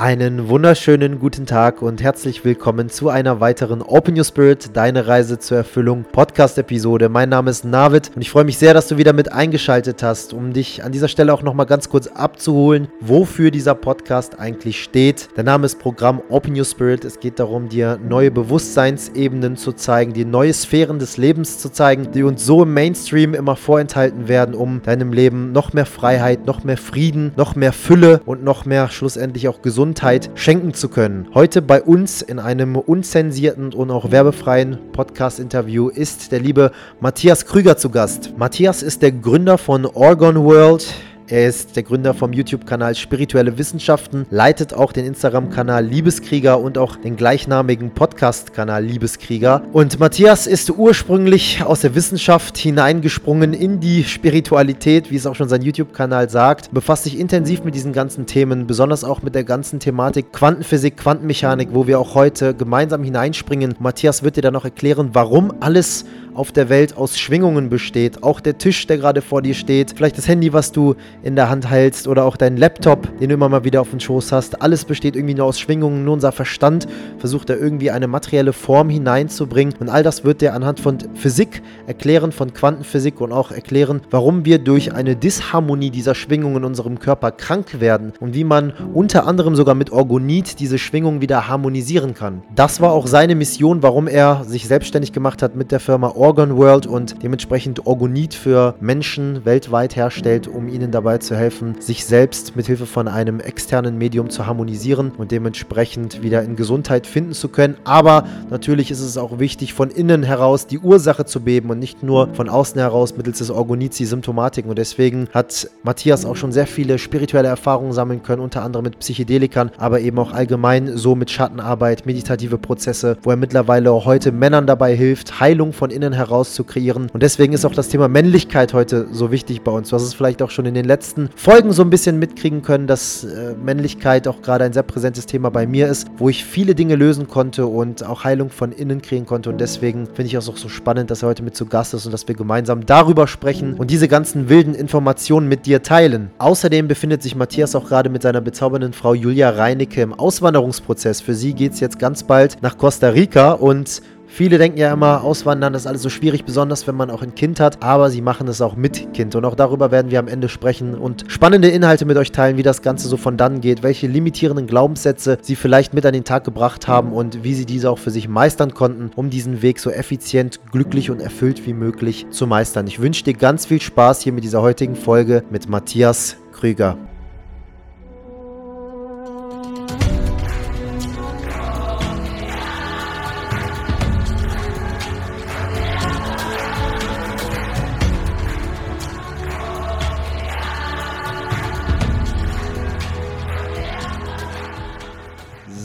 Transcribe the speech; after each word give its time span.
Einen 0.00 0.48
wunderschönen 0.48 1.18
guten 1.18 1.44
Tag 1.44 1.82
und 1.82 2.02
herzlich 2.02 2.42
willkommen 2.42 2.88
zu 2.88 3.10
einer 3.10 3.40
weiteren 3.40 3.82
Open 3.82 4.16
Your 4.16 4.24
Spirit, 4.24 4.74
deine 4.74 5.06
Reise 5.06 5.38
zur 5.38 5.58
Erfüllung 5.58 6.06
Podcast-Episode. 6.10 7.10
Mein 7.10 7.28
Name 7.28 7.50
ist 7.50 7.66
Navid 7.66 8.10
und 8.16 8.22
ich 8.22 8.30
freue 8.30 8.44
mich 8.44 8.56
sehr, 8.56 8.72
dass 8.72 8.88
du 8.88 8.96
wieder 8.96 9.12
mit 9.12 9.30
eingeschaltet 9.30 10.02
hast, 10.02 10.32
um 10.32 10.54
dich 10.54 10.82
an 10.82 10.90
dieser 10.90 11.08
Stelle 11.08 11.34
auch 11.34 11.42
nochmal 11.42 11.66
ganz 11.66 11.90
kurz 11.90 12.06
abzuholen, 12.06 12.88
wofür 13.02 13.50
dieser 13.50 13.74
Podcast 13.74 14.40
eigentlich 14.40 14.82
steht. 14.82 15.28
Der 15.36 15.44
Name 15.44 15.66
ist 15.66 15.78
Programm 15.78 16.22
Open 16.30 16.56
Your 16.56 16.64
Spirit. 16.64 17.04
Es 17.04 17.20
geht 17.20 17.38
darum, 17.38 17.68
dir 17.68 17.98
neue 18.02 18.30
Bewusstseinsebenen 18.30 19.58
zu 19.58 19.74
zeigen, 19.74 20.14
dir 20.14 20.24
neue 20.24 20.54
Sphären 20.54 20.98
des 20.98 21.18
Lebens 21.18 21.58
zu 21.58 21.68
zeigen, 21.68 22.10
die 22.10 22.22
uns 22.22 22.46
so 22.46 22.62
im 22.62 22.72
Mainstream 22.72 23.34
immer 23.34 23.54
vorenthalten 23.54 24.28
werden, 24.28 24.54
um 24.54 24.80
deinem 24.80 25.12
Leben 25.12 25.52
noch 25.52 25.74
mehr 25.74 25.84
Freiheit, 25.84 26.46
noch 26.46 26.64
mehr 26.64 26.78
Frieden, 26.78 27.32
noch 27.36 27.54
mehr 27.54 27.74
Fülle 27.74 28.22
und 28.24 28.42
noch 28.42 28.64
mehr 28.64 28.88
schlussendlich 28.88 29.46
auch 29.46 29.60
Gesundheit 29.60 29.89
Gesundheit 29.90 30.30
schenken 30.36 30.72
zu 30.72 30.88
können. 30.88 31.26
Heute 31.34 31.62
bei 31.62 31.82
uns 31.82 32.22
in 32.22 32.38
einem 32.38 32.76
unzensierten 32.76 33.74
und 33.74 33.90
auch 33.90 34.12
werbefreien 34.12 34.78
Podcast-Interview 34.92 35.88
ist 35.88 36.30
der 36.30 36.38
liebe 36.38 36.70
Matthias 37.00 37.44
Krüger 37.44 37.76
zu 37.76 37.90
Gast. 37.90 38.38
Matthias 38.38 38.84
ist 38.84 39.02
der 39.02 39.10
Gründer 39.10 39.58
von 39.58 39.86
Orgon 39.86 40.44
World. 40.44 40.86
Er 41.30 41.46
ist 41.46 41.76
der 41.76 41.84
Gründer 41.84 42.12
vom 42.12 42.32
YouTube-Kanal 42.32 42.96
Spirituelle 42.96 43.56
Wissenschaften, 43.56 44.26
leitet 44.30 44.74
auch 44.74 44.90
den 44.90 45.06
Instagram-Kanal 45.06 45.86
Liebeskrieger 45.86 46.58
und 46.58 46.76
auch 46.76 46.96
den 46.96 47.14
gleichnamigen 47.14 47.92
Podcast-Kanal 47.92 48.84
Liebeskrieger. 48.84 49.62
Und 49.72 50.00
Matthias 50.00 50.48
ist 50.48 50.68
ursprünglich 50.70 51.62
aus 51.62 51.82
der 51.82 51.94
Wissenschaft 51.94 52.58
hineingesprungen 52.58 53.52
in 53.52 53.78
die 53.78 54.02
Spiritualität, 54.02 55.12
wie 55.12 55.16
es 55.16 55.24
auch 55.24 55.36
schon 55.36 55.48
sein 55.48 55.62
YouTube-Kanal 55.62 56.28
sagt, 56.28 56.74
befasst 56.74 57.04
sich 57.04 57.16
intensiv 57.16 57.62
mit 57.62 57.76
diesen 57.76 57.92
ganzen 57.92 58.26
Themen, 58.26 58.66
besonders 58.66 59.04
auch 59.04 59.22
mit 59.22 59.36
der 59.36 59.44
ganzen 59.44 59.78
Thematik 59.78 60.32
Quantenphysik, 60.32 60.96
Quantenmechanik, 60.96 61.68
wo 61.70 61.86
wir 61.86 62.00
auch 62.00 62.16
heute 62.16 62.54
gemeinsam 62.54 63.04
hineinspringen. 63.04 63.76
Matthias 63.78 64.24
wird 64.24 64.34
dir 64.34 64.42
dann 64.42 64.54
noch 64.54 64.64
erklären, 64.64 65.10
warum 65.12 65.52
alles 65.60 66.06
auf 66.34 66.52
der 66.52 66.68
Welt 66.68 66.96
aus 66.96 67.18
Schwingungen 67.18 67.68
besteht. 67.68 68.22
Auch 68.22 68.40
der 68.40 68.58
Tisch, 68.58 68.86
der 68.86 68.98
gerade 68.98 69.20
vor 69.20 69.42
dir 69.42 69.54
steht, 69.54 69.92
vielleicht 69.96 70.16
das 70.16 70.28
Handy, 70.28 70.52
was 70.52 70.72
du 70.72 70.94
in 71.22 71.36
der 71.36 71.48
Hand 71.48 71.70
hältst 71.70 72.08
oder 72.08 72.24
auch 72.24 72.36
dein 72.36 72.56
Laptop, 72.56 73.08
den 73.18 73.28
du 73.28 73.34
immer 73.34 73.48
mal 73.48 73.64
wieder 73.64 73.80
auf 73.80 73.90
dem 73.90 74.00
Schoß 74.00 74.32
hast. 74.32 74.62
Alles 74.62 74.84
besteht 74.84 75.16
irgendwie 75.16 75.34
nur 75.34 75.46
aus 75.46 75.60
Schwingungen. 75.60 76.04
Nur 76.04 76.14
unser 76.14 76.32
Verstand 76.32 76.86
versucht 77.18 77.50
da 77.50 77.54
irgendwie 77.54 77.90
eine 77.90 78.06
materielle 78.06 78.52
Form 78.52 78.88
hineinzubringen. 78.88 79.74
Und 79.80 79.88
all 79.88 80.02
das 80.02 80.24
wird 80.24 80.40
dir 80.40 80.54
anhand 80.54 80.80
von 80.80 80.98
Physik 81.14 81.62
erklären, 81.86 82.32
von 82.32 82.52
Quantenphysik 82.52 83.20
und 83.20 83.32
auch 83.32 83.50
erklären, 83.50 84.00
warum 84.10 84.44
wir 84.44 84.58
durch 84.58 84.94
eine 84.94 85.16
Disharmonie 85.16 85.90
dieser 85.90 86.14
Schwingungen 86.14 86.58
in 86.58 86.64
unserem 86.64 86.98
Körper 86.98 87.30
krank 87.30 87.80
werden 87.80 88.12
und 88.20 88.34
wie 88.34 88.44
man 88.44 88.72
unter 88.94 89.26
anderem 89.26 89.56
sogar 89.56 89.74
mit 89.74 89.90
Orgonit 89.90 90.60
diese 90.60 90.78
Schwingungen 90.78 91.20
wieder 91.20 91.48
harmonisieren 91.48 92.14
kann. 92.14 92.42
Das 92.54 92.80
war 92.80 92.92
auch 92.92 93.06
seine 93.06 93.34
Mission, 93.34 93.82
warum 93.82 94.08
er 94.08 94.44
sich 94.44 94.66
selbstständig 94.66 95.12
gemacht 95.12 95.42
hat 95.42 95.56
mit 95.56 95.72
der 95.72 95.80
Firma 95.80 96.08
Orgon 96.08 96.56
World 96.56 96.86
und 96.86 97.22
dementsprechend 97.22 97.86
Orgonit 97.86 98.34
für 98.34 98.74
Menschen 98.80 99.44
weltweit 99.44 99.96
herstellt, 99.96 100.48
um 100.48 100.68
ihnen 100.68 100.90
dabei 100.90 101.09
zu 101.18 101.36
helfen, 101.36 101.76
sich 101.80 102.04
selbst 102.04 102.56
mit 102.56 102.66
Hilfe 102.66 102.84
von 102.86 103.08
einem 103.08 103.40
externen 103.40 103.96
Medium 103.96 104.28
zu 104.28 104.46
harmonisieren 104.46 105.12
und 105.16 105.30
dementsprechend 105.30 106.22
wieder 106.22 106.42
in 106.42 106.56
Gesundheit 106.56 107.06
finden 107.06 107.32
zu 107.32 107.48
können. 107.48 107.76
Aber 107.84 108.24
natürlich 108.50 108.90
ist 108.90 109.00
es 109.00 109.16
auch 109.16 109.38
wichtig, 109.38 109.72
von 109.72 109.90
innen 109.90 110.22
heraus 110.22 110.66
die 110.66 110.78
Ursache 110.78 111.24
zu 111.24 111.40
beben 111.40 111.70
und 111.70 111.78
nicht 111.78 112.02
nur 112.02 112.28
von 112.34 112.48
außen 112.50 112.78
heraus 112.78 113.16
mittels 113.16 113.38
des 113.38 113.50
Orgonits 113.50 113.96
die 113.96 114.04
Symptomatiken. 114.04 114.68
Und 114.68 114.78
deswegen 114.78 115.28
hat 115.32 115.70
Matthias 115.82 116.26
auch 116.26 116.36
schon 116.36 116.52
sehr 116.52 116.66
viele 116.66 116.98
spirituelle 116.98 117.48
Erfahrungen 117.48 117.92
sammeln 117.92 118.22
können, 118.22 118.42
unter 118.42 118.62
anderem 118.62 118.84
mit 118.84 118.98
Psychedelikern, 118.98 119.70
aber 119.78 120.00
eben 120.00 120.18
auch 120.18 120.32
allgemein 120.32 120.98
so 120.98 121.14
mit 121.14 121.30
Schattenarbeit, 121.30 122.04
meditative 122.04 122.58
Prozesse, 122.58 123.16
wo 123.22 123.30
er 123.30 123.36
mittlerweile 123.36 123.90
auch 123.90 124.04
heute 124.04 124.32
Männern 124.32 124.66
dabei 124.66 124.94
hilft, 124.94 125.40
Heilung 125.40 125.72
von 125.72 125.90
innen 125.90 126.10
innen 126.10 126.12
heraus 126.14 126.54
zu 126.54 126.64
kreieren. 126.64 127.08
Und 127.12 127.22
deswegen 127.22 127.52
ist 127.52 127.64
auch 127.64 127.74
das 127.74 127.88
Thema 127.88 128.08
Männlichkeit 128.08 128.74
heute 128.74 129.08
so 129.12 129.30
wichtig 129.30 129.62
bei 129.62 129.70
uns. 129.70 129.90
Du 129.90 129.96
hast 129.96 130.02
es 130.02 130.14
vielleicht 130.14 130.42
auch 130.42 130.50
schon 130.50 130.66
in 130.66 130.74
den 130.74 130.84
letzten 130.84 130.99
Folgen 131.36 131.72
so 131.72 131.82
ein 131.82 131.90
bisschen 131.90 132.18
mitkriegen 132.18 132.62
können, 132.62 132.86
dass 132.86 133.24
äh, 133.24 133.54
Männlichkeit 133.54 134.28
auch 134.28 134.42
gerade 134.42 134.64
ein 134.64 134.72
sehr 134.72 134.82
präsentes 134.82 135.26
Thema 135.26 135.50
bei 135.50 135.66
mir 135.66 135.88
ist, 135.88 136.08
wo 136.18 136.28
ich 136.28 136.44
viele 136.44 136.74
Dinge 136.74 136.96
lösen 136.96 137.28
konnte 137.28 137.66
und 137.66 138.04
auch 138.04 138.24
Heilung 138.24 138.50
von 138.50 138.72
innen 138.72 139.02
kriegen 139.02 139.26
konnte. 139.26 139.50
Und 139.50 139.60
deswegen 139.60 140.06
finde 140.06 140.24
ich 140.24 140.34
es 140.34 140.48
auch 140.48 140.56
so 140.56 140.68
spannend, 140.68 141.10
dass 141.10 141.22
er 141.22 141.28
heute 141.28 141.42
mit 141.42 141.56
zu 141.56 141.66
Gast 141.66 141.94
ist 141.94 142.06
und 142.06 142.12
dass 142.12 142.26
wir 142.28 142.34
gemeinsam 142.34 142.86
darüber 142.86 143.26
sprechen 143.26 143.74
und 143.74 143.90
diese 143.90 144.08
ganzen 144.08 144.48
wilden 144.48 144.74
Informationen 144.74 145.48
mit 145.48 145.66
dir 145.66 145.82
teilen. 145.82 146.30
Außerdem 146.38 146.88
befindet 146.88 147.22
sich 147.22 147.34
Matthias 147.34 147.74
auch 147.74 147.86
gerade 147.88 148.10
mit 148.10 148.22
seiner 148.22 148.40
bezaubernden 148.40 148.92
Frau 148.92 149.14
Julia 149.14 149.50
Reinecke 149.50 150.02
im 150.02 150.12
Auswanderungsprozess. 150.12 151.20
Für 151.20 151.34
sie 151.34 151.54
geht 151.54 151.72
es 151.72 151.80
jetzt 151.80 151.98
ganz 151.98 152.22
bald 152.22 152.58
nach 152.62 152.78
Costa 152.78 153.08
Rica 153.08 153.52
und 153.52 154.02
Viele 154.32 154.58
denken 154.58 154.78
ja 154.78 154.92
immer, 154.92 155.24
Auswandern 155.24 155.74
ist 155.74 155.88
alles 155.88 156.02
so 156.02 156.08
schwierig, 156.08 156.44
besonders 156.44 156.86
wenn 156.86 156.94
man 156.94 157.10
auch 157.10 157.20
ein 157.20 157.34
Kind 157.34 157.58
hat, 157.58 157.82
aber 157.82 158.10
sie 158.10 158.22
machen 158.22 158.46
es 158.46 158.62
auch 158.62 158.76
mit 158.76 159.12
Kind. 159.12 159.34
Und 159.34 159.44
auch 159.44 159.56
darüber 159.56 159.90
werden 159.90 160.12
wir 160.12 160.20
am 160.20 160.28
Ende 160.28 160.48
sprechen 160.48 160.94
und 160.94 161.24
spannende 161.26 161.68
Inhalte 161.68 162.04
mit 162.04 162.16
euch 162.16 162.30
teilen, 162.30 162.56
wie 162.56 162.62
das 162.62 162.80
Ganze 162.80 163.08
so 163.08 163.16
von 163.16 163.36
dann 163.36 163.60
geht, 163.60 163.82
welche 163.82 164.06
limitierenden 164.06 164.68
Glaubenssätze 164.68 165.36
sie 165.42 165.56
vielleicht 165.56 165.94
mit 165.94 166.06
an 166.06 166.12
den 166.12 166.24
Tag 166.24 166.44
gebracht 166.44 166.86
haben 166.86 167.12
und 167.12 167.42
wie 167.42 167.54
sie 167.54 167.66
diese 167.66 167.90
auch 167.90 167.98
für 167.98 168.12
sich 168.12 168.28
meistern 168.28 168.72
konnten, 168.72 169.10
um 169.16 169.30
diesen 169.30 169.62
Weg 169.62 169.80
so 169.80 169.90
effizient, 169.90 170.60
glücklich 170.70 171.10
und 171.10 171.20
erfüllt 171.20 171.66
wie 171.66 171.74
möglich 171.74 172.26
zu 172.30 172.46
meistern. 172.46 172.86
Ich 172.86 173.00
wünsche 173.00 173.24
dir 173.24 173.34
ganz 173.34 173.66
viel 173.66 173.80
Spaß 173.80 174.20
hier 174.20 174.32
mit 174.32 174.44
dieser 174.44 174.62
heutigen 174.62 174.94
Folge 174.94 175.42
mit 175.50 175.68
Matthias 175.68 176.36
Krüger. 176.52 176.96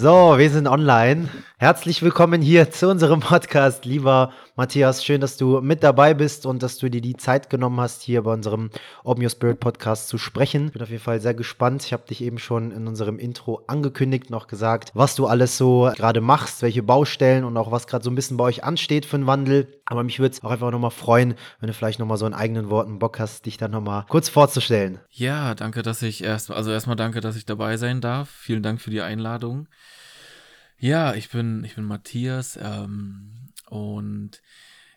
So, 0.06 0.38
wir 0.38 0.52
sind 0.52 0.68
online. 0.68 1.30
Herzlich 1.58 2.04
willkommen 2.04 2.40
hier 2.40 2.70
zu 2.70 2.88
unserem 2.90 3.22
Podcast, 3.22 3.86
lieber 3.86 4.32
Matthias. 4.56 5.04
Schön, 5.04 5.20
dass 5.20 5.36
du 5.36 5.62
mit 5.62 5.82
dabei 5.82 6.14
bist 6.14 6.46
und 6.46 6.62
dass 6.62 6.78
du 6.78 6.92
dir 6.92 7.02
die 7.02 7.18
Zeit 7.18 7.50
genommen 7.50 7.80
hast, 7.80 8.04
hier 8.04 8.22
bei 8.22 8.32
unserem 8.32 8.70
Open 9.04 9.24
Your 9.24 9.32
Spirit 9.32 9.60
Podcast 9.60 10.08
zu 10.08 10.20
sprechen. 10.20 10.68
Ich 10.68 10.74
bin 10.74 10.84
auf 10.84 10.92
jeden 10.92 11.02
Fall 11.02 11.22
sehr 11.22 11.34
gespannt. 11.34 11.84
Ich 11.84 11.92
habe 11.92 12.06
dich 12.06 12.22
eben 12.22 12.38
schon 12.38 12.70
in 12.70 12.88
unserem 12.88 13.18
Intro 13.18 13.64
angekündigt, 13.66 14.30
noch 14.30 14.46
gesagt, 14.46 14.92
was 14.94 15.16
du 15.16 15.26
alles 15.26 15.58
so 15.58 15.92
gerade 15.96 16.22
machst, 16.22 16.62
welche 16.62 16.84
Baustellen 16.84 17.44
und 17.44 17.58
auch 17.58 17.72
was 17.72 17.88
gerade 17.88 18.04
so 18.04 18.12
ein 18.12 18.16
bisschen 18.16 18.38
bei 18.38 18.44
euch 18.44 18.64
ansteht 18.64 19.08
für 19.08 19.16
einen 19.16 19.26
Wandel. 19.26 19.68
Aber 19.86 20.04
mich 20.04 20.20
würde 20.20 20.36
es 20.36 20.44
auch 20.44 20.52
einfach 20.52 20.70
nochmal 20.70 20.92
freuen, 20.92 21.34
wenn 21.60 21.66
du 21.66 21.74
vielleicht 21.74 21.98
nochmal 21.98 22.18
so 22.18 22.28
in 22.28 22.36
eigenen 22.36 22.70
Worten 22.70 23.00
Bock 23.00 23.18
hast, 23.18 23.48
dich 23.48 23.58
dann 23.58 23.72
nochmal 23.72 24.06
kurz 24.08 24.30
vorzustellen. 24.30 25.00
Ja, 25.10 25.56
danke, 25.56 25.82
dass 25.82 26.04
ich 26.04 26.24
erst, 26.24 26.52
also 26.52 26.70
erstmal 26.70 26.96
danke, 26.96 27.22
dass 27.22 27.36
ich 27.36 27.48
dabei 27.48 27.78
sein 27.78 28.02
darf. 28.02 28.30
Vielen 28.30 28.62
Dank 28.62 28.82
für 28.82 28.92
die 28.92 29.02
Einladung. 29.02 29.68
Ja, 30.86 31.16
ich 31.16 31.32
bin, 31.32 31.64
ich 31.64 31.74
bin 31.74 31.86
Matthias 31.86 32.60
ähm, 32.62 33.50
und 33.72 34.44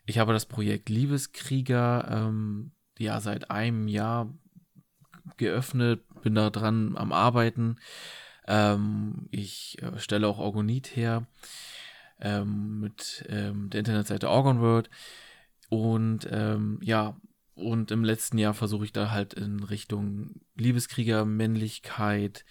ich 0.04 0.19
habe 0.19 0.34
das 0.34 0.44
Projekt 0.44 0.91
Liebeskrieger 0.91 2.06
ähm, 2.10 2.72
ja 2.99 3.22
seit 3.22 3.50
einem 3.50 3.88
Jahr 3.88 4.31
geöffnet, 5.38 6.03
bin 6.21 6.34
da 6.34 6.50
dran 6.50 6.94
am 6.99 7.10
Arbeiten. 7.10 7.76
Ähm, 8.47 9.28
ich 9.31 9.81
äh, 9.81 9.99
stelle 9.99 10.28
auch 10.28 10.38
Orgonit 10.38 10.94
her 10.94 11.26
ähm, 12.20 12.81
mit 12.81 13.25
ähm, 13.31 13.70
der 13.70 13.78
Internetseite 13.78 14.28
Orgon 14.28 14.60
World 14.60 14.91
und 15.70 16.28
ähm, 16.31 16.81
ja, 16.82 17.19
und 17.55 17.93
im 17.93 18.05
letzten 18.05 18.37
Jahr 18.37 18.53
versuche 18.53 18.84
ich 18.84 18.93
da 18.93 19.10
halt 19.10 19.32
in 19.32 19.62
Richtung 19.62 20.43
Liebeskrieger, 20.55 21.25
Männlichkeit, 21.25 22.44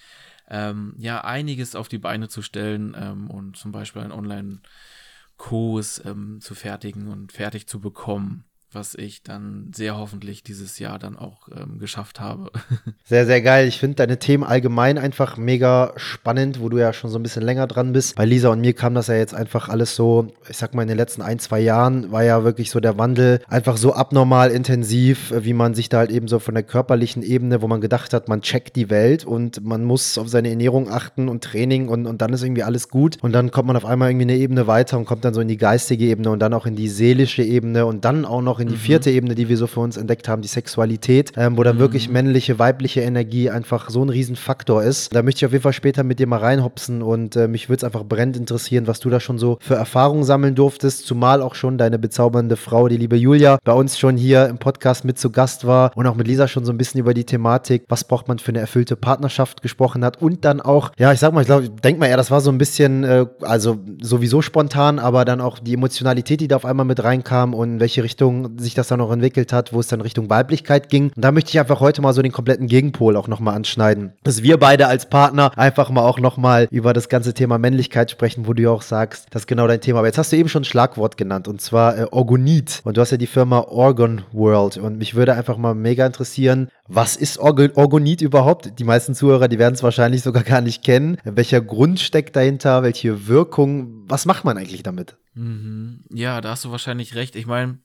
ähm, 0.50 0.94
ja, 0.98 1.24
einiges 1.24 1.76
auf 1.76 1.88
die 1.88 1.98
Beine 1.98 2.30
zu 2.30 2.42
stellen 2.42 2.96
ähm, 3.00 3.30
und 3.30 3.58
zum 3.58 3.72
Beispiel 3.72 4.02
einen 4.02 4.12
Online-Kurs 4.12 6.04
ähm, 6.06 6.40
zu 6.42 6.56
fertigen 6.56 7.08
und 7.08 7.32
fertig 7.32 7.68
zu 7.68 7.80
bekommen 7.80 8.47
was 8.72 8.96
ich 8.96 9.24
dann 9.24 9.72
sehr 9.74 9.98
hoffentlich 9.98 10.44
dieses 10.44 10.78
Jahr 10.78 11.00
dann 11.00 11.18
auch 11.18 11.48
ähm, 11.56 11.80
geschafft 11.80 12.20
habe. 12.20 12.52
Sehr, 13.06 13.26
sehr 13.26 13.42
geil. 13.42 13.68
Ich 13.70 13.80
finde 13.80 13.96
deine 13.96 14.20
Themen 14.20 14.44
allgemein 14.44 14.98
einfach 14.98 15.38
mega 15.38 15.94
spannend, 15.96 16.60
wo 16.60 16.68
du 16.68 16.78
ja 16.78 16.92
schon 16.92 17.10
so 17.10 17.18
ein 17.18 17.24
bisschen 17.24 17.44
länger 17.44 17.66
dran 17.66 17.94
bist. 17.94 18.18
Bei 18.18 18.26
Lisa 18.26 18.50
und 18.50 18.60
mir 18.60 18.74
kam 18.74 18.96
das 18.96 19.08
ja 19.08 19.16
jetzt 19.16 19.34
einfach 19.34 19.70
alles 19.70 19.96
so, 19.96 20.28
ich 20.50 20.58
sag 20.58 20.74
mal, 20.74 20.82
in 20.82 20.90
den 20.90 20.98
letzten 20.98 21.22
ein, 21.22 21.40
zwei 21.40 21.62
Jahren 21.62 22.12
war 22.12 22.24
ja 22.24 22.44
wirklich 22.44 22.70
so 22.70 22.82
der 22.82 22.98
Wandel 22.98 23.40
einfach 23.48 23.78
so 23.78 23.94
abnormal 23.94 24.52
intensiv, 24.52 25.34
wie 25.38 25.54
man 25.54 25.74
sich 25.74 25.88
da 25.88 26.00
halt 26.00 26.12
eben 26.12 26.28
so 26.28 26.40
von 26.40 26.54
der 26.54 26.64
körperlichen 26.64 27.24
Ebene, 27.24 27.62
wo 27.62 27.68
man 27.68 27.80
gedacht 27.80 28.14
hat, 28.14 28.28
man 28.28 28.42
checkt 28.42 28.76
die 28.76 28.90
Welt 28.90 29.24
und 29.24 29.64
man 29.64 29.86
muss 29.86 30.18
auf 30.18 30.28
seine 30.28 30.50
Ernährung 30.50 30.90
achten 30.92 31.30
und 31.30 31.46
Training 31.46 31.88
und, 31.88 32.08
und 32.08 32.22
dann 32.22 32.34
ist 32.34 32.44
irgendwie 32.44 32.64
alles 32.64 32.90
gut. 32.90 33.18
Und 33.22 33.32
dann 33.32 33.52
kommt 33.52 33.68
man 33.68 33.78
auf 33.78 33.86
einmal 33.86 34.10
irgendwie 34.10 34.26
eine 34.26 34.36
Ebene 34.36 34.68
weiter 34.68 34.98
und 34.98 35.06
kommt 35.06 35.24
dann 35.24 35.34
so 35.34 35.40
in 35.40 35.48
die 35.48 35.58
geistige 35.58 36.06
Ebene 36.06 36.30
und 36.30 36.40
dann 36.40 36.54
auch 36.54 36.66
in 36.66 36.76
die 36.76 36.90
seelische 36.90 37.44
Ebene 37.44 37.86
und 37.86 38.04
dann 38.04 38.26
auch 38.26 38.42
noch 38.42 38.57
auch 38.58 38.60
in 38.60 38.68
die 38.68 38.74
mhm. 38.74 38.80
vierte 38.80 39.12
Ebene, 39.12 39.36
die 39.36 39.50
wir 39.50 39.58
so 39.58 39.68
für 39.68 39.80
uns 39.80 39.98
entdeckt 39.98 40.28
haben, 40.28 40.42
die 40.42 40.48
Sexualität, 40.48 41.32
ähm, 41.38 41.58
wo 41.58 41.64
dann 41.64 41.76
mhm. 41.76 41.82
wirklich 41.82 42.10
männliche, 42.10 42.58
weibliche 42.58 43.02
Energie 43.02 43.50
einfach 43.50 43.90
so 43.90 44.04
ein 44.04 44.10
Riesenfaktor 44.10 44.84
ist. 44.84 45.14
Da 45.14 45.22
möchte 45.22 45.40
ich 45.40 45.46
auf 45.46 45.52
jeden 45.52 45.62
Fall 45.62 45.74
später 45.74 46.04
mit 46.04 46.20
dir 46.20 46.28
mal 46.28 46.40
reinhopsen 46.40 47.02
und 47.02 47.36
äh, 47.36 47.48
mich 47.48 47.70
würde 47.70 47.78
es 47.78 47.84
einfach 47.84 48.04
brennend 48.04 48.38
interessieren, 48.38 48.88
was 48.88 49.00
du 49.00 49.10
da 49.10 49.20
schon 49.20 49.38
so 49.38 49.58
für 49.62 49.76
Erfahrungen 49.76 50.24
sammeln 50.24 50.56
durftest, 50.56 51.06
zumal 51.06 51.42
auch 51.42 51.56
schon 51.56 51.78
deine 51.78 52.00
bezaubernde 52.00 52.56
Frau, 52.56 52.88
die 52.88 52.98
liebe 52.98 53.16
Julia, 53.16 53.60
bei 53.64 53.74
uns 53.74 54.00
schon 54.00 54.18
hier 54.18 54.48
im 54.48 54.58
Podcast 54.58 55.06
mit 55.06 55.20
zu 55.20 55.30
Gast 55.30 55.68
war 55.68 55.92
und 55.96 56.08
auch 56.08 56.16
mit 56.16 56.28
Lisa 56.28 56.48
schon 56.48 56.66
so 56.66 56.72
ein 56.72 56.78
bisschen 56.78 57.00
über 57.00 57.14
die 57.14 57.26
Thematik, 57.26 57.84
was 57.90 58.04
braucht 58.04 58.28
man 58.28 58.40
für 58.40 58.50
eine 58.50 58.60
erfüllte 58.60 58.96
Partnerschaft 58.96 59.62
gesprochen 59.62 60.04
hat 60.04 60.22
und 60.22 60.46
dann 60.46 60.62
auch, 60.62 60.92
ja, 60.98 61.12
ich 61.12 61.20
sag 61.20 61.34
mal, 61.34 61.42
ich 61.42 61.48
glaube, 61.48 61.70
denk 61.70 62.00
mal 62.00 62.08
eher, 62.08 62.18
das 62.18 62.32
war 62.32 62.42
so 62.42 62.52
ein 62.52 62.58
bisschen, 62.58 63.04
äh, 63.04 63.26
also 63.42 63.78
sowieso 64.02 64.42
spontan, 64.42 65.00
aber 65.00 65.26
dann 65.26 65.42
auch 65.42 65.60
die 65.60 65.76
Emotionalität, 65.76 66.42
die 66.42 66.48
da 66.48 66.56
auf 66.56 66.66
einmal 66.66 66.86
mit 66.86 67.04
reinkam 67.04 67.54
und 67.54 67.68
in 67.68 67.80
welche 67.80 68.04
Richtung 68.04 68.47
sich 68.58 68.74
das 68.74 68.88
dann 68.88 69.02
auch 69.02 69.12
entwickelt 69.12 69.54
hat, 69.54 69.74
wo 69.74 69.80
es 69.80 69.88
dann 69.88 70.02
Richtung 70.02 70.30
Weiblichkeit 70.30 70.90
ging. 70.90 71.12
Und 71.16 71.24
da 71.24 71.32
möchte 71.32 71.50
ich 71.50 71.60
einfach 71.60 71.80
heute 71.80 72.02
mal 72.02 72.14
so 72.14 72.22
den 72.22 72.32
kompletten 72.32 72.68
Gegenpol 72.68 73.16
auch 73.16 73.28
nochmal 73.28 73.56
anschneiden. 73.56 74.14
Dass 74.24 74.44
wir 74.44 74.58
beide 74.58 74.88
als 74.88 75.10
Partner 75.10 75.52
einfach 75.58 75.90
mal 75.90 76.02
auch 76.02 76.20
nochmal 76.20 76.68
über 76.72 76.94
das 76.94 77.10
ganze 77.10 77.34
Thema 77.34 77.58
Männlichkeit 77.58 78.12
sprechen, 78.12 78.48
wo 78.48 78.54
du 78.54 78.64
ja 78.64 78.70
auch 78.70 78.82
sagst, 78.82 79.28
das 79.32 79.44
ist 79.44 79.48
genau 79.48 79.68
dein 79.68 79.82
Thema. 79.82 80.00
Aber 80.00 80.08
jetzt 80.08 80.18
hast 80.18 80.32
du 80.32 80.38
eben 80.38 80.50
schon 80.50 80.62
ein 80.62 80.66
Schlagwort 80.66 81.18
genannt 81.18 81.48
und 81.48 81.62
zwar 81.62 81.98
äh, 81.98 82.06
Orgonit. 82.12 82.82
Und 82.84 82.98
du 82.98 83.02
hast 83.02 83.12
ja 83.12 83.18
die 83.18 83.28
Firma 83.28 83.60
Orgon 83.60 84.24
World. 84.32 84.78
Und 84.78 84.98
mich 84.98 85.16
würde 85.16 85.34
einfach 85.34 85.58
mal 85.58 85.76
mega 85.76 86.06
interessieren, 86.06 86.70
was 86.88 87.16
ist 87.16 87.38
Org 87.40 87.58
Orgonit 87.76 88.22
überhaupt? 88.22 88.80
Die 88.80 88.84
meisten 88.84 89.16
Zuhörer, 89.16 89.48
die 89.48 89.60
werden 89.60 89.74
es 89.74 89.84
wahrscheinlich 89.84 90.22
sogar 90.22 90.44
gar 90.44 90.62
nicht 90.62 90.84
kennen. 90.84 91.18
Welcher 91.24 91.62
Grund 91.62 92.00
steckt 92.00 92.36
dahinter? 92.36 92.84
Welche 92.84 93.28
Wirkung? 93.28 94.04
Was 94.08 94.26
macht 94.26 94.46
man 94.46 94.58
eigentlich 94.58 94.84
damit? 94.84 95.18
Mhm. 95.34 96.04
Ja, 96.12 96.42
da 96.42 96.52
hast 96.52 96.66
du 96.66 96.72
wahrscheinlich 96.72 97.16
recht. 97.16 97.36
Ich 97.36 97.46
meine, 97.46 97.80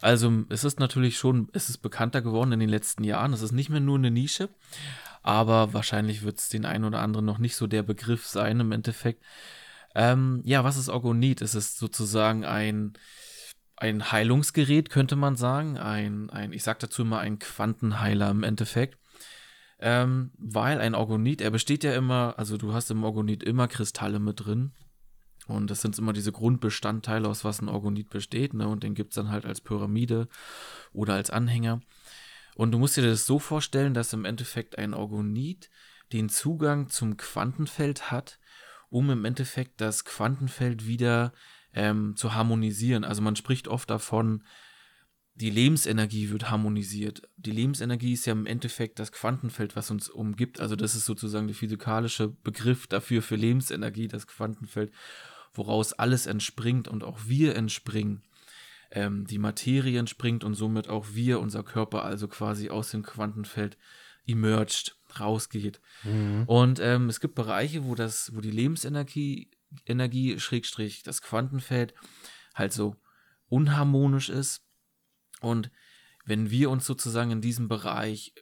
also 0.00 0.44
es 0.48 0.64
ist 0.64 0.78
natürlich 0.78 1.16
schon, 1.16 1.48
es 1.52 1.68
ist 1.68 1.78
bekannter 1.78 2.22
geworden 2.22 2.52
in 2.52 2.60
den 2.60 2.68
letzten 2.68 3.04
Jahren. 3.04 3.32
Es 3.32 3.42
ist 3.42 3.52
nicht 3.52 3.70
mehr 3.70 3.80
nur 3.80 3.96
eine 3.96 4.10
Nische, 4.10 4.48
aber 5.22 5.72
wahrscheinlich 5.72 6.22
wird 6.22 6.38
es 6.38 6.48
den 6.48 6.64
einen 6.64 6.84
oder 6.84 7.00
anderen 7.00 7.26
noch 7.26 7.38
nicht 7.38 7.56
so 7.56 7.66
der 7.66 7.82
Begriff 7.82 8.26
sein 8.26 8.60
im 8.60 8.72
Endeffekt. 8.72 9.24
Ähm, 9.94 10.42
ja, 10.44 10.62
was 10.64 10.76
ist 10.76 10.90
Orgonit? 10.90 11.40
Es 11.40 11.54
ist 11.54 11.78
sozusagen 11.78 12.44
ein, 12.44 12.92
ein 13.76 14.12
Heilungsgerät, 14.12 14.90
könnte 14.90 15.16
man 15.16 15.36
sagen. 15.36 15.78
Ein, 15.78 16.28
ein 16.30 16.52
ich 16.52 16.62
sage 16.62 16.80
dazu 16.82 17.02
immer 17.02 17.20
ein 17.20 17.38
Quantenheiler 17.38 18.30
im 18.30 18.42
Endeffekt. 18.42 18.98
Ähm, 19.78 20.30
weil 20.38 20.80
ein 20.80 20.94
Orgonit, 20.94 21.40
er 21.40 21.50
besteht 21.50 21.84
ja 21.84 21.94
immer, 21.94 22.34
also 22.38 22.56
du 22.56 22.72
hast 22.72 22.90
im 22.90 23.04
Orgonit 23.04 23.42
immer 23.42 23.68
Kristalle 23.68 24.18
mit 24.18 24.44
drin. 24.44 24.72
Und 25.46 25.70
das 25.70 25.80
sind 25.80 25.96
immer 25.98 26.12
diese 26.12 26.32
Grundbestandteile, 26.32 27.28
aus 27.28 27.44
was 27.44 27.60
ein 27.60 27.68
Orgonit 27.68 28.10
besteht. 28.10 28.54
Ne? 28.54 28.66
Und 28.66 28.82
den 28.82 28.94
gibt 28.94 29.12
es 29.12 29.14
dann 29.16 29.30
halt 29.30 29.44
als 29.44 29.60
Pyramide 29.60 30.28
oder 30.92 31.14
als 31.14 31.30
Anhänger. 31.30 31.80
Und 32.56 32.72
du 32.72 32.78
musst 32.78 32.96
dir 32.96 33.02
das 33.02 33.26
so 33.26 33.38
vorstellen, 33.38 33.94
dass 33.94 34.12
im 34.12 34.24
Endeffekt 34.24 34.78
ein 34.78 34.94
Orgonit 34.94 35.70
den 36.12 36.28
Zugang 36.28 36.88
zum 36.88 37.16
Quantenfeld 37.16 38.10
hat, 38.10 38.38
um 38.88 39.10
im 39.10 39.24
Endeffekt 39.24 39.80
das 39.80 40.04
Quantenfeld 40.04 40.86
wieder 40.86 41.32
ähm, 41.74 42.16
zu 42.16 42.34
harmonisieren. 42.34 43.04
Also 43.04 43.22
man 43.22 43.36
spricht 43.36 43.68
oft 43.68 43.90
davon, 43.90 44.42
die 45.34 45.50
Lebensenergie 45.50 46.30
wird 46.30 46.50
harmonisiert. 46.50 47.22
Die 47.36 47.50
Lebensenergie 47.50 48.14
ist 48.14 48.24
ja 48.24 48.32
im 48.32 48.46
Endeffekt 48.46 48.98
das 48.98 49.12
Quantenfeld, 49.12 49.76
was 49.76 49.90
uns 49.90 50.08
umgibt. 50.08 50.60
Also 50.60 50.76
das 50.76 50.94
ist 50.94 51.04
sozusagen 51.04 51.46
der 51.46 51.54
physikalische 51.54 52.28
Begriff 52.28 52.86
dafür 52.86 53.20
für 53.20 53.36
Lebensenergie, 53.36 54.08
das 54.08 54.26
Quantenfeld 54.26 54.92
woraus 55.56 55.92
alles 55.92 56.26
entspringt 56.26 56.88
und 56.88 57.04
auch 57.04 57.18
wir 57.26 57.56
entspringen. 57.56 58.22
Ähm, 58.90 59.26
die 59.26 59.38
Materie 59.38 59.98
entspringt 59.98 60.44
und 60.44 60.54
somit 60.54 60.88
auch 60.88 61.06
wir, 61.12 61.40
unser 61.40 61.62
Körper, 61.62 62.04
also 62.04 62.28
quasi 62.28 62.70
aus 62.70 62.90
dem 62.90 63.02
Quantenfeld 63.02 63.76
emerged, 64.26 64.96
rausgeht. 65.18 65.80
Mhm. 66.04 66.44
Und 66.46 66.80
ähm, 66.80 67.08
es 67.08 67.20
gibt 67.20 67.34
Bereiche, 67.34 67.84
wo 67.84 67.94
das, 67.94 68.34
wo 68.34 68.40
die 68.40 68.50
Lebensenergie, 68.50 69.50
Energie, 69.84 70.38
Schrägstrich, 70.38 71.02
das 71.02 71.22
Quantenfeld 71.22 71.94
halt 72.54 72.72
so 72.72 72.96
unharmonisch 73.48 74.28
ist. 74.28 74.62
Und 75.40 75.70
wenn 76.24 76.50
wir 76.50 76.70
uns 76.70 76.86
sozusagen 76.86 77.30
in 77.30 77.40
diesem 77.40 77.68
Bereich 77.68 78.34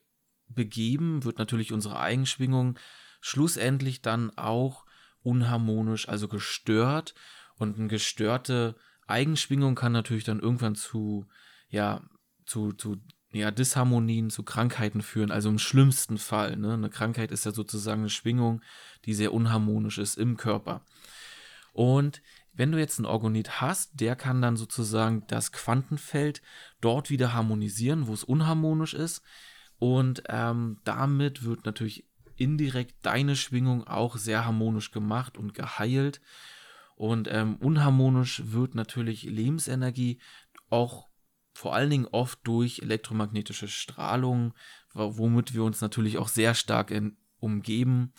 begeben, 0.49 1.25
wird 1.25 1.38
natürlich 1.38 1.72
unsere 1.72 1.99
Eigenschwingung 1.99 2.78
schlussendlich 3.20 4.02
dann 4.02 4.31
auch 4.37 4.83
unharmonisch, 5.25 6.09
also 6.09 6.29
gestört. 6.29 7.15
Und 7.56 7.79
eine 7.79 7.88
gestörte 7.88 8.76
Eigenschwingung 9.06 9.75
kann 9.75 9.93
natürlich 9.93 10.25
dann 10.25 10.41
irgendwann 10.41 10.76
zu, 10.76 11.26
ja, 11.69 12.03
zu, 12.47 12.73
zu 12.73 12.99
ja, 13.32 13.50
Disharmonien, 13.50 14.31
zu 14.31 14.44
Krankheiten 14.44 15.03
führen, 15.03 15.31
also 15.31 15.49
im 15.49 15.59
schlimmsten 15.59 16.19
Fall. 16.19 16.56
Ne? 16.56 16.75
Eine 16.75 16.91
Krankheit 16.91 17.32
ist 17.32 17.44
ja 17.44 17.53
sozusagen 17.53 18.03
eine 18.03 18.11
Schwingung, 18.11 18.62
die 19.05 19.15
sehr 19.15 19.32
unharmonisch 19.32 19.99
ist 19.99 20.17
im 20.17 20.37
Körper. 20.37 20.85
Und 21.73 22.23
wenn 22.53 22.71
du 22.71 22.79
jetzt 22.79 22.99
einen 22.99 23.06
Orgonit 23.06 23.61
hast, 23.61 24.00
der 24.00 24.15
kann 24.15 24.41
dann 24.41 24.56
sozusagen 24.56 25.26
das 25.26 25.50
Quantenfeld 25.50 26.41
dort 26.81 27.11
wieder 27.11 27.32
harmonisieren, 27.32 28.06
wo 28.06 28.15
es 28.15 28.23
unharmonisch 28.23 28.94
ist. 28.94 29.23
Und 29.79 30.23
ähm, 30.29 30.81
damit 30.85 31.43
wird 31.43 31.67
natürlich 31.67 32.09
indirekt 32.36 32.94
deine 33.02 33.36
Schwingung 33.36 33.86
auch 33.86 34.16
sehr 34.16 34.44
harmonisch 34.44 34.90
gemacht 34.90 35.38
und 35.38 35.54
geheilt. 35.54 36.20
Und 36.96 37.28
ähm, 37.31 37.56
unharmonisch 37.56 38.42
wird 38.46 38.75
natürlich 38.75 39.25
Lebensenergie 39.25 40.19
auch 40.70 41.08
vor 41.52 41.75
allen 41.75 41.90
Dingen 41.90 42.06
oft 42.06 42.40
durch 42.44 42.81
elektromagnetische 42.81 43.69
Strahlung, 43.69 44.54
womit 44.92 45.54
wir 45.54 45.62
uns 45.62 45.81
natürlich 45.81 46.19
auch 46.19 46.28
sehr 46.28 46.54
stark 46.54 46.90
in, 46.90 47.16
umgeben. 47.38 48.12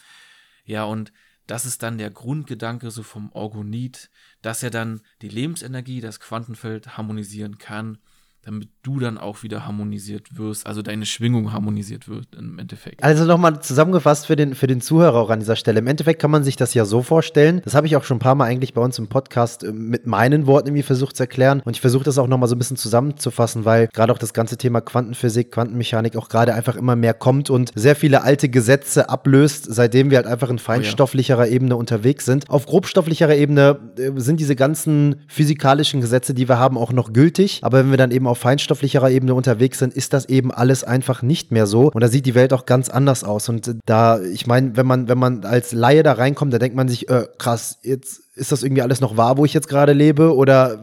Ja, 0.63 0.85
und 0.85 1.11
das 1.47 1.65
ist 1.65 1.83
dann 1.83 1.97
der 1.97 2.11
Grundgedanke 2.11 2.91
so 2.91 3.03
vom 3.03 3.31
Orgonit, 3.33 4.09
dass 4.41 4.63
er 4.63 4.69
dann 4.69 5.01
die 5.21 5.29
Lebensenergie, 5.29 6.01
das 6.01 6.19
Quantenfeld 6.19 6.97
harmonisieren 6.97 7.57
kann 7.57 7.97
damit 8.45 8.69
du 8.85 8.99
dann 8.99 9.17
auch 9.17 9.41
wieder 9.41 9.65
harmonisiert 9.65 10.37
wirst, 10.37 10.67
also 10.67 10.81
deine 10.81 11.05
Schwingung 11.05 11.51
harmonisiert 11.51 12.07
wird 12.07 12.27
im 12.37 12.59
Endeffekt. 12.59 13.03
Also 13.03 13.25
nochmal 13.25 13.59
zusammengefasst 13.61 14.27
für 14.27 14.35
den, 14.35 14.53
für 14.53 14.67
den 14.67 14.79
Zuhörer 14.79 15.15
auch 15.15 15.29
an 15.31 15.39
dieser 15.39 15.55
Stelle. 15.55 15.79
Im 15.79 15.87
Endeffekt 15.87 16.21
kann 16.21 16.31
man 16.31 16.43
sich 16.43 16.55
das 16.55 16.73
ja 16.73 16.85
so 16.85 17.01
vorstellen, 17.01 17.61
das 17.65 17.73
habe 17.73 17.87
ich 17.87 17.95
auch 17.95 18.03
schon 18.03 18.17
ein 18.17 18.19
paar 18.19 18.35
Mal 18.35 18.45
eigentlich 18.45 18.73
bei 18.73 18.81
uns 18.81 18.99
im 18.99 19.07
Podcast 19.07 19.63
äh, 19.63 19.71
mit 19.71 20.05
meinen 20.05 20.45
Worten 20.45 20.67
irgendwie 20.67 20.83
versucht 20.83 21.17
zu 21.17 21.23
erklären 21.23 21.61
und 21.65 21.75
ich 21.75 21.81
versuche 21.81 22.03
das 22.03 22.19
auch 22.19 22.27
nochmal 22.27 22.47
so 22.47 22.55
ein 22.55 22.59
bisschen 22.59 22.77
zusammenzufassen, 22.77 23.65
weil 23.65 23.87
gerade 23.87 24.13
auch 24.13 24.19
das 24.19 24.33
ganze 24.33 24.57
Thema 24.57 24.81
Quantenphysik, 24.81 25.51
Quantenmechanik 25.51 26.15
auch 26.15 26.29
gerade 26.29 26.53
einfach 26.53 26.75
immer 26.75 26.95
mehr 26.95 27.15
kommt 27.15 27.49
und 27.49 27.71
sehr 27.75 27.95
viele 27.95 28.21
alte 28.21 28.49
Gesetze 28.49 29.09
ablöst, 29.09 29.65
seitdem 29.67 30.11
wir 30.11 30.17
halt 30.17 30.27
einfach 30.27 30.49
in 30.49 30.59
feinstofflicherer 30.59 31.41
oh 31.41 31.45
ja. 31.45 31.51
Ebene 31.51 31.75
unterwegs 31.75 32.25
sind. 32.25 32.49
Auf 32.49 32.67
grobstofflicherer 32.67 33.35
Ebene 33.35 33.79
äh, 33.97 34.11
sind 34.17 34.39
diese 34.39 34.55
ganzen 34.55 35.21
physikalischen 35.27 36.01
Gesetze, 36.01 36.35
die 36.35 36.47
wir 36.47 36.59
haben, 36.59 36.77
auch 36.77 36.93
noch 36.93 37.13
gültig, 37.13 37.61
aber 37.63 37.79
wenn 37.79 37.89
wir 37.89 37.97
dann 37.97 38.11
eben 38.11 38.27
auf 38.27 38.35
auf 38.74 38.74
feinstofflicherer 38.75 39.09
Ebene 39.09 39.33
unterwegs 39.33 39.79
sind, 39.79 39.93
ist 39.93 40.13
das 40.13 40.27
eben 40.27 40.51
alles 40.51 40.83
einfach 40.83 41.21
nicht 41.21 41.51
mehr 41.51 41.67
so. 41.67 41.91
Und 41.91 42.01
da 42.01 42.07
sieht 42.07 42.25
die 42.25 42.35
Welt 42.35 42.53
auch 42.53 42.65
ganz 42.65 42.89
anders 42.89 43.23
aus. 43.23 43.49
Und 43.49 43.75
da, 43.85 44.19
ich 44.21 44.47
meine, 44.47 44.75
wenn 44.77 44.85
man, 44.85 45.07
wenn 45.07 45.17
man 45.17 45.43
als 45.45 45.71
Laie 45.71 46.03
da 46.03 46.13
reinkommt, 46.13 46.53
da 46.53 46.59
denkt 46.59 46.75
man 46.75 46.87
sich, 46.87 47.09
äh, 47.09 47.27
krass, 47.37 47.79
jetzt 47.83 48.21
ist 48.35 48.51
das 48.51 48.63
irgendwie 48.63 48.81
alles 48.81 49.01
noch 49.01 49.17
wahr, 49.17 49.37
wo 49.37 49.45
ich 49.45 49.53
jetzt 49.53 49.69
gerade 49.69 49.93
lebe? 49.93 50.35
Oder 50.35 50.79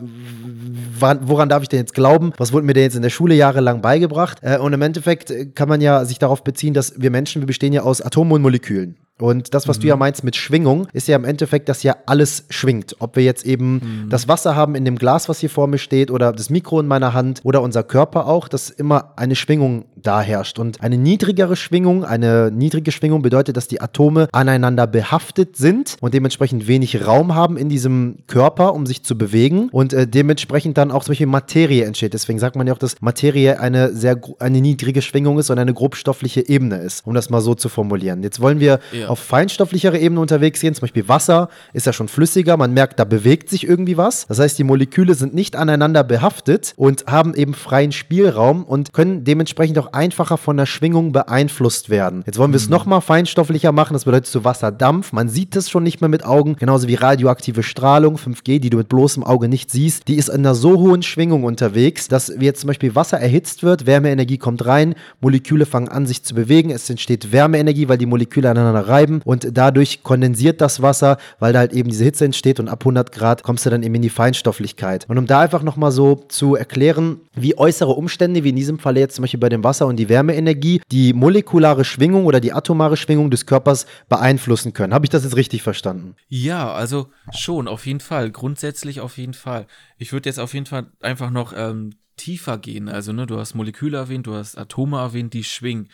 woran 0.99 1.49
darf 1.49 1.63
ich 1.63 1.69
denn 1.69 1.81
jetzt 1.81 1.95
glauben? 1.95 2.33
Was 2.39 2.53
wurde 2.53 2.65
mir 2.65 2.73
denn 2.73 2.85
jetzt 2.85 2.97
in 2.97 3.03
der 3.03 3.11
Schule 3.11 3.35
jahrelang 3.35 3.83
beigebracht? 3.83 4.39
Äh, 4.43 4.59
und 4.59 4.73
im 4.73 4.83
Endeffekt 4.83 5.55
kann 5.55 5.69
man 5.69 5.81
ja 5.81 6.05
sich 6.05 6.19
darauf 6.19 6.43
beziehen, 6.43 6.75
dass 6.75 6.95
wir 6.97 7.11
Menschen, 7.11 7.43
wir 7.43 7.47
bestehen 7.47 7.73
ja 7.73 7.83
aus 7.83 8.01
Atomen 8.01 8.33
und 8.33 8.43
Molekülen. 8.43 8.97
Und 9.23 9.55
das, 9.55 9.69
was 9.69 9.79
mhm. 9.79 9.83
du 9.83 9.89
ja 9.89 9.97
mhm. 9.97 10.01
meinst 10.01 10.25
mit 10.25 10.37
Schwingung, 10.37 10.89
ist 10.93 11.07
ja 11.07 11.17
im 11.17 11.25
Endeffekt, 11.25 11.69
dass 11.69 11.83
ja 11.85 11.97
alles 12.07 12.45
schwingt. 12.51 12.97
Ob 12.99 13.15
wir 13.15 13.23
jetzt 13.23 13.47
eben 13.47 13.75
mhm. 13.75 14.09
das 14.11 14.27
Wasser 14.27 14.57
haben 14.57 14.75
in 14.75 14.85
dem 14.85 14.97
Glas, 14.97 15.29
was 15.29 15.39
hier 15.39 15.51
vor 15.51 15.69
mir 15.69 15.79
steht, 15.79 16.11
oder 16.11 16.33
das 16.33 16.51
Mikro 16.51 16.81
in 16.81 16.89
meiner 16.89 17.15
Hand, 17.15 17.41
oder 17.45 17.63
unser 17.63 17.85
Körper 17.85 18.27
auch, 18.27 18.49
dass 18.49 18.69
immer 18.69 19.13
eine 19.17 19.37
Schwingung 19.37 19.85
da 19.97 20.21
herrscht. 20.21 20.59
Und 20.59 20.83
eine 20.83 20.99
niedrigere 20.99 21.55
Schwingung, 21.55 22.05
eine 22.05 22.51
niedrige 22.51 22.91
Schwingung 22.91 23.23
bedeutet, 23.23 23.57
dass 23.57 23.69
die 23.69 23.81
Atome 23.81 24.29
aneinander 24.33 24.89
behaftet 24.89 25.57
sind 25.57 25.97
und 26.01 26.15
dementsprechend 26.15 26.67
wenig 26.67 27.07
Raum 27.07 27.35
haben 27.35 27.57
in 27.57 27.69
diesem 27.69 28.19
Körper, 28.27 28.75
um 28.75 28.87
sich 28.87 29.05
zu 29.05 29.17
bewegen 29.17 29.69
und 29.71 29.93
äh, 29.93 30.09
dementsprechend 30.09 30.77
dann 30.79 30.91
auch 30.91 31.05
solche 31.05 31.27
Materie 31.27 31.85
entsteht. 31.85 32.15
Deswegen 32.15 32.41
sagt 32.41 32.57
man 32.57 32.67
ja 32.67 32.73
auch, 32.73 32.79
dass 32.79 33.01
Materie 33.01 33.61
eine 33.61 33.95
sehr 33.95 34.21
eine 34.41 34.61
niedrige 34.61 35.03
Schwingung 35.03 35.39
ist 35.39 35.51
und 35.51 35.59
eine 35.59 35.73
grobstoffliche 35.73 36.49
Ebene 36.49 36.79
ist, 36.79 37.07
um 37.07 37.15
das 37.15 37.31
mal 37.31 37.41
so 37.41 37.55
zu 37.55 37.69
formulieren. 37.69 38.25
Jetzt 38.25 38.41
wollen 38.41 38.59
wir 38.59 38.81
ja 38.93 39.12
auf 39.13 39.21
feinstofflichere 39.21 39.99
Ebene 39.99 40.21
unterwegs 40.21 40.61
gehen. 40.61 40.75
Zum 40.75 40.83
Beispiel 40.83 41.07
Wasser 41.07 41.49
ist 41.73 41.87
ja 41.87 41.93
schon 41.93 42.09
flüssiger. 42.09 42.57
Man 42.57 42.73
merkt, 42.73 42.99
da 42.99 43.05
bewegt 43.05 43.51
sich 43.51 43.67
irgendwie 43.69 43.97
was. 43.97 44.27
Das 44.27 44.39
heißt, 44.39 44.59
die 44.59 44.65
Moleküle 44.65 45.15
sind 45.15 45.35
nicht 45.35 45.55
aneinander 45.55 46.03
behaftet 46.03 46.73
und 46.77 47.07
haben 47.07 47.35
eben 47.35 47.55
freien 47.55 47.93
Spielraum 47.93 48.65
und 48.65 48.93
können 48.93 49.25
dementsprechend 49.25 49.79
auch 49.79 49.93
einfacher 49.93 50.39
von 50.39 50.57
der 50.57 50.67
Schwingung 50.67 51.13
beeinflusst 51.13 51.91
werden. 51.91 52.23
Jetzt 52.27 52.39
wollen 52.39 52.53
wir 52.53 52.57
es 52.57 52.67
mhm. 52.67 52.73
nochmal 52.73 53.01
feinstofflicher 53.03 53.71
machen. 53.71 53.93
Das 53.93 54.07
bedeutet 54.07 54.27
so 54.27 54.45
Wasserdampf. 54.45 55.13
Man 55.13 55.29
sieht 55.29 55.55
es 55.57 55.69
schon 55.69 55.83
nicht 55.83 56.01
mehr 56.01 56.09
mit 56.09 56.25
Augen. 56.25 56.57
Genauso 56.57 56.89
wie 56.89 56.95
radioaktive 56.95 57.63
Strahlung, 57.63 58.17
5G, 58.17 58.59
die 58.61 58.71
du 58.71 58.79
mit 58.79 58.89
bloßem 58.89 59.23
Auge 59.23 59.49
nicht 59.49 59.71
siehst. 59.71 60.09
Die 60.09 60.15
ist 60.15 60.31
in 60.31 60.37
einer 60.37 60.55
so 60.55 60.79
hohen 60.79 61.03
Schwingung 61.03 61.45
unterwegs, 61.45 62.09
dass 62.09 62.33
jetzt 62.41 62.61
zum 62.61 62.69
Beispiel 62.69 62.95
Wasser 62.95 63.21
erhitzt 63.21 63.63
wird, 63.63 63.85
Wärmeenergie 63.87 64.39
kommt 64.39 64.65
rein, 64.65 64.95
Moleküle 65.21 65.67
fangen 65.67 65.89
an, 65.89 66.07
sich 66.07 66.23
zu 66.23 66.35
bewegen. 66.35 66.71
Es 66.71 66.89
entsteht 66.89 67.31
Wärmeenergie, 67.31 67.89
weil 67.89 67.99
die 67.99 68.07
Moleküle 68.07 68.49
aneinander 68.49 68.89
reiben 68.89 69.02
und 69.25 69.49
dadurch 69.53 70.03
kondensiert 70.03 70.61
das 70.61 70.83
Wasser, 70.83 71.19
weil 71.39 71.53
da 71.53 71.61
halt 71.61 71.73
eben 71.73 71.89
diese 71.89 72.05
Hitze 72.05 72.25
entsteht 72.25 72.61
und 72.61 72.69
ab 72.69 72.83
100 72.83 73.13
Grad 73.13 73.43
kommst 73.43 73.67
du 73.67 73.71
dann 73.71 73.83
eben 73.83 73.95
in 73.95 74.03
die 74.03 74.11
Feinstofflichkeit. 74.11 75.07
Und 75.09 75.19
um 75.19 75.27
da 75.27 75.41
einfach 75.41 75.63
nochmal 75.63 75.93
so 75.93 76.25
zu 76.29 76.55
erklären, 76.55 77.21
wie 77.35 77.57
äußere 77.57 77.93
Umstände, 77.93 78.45
wie 78.45 78.51
in 78.51 78.57
diesem 78.57 78.79
Fall 78.79 78.97
jetzt 78.97 79.17
zum 79.17 79.23
Beispiel 79.23 79.41
bei 79.41 79.49
dem 79.49 79.65
Wasser 79.65 79.87
und 79.87 79.97
die 79.97 80.09
Wärmeenergie, 80.09 80.83
die 80.91 81.13
molekulare 81.13 81.85
Schwingung 81.85 82.27
oder 82.27 82.41
die 82.41 82.53
atomare 82.53 82.97
Schwingung 82.97 83.31
des 83.31 83.47
Körpers 83.47 83.87
beeinflussen 84.09 84.73
können. 84.73 84.95
Habe 84.95 85.07
ich 85.07 85.11
das 85.11 85.25
jetzt 85.25 85.37
richtig 85.37 85.63
verstanden? 85.63 86.15
Ja, 86.29 86.73
also 86.73 87.09
schon, 87.33 87.69
auf 87.69 87.87
jeden 87.87 88.01
Fall. 88.01 88.31
Grundsätzlich 88.31 89.01
auf 89.01 89.19
jeden 89.19 89.35
Fall. 89.35 89.67
Ich 89.99 90.13
würde 90.13 90.29
jetzt 90.29 90.39
auf 90.39 90.55
jeden 90.55 90.67
Fall 90.67 90.87
einfach 91.01 91.31
noch 91.31 91.53
ähm, 91.57 91.91
tiefer 92.17 92.59
gehen. 92.59 92.89
Also, 92.89 93.13
ne, 93.13 93.27
du 93.27 93.39
hast 93.39 93.55
Moleküle 93.55 93.99
erwähnt, 93.99 94.27
du 94.27 94.35
hast 94.35 94.57
Atome 94.57 94.99
erwähnt, 94.99 95.35
die 95.35 95.45
schwingen. 95.45 95.89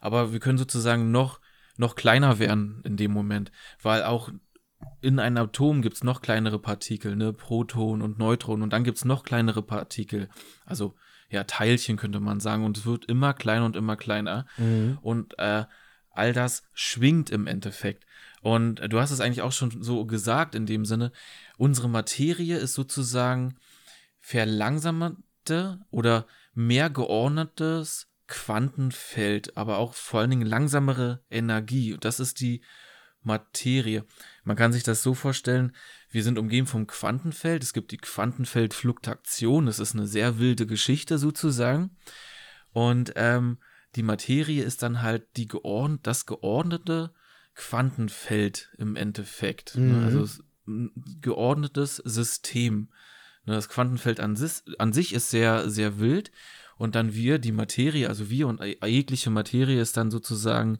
Aber 0.00 0.32
wir 0.32 0.40
können 0.40 0.58
sozusagen 0.58 1.10
noch, 1.10 1.40
noch 1.78 1.94
kleiner 1.94 2.38
werden 2.38 2.80
in 2.84 2.96
dem 2.96 3.12
Moment, 3.12 3.52
weil 3.82 4.04
auch 4.04 4.30
in 5.00 5.18
einem 5.18 5.36
Atom 5.36 5.82
gibt 5.82 5.96
es 5.96 6.04
noch 6.04 6.20
kleinere 6.20 6.58
Partikel, 6.58 7.16
ne, 7.16 7.32
Proton 7.32 8.02
und 8.02 8.18
Neutron 8.18 8.62
und 8.62 8.72
dann 8.72 8.84
gibt 8.84 8.98
es 8.98 9.04
noch 9.04 9.24
kleinere 9.24 9.62
Partikel, 9.62 10.28
also 10.64 10.94
ja, 11.28 11.44
Teilchen 11.44 11.96
könnte 11.96 12.20
man 12.20 12.40
sagen 12.40 12.64
und 12.64 12.78
es 12.78 12.86
wird 12.86 13.06
immer 13.06 13.34
kleiner 13.34 13.64
und 13.64 13.76
immer 13.76 13.96
kleiner 13.96 14.46
mhm. 14.58 14.98
und 15.02 15.38
äh, 15.38 15.64
all 16.10 16.32
das 16.32 16.62
schwingt 16.72 17.30
im 17.30 17.46
Endeffekt. 17.46 18.06
Und 18.42 18.80
äh, 18.80 18.88
du 18.88 19.00
hast 19.00 19.10
es 19.10 19.20
eigentlich 19.20 19.42
auch 19.42 19.52
schon 19.52 19.82
so 19.82 20.04
gesagt 20.06 20.54
in 20.54 20.66
dem 20.66 20.84
Sinne, 20.84 21.12
unsere 21.58 21.88
Materie 21.88 22.56
ist 22.56 22.74
sozusagen 22.74 23.56
verlangsamte 24.20 25.80
oder 25.90 26.26
mehr 26.54 26.90
geordnetes 26.90 28.08
Quantenfeld, 28.28 29.56
aber 29.56 29.78
auch 29.78 29.94
vor 29.94 30.20
allen 30.20 30.30
Dingen 30.30 30.46
langsamere 30.46 31.22
Energie. 31.30 31.96
Das 32.00 32.20
ist 32.20 32.40
die 32.40 32.62
Materie. 33.22 34.04
Man 34.44 34.56
kann 34.56 34.72
sich 34.72 34.82
das 34.82 35.02
so 35.02 35.14
vorstellen, 35.14 35.74
wir 36.10 36.22
sind 36.22 36.38
umgeben 36.38 36.66
vom 36.66 36.86
Quantenfeld. 36.86 37.62
Es 37.62 37.72
gibt 37.72 37.90
die 37.90 37.98
Quantenfeldfluktuation. 37.98 39.66
Das 39.66 39.78
ist 39.78 39.94
eine 39.94 40.06
sehr 40.06 40.38
wilde 40.38 40.66
Geschichte 40.66 41.18
sozusagen. 41.18 41.96
Und 42.72 43.12
ähm, 43.16 43.58
die 43.96 44.02
Materie 44.02 44.62
ist 44.62 44.82
dann 44.82 45.02
halt 45.02 45.24
die 45.36 45.48
geordnet, 45.48 46.00
das 46.04 46.26
geordnete 46.26 47.12
Quantenfeld 47.54 48.70
im 48.78 48.96
Endeffekt. 48.96 49.76
Ne? 49.76 49.92
Mhm. 49.92 50.04
Also 50.04 50.42
geordnetes 51.20 51.96
System. 51.96 52.88
Ne, 53.44 53.54
das 53.54 53.68
Quantenfeld 53.68 54.20
an, 54.20 54.36
an 54.78 54.92
sich 54.92 55.14
ist 55.14 55.30
sehr, 55.30 55.70
sehr 55.70 55.98
wild. 55.98 56.30
Und 56.76 56.94
dann 56.94 57.14
wir, 57.14 57.38
die 57.38 57.52
Materie, 57.52 58.08
also 58.08 58.30
wir 58.30 58.48
und 58.48 58.60
jegliche 58.84 59.30
Materie 59.30 59.80
ist 59.80 59.96
dann 59.96 60.10
sozusagen 60.10 60.78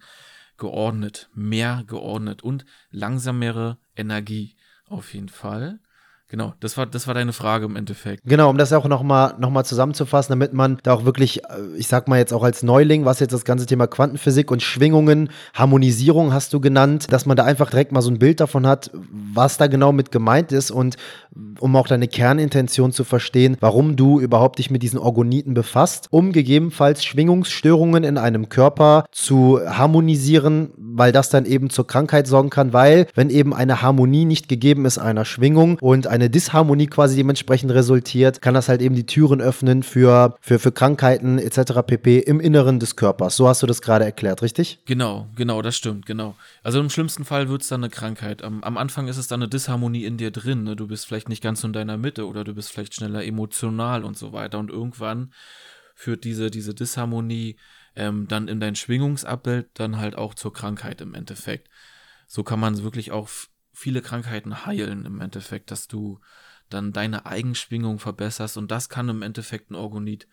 geordnet, 0.58 1.28
mehr 1.34 1.84
geordnet 1.86 2.42
und 2.42 2.64
langsamere 2.90 3.78
Energie 3.94 4.56
auf 4.86 5.14
jeden 5.14 5.28
Fall. 5.28 5.80
Genau, 6.28 6.54
das 6.58 6.76
war, 6.76 6.86
das 6.86 7.06
war 7.06 7.14
deine 7.14 7.32
Frage 7.32 7.66
im 7.66 7.76
Endeffekt. 7.76 8.22
Genau, 8.24 8.50
um 8.50 8.58
das 8.58 8.72
auch 8.72 8.88
nochmal 8.88 9.34
noch 9.38 9.50
mal 9.50 9.62
zusammenzufassen, 9.62 10.32
damit 10.32 10.52
man 10.52 10.78
da 10.82 10.92
auch 10.92 11.04
wirklich, 11.04 11.44
äh, 11.44 11.76
ich 11.76 11.86
sag 11.86 12.08
mal 12.08 12.18
jetzt 12.18 12.32
auch 12.32 12.42
als 12.42 12.64
Neuling, 12.64 13.04
was 13.04 13.20
jetzt 13.20 13.32
das 13.32 13.44
ganze 13.44 13.64
Thema 13.64 13.86
Quantenphysik 13.86 14.50
und 14.50 14.60
Schwingungen, 14.60 15.30
Harmonisierung 15.54 16.32
hast 16.32 16.52
du 16.52 16.58
genannt, 16.58 17.06
dass 17.12 17.26
man 17.26 17.36
da 17.36 17.44
einfach 17.44 17.70
direkt 17.70 17.92
mal 17.92 18.02
so 18.02 18.10
ein 18.10 18.18
Bild 18.18 18.40
davon 18.40 18.66
hat, 18.66 18.90
was 18.92 19.56
da 19.56 19.68
genau 19.68 19.92
mit 19.92 20.10
gemeint 20.10 20.50
ist 20.50 20.72
und 20.72 20.96
um 21.60 21.76
auch 21.76 21.86
deine 21.86 22.08
Kernintention 22.08 22.92
zu 22.92 23.04
verstehen, 23.04 23.56
warum 23.60 23.96
du 23.96 24.20
überhaupt 24.20 24.58
dich 24.58 24.70
mit 24.70 24.82
diesen 24.82 24.98
Orgoniten 24.98 25.54
befasst, 25.54 26.08
um 26.10 26.32
gegebenenfalls 26.32 27.04
Schwingungsstörungen 27.04 28.04
in 28.04 28.18
einem 28.18 28.48
Körper 28.48 29.04
zu 29.12 29.60
harmonisieren, 29.64 30.70
weil 30.76 31.12
das 31.12 31.28
dann 31.30 31.44
eben 31.44 31.70
zur 31.70 31.86
Krankheit 31.86 32.26
sorgen 32.26 32.50
kann, 32.50 32.72
weil 32.72 33.06
wenn 33.14 33.30
eben 33.30 33.54
eine 33.54 33.82
Harmonie 33.82 34.24
nicht 34.24 34.48
gegeben 34.48 34.86
ist 34.86 34.98
einer 34.98 35.24
Schwingung 35.24 35.78
und 35.80 36.06
eine 36.16 36.30
Disharmonie 36.30 36.86
quasi 36.86 37.16
dementsprechend 37.16 37.72
resultiert, 37.72 38.42
kann 38.42 38.54
das 38.54 38.68
halt 38.68 38.82
eben 38.82 38.94
die 38.94 39.06
Türen 39.06 39.40
öffnen 39.40 39.82
für, 39.82 40.36
für, 40.40 40.58
für 40.58 40.72
Krankheiten 40.72 41.38
etc. 41.38 41.82
pp. 41.86 42.18
im 42.18 42.40
Inneren 42.40 42.80
des 42.80 42.96
Körpers. 42.96 43.36
So 43.36 43.48
hast 43.48 43.62
du 43.62 43.66
das 43.66 43.80
gerade 43.82 44.04
erklärt, 44.04 44.42
richtig? 44.42 44.80
Genau, 44.86 45.28
genau, 45.36 45.62
das 45.62 45.76
stimmt, 45.76 46.06
genau. 46.06 46.34
Also 46.62 46.80
im 46.80 46.90
schlimmsten 46.90 47.24
Fall 47.24 47.48
wird 47.48 47.62
es 47.62 47.68
dann 47.68 47.84
eine 47.84 47.90
Krankheit. 47.90 48.42
Am, 48.42 48.62
am, 48.64 48.76
Anfang 48.76 49.08
ist 49.08 49.16
es 49.16 49.28
dann 49.28 49.40
eine 49.40 49.48
Disharmonie 49.48 50.04
in 50.04 50.16
dir 50.16 50.30
drin. 50.30 50.64
Ne? 50.64 50.76
Du 50.76 50.86
bist 50.86 51.06
vielleicht 51.06 51.28
nicht 51.28 51.42
ganz 51.42 51.62
in 51.62 51.72
deiner 51.72 51.96
Mitte 51.96 52.26
oder 52.26 52.44
du 52.44 52.54
bist 52.54 52.72
vielleicht 52.72 52.94
schneller 52.94 53.24
emotional 53.24 54.04
und 54.04 54.16
so 54.18 54.32
weiter. 54.32 54.58
Und 54.58 54.70
irgendwann 54.70 55.32
führt 55.94 56.24
diese, 56.24 56.50
diese 56.50 56.74
Disharmonie 56.74 57.56
ähm, 57.94 58.28
dann 58.28 58.48
in 58.48 58.60
dein 58.60 58.76
Schwingungsabbild 58.76 59.68
dann 59.74 59.98
halt 59.98 60.16
auch 60.16 60.34
zur 60.34 60.52
Krankheit 60.52 61.00
im 61.00 61.14
Endeffekt. 61.14 61.68
So 62.26 62.42
kann 62.42 62.60
man 62.60 62.82
wirklich 62.82 63.12
auch 63.12 63.28
viele 63.76 64.00
Krankheiten 64.00 64.64
heilen 64.64 65.04
im 65.04 65.20
Endeffekt, 65.20 65.70
dass 65.70 65.86
du 65.86 66.18
dann 66.70 66.92
deine 66.92 67.26
Eigenschwingung 67.26 67.98
verbesserst 67.98 68.56
und 68.56 68.70
das 68.70 68.88
kann 68.88 69.10
im 69.10 69.20
Endeffekt 69.20 69.70
ein 69.70 69.74
Orgonit 69.74 70.26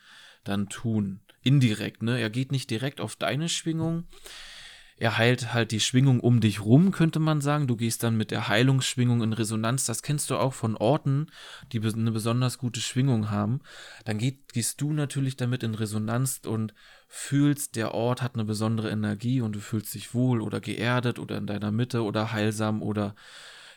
dann 0.45 0.69
tun. 0.69 1.19
Indirekt, 1.41 2.01
ne? 2.03 2.19
Er 2.19 2.29
geht 2.29 2.53
nicht 2.53 2.69
direkt 2.69 3.01
auf 3.01 3.17
deine 3.17 3.49
Schwingung, 3.49 4.07
er 5.03 5.17
heilt 5.17 5.53
halt 5.53 5.71
die 5.71 5.81
Schwingung 5.81 6.21
um 6.21 6.39
dich 6.39 6.61
rum, 6.61 6.91
könnte 6.91 7.19
man 7.19 7.41
sagen. 7.41 7.67
Du 7.67 7.75
gehst 7.75 8.03
dann 8.03 8.15
mit 8.15 8.31
der 8.31 8.47
Heilungsschwingung 8.47 9.21
in 9.21 9.33
Resonanz. 9.33 9.83
Das 9.83 10.01
kennst 10.01 10.29
du 10.29 10.37
auch 10.37 10.53
von 10.53 10.77
Orten, 10.77 11.25
die 11.73 11.81
eine 11.81 12.13
besonders 12.13 12.57
gute 12.57 12.79
Schwingung 12.79 13.29
haben. 13.29 13.59
Dann 14.05 14.17
geht, 14.17 14.53
gehst 14.53 14.79
du 14.79 14.93
natürlich 14.93 15.35
damit 15.35 15.61
in 15.61 15.75
Resonanz 15.75 16.39
und 16.45 16.73
fühlst, 17.09 17.75
der 17.75 17.93
Ort 17.93 18.21
hat 18.21 18.35
eine 18.35 18.45
besondere 18.45 18.91
Energie 18.91 19.41
und 19.41 19.57
du 19.57 19.59
fühlst 19.59 19.93
dich 19.93 20.13
wohl 20.13 20.39
oder 20.39 20.61
geerdet 20.61 21.19
oder 21.19 21.35
in 21.35 21.47
deiner 21.47 21.71
Mitte 21.71 22.03
oder 22.03 22.31
heilsam 22.31 22.81
oder 22.81 23.13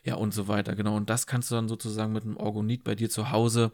ja 0.05 0.15
und 0.15 0.33
so 0.33 0.47
weiter. 0.47 0.77
Genau. 0.77 0.95
Und 0.95 1.11
das 1.11 1.27
kannst 1.27 1.51
du 1.51 1.57
dann 1.57 1.67
sozusagen 1.67 2.13
mit 2.13 2.23
einem 2.23 2.37
Orgonit 2.37 2.85
bei 2.85 2.95
dir 2.95 3.11
zu 3.11 3.33
Hause 3.33 3.73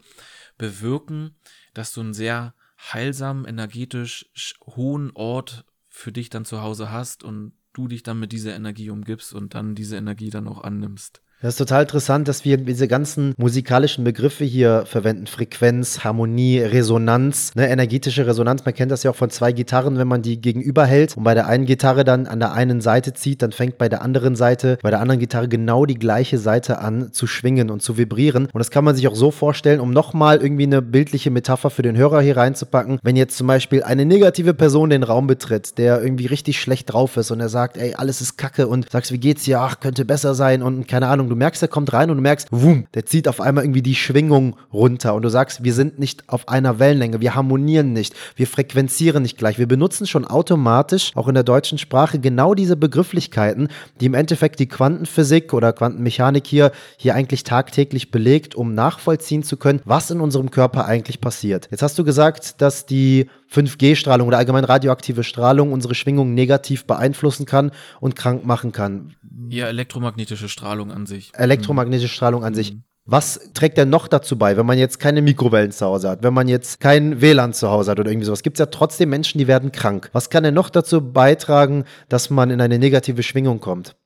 bewirken, 0.57 1.35
dass 1.75 1.93
du 1.93 2.01
einen 2.01 2.15
sehr 2.15 2.55
heilsamen, 2.79 3.45
energetisch 3.45 4.25
hohen 4.65 5.11
Ort 5.13 5.65
für 5.95 6.11
dich 6.11 6.31
dann 6.31 6.43
zu 6.43 6.61
Hause 6.63 6.91
hast 6.91 7.23
und 7.23 7.53
du 7.71 7.87
dich 7.87 8.01
dann 8.01 8.19
mit 8.19 8.31
dieser 8.31 8.55
Energie 8.55 8.89
umgibst 8.89 9.31
und 9.31 9.53
dann 9.53 9.75
diese 9.75 9.95
Energie 9.95 10.31
dann 10.31 10.47
auch 10.47 10.63
annimmst. 10.63 11.21
Das 11.43 11.55
ist 11.55 11.57
total 11.57 11.81
interessant, 11.81 12.29
dass 12.29 12.45
wir 12.45 12.55
diese 12.55 12.87
ganzen 12.87 13.33
musikalischen 13.35 14.05
Begriffe 14.05 14.45
hier 14.45 14.85
verwenden. 14.85 15.27
Frequenz, 15.27 16.05
Harmonie, 16.05 16.59
Resonanz, 16.59 17.53
ne, 17.55 17.67
energetische 17.67 18.25
Resonanz. 18.25 18.63
Man 18.63 18.73
kennt 18.73 18.93
das 18.93 19.03
ja 19.03 19.11
auch 19.11 19.15
von 19.17 19.29
zwei 19.29 19.51
Gitarren, 19.51 19.97
wenn 19.97 20.07
man 20.07 20.21
die 20.21 20.39
gegenüber 20.39 20.85
hält 20.85 21.17
und 21.17 21.25
bei 21.25 21.33
der 21.33 21.47
einen 21.47 21.65
Gitarre 21.65 22.05
dann 22.05 22.27
an 22.27 22.39
der 22.39 22.53
einen 22.53 22.79
Seite 22.79 23.11
zieht, 23.11 23.41
dann 23.41 23.51
fängt 23.51 23.77
bei 23.77 23.89
der 23.89 24.01
anderen 24.01 24.37
Seite, 24.37 24.77
bei 24.81 24.89
der 24.89 25.01
anderen 25.01 25.19
Gitarre 25.19 25.49
genau 25.49 25.85
die 25.85 25.95
gleiche 25.95 26.37
Seite 26.37 26.79
an 26.79 27.11
zu 27.11 27.27
schwingen 27.27 27.71
und 27.71 27.81
zu 27.81 27.97
vibrieren. 27.97 28.45
Und 28.45 28.59
das 28.59 28.71
kann 28.71 28.85
man 28.85 28.95
sich 28.95 29.09
auch 29.09 29.15
so 29.15 29.29
vorstellen, 29.29 29.81
um 29.81 29.91
nochmal 29.91 30.37
irgendwie 30.41 30.63
eine 30.63 30.81
bildliche 30.81 31.29
Metapher 31.29 31.71
für 31.71 31.81
den 31.81 31.97
Hörer 31.97 32.21
hier 32.21 32.37
reinzupacken. 32.37 32.99
Wenn 33.03 33.17
jetzt 33.17 33.35
zum 33.35 33.47
Beispiel 33.47 33.83
eine 33.83 34.05
negative 34.05 34.53
Person 34.53 34.91
den 34.91 35.03
Raum 35.03 35.27
betritt, 35.27 35.77
der 35.77 36.01
irgendwie 36.01 36.27
richtig 36.27 36.61
schlecht 36.61 36.93
drauf 36.93 37.17
ist 37.17 37.31
und 37.31 37.41
er 37.41 37.49
sagt, 37.49 37.75
ey, 37.75 37.95
alles 37.95 38.21
ist 38.21 38.37
kacke 38.37 38.69
und 38.69 38.89
sagst, 38.89 39.11
wie 39.11 39.19
geht's 39.19 39.43
dir? 39.43 39.59
Ach, 39.59 39.81
könnte 39.81 40.05
besser 40.05 40.35
sein 40.35 40.63
und 40.63 40.87
keine 40.87 41.09
Ahnung, 41.09 41.32
du 41.33 41.37
merkst, 41.37 41.61
er 41.61 41.67
kommt 41.67 41.91
rein 41.93 42.09
und 42.09 42.17
du 42.17 42.21
merkst, 42.21 42.47
wum, 42.51 42.85
der 42.93 43.05
zieht 43.05 43.27
auf 43.27 43.41
einmal 43.41 43.63
irgendwie 43.63 43.81
die 43.81 43.95
Schwingung 43.95 44.55
runter 44.71 45.15
und 45.15 45.23
du 45.23 45.29
sagst, 45.29 45.63
wir 45.63 45.73
sind 45.73 45.99
nicht 45.99 46.29
auf 46.29 46.47
einer 46.47 46.79
Wellenlänge, 46.79 47.21
wir 47.21 47.35
harmonieren 47.35 47.93
nicht, 47.93 48.13
wir 48.35 48.47
frequenzieren 48.47 49.23
nicht 49.23 49.37
gleich. 49.37 49.57
Wir 49.57 49.67
benutzen 49.67 50.07
schon 50.07 50.25
automatisch 50.25 51.11
auch 51.15 51.27
in 51.27 51.33
der 51.33 51.43
deutschen 51.43 51.77
Sprache 51.77 52.19
genau 52.19 52.53
diese 52.53 52.75
Begrifflichkeiten, 52.75 53.69
die 53.99 54.05
im 54.05 54.13
Endeffekt 54.13 54.59
die 54.59 54.67
Quantenphysik 54.67 55.53
oder 55.53 55.73
Quantenmechanik 55.73 56.45
hier, 56.45 56.71
hier 56.97 57.15
eigentlich 57.15 57.43
tagtäglich 57.43 58.11
belegt, 58.11 58.55
um 58.55 58.73
nachvollziehen 58.73 59.43
zu 59.43 59.57
können, 59.57 59.81
was 59.85 60.11
in 60.11 60.21
unserem 60.21 60.51
Körper 60.51 60.85
eigentlich 60.85 61.19
passiert. 61.19 61.67
Jetzt 61.71 61.81
hast 61.81 61.97
du 61.97 62.03
gesagt, 62.03 62.61
dass 62.61 62.85
die 62.85 63.27
5G-Strahlung 63.53 64.27
oder 64.27 64.37
allgemein 64.37 64.63
radioaktive 64.63 65.23
Strahlung 65.23 65.71
unsere 65.71 65.95
Schwingung 65.95 66.33
negativ 66.33 66.85
beeinflussen 66.85 67.45
kann 67.45 67.71
und 67.99 68.15
krank 68.15 68.45
machen 68.45 68.71
kann. 68.71 69.15
Ja, 69.49 69.67
elektromagnetische 69.67 70.49
Strahlung 70.49 70.91
an 70.91 71.05
sich. 71.05 71.31
Elektromagnetische 71.35 72.13
Strahlung 72.13 72.43
an 72.43 72.53
mhm. 72.53 72.57
sich. 72.57 72.77
Was 73.05 73.51
trägt 73.53 73.77
denn 73.77 73.89
noch 73.89 74.07
dazu 74.07 74.37
bei, 74.37 74.55
wenn 74.55 74.65
man 74.65 74.77
jetzt 74.77 74.97
keine 74.97 75.21
Mikrowellen 75.21 75.71
zu 75.71 75.85
Hause 75.85 76.09
hat, 76.09 76.23
wenn 76.23 76.33
man 76.33 76.47
jetzt 76.47 76.79
kein 76.79 77.19
WLAN 77.19 77.51
zu 77.51 77.69
Hause 77.69 77.91
hat 77.91 77.99
oder 77.99 78.09
irgendwie 78.09 78.25
sowas? 78.25 78.43
Gibt 78.43 78.55
es 78.55 78.59
ja 78.59 78.67
trotzdem 78.67 79.09
Menschen, 79.09 79.39
die 79.39 79.47
werden 79.47 79.73
krank. 79.73 80.09
Was 80.13 80.29
kann 80.29 80.43
denn 80.43 80.53
noch 80.53 80.69
dazu 80.69 81.11
beitragen, 81.11 81.83
dass 82.07 82.29
man 82.29 82.49
in 82.49 82.61
eine 82.61 82.79
negative 82.79 83.21
Schwingung 83.21 83.59
kommt? 83.59 83.97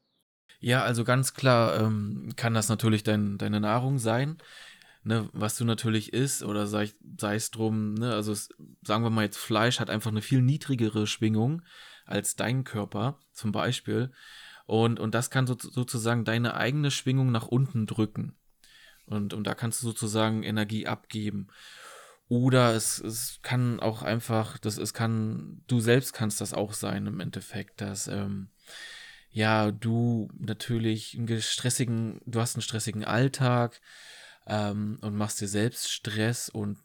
Ja, 0.60 0.82
also 0.82 1.04
ganz 1.04 1.36
klar 1.36 1.80
ähm, 1.80 2.32
kann 2.36 2.56
das 2.56 2.70
natürlich 2.70 3.04
dein, 3.04 3.38
deine 3.38 3.60
Nahrung 3.60 4.00
sein, 4.00 4.38
ne, 5.04 5.30
was 5.32 5.56
du 5.58 5.66
natürlich 5.66 6.14
isst 6.14 6.44
oder 6.44 6.66
sei, 6.66 6.90
sei 7.20 7.36
es 7.36 7.52
drum, 7.52 7.94
ne, 7.94 8.14
also 8.14 8.32
es, 8.32 8.50
sagen 8.88 9.04
wir 9.04 9.10
mal 9.10 9.26
jetzt 9.26 9.38
Fleisch 9.38 9.80
hat 9.80 9.90
einfach 9.90 10.12
eine 10.12 10.22
viel 10.22 10.42
niedrigere 10.42 11.06
Schwingung 11.06 11.62
als 12.06 12.36
dein 12.36 12.64
Körper 12.64 13.20
zum 13.32 13.52
Beispiel. 13.52 14.12
Und, 14.66 15.00
und 15.00 15.14
das 15.14 15.30
kann 15.30 15.48
so, 15.48 15.56
sozusagen 15.58 16.26
deine 16.26 16.56
eigene 16.56 16.92
Schwingung 16.92 17.32
nach 17.32 17.48
unten 17.48 17.86
drücken. 17.86 18.36
Und, 19.06 19.34
und 19.34 19.46
da 19.46 19.54
kannst 19.54 19.82
du 19.82 19.88
sozusagen 19.88 20.44
Energie 20.44 20.88
abgeben. 20.88 21.48
Oder 22.28 22.74
es, 22.76 23.00
es 23.00 23.40
kann 23.42 23.80
auch 23.80 24.02
einfach, 24.02 24.58
das, 24.58 24.78
es 24.78 24.94
kann, 24.94 25.64
du 25.68 25.80
selbst 25.80 26.12
kannst 26.12 26.42
das 26.42 26.54
auch 26.54 26.74
sein 26.74 27.08
im 27.08 27.22
Endeffekt, 27.22 27.80
dass 27.80 28.08
ähm, 28.08 28.50
ja, 29.30 29.72
du 29.72 30.30
natürlich 30.38 31.18
einen 31.18 31.42
stressigen, 31.42 32.20
du 32.26 32.42
hast 32.42 32.56
einen 32.56 32.64
stressigen 32.64 33.06
Alltag 33.06 33.80
ähm, 34.46 34.98
und 35.02 35.16
machst 35.16 35.40
dir 35.40 35.48
selbst 35.48 35.90
Stress. 35.90 36.50
Und 36.50 36.80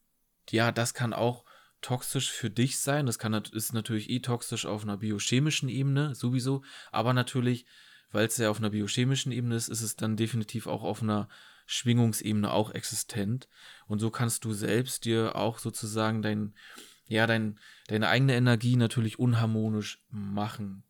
ja, 0.51 0.71
das 0.71 0.95
kann 0.95 1.13
auch 1.13 1.45
toxisch 1.83 2.31
für 2.31 2.51
dich 2.51 2.79
sein. 2.79 3.07
Das 3.07 3.19
kann, 3.19 3.35
ist 3.53 3.73
natürlich 3.75 4.09
eh 4.11 4.21
toxisch 4.21 4.67
auf 4.67 4.83
einer 4.83 4.97
biochemischen 4.97 5.69
Ebene, 5.69 6.15
sowieso, 6.15 6.63
aber 6.91 7.13
natürlich, 7.13 7.67
weil 8.11 8.27
es 8.27 8.37
ja 8.39 8.51
auf 8.51 8.59
einer 8.59 8.71
biochemischen 8.71 9.33
Ebene 9.33 9.57
ist, 9.57 9.69
ist 9.69 9.83
es 9.83 9.97
dann 9.97 10.17
definitiv 10.17 10.67
auch 10.67 10.83
auf 10.83 11.03
einer 11.03 11.29
Schwingungsebene 11.67 12.51
auch 12.51 12.71
existent. 12.71 13.49
Und 13.87 13.99
so 13.99 14.11
kannst 14.11 14.45
du 14.45 14.53
selbst 14.53 15.05
dir 15.05 15.37
auch 15.37 15.59
sozusagen 15.59 16.23
dein, 16.23 16.55
ja, 17.07 17.27
dein, 17.27 17.59
deine 17.89 18.09
eigene 18.09 18.35
Energie 18.35 18.77
natürlich 18.77 19.19
unharmonisch 19.19 20.03
machen 20.11 20.85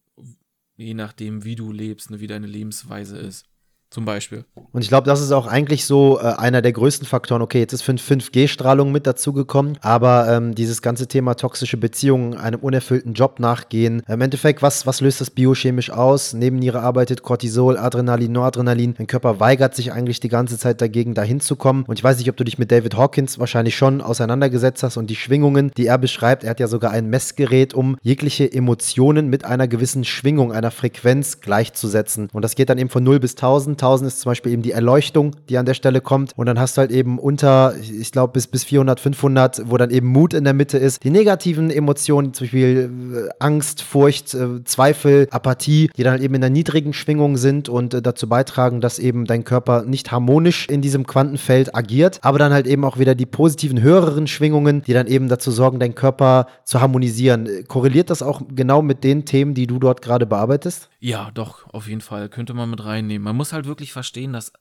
je 0.77 0.95
nachdem, 0.95 1.45
wie 1.45 1.57
du 1.57 1.73
lebst, 1.73 2.11
ne, 2.11 2.21
wie 2.21 2.27
deine 2.27 2.47
Lebensweise 2.47 3.19
ist. 3.19 3.47
Zum 3.93 4.07
Beispiel. 4.07 4.47
Und 4.73 4.81
ich 4.81 4.89
glaube, 4.89 5.05
das 5.05 5.21
ist 5.21 5.33
auch 5.33 5.47
eigentlich 5.47 5.85
so 5.85 6.19
äh, 6.19 6.23
einer 6.23 6.63
der 6.63 6.73
größten 6.73 7.07
Faktoren. 7.07 7.43
Okay, 7.43 7.59
jetzt 7.59 7.75
ist 7.75 7.83
5G-Strahlung 7.85 8.91
mit 8.91 9.07
dazugekommen, 9.07 9.77
aber 9.83 10.29
ähm, 10.31 10.55
dieses 10.55 10.81
ganze 10.81 11.09
Thema 11.09 11.35
toxische 11.35 11.77
Beziehungen, 11.77 12.39
einem 12.39 12.61
unerfüllten 12.61 13.13
Job 13.13 13.39
nachgehen. 13.39 14.03
Im 14.09 14.23
Endeffekt, 14.23 14.63
was, 14.63 14.87
was 14.87 15.03
löst 15.03 15.21
das 15.21 15.29
biochemisch 15.29 15.91
aus? 15.91 16.33
Nebenniere 16.33 16.81
arbeitet 16.81 17.23
Cortisol, 17.23 17.77
Adrenalin, 17.77 18.33
Noradrenalin. 18.33 18.95
Dein 18.97 19.07
Körper 19.07 19.41
weigert 19.41 19.75
sich 19.75 19.93
eigentlich 19.93 20.21
die 20.21 20.31
ganze 20.31 20.57
Zeit 20.57 20.81
dagegen, 20.81 21.13
dahin 21.13 21.41
zu 21.41 21.57
kommen. 21.57 21.85
Und 21.87 21.99
ich 21.99 22.05
weiß 22.05 22.17
nicht, 22.17 22.31
ob 22.31 22.39
du 22.39 22.45
dich 22.45 22.59
mit 22.59 22.73
David 22.73 22.97
Hawkins 22.97 23.39
wahrscheinlich 23.39 23.77
schon 23.77 24.01
auseinandergesetzt 24.01 24.83
hast 24.83 24.97
und 24.97 25.11
die 25.11 25.17
Schwingungen, 25.17 25.71
die 25.77 25.85
er 25.85 25.99
beschreibt. 25.99 26.45
Er 26.45 26.51
hat 26.51 26.61
ja 26.61 26.67
sogar 26.67 26.93
ein 26.93 27.11
Messgerät, 27.11 27.75
um 27.75 27.99
jegliche 28.01 28.51
Emotionen 28.51 29.29
mit 29.29 29.45
einer 29.45 29.69
gewissen 29.69 30.05
Schwingung, 30.05 30.51
einer 30.51 30.71
Frequenz 30.71 31.43
gleichzusetzen. 31.43 32.31
Und 32.33 32.41
das 32.41 32.55
geht 32.55 32.71
dann 32.71 32.79
eben 32.79 32.89
von 32.89 33.05
0 33.05 33.21
bis 33.21 33.33
1000 33.33 33.82
1000 33.83 34.09
ist 34.09 34.21
zum 34.21 34.31
Beispiel 34.31 34.53
eben 34.53 34.63
die 34.63 34.73
Erleuchtung, 34.73 35.35
die 35.49 35.59
an 35.59 35.67
der 35.67 35.75
Stelle 35.75 36.01
kommt. 36.01 36.33
Und 36.37 36.47
dann 36.47 36.59
hast 36.59 36.77
du 36.77 36.81
halt 36.81 36.91
eben 36.91 37.19
unter, 37.19 37.75
ich 37.77 38.13
glaube, 38.13 38.33
bis, 38.33 38.47
bis 38.47 38.65
400, 38.65 39.01
500, 39.01 39.63
wo 39.67 39.77
dann 39.77 39.91
eben 39.91 40.07
Mut 40.07 40.35
in 40.35 40.45
der 40.45 40.55
Mitte 40.55 40.79
ist. 40.79 41.03
Die 41.05 41.11
negativen 41.11 41.71
Emotionen, 41.71 42.33
zum 42.33 42.45
Beispiel 42.47 42.91
äh, 43.15 43.29
Angst, 43.41 43.83
Furcht, 43.83 44.35
äh, 44.35 44.65
Zweifel, 44.65 45.29
Apathie, 45.31 45.91
die 45.97 46.03
dann 46.03 46.13
halt 46.13 46.23
eben 46.23 46.35
in 46.35 46.41
der 46.41 46.51
niedrigen 46.51 46.93
Schwingung 46.93 47.37
sind 47.37 47.69
und 47.69 47.95
äh, 47.95 48.03
dazu 48.03 48.29
beitragen, 48.29 48.81
dass 48.81 48.99
eben 48.99 49.25
dein 49.25 49.45
Körper 49.45 49.83
nicht 49.83 50.13
harmonisch 50.13 50.69
in 50.69 50.81
diesem 50.81 51.07
Quantenfeld 51.07 51.75
agiert. 51.75 52.21
Aber 52.23 52.39
dann 52.39 52.53
halt 52.53 52.67
eben 52.67 52.85
auch 52.85 52.99
wieder 52.99 53.15
die 53.15 53.27
positiven, 53.27 53.83
höheren 53.83 54.27
Schwingungen, 54.27 54.83
die 54.83 54.93
dann 54.93 55.07
eben 55.09 55.29
dazu 55.29 55.51
sorgen, 55.51 55.81
deinen 55.81 55.95
Körper 55.95 56.47
zu 56.65 56.81
harmonisieren. 56.81 57.49
Korreliert 57.67 58.11
das 58.11 58.23
auch 58.23 58.43
genau 58.55 58.83
mit 58.83 59.03
den 59.05 59.25
Themen, 59.25 59.55
die 59.55 59.67
du 59.67 59.79
dort 59.79 60.03
gerade 60.03 60.27
bearbeitest? 60.27 60.89
Ja, 61.01 61.31
doch, 61.35 61.67
auf 61.73 61.89
jeden 61.89 62.01
Fall. 62.01 62.29
Könnte 62.29 62.55
man 62.55 62.71
mit 62.71 62.85
reinnehmen. 62.85 63.25
Man 63.25 63.37
muss 63.37 63.53
halt 63.53 63.67
wirklich 63.67 63.72
verstehen, 63.81 64.33
dass 64.33 64.53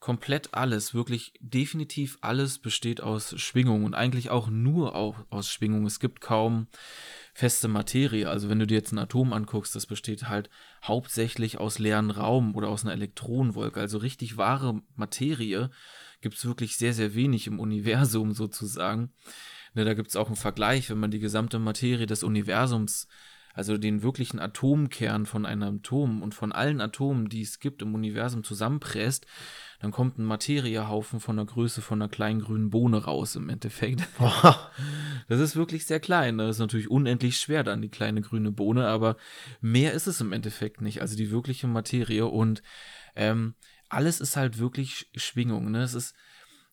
komplett 0.00 0.52
alles, 0.52 0.92
wirklich 0.92 1.32
definitiv 1.40 2.18
alles 2.20 2.58
besteht 2.58 3.00
aus 3.00 3.40
Schwingung 3.40 3.84
und 3.84 3.94
eigentlich 3.94 4.28
auch 4.28 4.48
nur 4.48 4.94
auch 4.94 5.24
aus 5.30 5.48
Schwingung. 5.48 5.86
Es 5.86 5.98
gibt 5.98 6.20
kaum 6.20 6.66
feste 7.32 7.68
Materie. 7.68 8.28
Also 8.28 8.50
wenn 8.50 8.58
du 8.58 8.66
dir 8.66 8.74
jetzt 8.74 8.92
ein 8.92 8.98
Atom 8.98 9.32
anguckst, 9.32 9.74
das 9.74 9.86
besteht 9.86 10.28
halt 10.28 10.50
hauptsächlich 10.82 11.58
aus 11.58 11.78
leeren 11.78 12.10
Raum 12.10 12.54
oder 12.54 12.68
aus 12.68 12.84
einer 12.84 12.92
Elektronenwolke. 12.92 13.80
Also 13.80 13.96
richtig 13.96 14.36
wahre 14.36 14.82
Materie 14.94 15.70
gibt 16.20 16.36
es 16.36 16.44
wirklich 16.44 16.76
sehr, 16.76 16.92
sehr 16.92 17.14
wenig 17.14 17.46
im 17.46 17.58
Universum 17.58 18.32
sozusagen. 18.32 19.10
Ne, 19.72 19.84
da 19.84 19.94
gibt 19.94 20.08
es 20.08 20.16
auch 20.16 20.26
einen 20.26 20.36
Vergleich, 20.36 20.90
wenn 20.90 21.00
man 21.00 21.12
die 21.12 21.18
gesamte 21.18 21.58
Materie 21.58 22.06
des 22.06 22.22
Universums 22.22 23.08
also 23.54 23.78
den 23.78 24.02
wirklichen 24.02 24.40
Atomkern 24.40 25.26
von 25.26 25.46
einem 25.46 25.76
Atom 25.76 26.22
und 26.22 26.34
von 26.34 26.52
allen 26.52 26.80
Atomen, 26.80 27.28
die 27.28 27.40
es 27.40 27.60
gibt 27.60 27.82
im 27.82 27.94
Universum 27.94 28.42
zusammenpresst, 28.42 29.26
dann 29.80 29.92
kommt 29.92 30.18
ein 30.18 30.24
Materiehaufen 30.24 31.20
von 31.20 31.36
der 31.36 31.46
Größe 31.46 31.80
von 31.80 32.02
einer 32.02 32.08
kleinen 32.08 32.40
grünen 32.40 32.70
Bohne 32.70 33.04
raus 33.04 33.36
im 33.36 33.48
Endeffekt. 33.48 34.02
Das 35.26 35.40
ist 35.40 35.56
wirklich 35.56 35.86
sehr 35.86 36.00
klein. 36.00 36.36
Das 36.36 36.56
ist 36.56 36.58
natürlich 36.58 36.90
unendlich 36.90 37.38
schwer 37.38 37.64
dann 37.64 37.80
die 37.80 37.88
kleine 37.88 38.20
grüne 38.20 38.52
Bohne, 38.52 38.86
aber 38.88 39.16
mehr 39.62 39.94
ist 39.94 40.06
es 40.06 40.20
im 40.20 40.32
Endeffekt 40.32 40.82
nicht. 40.82 41.00
Also 41.00 41.16
die 41.16 41.30
wirkliche 41.30 41.66
Materie 41.66 42.26
und 42.26 42.62
ähm, 43.16 43.54
alles 43.88 44.20
ist 44.20 44.36
halt 44.36 44.58
wirklich 44.58 45.10
Schwingung. 45.14 45.70
Ne? 45.70 45.82
Es 45.82 45.94
ist 45.94 46.14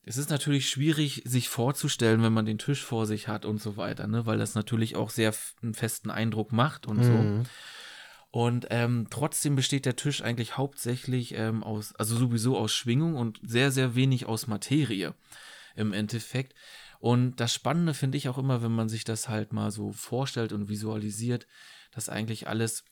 es 0.04 0.18
ist 0.18 0.30
natürlich 0.30 0.68
schwierig, 0.70 1.22
sich 1.26 1.50
vorzustellen, 1.50 2.24
wenn 2.24 2.34
man 2.34 2.46
den 2.46 2.58
Tisch 2.58 2.84
vor 2.84 3.06
sich 3.06 3.28
hat 3.28 3.46
und 3.46 3.62
so 3.62 3.78
weiter, 3.78 4.08
ne? 4.08 4.26
weil 4.26 4.38
das 4.38 4.56
natürlich 4.56 4.96
auch 4.96 5.10
sehr 5.10 5.34
einen 5.62 5.74
festen 5.74 6.10
Eindruck 6.10 6.52
macht 6.52 6.88
und 6.88 6.98
mhm. 6.98 7.04
so. 7.44 7.50
Und 8.32 8.68
ähm, 8.70 9.08
trotzdem 9.10 9.56
besteht 9.56 9.86
der 9.86 9.98
Tisch 9.98 10.24
eigentlich 10.24 10.58
hauptsächlich 10.58 11.36
ähm, 11.36 11.64
aus, 11.64 11.94
also 11.96 12.16
sowieso 12.16 12.58
aus 12.58 12.74
Schwingung 12.74 13.16
und 13.16 13.40
sehr, 13.44 13.72
sehr 13.72 13.94
wenig 13.94 14.26
aus 14.26 14.48
Materie 14.48 15.14
im 15.76 15.92
Endeffekt. 15.92 16.56
Und 17.00 17.40
das 17.42 17.54
Spannende 17.54 17.94
finde 17.94 18.18
ich 18.18 18.30
auch 18.30 18.38
immer, 18.38 18.64
wenn 18.64 18.72
man 18.72 18.88
sich 18.88 19.04
das 19.04 19.28
halt 19.28 19.52
mal 19.54 19.70
so 19.70 19.92
vorstellt 19.92 20.54
und 20.54 20.70
visualisiert, 20.70 21.46
dass 21.92 22.10
eigentlich 22.10 22.48
alles 22.48 22.86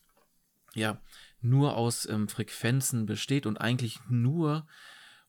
ja 0.75 1.01
nur 1.41 1.77
aus 1.77 2.07
ähm, 2.07 2.27
Frequenzen 2.27 3.05
besteht 3.05 3.45
und 3.45 3.57
eigentlich 3.57 3.99
nur 4.09 4.67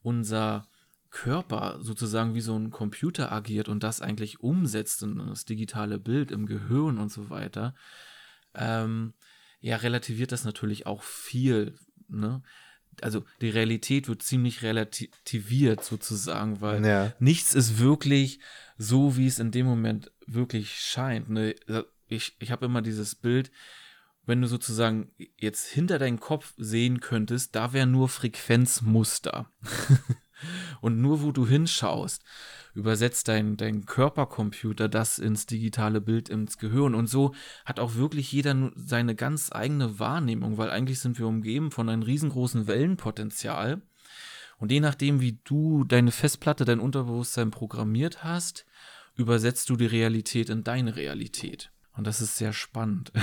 unser 0.03 0.67
Körper 1.11 1.79
sozusagen 1.81 2.35
wie 2.35 2.41
so 2.41 2.57
ein 2.57 2.71
Computer 2.71 3.33
agiert 3.33 3.69
und 3.69 3.83
das 3.83 4.01
eigentlich 4.01 4.41
umsetzt 4.41 5.03
in 5.03 5.19
das 5.19 5.45
digitale 5.45 5.99
Bild 5.99 6.31
im 6.31 6.47
Gehirn 6.47 6.99
und 6.99 7.11
so 7.11 7.31
weiter, 7.31 7.75
ähm, 8.55 9.15
ja, 9.61 9.77
relativiert 9.77 10.33
das 10.33 10.45
natürlich 10.45 10.87
auch 10.87 11.03
viel. 11.03 11.75
Ne? 12.09 12.43
Also 13.03 13.25
die 13.41 13.51
Realität 13.51 14.09
wird 14.09 14.23
ziemlich 14.23 14.63
relativiert 14.63 15.85
sozusagen, 15.85 16.61
weil 16.61 16.85
ja. 16.85 17.13
nichts 17.19 17.55
ist 17.55 17.79
wirklich 17.79 18.41
so, 18.79 19.17
wie 19.17 19.27
es 19.27 19.39
in 19.39 19.51
dem 19.51 19.67
Moment 19.67 20.13
wirklich 20.27 20.73
scheint. 20.81 21.29
Ne? 21.29 21.55
Ich, 22.09 22.37
ich 22.39 22.51
habe 22.51 22.67
immer 22.67 22.83
dieses 22.83 23.15
Bild, 23.15 23.51
wenn 24.27 24.41
du 24.41 24.47
sozusagen 24.47 25.11
jetzt 25.37 25.67
hinter 25.67 25.99
deinen 25.99 26.21
Kopf 26.21 26.55
sehen 26.57 27.01
könntest, 27.01 27.57
da 27.57 27.73
wäre 27.73 27.87
nur 27.87 28.09
Frequenzmuster. 28.09 29.51
Und 30.81 31.01
nur 31.01 31.23
wo 31.23 31.33
du 31.33 31.47
hinschaust, 31.47 32.25
übersetzt 32.75 33.29
dein, 33.29 33.57
dein 33.57 33.87
Körpercomputer 33.87 34.89
das 34.89 35.19
ins 35.19 35.47
digitale 35.47 36.01
Bild, 36.01 36.29
ins 36.29 36.59
Gehirn. 36.59 36.95
Und 36.95 37.09
so 37.09 37.35
hat 37.65 37.81
auch 37.81 37.95
wirklich 37.95 38.33
jeder 38.33 38.71
seine 38.75 39.15
ganz 39.15 39.53
eigene 39.53 39.99
Wahrnehmung, 39.99 40.59
weil 40.59 40.71
eigentlich 40.71 41.01
sind 41.01 41.19
wir 41.19 41.27
umgeben 41.27 41.71
von 41.71 41.89
einem 41.89 42.03
riesengroßen 42.03 42.67
Wellenpotenzial. 42.67 43.83
Und 44.59 44.71
je 44.71 44.81
nachdem, 44.81 45.21
wie 45.21 45.39
du 45.45 45.85
deine 45.85 46.13
Festplatte, 46.13 46.65
dein 46.65 46.81
Unterbewusstsein 46.81 47.51
programmiert 47.51 48.23
hast, 48.23 48.67
übersetzt 49.17 49.71
du 49.71 49.77
die 49.77 49.87
Realität 49.87 50.51
in 50.51 50.65
deine 50.65 50.97
Realität. 50.97 51.71
Und 51.97 52.07
das 52.07 52.21
ist 52.21 52.37
sehr 52.37 52.53
spannend. 52.53 53.13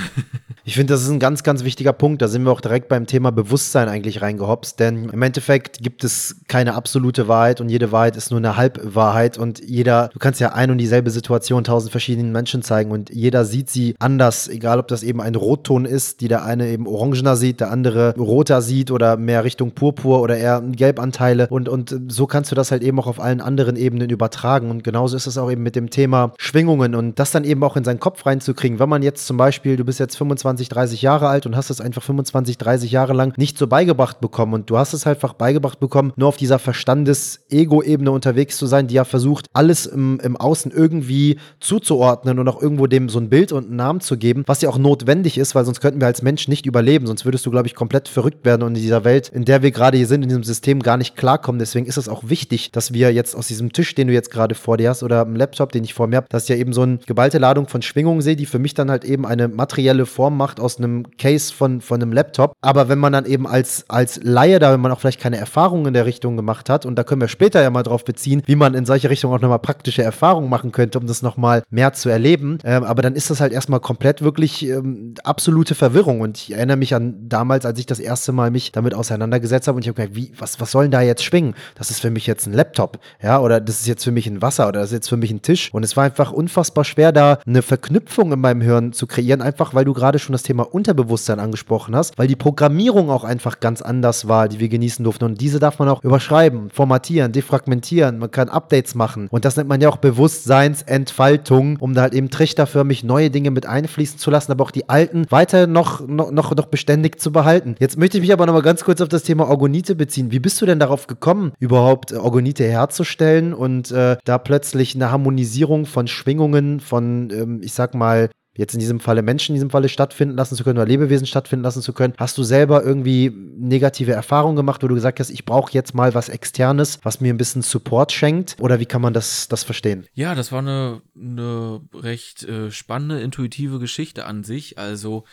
Ich 0.67 0.75
finde, 0.75 0.93
das 0.93 1.01
ist 1.01 1.09
ein 1.09 1.19
ganz, 1.19 1.43
ganz 1.43 1.63
wichtiger 1.63 1.93
Punkt. 1.93 2.21
Da 2.21 2.27
sind 2.27 2.43
wir 2.43 2.51
auch 2.51 2.59
direkt 2.59 2.89
beim 2.89 3.07
Thema 3.07 3.31
Bewusstsein 3.31 3.87
eigentlich 3.87 4.21
reingehopst. 4.21 4.77
Denn 4.81 5.07
im 5.07 5.21
Endeffekt 5.21 5.79
gibt 5.79 6.03
es 6.03 6.41
keine 6.49 6.73
absolute 6.73 7.29
Wahrheit 7.29 7.61
und 7.61 7.69
jede 7.69 7.93
Wahrheit 7.93 8.17
ist 8.17 8.31
nur 8.31 8.39
eine 8.41 8.57
Halbwahrheit. 8.57 9.37
Und 9.37 9.63
jeder, 9.63 10.09
du 10.09 10.19
kannst 10.19 10.41
ja 10.41 10.51
ein 10.51 10.69
und 10.69 10.77
dieselbe 10.77 11.09
Situation 11.09 11.63
tausend 11.63 11.91
verschiedenen 11.91 12.33
Menschen 12.33 12.63
zeigen 12.63 12.91
und 12.91 13.11
jeder 13.11 13.45
sieht 13.45 13.69
sie 13.69 13.95
anders. 13.97 14.49
Egal, 14.49 14.79
ob 14.79 14.89
das 14.89 15.03
eben 15.03 15.21
ein 15.21 15.35
Rotton 15.35 15.85
ist, 15.85 16.19
die 16.19 16.27
der 16.27 16.43
eine 16.43 16.67
eben 16.67 16.85
orangener 16.85 17.37
sieht, 17.37 17.61
der 17.61 17.71
andere 17.71 18.13
roter 18.17 18.61
sieht 18.61 18.91
oder 18.91 19.15
mehr 19.15 19.45
Richtung 19.45 19.71
Purpur 19.71 20.19
oder 20.21 20.35
eher 20.35 20.61
Gelbanteile. 20.61 21.47
Und, 21.47 21.69
und 21.69 21.97
so 22.09 22.27
kannst 22.27 22.51
du 22.51 22.55
das 22.55 22.71
halt 22.71 22.83
eben 22.83 22.99
auch 22.99 23.07
auf 23.07 23.21
allen 23.21 23.39
anderen 23.39 23.77
Ebenen 23.77 24.09
übertragen. 24.09 24.69
Und 24.69 24.83
genauso 24.83 25.15
ist 25.15 25.27
es 25.27 25.37
auch 25.37 25.49
eben 25.49 25.63
mit 25.63 25.77
dem 25.77 25.91
Thema 25.91 26.33
Schwingungen 26.37 26.93
und 26.93 27.19
das 27.19 27.31
dann 27.31 27.45
eben 27.45 27.63
auch 27.63 27.77
in 27.77 27.85
seinen 27.85 28.01
Kopf 28.01 28.25
reinzukriegen 28.25 28.56
hinzukriegen, 28.57 28.79
wenn 28.79 28.89
man 28.89 29.03
jetzt 29.03 29.27
zum 29.27 29.37
Beispiel, 29.37 29.77
du 29.77 29.85
bist 29.85 29.99
jetzt 29.99 30.17
25, 30.17 30.69
30 30.69 31.01
Jahre 31.01 31.27
alt 31.27 31.45
und 31.45 31.55
hast 31.55 31.69
es 31.69 31.79
einfach 31.79 32.03
25, 32.03 32.57
30 32.57 32.91
Jahre 32.91 33.13
lang 33.13 33.37
nicht 33.37 33.57
so 33.57 33.67
beigebracht 33.67 34.19
bekommen 34.19 34.53
und 34.53 34.69
du 34.69 34.77
hast 34.77 34.93
es 34.93 35.05
halt 35.05 35.17
einfach 35.17 35.33
beigebracht 35.33 35.79
bekommen, 35.79 36.13
nur 36.15 36.27
auf 36.27 36.37
dieser 36.37 36.59
Verstandes-Ego-Ebene 36.59 38.11
unterwegs 38.11 38.57
zu 38.57 38.67
sein, 38.67 38.87
die 38.87 38.95
ja 38.95 39.03
versucht, 39.03 39.47
alles 39.53 39.85
im, 39.85 40.19
im 40.21 40.37
Außen 40.37 40.71
irgendwie 40.71 41.37
zuzuordnen 41.59 42.39
und 42.39 42.47
auch 42.47 42.61
irgendwo 42.61 42.87
dem 42.87 43.09
so 43.09 43.19
ein 43.19 43.29
Bild 43.29 43.51
und 43.51 43.67
einen 43.67 43.75
Namen 43.75 44.01
zu 44.01 44.17
geben, 44.17 44.43
was 44.45 44.61
ja 44.61 44.69
auch 44.69 44.77
notwendig 44.77 45.37
ist, 45.37 45.55
weil 45.55 45.65
sonst 45.65 45.81
könnten 45.81 45.99
wir 45.99 46.07
als 46.07 46.21
Mensch 46.21 46.47
nicht 46.47 46.65
überleben, 46.65 47.07
sonst 47.07 47.25
würdest 47.25 47.45
du, 47.45 47.51
glaube 47.51 47.67
ich, 47.67 47.75
komplett 47.75 48.07
verrückt 48.07 48.45
werden 48.45 48.63
und 48.63 48.75
in 48.75 48.81
dieser 48.81 49.03
Welt, 49.03 49.29
in 49.29 49.45
der 49.45 49.61
wir 49.61 49.71
gerade 49.71 49.97
hier 49.97 50.07
sind, 50.07 50.23
in 50.23 50.29
diesem 50.29 50.43
System 50.43 50.81
gar 50.81 50.97
nicht 50.97 51.15
klarkommen. 51.15 51.59
Deswegen 51.59 51.85
ist 51.85 51.97
es 51.97 52.09
auch 52.09 52.23
wichtig, 52.27 52.71
dass 52.71 52.93
wir 52.93 53.11
jetzt 53.11 53.35
aus 53.35 53.47
diesem 53.47 53.73
Tisch, 53.73 53.95
den 53.95 54.07
du 54.07 54.13
jetzt 54.13 54.29
gerade 54.29 54.55
vor 54.55 54.77
dir 54.77 54.89
hast 54.89 55.03
oder 55.03 55.21
einem 55.21 55.35
Laptop, 55.35 55.71
den 55.71 55.83
ich 55.83 55.93
vor 55.93 56.07
mir 56.07 56.17
habe, 56.17 56.27
dass 56.29 56.43
ich 56.43 56.49
ja 56.49 56.55
eben 56.55 56.73
so 56.73 56.83
eine 56.83 56.99
geballte 57.05 57.37
Ladung 57.37 57.67
von 57.67 57.81
Schwingungen 57.81 58.21
sehe, 58.21 58.35
die 58.35 58.45
für 58.47 58.59
mich 58.59 58.73
dann 58.73 58.89
halt 58.89 59.03
eben 59.05 59.25
eine 59.25 59.47
materielle 59.47 60.05
Form 60.05 60.37
macht 60.37 60.59
aus 60.59 60.77
einem 60.77 61.05
Case 61.17 61.53
von, 61.53 61.81
von 61.81 62.01
einem 62.01 62.11
Laptop. 62.11 62.53
Aber 62.61 62.89
wenn 62.89 62.99
man 62.99 63.13
dann 63.13 63.25
eben 63.25 63.47
als, 63.47 63.85
als 63.89 64.19
Laie, 64.23 64.59
da 64.59 64.73
wenn 64.73 64.81
man 64.81 64.91
auch 64.91 64.99
vielleicht 64.99 65.19
keine 65.19 65.37
Erfahrungen 65.37 65.87
in 65.87 65.93
der 65.93 66.05
Richtung 66.05 66.35
gemacht 66.35 66.69
hat, 66.69 66.85
und 66.85 66.95
da 66.95 67.03
können 67.03 67.21
wir 67.21 67.27
später 67.27 67.61
ja 67.61 67.69
mal 67.69 67.83
drauf 67.83 68.05
beziehen, 68.05 68.41
wie 68.45 68.55
man 68.55 68.73
in 68.73 68.85
solche 68.85 69.09
Richtungen 69.09 69.35
auch 69.35 69.41
nochmal 69.41 69.59
praktische 69.59 70.03
Erfahrungen 70.03 70.49
machen 70.49 70.71
könnte, 70.71 70.99
um 70.99 71.07
das 71.07 71.21
nochmal 71.21 71.63
mehr 71.69 71.93
zu 71.93 72.09
erleben. 72.09 72.59
Ähm, 72.63 72.83
aber 72.83 73.01
dann 73.01 73.15
ist 73.15 73.29
das 73.29 73.41
halt 73.41 73.53
erstmal 73.53 73.79
komplett 73.79 74.21
wirklich 74.21 74.65
ähm, 74.67 75.15
absolute 75.23 75.75
Verwirrung. 75.75 76.21
Und 76.21 76.37
ich 76.37 76.53
erinnere 76.53 76.77
mich 76.77 76.95
an 76.95 77.29
damals, 77.29 77.65
als 77.65 77.79
ich 77.79 77.85
das 77.85 77.99
erste 77.99 78.31
Mal 78.31 78.51
mich 78.51 78.71
damit 78.71 78.93
auseinandergesetzt 78.93 79.67
habe 79.67 79.75
und 79.75 79.83
ich 79.83 79.89
habe 79.89 80.01
gedacht, 80.01 80.15
wie, 80.15 80.31
was, 80.37 80.59
was 80.59 80.71
soll 80.71 80.85
denn 80.85 80.91
da 80.91 81.01
jetzt 81.01 81.23
schwingen? 81.23 81.55
Das 81.75 81.91
ist 81.91 81.99
für 81.99 82.09
mich 82.09 82.27
jetzt 82.27 82.47
ein 82.47 82.53
Laptop, 82.53 82.99
ja, 83.21 83.39
oder 83.39 83.59
das 83.59 83.81
ist 83.81 83.87
jetzt 83.87 84.03
für 84.03 84.11
mich 84.11 84.27
ein 84.27 84.41
Wasser 84.41 84.67
oder 84.67 84.81
das 84.81 84.89
ist 84.89 84.95
jetzt 84.95 85.09
für 85.09 85.17
mich 85.17 85.31
ein 85.31 85.41
Tisch. 85.41 85.73
Und 85.73 85.83
es 85.83 85.97
war 85.97 86.05
einfach 86.05 86.31
unfassbar 86.31 86.83
schwer, 86.83 87.11
da 87.11 87.39
eine 87.45 87.61
Verknüpfung 87.61 88.31
in 88.37 88.41
meinem 88.41 88.61
Hirn 88.61 88.93
zu 88.93 89.07
kreieren, 89.07 89.41
einfach 89.41 89.73
weil 89.73 89.85
du 89.85 89.93
gerade 89.93 90.19
schon 90.19 90.33
das 90.33 90.43
Thema 90.43 90.63
Unterbewusstsein 90.63 91.39
angesprochen 91.39 91.95
hast, 91.95 92.17
weil 92.17 92.27
die 92.27 92.35
Programmierung 92.35 93.09
auch 93.09 93.23
einfach 93.23 93.59
ganz 93.59 93.81
anders 93.81 94.27
war, 94.27 94.47
die 94.47 94.59
wir 94.59 94.69
genießen 94.69 95.03
durften. 95.03 95.25
Und 95.25 95.41
diese 95.41 95.59
darf 95.59 95.79
man 95.79 95.89
auch 95.89 96.03
überschreiben, 96.03 96.69
formatieren, 96.69 97.31
defragmentieren, 97.31 98.19
man 98.19 98.31
kann 98.31 98.49
Updates 98.49 98.95
machen. 98.95 99.27
Und 99.29 99.45
das 99.45 99.57
nennt 99.57 99.69
man 99.69 99.81
ja 99.81 99.89
auch 99.89 99.97
Bewusstseinsentfaltung, 99.97 101.77
um 101.77 101.93
da 101.93 102.03
halt 102.03 102.13
eben 102.13 102.29
trichterförmig 102.29 103.03
neue 103.03 103.29
Dinge 103.29 103.51
mit 103.51 103.65
einfließen 103.65 104.19
zu 104.19 104.31
lassen, 104.31 104.51
aber 104.51 104.63
auch 104.63 104.71
die 104.71 104.87
alten 104.87 105.25
weiter 105.29 105.67
noch, 105.67 106.07
noch, 106.07 106.31
noch, 106.31 106.55
noch 106.55 106.67
beständig 106.67 107.19
zu 107.19 107.31
behalten. 107.31 107.75
Jetzt 107.79 107.97
möchte 107.97 108.17
ich 108.17 108.21
mich 108.21 108.33
aber 108.33 108.45
nochmal 108.45 108.61
ganz 108.61 108.83
kurz 108.83 109.01
auf 109.01 109.09
das 109.09 109.23
Thema 109.23 109.49
Orgonite 109.49 109.95
beziehen. 109.95 110.31
Wie 110.31 110.39
bist 110.39 110.61
du 110.61 110.65
denn 110.65 110.79
darauf 110.79 111.07
gekommen, 111.07 111.51
überhaupt 111.59 112.13
Orgonite 112.13 112.63
herzustellen 112.63 113.53
und 113.53 113.91
äh, 113.91 114.17
da 114.23 114.37
plötzlich 114.37 114.95
eine 114.95 115.11
Harmonisierung 115.11 115.85
von 115.85 116.07
Schwingungen, 116.07 116.79
von, 116.79 117.29
ähm, 117.31 117.61
ich 117.63 117.73
sag 117.73 117.95
mal, 117.95 118.26
jetzt 118.57 118.73
in 118.73 118.79
diesem 118.79 118.99
Falle 118.99 119.21
Menschen 119.21 119.53
in 119.53 119.55
diesem 119.55 119.69
Falle 119.69 119.89
stattfinden 119.89 120.35
lassen 120.35 120.55
zu 120.55 120.63
können 120.63 120.77
oder 120.77 120.87
Lebewesen 120.87 121.27
stattfinden 121.27 121.63
lassen 121.63 121.81
zu 121.81 121.93
können. 121.93 122.13
Hast 122.17 122.37
du 122.37 122.43
selber 122.43 122.83
irgendwie 122.83 123.31
negative 123.57 124.11
Erfahrungen 124.11 124.55
gemacht, 124.55 124.83
wo 124.83 124.87
du 124.87 124.95
gesagt 124.95 125.19
hast, 125.19 125.29
ich 125.29 125.45
brauche 125.45 125.71
jetzt 125.73 125.93
mal 125.93 126.13
was 126.13 126.29
Externes, 126.29 126.99
was 127.03 127.21
mir 127.21 127.33
ein 127.33 127.37
bisschen 127.37 127.61
Support 127.61 128.11
schenkt? 128.11 128.57
Oder 128.59 128.79
wie 128.79 128.85
kann 128.85 129.01
man 129.01 129.13
das, 129.13 129.47
das 129.47 129.63
verstehen? 129.63 130.05
Ja, 130.13 130.35
das 130.35 130.51
war 130.51 130.59
eine, 130.59 131.01
eine 131.15 131.81
recht 131.93 132.43
äh, 132.43 132.71
spannende, 132.71 133.21
intuitive 133.21 133.79
Geschichte 133.79 134.25
an 134.25 134.43
sich. 134.43 134.77
Also, 134.77 135.23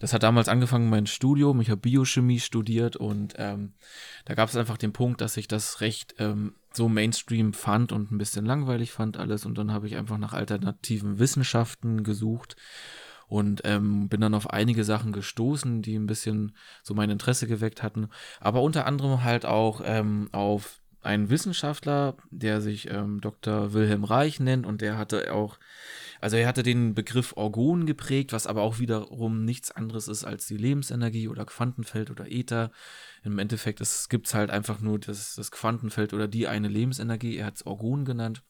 das 0.00 0.12
hat 0.12 0.22
damals 0.22 0.48
angefangen 0.48 0.90
mein 0.90 1.06
Studium. 1.06 1.60
Ich 1.60 1.70
habe 1.70 1.80
Biochemie 1.80 2.40
studiert 2.40 2.96
und 2.96 3.34
ähm, 3.38 3.72
da 4.24 4.34
gab 4.34 4.48
es 4.48 4.56
einfach 4.56 4.76
den 4.76 4.92
Punkt, 4.92 5.20
dass 5.20 5.36
ich 5.36 5.48
das 5.48 5.80
recht 5.80 6.14
ähm, 6.18 6.54
so 6.76 6.88
Mainstream 6.88 7.52
fand 7.52 7.92
und 7.92 8.10
ein 8.10 8.18
bisschen 8.18 8.44
langweilig 8.44 8.92
fand 8.92 9.16
alles. 9.16 9.46
Und 9.46 9.58
dann 9.58 9.72
habe 9.72 9.86
ich 9.86 9.96
einfach 9.96 10.18
nach 10.18 10.32
alternativen 10.32 11.18
Wissenschaften 11.18 12.04
gesucht 12.04 12.56
und 13.28 13.62
ähm, 13.64 14.08
bin 14.08 14.20
dann 14.20 14.34
auf 14.34 14.50
einige 14.50 14.84
Sachen 14.84 15.12
gestoßen, 15.12 15.82
die 15.82 15.96
ein 15.96 16.06
bisschen 16.06 16.52
so 16.82 16.94
mein 16.94 17.10
Interesse 17.10 17.46
geweckt 17.46 17.82
hatten. 17.82 18.08
Aber 18.40 18.62
unter 18.62 18.86
anderem 18.86 19.24
halt 19.24 19.46
auch 19.46 19.80
ähm, 19.84 20.28
auf 20.32 20.80
einen 21.02 21.30
Wissenschaftler, 21.30 22.14
der 22.30 22.60
sich 22.60 22.90
ähm, 22.90 23.20
Dr. 23.20 23.72
Wilhelm 23.72 24.04
Reich 24.04 24.38
nennt 24.40 24.66
und 24.66 24.80
der 24.80 24.98
hatte 24.98 25.32
auch, 25.32 25.58
also 26.22 26.36
er 26.36 26.46
hatte 26.46 26.62
den 26.62 26.94
Begriff 26.94 27.32
Orgon 27.36 27.84
geprägt, 27.84 28.32
was 28.32 28.46
aber 28.46 28.62
auch 28.62 28.78
wiederum 28.78 29.44
nichts 29.44 29.72
anderes 29.72 30.06
ist 30.06 30.22
als 30.22 30.46
die 30.46 30.56
Lebensenergie 30.56 31.26
oder 31.26 31.44
Quantenfeld 31.44 32.12
oder 32.12 32.30
Äther. 32.30 32.70
Im 33.24 33.40
Endeffekt 33.40 33.82
gibt 34.08 34.28
es 34.28 34.34
halt 34.34 34.48
einfach 34.50 34.78
nur 34.78 35.00
das, 35.00 35.34
das 35.34 35.50
Quantenfeld 35.50 36.14
oder 36.14 36.28
die 36.28 36.46
eine 36.46 36.68
Lebensenergie. 36.68 37.38
Er 37.38 37.46
hat 37.46 37.56
es 37.56 37.66
Orgon 37.66 38.04
genannt. 38.04 38.44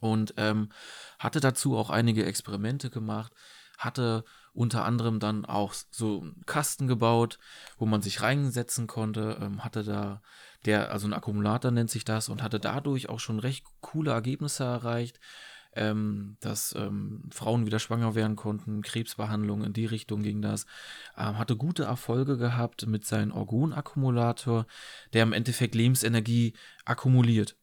Und 0.00 0.34
ähm, 0.36 0.68
hatte 1.18 1.40
dazu 1.40 1.74
auch 1.74 1.88
einige 1.88 2.26
Experimente 2.26 2.90
gemacht, 2.90 3.32
hatte 3.78 4.24
unter 4.52 4.84
anderem 4.84 5.20
dann 5.20 5.46
auch 5.46 5.72
so 5.90 6.20
einen 6.20 6.42
Kasten 6.44 6.86
gebaut, 6.86 7.38
wo 7.78 7.86
man 7.86 8.02
sich 8.02 8.20
reinsetzen 8.20 8.86
konnte, 8.86 9.38
ähm, 9.40 9.64
hatte 9.64 9.84
da 9.84 10.20
der, 10.66 10.90
also 10.90 11.06
ein 11.06 11.14
Akkumulator 11.14 11.70
nennt 11.70 11.90
sich 11.90 12.04
das 12.04 12.28
und 12.28 12.42
hatte 12.42 12.60
dadurch 12.60 13.08
auch 13.08 13.20
schon 13.20 13.38
recht 13.38 13.64
coole 13.80 14.10
Ergebnisse 14.10 14.64
erreicht 14.64 15.18
ähm, 15.74 16.36
dass 16.40 16.74
ähm, 16.76 17.22
Frauen 17.30 17.66
wieder 17.66 17.78
schwanger 17.78 18.14
werden 18.14 18.36
konnten, 18.36 18.82
Krebsbehandlung 18.82 19.64
in 19.64 19.72
die 19.72 19.86
Richtung 19.86 20.22
ging 20.22 20.42
das. 20.42 20.66
Ähm, 21.16 21.38
hatte 21.38 21.56
gute 21.56 21.84
Erfolge 21.84 22.36
gehabt 22.36 22.86
mit 22.86 23.04
seinem 23.04 23.32
Orgonakkumulator, 23.32 24.66
der 25.12 25.22
im 25.22 25.32
Endeffekt 25.32 25.74
Lebensenergie 25.74 26.54
akkumuliert. 26.84 27.56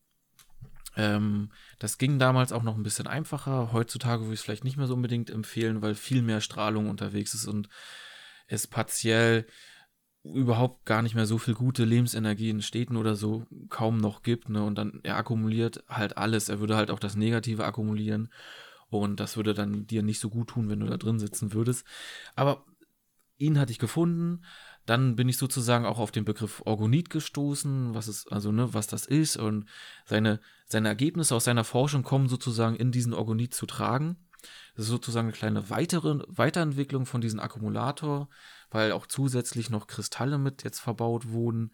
Ähm, 0.96 1.52
das 1.80 1.98
ging 1.98 2.18
damals 2.18 2.52
auch 2.52 2.64
noch 2.64 2.76
ein 2.76 2.84
bisschen 2.84 3.08
einfacher. 3.08 3.72
Heutzutage 3.72 4.24
würde 4.24 4.34
ich 4.34 4.40
es 4.40 4.44
vielleicht 4.44 4.64
nicht 4.64 4.78
mehr 4.78 4.88
so 4.88 4.96
unbedingt 4.96 5.30
empfehlen, 5.30 5.82
weil 5.82 5.96
viel 5.96 6.22
mehr 6.22 6.42
Strahlung 6.42 6.90
unterwegs 6.90 7.34
ist 7.34 7.46
und 7.46 7.70
es 8.48 8.68
partiell 8.68 9.46
überhaupt 10.34 10.86
gar 10.86 11.02
nicht 11.02 11.16
mehr 11.16 11.26
so 11.26 11.38
viel 11.38 11.54
gute 11.54 11.86
Lebensenergie 11.86 12.50
in 12.50 12.62
Städten 12.62 12.98
oder 12.98 13.16
so 13.16 13.46
kaum 13.70 13.98
noch 13.98 14.24
gibt, 14.24 14.50
ne? 14.50 14.64
Und 14.64 14.78
dann 14.78 15.00
er 15.04 15.18
akkumuliert 15.18 15.84
halt 15.88 16.18
alles. 16.18 16.50
Er 16.50 16.60
würde 16.60 16.76
halt 16.76 16.92
auch 16.92 17.00
das 17.00 17.16
Negative 17.16 17.66
akkumulieren. 17.66 18.30
Und 18.90 19.20
das 19.20 19.36
würde 19.38 19.54
dann 19.54 19.86
dir 19.88 20.04
nicht 20.04 20.20
so 20.20 20.30
gut 20.30 20.50
tun, 20.50 20.70
wenn 20.70 20.80
du 20.80 20.88
da 20.88 20.98
drin 20.98 21.20
sitzen 21.20 21.54
würdest. 21.54 21.86
Aber 22.36 22.66
ihn 23.38 23.60
hatte 23.60 23.72
ich 23.72 23.80
gefunden. 23.80 24.44
Dann 24.86 25.18
bin 25.18 25.28
ich 25.28 25.38
sozusagen 25.38 25.86
auch 25.86 26.00
auf 26.00 26.12
den 26.12 26.24
Begriff 26.24 26.62
Orgonit 26.66 27.10
gestoßen, 27.10 27.94
was 27.94 28.08
es, 28.08 28.28
also, 28.28 28.54
ne, 28.54 28.74
was 28.74 28.88
das 28.88 29.06
ist. 29.06 29.36
Und 29.36 29.66
seine, 30.06 30.40
seine 30.66 30.88
Ergebnisse 30.88 31.36
aus 31.36 31.44
seiner 31.44 31.66
Forschung 31.66 32.04
kommen 32.04 32.30
sozusagen 32.30 32.78
in 32.78 32.92
diesen 32.92 33.14
Orgonit 33.14 33.54
zu 33.54 33.66
tragen. 33.66 34.16
Das 34.76 34.86
ist 34.86 34.92
sozusagen 34.92 35.28
eine 35.28 35.38
kleine 35.38 35.70
weitere 35.70 36.20
Weiterentwicklung 36.28 37.06
von 37.06 37.22
diesem 37.22 37.40
Akkumulator 37.40 38.30
weil 38.70 38.92
auch 38.92 39.08
zusätzlich 39.08 39.70
noch 39.70 39.88
Kristalle 39.88 40.38
mit 40.38 40.64
jetzt 40.64 40.80
verbaut 40.80 41.30
wurden. 41.30 41.72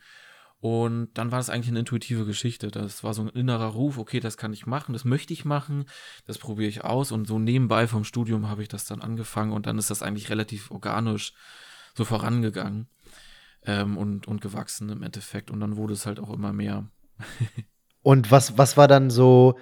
Und 0.59 1.09
dann 1.15 1.31
war 1.31 1.39
das 1.39 1.49
eigentlich 1.49 1.69
eine 1.69 1.79
intuitive 1.79 2.25
Geschichte. 2.25 2.71
Das 2.71 3.03
war 3.03 3.13
so 3.13 3.23
ein 3.23 3.29
innerer 3.29 3.67
Ruf, 3.67 3.97
okay, 3.97 4.21
das 4.21 4.37
kann 4.37 4.53
ich 4.53 4.65
machen, 4.65 4.93
das 4.93 5.03
möchte 5.03 5.33
ich 5.33 5.43
machen, 5.43 5.85
das 6.25 6.37
probiere 6.37 6.69
ich 6.69 6.85
aus. 6.85 7.11
Und 7.11 7.27
so 7.27 7.37
nebenbei 7.37 7.87
vom 7.87 8.05
Studium 8.05 8.47
habe 8.47 8.61
ich 8.61 8.69
das 8.69 8.85
dann 8.85 9.01
angefangen 9.01 9.51
und 9.51 9.65
dann 9.65 9.77
ist 9.77 9.89
das 9.89 10.01
eigentlich 10.01 10.29
relativ 10.29 10.71
organisch 10.71 11.33
so 11.95 12.05
vorangegangen 12.05 12.87
ähm, 13.65 13.97
und, 13.97 14.25
und 14.25 14.39
gewachsen 14.39 14.89
im 14.89 15.03
Endeffekt. 15.03 15.51
Und 15.51 15.59
dann 15.59 15.75
wurde 15.75 15.93
es 15.93 16.05
halt 16.05 16.19
auch 16.19 16.31
immer 16.31 16.53
mehr. 16.53 16.89
und 18.01 18.31
was, 18.31 18.57
was 18.57 18.77
war 18.77 18.87
dann 18.87 19.09
so, 19.09 19.59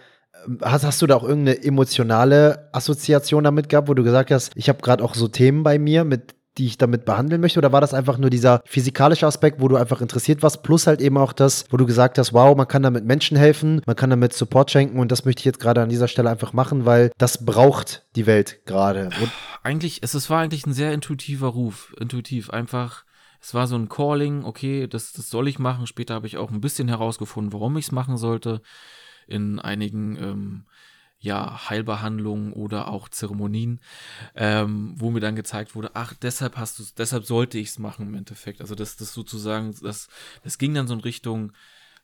Hast, 0.61 0.83
hast 0.83 1.01
du 1.01 1.07
da 1.07 1.15
auch 1.15 1.23
irgendeine 1.23 1.63
emotionale 1.63 2.69
Assoziation 2.73 3.43
damit 3.43 3.69
gehabt, 3.69 3.87
wo 3.87 3.93
du 3.93 4.03
gesagt 4.03 4.31
hast, 4.31 4.51
ich 4.55 4.69
habe 4.69 4.81
gerade 4.81 5.03
auch 5.03 5.13
so 5.13 5.27
Themen 5.27 5.63
bei 5.63 5.77
mir, 5.77 6.03
mit 6.03 6.35
die 6.57 6.65
ich 6.65 6.77
damit 6.77 7.05
behandeln 7.05 7.41
möchte? 7.41 7.59
Oder 7.59 7.71
war 7.71 7.81
das 7.81 7.93
einfach 7.93 8.17
nur 8.17 8.29
dieser 8.29 8.61
physikalische 8.65 9.25
Aspekt, 9.25 9.61
wo 9.61 9.67
du 9.67 9.77
einfach 9.77 10.01
interessiert 10.01 10.43
warst, 10.43 10.63
plus 10.63 10.87
halt 10.87 11.01
eben 11.01 11.17
auch 11.17 11.33
das, 11.33 11.65
wo 11.69 11.77
du 11.77 11.85
gesagt 11.85 12.17
hast, 12.17 12.33
wow, 12.33 12.55
man 12.55 12.67
kann 12.67 12.83
damit 12.83 13.05
Menschen 13.05 13.37
helfen, 13.37 13.81
man 13.85 13.95
kann 13.95 14.09
damit 14.09 14.33
Support 14.33 14.71
schenken 14.71 14.99
und 14.99 15.11
das 15.11 15.25
möchte 15.25 15.39
ich 15.39 15.45
jetzt 15.45 15.59
gerade 15.59 15.81
an 15.81 15.89
dieser 15.89 16.07
Stelle 16.07 16.29
einfach 16.29 16.53
machen, 16.53 16.85
weil 16.85 17.11
das 17.17 17.45
braucht 17.45 18.05
die 18.15 18.25
Welt 18.25 18.65
gerade. 18.65 19.09
Eigentlich, 19.63 19.99
es, 20.03 20.13
es 20.13 20.29
war 20.29 20.41
eigentlich 20.41 20.65
ein 20.65 20.73
sehr 20.73 20.93
intuitiver 20.93 21.47
Ruf, 21.47 21.95
intuitiv, 21.99 22.49
einfach 22.49 23.05
es 23.43 23.55
war 23.55 23.65
so 23.65 23.75
ein 23.75 23.89
Calling, 23.89 24.43
okay, 24.45 24.85
das, 24.85 25.13
das 25.13 25.29
soll 25.31 25.47
ich 25.47 25.57
machen. 25.57 25.87
Später 25.87 26.13
habe 26.13 26.27
ich 26.27 26.37
auch 26.37 26.51
ein 26.51 26.61
bisschen 26.61 26.87
herausgefunden, 26.87 27.51
warum 27.53 27.75
ich 27.75 27.85
es 27.85 27.91
machen 27.91 28.17
sollte. 28.17 28.61
In 29.31 29.59
einigen 29.59 30.17
ähm, 30.17 30.65
ja, 31.21 31.69
Heilbehandlungen 31.69 32.51
oder 32.51 32.87
auch 32.87 33.07
Zeremonien, 33.07 33.79
ähm, 34.35 34.95
wo 34.97 35.11
mir 35.11 35.19
dann 35.19 35.35
gezeigt 35.35 35.75
wurde, 35.75 35.91
ach, 35.93 36.13
deshalb 36.15 36.57
hast 36.57 36.79
du 36.79 36.83
deshalb 36.97 37.25
sollte 37.25 37.59
ich 37.59 37.69
es 37.69 37.79
machen 37.79 38.07
im 38.07 38.15
Endeffekt. 38.15 38.59
Also 38.59 38.73
das, 38.73 38.97
das 38.97 39.13
sozusagen, 39.13 39.75
das, 39.83 40.09
das 40.43 40.57
ging 40.57 40.73
dann 40.73 40.87
so 40.87 40.95
in 40.95 40.99
Richtung 40.99 41.53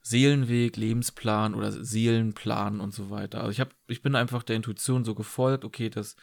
Seelenweg, 0.03 0.77
Lebensplan 0.77 1.55
oder 1.55 1.71
Seelenplan 1.71 2.79
und 2.79 2.93
so 2.93 3.09
weiter. 3.09 3.39
Also 3.39 3.51
ich 3.51 3.59
habe, 3.59 3.71
ich 3.87 4.03
bin 4.03 4.15
einfach 4.15 4.43
der 4.43 4.55
Intuition 4.55 5.03
so 5.03 5.15
gefolgt, 5.15 5.65
okay, 5.65 5.89
das 5.89 6.15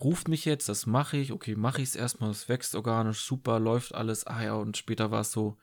ruft 0.00 0.26
mich 0.26 0.44
jetzt, 0.44 0.68
das 0.68 0.86
mache 0.86 1.16
ich, 1.16 1.32
okay, 1.32 1.54
mache 1.54 1.80
ich 1.80 1.90
es 1.90 1.96
erstmal, 1.96 2.30
es 2.30 2.48
wächst 2.48 2.74
organisch, 2.74 3.20
super, 3.20 3.60
läuft 3.60 3.94
alles, 3.94 4.26
ah 4.26 4.42
ja, 4.42 4.54
und 4.54 4.76
später 4.76 5.12
war 5.12 5.20
es 5.20 5.30
so, 5.32 5.56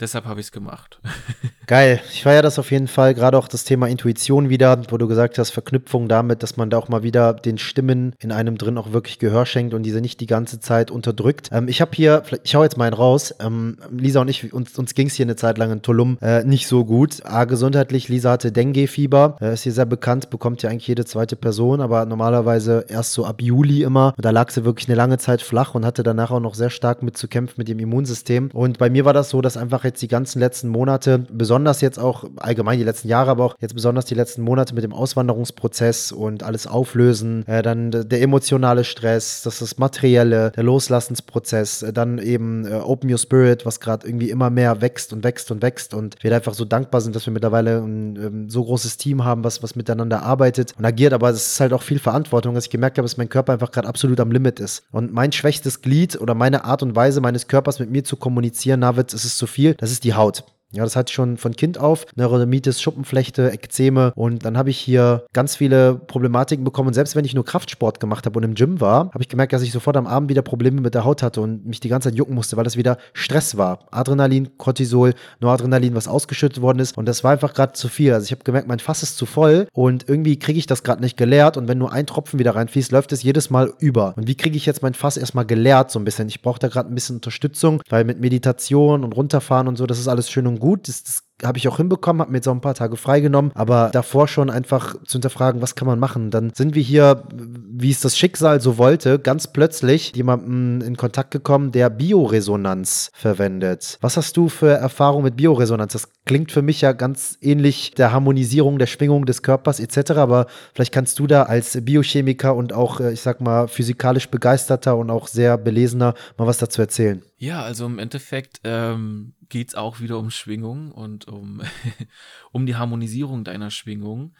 deshalb 0.00 0.24
habe 0.24 0.40
ich 0.40 0.46
es 0.46 0.52
gemacht. 0.52 1.00
Geil. 1.66 2.00
Ich 2.12 2.22
feiere 2.22 2.42
das 2.42 2.60
auf 2.60 2.70
jeden 2.70 2.86
Fall. 2.86 3.12
Gerade 3.12 3.36
auch 3.36 3.48
das 3.48 3.64
Thema 3.64 3.88
Intuition 3.88 4.48
wieder, 4.48 4.80
wo 4.90 4.98
du 4.98 5.08
gesagt 5.08 5.36
hast, 5.36 5.50
Verknüpfung 5.50 6.06
damit, 6.06 6.44
dass 6.44 6.56
man 6.56 6.70
da 6.70 6.78
auch 6.78 6.88
mal 6.88 7.02
wieder 7.02 7.34
den 7.34 7.58
Stimmen 7.58 8.14
in 8.20 8.30
einem 8.30 8.56
drin 8.56 8.78
auch 8.78 8.92
wirklich 8.92 9.18
Gehör 9.18 9.46
schenkt 9.46 9.74
und 9.74 9.82
diese 9.82 10.00
nicht 10.00 10.20
die 10.20 10.26
ganze 10.26 10.60
Zeit 10.60 10.92
unterdrückt. 10.92 11.48
Ähm, 11.50 11.66
ich 11.66 11.80
habe 11.80 11.90
hier, 11.94 12.22
ich 12.44 12.54
hau 12.54 12.62
jetzt 12.62 12.76
mal 12.76 12.84
einen 12.84 12.94
raus. 12.94 13.34
Ähm, 13.40 13.78
Lisa 13.90 14.20
und 14.20 14.28
ich, 14.28 14.52
uns, 14.52 14.78
uns 14.78 14.94
ging 14.94 15.08
es 15.08 15.14
hier 15.14 15.26
eine 15.26 15.34
Zeit 15.34 15.58
lang 15.58 15.72
in 15.72 15.82
Tulum 15.82 16.18
äh, 16.20 16.44
nicht 16.44 16.68
so 16.68 16.84
gut. 16.84 17.26
A, 17.26 17.44
gesundheitlich. 17.46 18.08
Lisa 18.08 18.30
hatte 18.30 18.52
Dengue-Fieber. 18.52 19.38
Äh, 19.40 19.54
ist 19.54 19.64
hier 19.64 19.72
sehr 19.72 19.86
bekannt, 19.86 20.30
bekommt 20.30 20.62
ja 20.62 20.70
eigentlich 20.70 20.86
jede 20.86 21.04
zweite 21.04 21.34
Person, 21.34 21.80
aber 21.80 22.06
normalerweise 22.06 22.84
erst 22.88 23.12
so 23.12 23.24
ab 23.24 23.42
Juli 23.42 23.82
immer. 23.82 24.14
Und 24.16 24.24
da 24.24 24.30
lag 24.30 24.50
sie 24.50 24.64
wirklich 24.64 24.88
eine 24.88 24.96
lange 24.96 25.18
Zeit 25.18 25.42
flach 25.42 25.74
und 25.74 25.84
hatte 25.84 26.04
danach 26.04 26.30
auch 26.30 26.38
noch 26.38 26.54
sehr 26.54 26.70
stark 26.70 27.02
mit 27.02 27.16
zu 27.16 27.26
kämpfen 27.26 27.54
mit 27.56 27.66
dem 27.66 27.80
Immunsystem. 27.80 28.50
Und 28.52 28.78
bei 28.78 28.88
mir 28.88 29.04
war 29.04 29.12
das 29.12 29.30
so, 29.30 29.40
dass 29.40 29.56
einfach 29.56 29.82
jetzt 29.86 30.02
die 30.02 30.08
ganzen 30.08 30.40
letzten 30.40 30.68
Monate 30.68 31.18
besonders 31.30 31.80
jetzt 31.80 31.98
auch 31.98 32.24
allgemein 32.36 32.78
die 32.78 32.84
letzten 32.84 33.08
Jahre, 33.08 33.30
aber 33.30 33.44
auch 33.44 33.56
jetzt 33.60 33.74
besonders 33.74 34.04
die 34.04 34.14
letzten 34.14 34.42
Monate 34.42 34.74
mit 34.74 34.84
dem 34.84 34.92
Auswanderungsprozess 34.92 36.12
und 36.12 36.42
alles 36.42 36.66
auflösen, 36.66 37.46
äh, 37.46 37.62
dann 37.62 37.90
der 37.90 38.20
emotionale 38.20 38.84
Stress, 38.84 39.42
das 39.42 39.62
ist 39.62 39.78
materielle, 39.78 40.50
der 40.52 40.62
Loslassensprozess, 40.62 41.82
äh, 41.82 41.92
dann 41.92 42.18
eben 42.18 42.66
äh, 42.66 42.74
Open 42.74 43.10
Your 43.10 43.18
Spirit, 43.18 43.64
was 43.64 43.80
gerade 43.80 44.06
irgendwie 44.06 44.30
immer 44.30 44.50
mehr 44.50 44.80
wächst 44.80 45.12
und 45.12 45.24
wächst 45.24 45.50
und 45.50 45.62
wächst 45.62 45.94
und 45.94 46.16
wir 46.20 46.34
einfach 46.34 46.54
so 46.54 46.64
dankbar 46.64 47.00
sind, 47.00 47.16
dass 47.16 47.26
wir 47.26 47.32
mittlerweile 47.32 47.78
ein 47.78 48.16
ähm, 48.16 48.50
so 48.50 48.64
großes 48.64 48.96
Team 48.96 49.24
haben, 49.24 49.44
was, 49.44 49.62
was 49.62 49.76
miteinander 49.76 50.22
arbeitet 50.22 50.74
und 50.78 50.84
agiert, 50.84 51.12
aber 51.12 51.30
es 51.30 51.46
ist 51.46 51.60
halt 51.60 51.72
auch 51.72 51.82
viel 51.82 51.98
Verantwortung, 51.98 52.54
dass 52.54 52.64
ich 52.64 52.70
gemerkt 52.70 52.98
habe, 52.98 53.04
dass 53.06 53.16
mein 53.16 53.28
Körper 53.28 53.52
einfach 53.52 53.70
gerade 53.70 53.88
absolut 53.88 54.20
am 54.20 54.30
Limit 54.30 54.60
ist. 54.60 54.84
Und 54.90 55.12
mein 55.12 55.32
schwächstes 55.32 55.82
Glied 55.82 56.20
oder 56.20 56.34
meine 56.34 56.64
Art 56.64 56.82
und 56.82 56.96
Weise 56.96 57.20
meines 57.20 57.48
Körpers 57.48 57.78
mit 57.78 57.90
mir 57.90 58.04
zu 58.04 58.16
kommunizieren, 58.16 58.80
Navid, 58.80 59.12
es 59.12 59.24
ist 59.24 59.38
zu 59.38 59.46
viel, 59.46 59.75
das 59.76 59.90
ist 59.90 60.04
die 60.04 60.14
Haut. 60.14 60.44
Ja, 60.72 60.82
das 60.82 60.96
hatte 60.96 61.10
ich 61.10 61.14
schon 61.14 61.36
von 61.36 61.54
Kind 61.54 61.78
auf. 61.78 62.06
Neurodermitis, 62.16 62.82
Schuppenflechte, 62.82 63.50
Ekzeme. 63.50 64.12
Und 64.16 64.44
dann 64.44 64.58
habe 64.58 64.70
ich 64.70 64.78
hier 64.78 65.24
ganz 65.32 65.54
viele 65.54 65.94
Problematiken 65.94 66.64
bekommen. 66.64 66.88
Und 66.88 66.94
selbst 66.94 67.14
wenn 67.14 67.24
ich 67.24 67.34
nur 67.34 67.44
Kraftsport 67.44 68.00
gemacht 68.00 68.26
habe 68.26 68.38
und 68.38 68.42
im 68.42 68.54
Gym 68.54 68.80
war, 68.80 69.10
habe 69.12 69.22
ich 69.22 69.28
gemerkt, 69.28 69.52
dass 69.52 69.62
ich 69.62 69.70
sofort 69.70 69.96
am 69.96 70.08
Abend 70.08 70.28
wieder 70.28 70.42
Probleme 70.42 70.80
mit 70.80 70.94
der 70.94 71.04
Haut 71.04 71.22
hatte 71.22 71.40
und 71.40 71.64
mich 71.66 71.78
die 71.78 71.88
ganze 71.88 72.10
Zeit 72.10 72.18
jucken 72.18 72.34
musste, 72.34 72.56
weil 72.56 72.64
das 72.64 72.76
wieder 72.76 72.98
Stress 73.12 73.56
war. 73.56 73.86
Adrenalin, 73.92 74.58
Cortisol, 74.58 75.14
Noradrenalin, 75.40 75.94
was 75.94 76.08
ausgeschüttet 76.08 76.60
worden 76.60 76.80
ist. 76.80 76.98
Und 76.98 77.06
das 77.06 77.22
war 77.22 77.30
einfach 77.30 77.54
gerade 77.54 77.74
zu 77.74 77.88
viel. 77.88 78.12
Also 78.12 78.24
ich 78.24 78.32
habe 78.32 78.42
gemerkt, 78.42 78.66
mein 78.66 78.80
Fass 78.80 79.04
ist 79.04 79.16
zu 79.16 79.24
voll 79.24 79.68
und 79.72 80.08
irgendwie 80.08 80.36
kriege 80.38 80.58
ich 80.58 80.66
das 80.66 80.82
gerade 80.82 81.00
nicht 81.00 81.16
geleert. 81.16 81.56
Und 81.56 81.68
wenn 81.68 81.78
nur 81.78 81.92
ein 81.92 82.06
Tropfen 82.06 82.40
wieder 82.40 82.56
reinfließt, 82.56 82.90
läuft 82.90 83.12
es 83.12 83.22
jedes 83.22 83.50
Mal 83.50 83.72
über. 83.78 84.14
Und 84.16 84.26
wie 84.26 84.34
kriege 84.34 84.56
ich 84.56 84.66
jetzt 84.66 84.82
mein 84.82 84.94
Fass 84.94 85.16
erstmal 85.16 85.46
geleert 85.46 85.92
so 85.92 86.00
ein 86.00 86.04
bisschen? 86.04 86.28
Ich 86.28 86.42
brauche 86.42 86.58
da 86.58 86.66
gerade 86.66 86.90
ein 86.90 86.94
bisschen 86.94 87.16
Unterstützung, 87.16 87.80
weil 87.88 88.04
mit 88.04 88.20
Meditation 88.20 89.04
und 89.04 89.12
runterfahren 89.12 89.68
und 89.68 89.76
so, 89.76 89.86
das 89.86 90.00
ist 90.00 90.08
alles 90.08 90.28
schön 90.28 90.46
und 90.46 90.55
gut. 90.58 90.88
Das, 90.88 91.02
das 91.02 91.22
habe 91.42 91.58
ich 91.58 91.68
auch 91.68 91.76
hinbekommen, 91.76 92.20
habe 92.20 92.32
mir 92.32 92.38
jetzt 92.38 92.48
auch 92.48 92.54
ein 92.54 92.62
paar 92.62 92.74
Tage 92.74 92.96
freigenommen, 92.96 93.52
aber 93.54 93.90
davor 93.92 94.26
schon 94.26 94.48
einfach 94.48 94.94
zu 95.04 95.12
hinterfragen, 95.16 95.60
was 95.60 95.74
kann 95.74 95.86
man 95.86 95.98
machen. 95.98 96.30
Dann 96.30 96.52
sind 96.54 96.74
wir 96.74 96.82
hier, 96.82 97.24
wie 97.30 97.90
es 97.90 98.00
das 98.00 98.16
Schicksal 98.16 98.60
so 98.60 98.78
wollte, 98.78 99.18
ganz 99.18 99.46
plötzlich 99.46 100.16
jemandem 100.16 100.80
in 100.80 100.96
Kontakt 100.96 101.30
gekommen, 101.30 101.72
der 101.72 101.90
Bioresonanz 101.90 103.10
verwendet. 103.12 103.98
Was 104.00 104.16
hast 104.16 104.36
du 104.36 104.48
für 104.48 104.70
Erfahrung 104.70 105.24
mit 105.24 105.36
Bioresonanz? 105.36 105.92
Das 105.92 106.08
klingt 106.24 106.52
für 106.52 106.62
mich 106.62 106.80
ja 106.80 106.92
ganz 106.92 107.36
ähnlich 107.42 107.92
der 107.92 108.12
Harmonisierung 108.12 108.78
der 108.78 108.86
Schwingung 108.86 109.26
des 109.26 109.42
Körpers 109.42 109.78
etc., 109.78 110.12
aber 110.12 110.46
vielleicht 110.74 110.92
kannst 110.92 111.18
du 111.18 111.26
da 111.26 111.42
als 111.42 111.78
Biochemiker 111.84 112.54
und 112.54 112.72
auch, 112.72 113.00
äh, 113.00 113.12
ich 113.12 113.20
sag 113.20 113.42
mal, 113.42 113.68
physikalisch 113.68 114.30
begeisterter 114.30 114.96
und 114.96 115.10
auch 115.10 115.28
sehr 115.28 115.58
belesener 115.58 116.14
mal 116.38 116.46
was 116.46 116.58
dazu 116.58 116.80
erzählen. 116.80 117.22
Ja, 117.38 117.62
also 117.62 117.84
im 117.84 117.98
Endeffekt 117.98 118.60
ähm, 118.64 119.34
geht 119.50 119.68
es 119.68 119.74
auch 119.74 120.00
wieder 120.00 120.18
um 120.18 120.30
Schwingung 120.30 120.90
und 120.90 121.28
um, 121.28 121.62
um 122.52 122.64
die 122.64 122.76
Harmonisierung 122.76 123.44
deiner 123.44 123.70
Schwingung. 123.70 124.34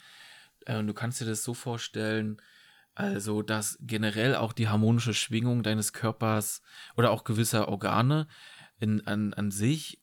Äh, 0.65 0.83
du 0.83 0.95
kannst 0.95 1.21
dir 1.21 1.27
das 1.27 1.45
so 1.45 1.53
vorstellen, 1.53 2.41
also 2.95 3.43
dass 3.43 3.77
generell 3.83 4.35
auch 4.35 4.55
die 4.55 4.69
harmonische 4.69 5.13
Schwingung 5.13 5.63
deines 5.63 5.93
Körpers 5.93 6.63
oder 6.97 7.11
auch 7.11 7.25
gewisser 7.25 7.69
Organe 7.69 8.27
in, 8.81 9.07
an, 9.07 9.35
an 9.35 9.51
sich 9.51 10.01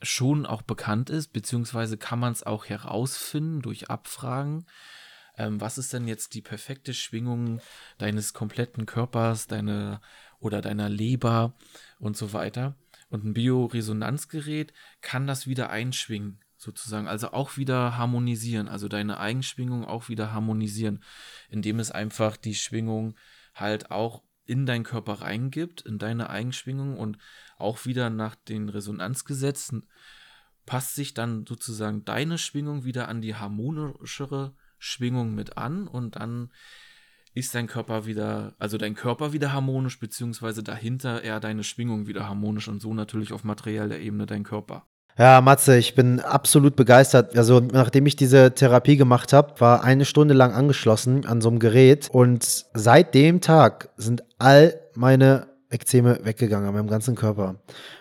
schon 0.00 0.46
auch 0.46 0.62
bekannt 0.62 1.10
ist, 1.10 1.32
beziehungsweise 1.32 1.98
kann 1.98 2.20
man 2.20 2.32
es 2.32 2.44
auch 2.44 2.66
herausfinden 2.66 3.62
durch 3.62 3.90
Abfragen. 3.90 4.66
Ähm, 5.36 5.60
was 5.60 5.78
ist 5.78 5.92
denn 5.92 6.06
jetzt 6.06 6.34
die 6.34 6.42
perfekte 6.42 6.94
Schwingung 6.94 7.60
deines 7.98 8.32
kompletten 8.32 8.86
Körpers, 8.86 9.48
deine 9.48 10.00
oder 10.40 10.60
deiner 10.60 10.88
Leber 10.88 11.54
und 11.98 12.16
so 12.16 12.32
weiter? 12.32 12.76
Und 13.10 13.24
ein 13.24 13.34
Bioresonanzgerät 13.34 14.72
kann 15.00 15.26
das 15.26 15.46
wieder 15.46 15.70
einschwingen, 15.70 16.40
sozusagen. 16.56 17.08
Also 17.08 17.32
auch 17.32 17.56
wieder 17.56 17.96
harmonisieren, 17.96 18.68
also 18.68 18.88
deine 18.88 19.18
Eigenschwingung 19.18 19.84
auch 19.84 20.08
wieder 20.08 20.32
harmonisieren, 20.32 21.02
indem 21.48 21.78
es 21.80 21.90
einfach 21.90 22.36
die 22.36 22.54
Schwingung 22.54 23.14
halt 23.54 23.90
auch 23.90 24.22
in 24.44 24.66
deinen 24.66 24.84
Körper 24.84 25.20
reingibt, 25.20 25.82
in 25.82 25.98
deine 25.98 26.30
Eigenschwingung 26.30 26.98
und 26.98 27.18
auch 27.58 27.84
wieder 27.84 28.10
nach 28.10 28.34
den 28.34 28.68
Resonanzgesetzen 28.68 29.86
passt 30.68 30.94
sich 30.94 31.14
dann 31.14 31.46
sozusagen 31.46 32.04
deine 32.04 32.36
Schwingung 32.36 32.84
wieder 32.84 33.08
an 33.08 33.22
die 33.22 33.34
harmonischere 33.34 34.54
Schwingung 34.78 35.34
mit 35.34 35.56
an 35.56 35.88
und 35.88 36.16
dann 36.16 36.52
ist 37.34 37.54
dein 37.54 37.66
Körper 37.66 38.06
wieder, 38.06 38.54
also 38.58 38.78
dein 38.78 38.94
Körper 38.94 39.32
wieder 39.32 39.52
harmonisch, 39.52 40.00
beziehungsweise 40.00 40.62
dahinter 40.62 41.22
eher 41.22 41.40
deine 41.40 41.64
Schwingung 41.64 42.06
wieder 42.06 42.28
harmonisch 42.28 42.68
und 42.68 42.80
so 42.80 42.94
natürlich 42.94 43.32
auf 43.32 43.44
materieller 43.44 43.98
Ebene 43.98 44.26
dein 44.26 44.44
Körper. 44.44 44.86
Ja, 45.18 45.40
Matze, 45.40 45.76
ich 45.76 45.96
bin 45.96 46.20
absolut 46.20 46.76
begeistert. 46.76 47.36
Also, 47.36 47.58
nachdem 47.58 48.06
ich 48.06 48.14
diese 48.14 48.54
Therapie 48.54 48.96
gemacht 48.96 49.32
habe, 49.32 49.60
war 49.60 49.82
eine 49.82 50.04
Stunde 50.04 50.32
lang 50.32 50.52
angeschlossen 50.52 51.26
an 51.26 51.40
so 51.40 51.48
einem 51.48 51.58
Gerät 51.58 52.08
und 52.12 52.66
seit 52.72 53.14
dem 53.14 53.40
Tag 53.40 53.88
sind 53.96 54.22
all 54.38 54.78
meine 54.94 55.48
Ekzeme 55.70 56.20
weggegangen 56.22 56.68
an 56.68 56.74
meinem 56.74 56.88
ganzen 56.88 57.16
Körper. 57.16 57.56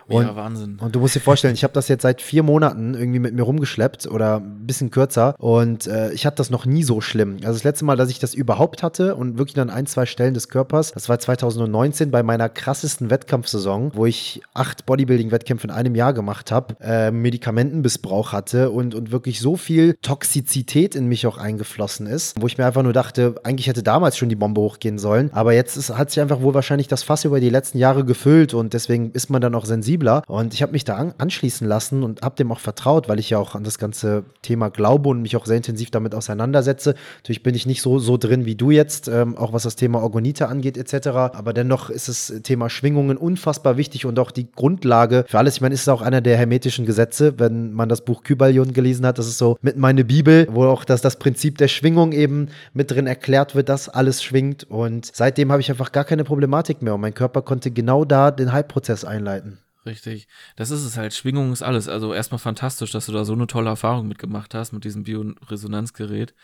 Und, 0.10 0.26
ja, 0.26 0.36
Wahnsinn. 0.36 0.78
Und 0.80 0.96
du 0.96 1.00
musst 1.00 1.16
dir 1.16 1.20
vorstellen, 1.20 1.54
ich 1.54 1.64
habe 1.64 1.74
das 1.74 1.88
jetzt 1.88 2.04
seit 2.04 2.22
vier 2.22 2.44
Monaten 2.44 2.94
irgendwie 2.94 3.20
mit 3.20 3.34
mir 3.34 3.44
rumgeschleppt 3.44 4.08
oder 4.08 4.38
ein 4.38 4.66
bisschen 4.66 4.90
kürzer 4.90 5.36
und 5.38 5.88
äh, 5.88 6.12
ich 6.14 6.26
hatte 6.26 6.38
das 6.38 6.50
noch 6.50 6.66
nie 6.66 6.84
so 6.84 7.02
schlimm. 7.02 7.38
Also 7.42 7.54
das 7.54 7.64
letzte 7.64 7.86
Mal, 7.86 7.98
dass 7.98 8.10
ich 8.10 8.20
das 8.20 8.34
überhaupt 8.34 8.84
hatte 8.84 9.16
und 9.16 9.38
wirklich 9.38 9.60
an 9.60 9.70
ein, 9.70 9.86
zwei 9.86 10.06
Stellen 10.06 10.34
des 10.34 10.48
Körpers, 10.48 10.92
das 10.94 11.10
war 11.10 11.20
2019 11.20 12.10
bei 12.10 12.24
meiner 12.24 12.48
krassesten 12.48 13.10
Wettkampfsaison, 13.10 13.92
wo 13.94 14.06
ich 14.06 14.42
acht 14.54 14.86
Bodybuilding-Wettkämpfe 14.86 15.68
in 15.68 15.72
einem 15.72 15.96
Jahr 15.96 16.14
gemacht 16.14 16.52
habe, 16.52 16.76
äh, 16.80 17.12
Medikamentenmissbrauch 17.12 18.32
hatte 18.32 18.72
und, 18.72 18.96
und 18.96 19.12
wirklich 19.12 19.42
so 19.42 19.58
viel 19.58 19.96
Toxizität 20.02 20.96
in 20.96 21.08
mich 21.08 21.28
auch 21.28 21.38
eingeflossen 21.38 22.08
ist, 22.08 22.42
wo 22.42 22.48
ich 22.48 22.58
mir 22.58 22.66
einfach 22.66 22.84
nur 22.84 22.94
dachte, 22.94 23.36
eigentlich 23.44 23.68
hätte 23.68 23.84
damals 23.84 24.18
schon 24.18 24.30
die 24.30 24.36
Bombe 24.36 24.62
hochgehen 24.62 25.00
sollen, 25.00 25.32
aber 25.34 25.54
jetzt 25.54 25.76
ist, 25.76 25.98
hat 25.98 26.12
sich 26.12 26.22
einfach 26.22 26.42
wohl 26.42 26.54
wahrscheinlich 26.54 26.88
das 26.88 27.04
Fass 27.04 27.26
über 27.26 27.40
die 27.40 27.50
letzten 27.50 27.78
Jahre 27.78 28.06
gefüllt 28.06 28.54
und 28.54 28.74
deswegen 28.74 29.12
ist 29.12 29.30
man 29.30 29.42
dann 29.42 29.54
auch 29.54 29.66
sensibel 29.66 29.97
sensibler. 29.98 30.24
Und 30.28 30.54
ich 30.54 30.62
habe 30.62 30.72
mich 30.72 30.84
da 30.84 30.96
an, 30.96 31.14
anschließen 31.18 31.68
lassen 31.68 32.04
und 32.04 32.22
habe 32.22 32.36
dem 32.36 32.52
auch 32.52 32.60
vertraut, 32.60 33.10
weil 33.10 33.20
ich 33.20 33.30
ja 33.30 33.38
auch 33.38 33.56
an 33.56 33.64
das 33.64 33.78
ganze 33.78 34.24
Thema 34.42 34.70
glaube 34.70 35.10
und 35.10 35.22
mich 35.22 35.36
auch 35.36 35.46
sehr 35.46 35.58
intensiv 35.58 35.92
damit 35.92 36.14
auseinandersetze. 36.14 36.96
Natürlich 37.18 37.44
bin 37.44 37.56
ich 37.56 37.66
nicht 37.66 37.82
so, 37.82 38.00
so 38.00 38.18
drin 38.18 38.46
wie 38.46 38.56
du 38.56 38.72
jetzt, 38.72 39.08
ähm, 39.08 39.38
auch 39.38 39.54
was 39.54 39.64
das 39.64 39.76
Thema 39.76 40.02
Orgonite 40.02 40.48
angeht 40.48 40.78
etc. 40.78 41.08
Aber 41.08 41.54
dennoch 41.54 41.90
ist 41.90 42.08
das 42.08 42.34
Thema 42.44 42.70
Schwingungen 42.70 43.18
unfassbar 43.18 43.78
wichtig 43.78 44.06
und 44.06 44.20
auch 44.20 44.32
die 44.32 44.52
Grundlage 44.52 45.26
für 45.28 45.38
alles. 45.38 45.56
Ich 45.56 45.62
meine, 45.62 45.74
ist 45.74 45.82
es 45.82 45.90
auch 45.90 46.02
einer 46.02 46.22
der 46.22 46.38
hermetischen 46.38 46.86
Gesetze, 46.86 47.40
wenn 47.40 47.74
man 47.74 47.90
das 47.90 48.02
Buch 48.02 48.24
Kybalion 48.24 48.74
gelesen 48.74 49.06
hat. 49.06 49.18
Das 49.18 49.28
ist 49.28 49.38
so 49.38 49.58
mit 49.62 49.78
meine 49.78 50.06
Bibel, 50.06 50.48
wo 50.52 50.66
auch 50.66 50.84
das, 50.84 51.02
das 51.02 51.18
Prinzip 51.18 51.58
der 51.58 51.68
Schwingung 51.68 52.12
eben 52.12 52.50
mit 52.74 52.92
drin 52.92 53.08
erklärt 53.08 53.56
wird, 53.56 53.70
dass 53.70 53.90
alles 53.90 54.24
schwingt. 54.24 54.66
Und 54.70 55.10
seitdem 55.14 55.52
habe 55.52 55.62
ich 55.62 55.70
einfach 55.70 55.92
gar 55.92 56.04
keine 56.04 56.24
Problematik 56.24 56.82
mehr 56.82 56.96
und 56.96 57.02
mein 57.02 57.14
Körper 57.14 57.42
konnte 57.42 57.72
genau 57.72 58.06
da 58.06 58.32
den 58.32 58.52
Heilprozess 58.52 59.04
einleiten. 59.06 59.60
Richtig. 59.88 60.28
Das 60.58 60.70
ist 60.70 60.84
es 60.84 60.98
halt. 60.98 61.14
Schwingung 61.14 61.52
ist 61.54 61.64
alles. 61.64 61.88
Also 61.88 62.14
erstmal 62.14 62.40
fantastisch, 62.40 62.92
dass 62.92 63.08
du 63.08 63.14
da 63.14 63.26
so 63.26 63.34
eine 63.34 63.48
tolle 63.48 63.70
Erfahrung 63.70 64.08
mitgemacht 64.08 64.54
hast 64.54 64.74
mit 64.74 64.84
diesem 64.84 65.04
Bioresonanzgerät. 65.04 66.36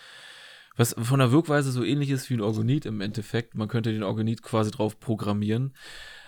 Was 0.75 0.95
von 0.97 1.19
der 1.19 1.31
Wirkweise 1.31 1.71
so 1.71 1.83
ähnlich 1.83 2.09
ist 2.09 2.29
wie 2.29 2.35
ein 2.35 2.41
Organit 2.41 2.85
im 2.85 3.01
Endeffekt. 3.01 3.53
Man 3.53 3.67
könnte 3.67 3.91
den 3.91 4.03
Organit 4.03 4.41
quasi 4.41 4.71
drauf 4.71 4.99
programmieren. 4.99 5.73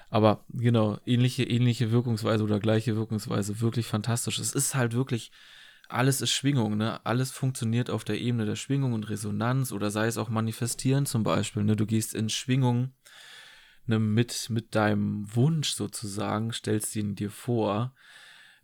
Aber 0.09 0.45
genau, 0.49 0.99
ähnliche, 1.05 1.43
ähnliche 1.43 1.91
Wirkungsweise 1.91 2.43
oder 2.43 2.59
gleiche 2.59 2.95
Wirkungsweise. 2.95 3.61
Wirklich 3.61 3.87
fantastisch. 3.87 4.37
Es 4.37 4.53
ist 4.53 4.75
halt 4.75 4.93
wirklich, 4.93 5.31
alles 5.87 6.21
ist 6.21 6.31
Schwingung, 6.31 6.77
ne? 6.77 7.03
Alles 7.05 7.31
funktioniert 7.31 7.89
auf 7.89 8.03
der 8.03 8.19
Ebene 8.19 8.45
der 8.45 8.55
Schwingung 8.55 8.93
und 8.93 9.09
Resonanz 9.09 9.71
oder 9.71 9.89
sei 9.89 10.07
es 10.07 10.17
auch 10.17 10.29
manifestieren 10.29 11.05
zum 11.05 11.23
Beispiel, 11.23 11.63
ne? 11.63 11.75
Du 11.75 11.85
gehst 11.85 12.13
in 12.13 12.29
Schwingung 12.29 12.91
ne, 13.87 13.99
mit, 13.99 14.49
mit 14.49 14.75
deinem 14.75 15.33
Wunsch 15.35 15.71
sozusagen, 15.71 16.51
stellst 16.53 16.95
ihn 16.95 17.15
dir 17.15 17.31
vor. 17.31 17.93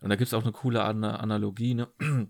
Und 0.00 0.10
da 0.10 0.16
gibt 0.16 0.28
es 0.28 0.34
auch 0.34 0.42
eine 0.42 0.52
coole 0.52 0.82
An 0.82 1.04
Analogie. 1.04 1.74
Ne? 1.74 1.88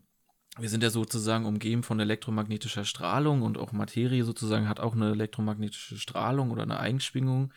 Wir 0.58 0.68
sind 0.68 0.82
ja 0.82 0.90
sozusagen 0.90 1.46
umgeben 1.46 1.82
von 1.82 1.98
elektromagnetischer 1.98 2.84
Strahlung 2.84 3.40
und 3.40 3.56
auch 3.56 3.72
Materie 3.72 4.22
sozusagen 4.22 4.68
hat 4.68 4.80
auch 4.80 4.94
eine 4.94 5.12
elektromagnetische 5.12 5.96
Strahlung 5.96 6.50
oder 6.50 6.62
eine 6.62 6.78
Eigenschwingung, 6.78 7.54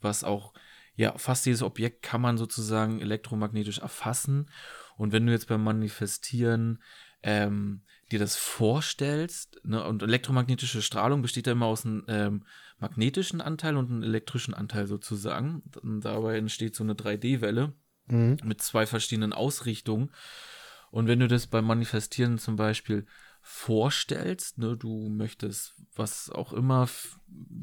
was 0.00 0.22
auch, 0.22 0.54
ja, 0.94 1.18
fast 1.18 1.46
jedes 1.46 1.62
Objekt 1.62 2.02
kann 2.02 2.20
man 2.20 2.38
sozusagen 2.38 3.00
elektromagnetisch 3.00 3.78
erfassen. 3.78 4.50
Und 4.96 5.10
wenn 5.10 5.26
du 5.26 5.32
jetzt 5.32 5.48
beim 5.48 5.64
Manifestieren 5.64 6.80
ähm, 7.24 7.82
dir 8.12 8.20
das 8.20 8.36
vorstellst, 8.36 9.60
ne, 9.64 9.82
und 9.82 10.04
elektromagnetische 10.04 10.82
Strahlung 10.82 11.22
besteht 11.22 11.48
ja 11.48 11.52
immer 11.52 11.66
aus 11.66 11.84
einem 11.84 12.04
ähm, 12.06 12.44
magnetischen 12.80 13.40
Anteil 13.40 13.76
und 13.76 13.90
einem 13.90 14.02
elektrischen 14.02 14.54
Anteil 14.54 14.86
sozusagen. 14.86 15.62
Und 15.82 16.02
dabei 16.02 16.38
entsteht 16.38 16.74
so 16.74 16.84
eine 16.84 16.94
3D-Welle 16.94 17.72
mhm. 18.06 18.38
mit 18.44 18.62
zwei 18.62 18.86
verschiedenen 18.86 19.32
Ausrichtungen. 19.32 20.10
Und 20.90 21.06
wenn 21.06 21.20
du 21.20 21.28
das 21.28 21.46
beim 21.46 21.66
Manifestieren 21.66 22.38
zum 22.38 22.56
Beispiel 22.56 23.06
vorstellst, 23.40 24.58
ne, 24.58 24.76
du 24.76 25.08
möchtest 25.08 25.74
was 25.94 26.30
auch 26.30 26.52
immer 26.52 26.88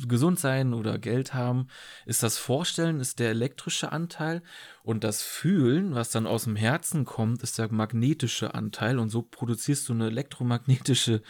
gesund 0.07 0.39
sein 0.39 0.73
oder 0.73 0.97
Geld 0.97 1.33
haben, 1.33 1.67
ist 2.05 2.23
das 2.23 2.37
Vorstellen 2.37 2.99
ist 2.99 3.19
der 3.19 3.29
elektrische 3.29 3.91
Anteil 3.91 4.41
und 4.83 5.03
das 5.03 5.21
Fühlen, 5.21 5.93
was 5.93 6.09
dann 6.11 6.27
aus 6.27 6.45
dem 6.45 6.55
Herzen 6.55 7.05
kommt, 7.05 7.43
ist 7.43 7.59
der 7.59 7.71
magnetische 7.71 8.55
Anteil 8.55 8.99
und 8.99 9.09
so 9.09 9.21
produzierst 9.21 9.87
du 9.87 9.93
eine 9.93 10.07
elektromagnetische 10.07 11.21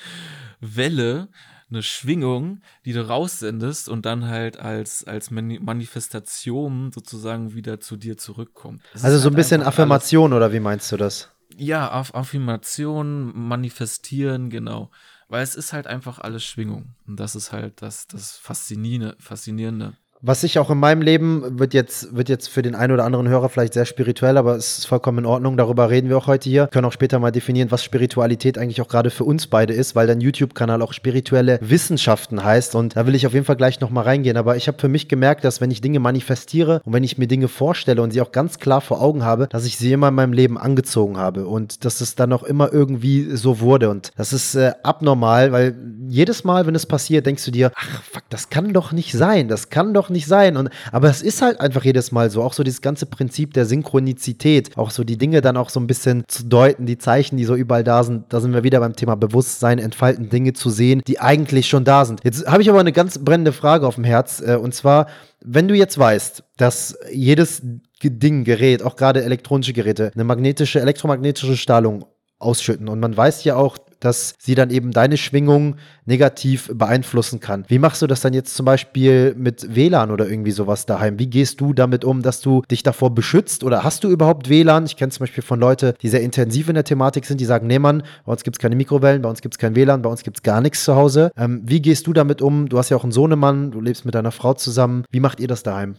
Welle, 0.60 1.30
eine 1.69 1.84
Schwingung, 1.84 2.62
die 2.86 2.93
du 2.93 3.08
raussendest 3.08 3.89
und 3.89 4.06
dann 4.06 4.28
halt 4.28 4.60
als, 4.60 5.04
als 5.04 5.32
Manifestation 5.32 6.91
sozusagen 6.91 7.54
wieder 7.54 7.80
zu 7.80 7.97
dir 7.97 8.17
zurückkommt. 8.17 8.82
Das 8.93 9.04
also 9.04 9.17
so 9.17 9.25
halt 9.25 9.34
ein 9.34 9.38
bisschen 9.38 9.63
Affirmation 9.63 10.34
oder 10.34 10.54
wie 10.54 10.60
meinst 10.60 10.91
du 10.91 10.97
das? 10.97 11.32
Ja, 11.56 11.91
Aff 11.91 12.13
Affirmation, 12.13 13.32
manifestieren, 13.36 14.49
genau. 14.49 14.91
Weil 15.28 15.43
es 15.43 15.56
ist 15.56 15.73
halt 15.73 15.88
einfach 15.88 16.19
alles 16.19 16.43
Schwingung. 16.43 16.95
Und 17.08 17.19
das 17.19 17.36
ist 17.36 17.51
halt 17.51 17.82
das, 17.82 18.08
das 18.08 18.38
Faszinierende. 18.38 19.15
Faszinierende 19.19 19.93
was 20.21 20.43
ich 20.43 20.58
auch 20.60 20.71
in 20.71 20.80
meinem 20.80 21.01
Leben 21.01 21.60
wird 21.60 21.73
jetzt, 21.73 22.15
wird 22.15 22.30
jetzt 22.30 22.47
für 22.47 22.62
den 22.62 22.73
einen 22.73 22.93
oder 22.93 23.04
anderen 23.04 23.28
Hörer 23.28 23.49
vielleicht 23.49 23.73
sehr 23.73 23.86
spirituell, 23.86 24.38
aber 24.38 24.56
es 24.56 24.80
ist 24.80 24.86
vollkommen 24.86 25.19
in 25.19 25.25
Ordnung. 25.25 25.58
Darüber 25.58 25.89
reden 25.89 26.10
wir 26.10 26.17
auch 26.17 26.28
heute 26.28 26.49
hier. 26.49 26.63
Wir 26.63 26.67
können 26.67 26.86
auch 26.86 26.93
später 26.93 27.19
mal 27.19 27.32
definieren, 27.32 27.69
was 27.69 27.84
Spiritualität 27.84 28.58
eigentlich 28.58 28.82
auch 28.82 28.88
gerade 28.88 29.10
für 29.10 29.23
uns 29.23 29.47
beide 29.47 29.73
ist, 29.73 29.95
weil 29.95 30.08
dein 30.08 30.21
YouTube-Kanal 30.21 30.82
auch 30.82 30.93
spirituelle 30.93 31.60
Wissenschaften 31.62 32.43
heißt. 32.43 32.75
Und 32.75 32.95
da 32.95 33.06
will 33.06 33.13
ich 33.13 33.28
auf 33.28 33.34
jeden 33.34 33.45
Fall 33.45 33.56
gleich 33.56 33.82
nochmal 33.82 34.06
reingehen. 34.06 34.38
Aber 34.38 34.56
ich 34.56 34.67
habe 34.67 34.80
für 34.80 34.88
mich 34.88 35.08
gemerkt, 35.08 35.43
dass 35.43 35.62
wenn 35.62 35.69
ich 35.69 35.82
Dinge 35.82 35.99
manifestiere 35.99 36.82
und 36.86 36.93
wenn 36.93 37.04
ich 37.04 37.17
mir 37.17 37.28
Dinge 37.28 37.47
vorstelle 37.47 38.01
und 38.01 38.12
sie 38.12 38.21
auch 38.21 38.32
ganz 38.32 38.58
klar 38.58 38.82
vor 38.82 39.01
Augen 39.01 39.23
habe, 39.23 39.47
dass 39.47 39.65
ich 39.65 39.78
sie 39.78 39.91
immer 39.91 40.08
in 40.08 40.15
meinem 40.15 40.34
Leben 40.34 40.58
angezogen 40.58 41.17
habe 41.17 41.45
und 41.45 41.86
dass 41.86 42.01
es 42.01 42.15
dann 42.15 42.34
auch 42.34 42.43
immer 42.43 42.73
irgendwie 42.73 43.36
so 43.36 43.60
wurde. 43.60 43.89
Und 43.89 44.12
das 44.17 44.34
ist 44.34 44.56
äh, 44.56 44.71
abnormal, 44.82 45.51
weil 45.51 45.75
jedes 46.08 46.43
Mal, 46.43 46.65
wenn 46.65 46.75
es 46.75 46.86
passiert, 46.86 47.25
denkst 47.25 47.45
du 47.45 47.51
dir, 47.51 47.71
ach 47.75 48.01
fuck, 48.01 48.23
das 48.30 48.49
kann 48.49 48.73
doch 48.73 48.91
nicht 48.91 49.12
sein. 49.12 49.47
Das 49.47 49.69
kann 49.69 49.93
doch 49.93 50.05
nicht 50.10 50.28
sein. 50.28 50.58
Und, 50.58 50.70
aber 50.91 51.10
es 51.10 51.22
ist 51.22 51.41
halt 51.41 51.60
einfach 51.60 51.84
jedes 51.84 52.12
Mal 52.12 52.30
so. 52.30 52.44
Auch 52.44 52.54
so 52.54 52.63
dieses 52.63 52.82
ganze 52.82 53.06
Prinzip 53.06 53.54
der 53.54 53.65
Synchronizität. 53.65 54.78
Auch 54.78 54.91
so 54.91 55.04
die 55.04 55.18
Dinge 55.18 55.41
dann 55.41 55.58
auch 55.58 55.70
so 55.70 55.80
ein 55.80 55.88
bisschen 55.88 56.24
zu 56.28 56.46
deuten, 56.46 56.86
die 56.86 56.98
Zeichen, 56.98 57.38
die 57.38 57.46
so 57.46 57.56
überall 57.56 57.84
da 57.84 58.04
sind. 58.04 58.26
Da 58.34 58.39
sind 58.39 58.54
wir 58.54 58.63
wieder 58.63 58.80
beim 58.80 58.96
Thema 58.96 59.15
Bewusstsein, 59.15 59.80
entfalten, 59.80 60.30
Dinge 60.30 60.54
zu 60.54 60.70
sehen, 60.70 61.02
die 61.08 61.20
eigentlich 61.20 61.68
schon 61.68 61.84
da 61.84 62.06
sind. 62.06 62.22
Jetzt 62.24 62.48
habe 62.48 62.62
ich 62.62 62.70
aber 62.70 62.80
eine 62.80 62.94
ganz 62.94 63.20
brennende 63.20 63.54
Frage 63.54 63.88
auf 63.88 63.96
dem 63.96 64.04
Herz. 64.04 64.41
Äh, 64.46 64.56
und 64.56 64.74
zwar, 64.74 65.08
wenn 65.44 65.68
du 65.68 65.76
jetzt 65.76 65.98
weißt, 65.98 66.44
dass 66.58 66.98
jedes 67.12 67.62
Ding, 68.04 68.44
Gerät, 68.44 68.84
auch 68.84 68.96
gerade 68.96 69.24
elektronische 69.24 69.74
Geräte, 69.74 70.12
eine 70.13 70.24
magnetische, 70.24 70.80
elektromagnetische 70.80 71.58
Strahlung 71.58 72.06
ausschütten. 72.39 72.88
Und 72.89 73.00
man 73.00 73.15
weiß 73.15 73.44
ja 73.44 73.56
auch, 73.56 73.78
dass 73.99 74.36
sie 74.39 74.55
dann 74.55 74.69
eben 74.69 74.91
deine 74.91 75.17
Schwingung 75.17 75.75
negativ 76.05 76.69
beeinflussen 76.73 77.39
kann. 77.39 77.65
Wie 77.67 77.79
machst 77.79 78.01
du 78.01 78.08
das 78.08 78.21
dann 78.21 78.34
jetzt 78.34 78.55
zum 78.55 78.65
Beispiel 78.65 79.34
mit 79.38 79.75
WLAN 79.75 80.12
oder 80.12 80.29
irgendwie 80.29 80.51
sowas 80.51 80.86
daheim? 80.86 81.19
Wie 81.19 81.27
gehst 81.27 81.62
du 81.62 81.73
damit 81.73 82.05
um, 82.05 82.21
dass 82.21 82.41
du 82.41 82.62
dich 82.69 82.84
davor 82.84 83.13
beschützt? 83.13 83.63
Oder 83.63 83.84
hast 83.84 84.03
du 84.03 84.10
überhaupt 84.10 84.49
WLAN? 84.49 84.86
Ich 84.86 84.97
kenne 84.97 85.12
zum 85.12 85.23
Beispiel 85.23 85.43
von 85.43 85.60
Leuten, 85.60 85.93
die 86.01 86.10
sehr 86.10 86.21
intensiv 86.21 86.69
in 86.69 86.75
der 86.75 86.84
Thematik 86.84 87.25
sind, 87.25 87.39
die 87.41 87.45
sagen, 87.45 87.67
nee 87.67 87.79
Mann, 87.79 88.03
bei 88.25 88.31
uns 88.31 88.43
gibt 88.43 88.58
es 88.58 88.60
keine 88.60 88.75
Mikrowellen, 88.75 89.21
bei 89.21 89.29
uns 89.29 89.41
gibt 89.41 89.55
es 89.55 89.60
kein 89.60 89.75
WLAN, 89.75 90.01
bei 90.01 90.10
uns 90.10 90.23
gibt 90.23 90.38
es 90.38 90.43
gar 90.43 90.62
nichts 90.62 90.84
zu 90.84 90.95
Hause. 90.95 91.31
Ähm, 91.38 91.62
wie 91.65 91.81
gehst 91.81 92.08
du 92.08 92.13
damit 92.13 92.41
um? 92.41 92.69
Du 92.69 92.77
hast 92.77 92.89
ja 92.89 92.97
auch 92.97 93.03
einen 93.03 93.12
Sohnemann, 93.12 93.71
du 93.71 93.81
lebst 93.81 94.05
mit 94.05 94.15
deiner 94.15 94.31
Frau 94.31 94.53
zusammen. 94.53 95.05
Wie 95.12 95.19
macht 95.19 95.39
ihr 95.39 95.47
das 95.47 95.63
daheim? 95.63 95.95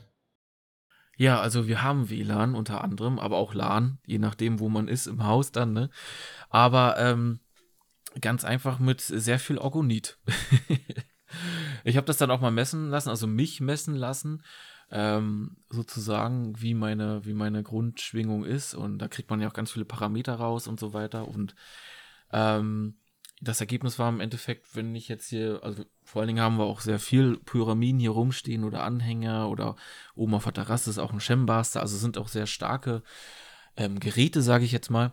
Ja, 1.19 1.41
also 1.41 1.67
wir 1.67 1.83
haben 1.83 2.11
WLAN 2.11 2.55
unter 2.55 2.85
anderem, 2.85 3.19
aber 3.19 3.39
auch 3.39 3.55
LAN, 3.55 3.99
je 4.07 4.19
nachdem, 4.19 4.61
wo 4.61 4.69
man 4.69 4.87
ist 4.87 5.07
im 5.07 5.25
Haus 5.25 5.51
dann, 5.51 5.73
ne? 5.73 5.89
Aber 6.51 6.97
ähm, 6.99 7.41
Ganz 8.21 8.45
einfach 8.45 8.79
mit 8.79 9.01
sehr 9.01 9.39
viel 9.39 9.59
Orgonit. 9.59 10.19
ich 11.85 11.97
habe 11.97 12.07
das 12.07 12.17
dann 12.17 12.31
auch 12.31 12.41
mal 12.41 12.51
messen 12.51 12.89
lassen, 12.89 13.11
also 13.11 13.27
mich 13.27 13.61
messen 13.61 13.95
lassen, 13.95 14.43
ähm, 14.91 15.57
sozusagen, 15.69 16.61
wie 16.61 16.75
meine, 16.75 17.25
wie 17.27 17.35
meine 17.35 17.63
Grundschwingung 17.63 18.45
ist. 18.45 18.75
Und 18.75 18.99
da 18.99 19.09
kriegt 19.09 19.31
man 19.31 19.41
ja 19.41 19.49
auch 19.49 19.55
ganz 19.55 19.73
viele 19.73 19.85
Parameter 19.85 20.35
raus 20.35 20.67
und 20.67 20.81
so 20.81 20.93
weiter. 20.93 21.29
Und 21.29 21.55
ähm, 22.33 22.97
das 23.41 23.61
Ergebnis 23.61 23.99
war 23.99 24.09
im 24.09 24.21
Endeffekt, 24.21 24.75
wenn 24.75 24.95
ich 24.95 25.09
jetzt 25.09 25.29
hier, 25.29 25.61
also 25.63 25.85
vor 26.05 26.21
allen 26.21 26.29
Dingen 26.29 26.41
haben 26.41 26.57
wir 26.57 26.65
auch 26.65 26.81
sehr 26.81 26.99
viel 26.99 27.39
Pyramiden 27.39 28.01
hier 28.01 28.11
rumstehen 28.11 28.65
oder 28.65 28.83
Anhänger 28.83 29.51
oder 29.51 29.77
oben 30.15 30.35
auf 30.35 30.45
der 30.45 30.55
Terrasse 30.55 30.89
ist 30.89 30.99
auch 30.99 31.13
ein 31.13 31.21
Shembaster, 31.21 31.81
also 31.81 31.97
sind 31.99 32.17
auch 32.17 32.29
sehr 32.29 32.47
starke 32.47 33.03
ähm, 33.77 34.01
Geräte, 34.01 34.41
sage 34.41 34.65
ich 34.65 34.73
jetzt 34.73 34.91
mal. 34.91 35.13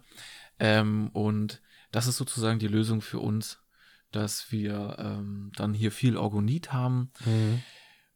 Ähm, 0.59 1.09
und 1.11 1.61
das 1.93 2.07
ist 2.07 2.17
sozusagen 2.17 2.59
die 2.59 2.67
Lösung 2.67 3.01
für 3.01 3.19
uns, 3.19 3.59
dass 4.11 4.51
wir 4.51 4.97
ähm, 4.99 5.51
dann 5.55 5.73
hier 5.73 5.91
viel 5.91 6.17
Orgonit 6.17 6.73
haben. 6.73 7.11
Mhm. 7.23 7.61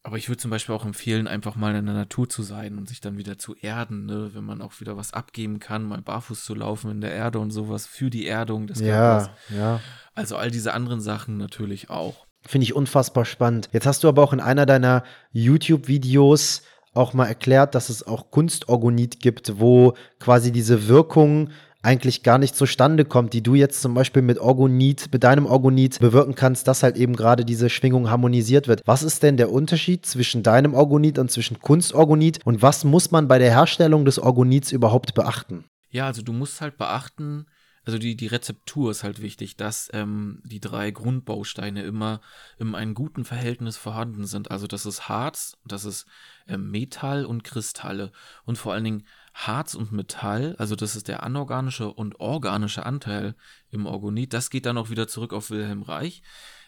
Aber 0.03 0.17
ich 0.17 0.29
würde 0.29 0.41
zum 0.41 0.51
Beispiel 0.51 0.73
auch 0.73 0.85
empfehlen, 0.85 1.27
einfach 1.27 1.55
mal 1.55 1.75
in 1.75 1.85
der 1.85 1.95
Natur 1.95 2.29
zu 2.29 2.41
sein 2.41 2.77
und 2.77 2.87
sich 2.87 3.01
dann 3.01 3.17
wieder 3.17 3.37
zu 3.37 3.55
erden, 3.55 4.05
ne? 4.05 4.31
wenn 4.33 4.45
man 4.45 4.61
auch 4.61 4.79
wieder 4.79 4.95
was 4.95 5.13
abgeben 5.13 5.59
kann, 5.59 5.83
mal 5.83 6.01
barfuß 6.01 6.45
zu 6.45 6.55
laufen 6.55 6.89
in 6.91 7.01
der 7.01 7.11
Erde 7.11 7.39
und 7.39 7.51
sowas 7.51 7.85
für 7.85 8.09
die 8.09 8.25
Erdung 8.25 8.67
des 8.67 8.79
Körpers. 8.79 9.29
Ja, 9.49 9.57
ja. 9.57 9.81
Also 10.15 10.37
all 10.37 10.49
diese 10.49 10.73
anderen 10.73 11.01
Sachen 11.01 11.37
natürlich 11.37 11.89
auch. 11.89 12.25
Finde 12.41 12.63
ich 12.63 12.73
unfassbar 12.73 13.25
spannend. 13.25 13.69
Jetzt 13.73 13.85
hast 13.85 14.03
du 14.03 14.07
aber 14.07 14.23
auch 14.23 14.31
in 14.31 14.39
einer 14.39 14.65
deiner 14.65 15.03
YouTube-Videos 15.33 16.61
auch 16.93 17.13
mal 17.13 17.25
erklärt, 17.25 17.75
dass 17.75 17.89
es 17.89 18.05
auch 18.05 18.31
Kunstorgonit 18.31 19.19
gibt, 19.19 19.59
wo 19.59 19.93
quasi 20.19 20.51
diese 20.51 20.87
Wirkung 20.87 21.49
eigentlich 21.81 22.23
gar 22.23 22.37
nicht 22.37 22.55
zustande 22.55 23.05
kommt, 23.05 23.33
die 23.33 23.43
du 23.43 23.55
jetzt 23.55 23.81
zum 23.81 23.93
Beispiel 23.93 24.21
mit 24.21 24.39
Orgonit, 24.39 25.09
mit 25.11 25.23
deinem 25.23 25.45
Orgonit 25.45 25.99
bewirken 25.99 26.35
kannst, 26.35 26.67
dass 26.67 26.83
halt 26.83 26.97
eben 26.97 27.15
gerade 27.15 27.45
diese 27.45 27.69
Schwingung 27.69 28.09
harmonisiert 28.09 28.67
wird. 28.67 28.81
Was 28.85 29.03
ist 29.03 29.23
denn 29.23 29.37
der 29.37 29.51
Unterschied 29.51 30.05
zwischen 30.05 30.43
deinem 30.43 30.73
Orgonit 30.73 31.19
und 31.19 31.31
zwischen 31.31 31.59
Kunstorgonit 31.59 32.45
und 32.45 32.61
was 32.61 32.83
muss 32.83 33.11
man 33.11 33.27
bei 33.27 33.39
der 33.39 33.51
Herstellung 33.51 34.05
des 34.05 34.19
Orgonits 34.19 34.71
überhaupt 34.71 35.13
beachten? 35.13 35.65
Ja, 35.89 36.07
also 36.07 36.21
du 36.21 36.33
musst 36.33 36.61
halt 36.61 36.77
beachten, 36.77 37.45
also 37.87 37.99
die, 37.99 38.17
die 38.17 38.27
Rezeptur 38.27 38.91
ist 38.91 39.05
halt 39.05 39.21
wichtig, 39.21 39.55
dass 39.55 39.89
ähm, 39.93 40.41
die 40.43 40.59
drei 40.59 40.91
Grundbausteine 40.91 41.83
immer 41.83 42.19
in 42.57 42.75
einem 42.75 42.93
guten 42.93 43.23
Verhältnis 43.23 43.77
vorhanden 43.77 44.27
sind. 44.27 44.51
Also 44.51 44.67
das 44.67 44.85
ist 44.85 45.07
Harz, 45.07 45.55
das 45.63 45.85
ist 45.85 46.05
ähm, 46.49 46.69
Metall 46.69 47.23
und 47.23 47.45
Kristalle. 47.45 48.11
Und 48.43 48.57
vor 48.57 48.73
allen 48.73 48.83
Dingen 48.83 49.07
Harz 49.37 49.75
und 49.75 49.91
Metall, 49.91 50.55
also 50.57 50.75
das 50.75 50.95
ist 50.95 51.07
der 51.07 51.21
anorganische 51.21 51.93
und 51.93 52.19
organische 52.19 52.87
Anteil 52.87 53.35
im 53.69 53.85
Orgonit, 53.85 54.33
das 54.33 54.49
geht 54.49 54.65
dann 54.65 54.79
auch 54.79 54.89
wieder 54.89 55.07
zurück 55.07 55.31
auf 55.31 55.51
Wilhelm 55.51 55.83
Reich, 55.83 56.23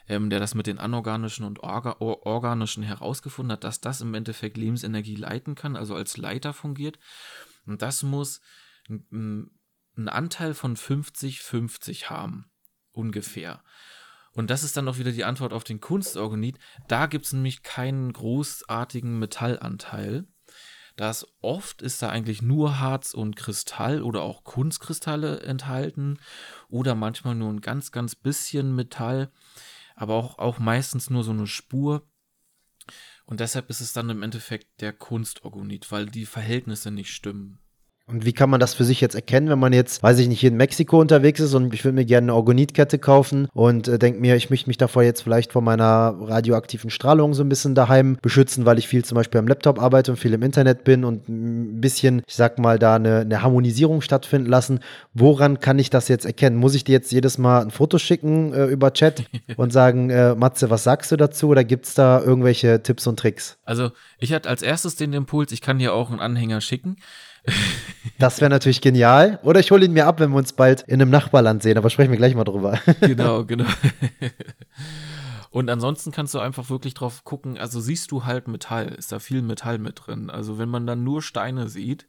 ähm, 0.07 0.29
der 0.29 0.39
das 0.39 0.53
mit 0.53 0.67
den 0.67 0.77
anorganischen 0.77 1.45
und 1.45 1.61
orga 1.61 1.95
organischen 1.99 2.83
herausgefunden 2.83 3.53
hat, 3.53 3.63
dass 3.63 3.81
das 3.81 4.01
im 4.01 4.13
Endeffekt 4.13 4.55
Lebensenergie 4.55 5.15
leiten 5.15 5.55
kann, 5.55 5.75
also 5.75 5.95
als 5.95 6.17
Leiter 6.17 6.53
fungiert. 6.53 6.99
Und 7.65 7.81
das 7.81 8.03
muss 8.03 8.39
einen 8.87 9.49
Anteil 10.05 10.53
von 10.53 10.77
50-50 10.77 12.05
haben, 12.05 12.51
ungefähr. 12.91 13.63
Und 14.31 14.51
das 14.51 14.61
ist 14.61 14.77
dann 14.77 14.87
auch 14.87 14.99
wieder 14.99 15.11
die 15.11 15.25
Antwort 15.25 15.53
auf 15.53 15.63
den 15.63 15.79
Kunstorgonit. 15.79 16.59
Da 16.87 17.07
gibt 17.07 17.25
es 17.25 17.33
nämlich 17.33 17.63
keinen 17.63 18.13
großartigen 18.13 19.17
Metallanteil 19.17 20.27
dass 20.95 21.27
oft 21.41 21.81
ist 21.81 22.01
da 22.01 22.09
eigentlich 22.09 22.41
nur 22.41 22.79
Harz 22.79 23.13
und 23.13 23.35
Kristall 23.35 24.01
oder 24.01 24.21
auch 24.21 24.43
Kunstkristalle 24.43 25.41
enthalten 25.41 26.19
oder 26.67 26.95
manchmal 26.95 27.35
nur 27.35 27.51
ein 27.51 27.61
ganz, 27.61 27.91
ganz 27.91 28.15
bisschen 28.15 28.75
Metall, 28.75 29.31
aber 29.95 30.15
auch, 30.15 30.39
auch 30.39 30.59
meistens 30.59 31.09
nur 31.09 31.23
so 31.23 31.31
eine 31.31 31.47
Spur. 31.47 32.07
Und 33.25 33.39
deshalb 33.39 33.69
ist 33.69 33.81
es 33.81 33.93
dann 33.93 34.09
im 34.09 34.23
Endeffekt 34.23 34.81
der 34.81 34.93
Kunstorgonit, 34.93 35.91
weil 35.91 36.07
die 36.07 36.25
Verhältnisse 36.25 36.89
nicht 36.89 37.13
stimmen. 37.13 37.59
Und 38.09 38.25
wie 38.25 38.33
kann 38.33 38.49
man 38.49 38.59
das 38.59 38.73
für 38.73 38.83
sich 38.83 39.01
jetzt 39.01 39.13
erkennen, 39.13 39.49
wenn 39.49 39.59
man 39.59 39.71
jetzt, 39.71 40.01
weiß 40.01 40.17
ich 40.17 40.27
nicht, 40.27 40.39
hier 40.39 40.49
in 40.49 40.57
Mexiko 40.57 40.99
unterwegs 40.99 41.39
ist 41.39 41.53
und 41.53 41.73
ich 41.73 41.85
will 41.85 41.91
mir 41.91 42.05
gerne 42.05 42.25
eine 42.25 42.35
Organitkette 42.35 42.97
kaufen 42.97 43.47
und 43.53 43.87
äh, 43.87 43.99
denke 43.99 44.19
mir, 44.19 44.35
ich 44.35 44.49
möchte 44.49 44.67
mich 44.67 44.77
davor 44.77 45.03
jetzt 45.03 45.21
vielleicht 45.21 45.51
vor 45.51 45.61
meiner 45.61 46.15
radioaktiven 46.19 46.89
Strahlung 46.89 47.35
so 47.35 47.43
ein 47.43 47.49
bisschen 47.49 47.75
daheim 47.75 48.17
beschützen, 48.21 48.65
weil 48.65 48.79
ich 48.79 48.87
viel 48.87 49.05
zum 49.05 49.15
Beispiel 49.15 49.39
am 49.39 49.47
Laptop 49.47 49.79
arbeite 49.79 50.11
und 50.11 50.17
viel 50.17 50.33
im 50.33 50.41
Internet 50.41 50.83
bin 50.83 51.05
und 51.05 51.29
ein 51.29 51.81
bisschen, 51.81 52.23
ich 52.25 52.35
sag 52.35 52.57
mal, 52.57 52.79
da 52.79 52.95
eine, 52.95 53.19
eine 53.19 53.43
Harmonisierung 53.43 54.01
stattfinden 54.01 54.49
lassen. 54.49 54.79
Woran 55.13 55.59
kann 55.59 55.77
ich 55.77 55.91
das 55.91 56.07
jetzt 56.07 56.25
erkennen? 56.25 56.57
Muss 56.57 56.73
ich 56.73 56.83
dir 56.83 56.93
jetzt 56.93 57.11
jedes 57.11 57.37
Mal 57.37 57.61
ein 57.61 57.71
Foto 57.71 57.99
schicken 57.99 58.53
äh, 58.53 58.65
über 58.65 58.91
Chat 58.91 59.25
und 59.55 59.71
sagen, 59.71 60.09
äh, 60.09 60.33
Matze, 60.33 60.71
was 60.71 60.83
sagst 60.83 61.11
du 61.11 61.15
dazu? 61.15 61.49
Oder 61.49 61.63
gibt 61.63 61.85
es 61.85 61.93
da 61.93 62.19
irgendwelche 62.19 62.81
Tipps 62.81 63.05
und 63.05 63.19
Tricks? 63.19 63.59
Also 63.65 63.91
ich 64.17 64.33
hatte 64.33 64.49
als 64.49 64.63
erstes 64.63 64.95
den 64.95 65.13
Impuls, 65.13 65.51
ich 65.51 65.61
kann 65.61 65.77
dir 65.77 65.93
auch 65.93 66.09
einen 66.09 66.19
Anhänger 66.19 66.61
schicken. 66.61 66.97
Das 68.17 68.41
wäre 68.41 68.49
natürlich 68.49 68.81
genial. 68.81 69.39
Oder 69.43 69.59
ich 69.59 69.71
hole 69.71 69.85
ihn 69.85 69.93
mir 69.93 70.05
ab, 70.05 70.19
wenn 70.19 70.31
wir 70.31 70.37
uns 70.37 70.53
bald 70.53 70.81
in 70.83 71.01
einem 71.01 71.09
Nachbarland 71.09 71.63
sehen, 71.63 71.77
aber 71.77 71.89
sprechen 71.89 72.11
wir 72.11 72.17
gleich 72.17 72.35
mal 72.35 72.43
drüber. 72.43 72.79
Genau, 73.01 73.45
genau. 73.45 73.65
Und 75.51 75.69
ansonsten 75.69 76.11
kannst 76.11 76.33
du 76.35 76.39
einfach 76.39 76.69
wirklich 76.69 76.93
drauf 76.93 77.23
gucken, 77.23 77.57
also 77.57 77.79
siehst 77.79 78.11
du 78.11 78.25
halt 78.25 78.47
Metall, 78.47 78.89
ist 78.89 79.11
da 79.11 79.19
viel 79.19 79.41
Metall 79.41 79.79
mit 79.79 80.01
drin. 80.05 80.29
Also 80.29 80.59
wenn 80.59 80.69
man 80.69 80.85
dann 80.85 81.03
nur 81.03 81.23
Steine 81.23 81.69
sieht 81.69 82.05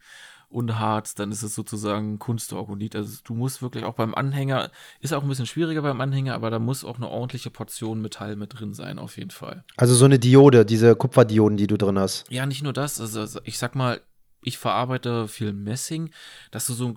und 0.50 0.78
Harz, 0.78 1.14
dann 1.14 1.32
ist 1.32 1.42
es 1.42 1.54
sozusagen 1.54 2.18
Kunstorgonit. 2.18 2.96
Also 2.96 3.18
du 3.24 3.34
musst 3.34 3.62
wirklich 3.62 3.84
auch 3.84 3.94
beim 3.94 4.14
Anhänger, 4.14 4.70
ist 5.00 5.14
auch 5.14 5.22
ein 5.22 5.28
bisschen 5.28 5.46
schwieriger 5.46 5.80
beim 5.80 6.00
Anhänger, 6.00 6.34
aber 6.34 6.50
da 6.50 6.58
muss 6.58 6.84
auch 6.84 6.96
eine 6.96 7.08
ordentliche 7.08 7.50
Portion 7.50 8.02
Metall 8.02 8.36
mit 8.36 8.58
drin 8.58 8.74
sein, 8.74 8.98
auf 8.98 9.16
jeden 9.16 9.30
Fall. 9.30 9.64
Also 9.76 9.94
so 9.94 10.04
eine 10.04 10.18
Diode, 10.18 10.66
diese 10.66 10.94
Kupferdioden, 10.94 11.56
die 11.56 11.68
du 11.68 11.78
drin 11.78 11.98
hast. 11.98 12.30
Ja, 12.30 12.44
nicht 12.44 12.62
nur 12.62 12.74
das, 12.74 13.00
also, 13.00 13.20
also 13.20 13.40
ich 13.44 13.58
sag 13.58 13.74
mal, 13.74 14.00
ich 14.42 14.58
verarbeite 14.58 15.28
viel 15.28 15.52
Messing, 15.52 16.10
dass 16.50 16.66
du 16.66 16.74
so 16.74 16.96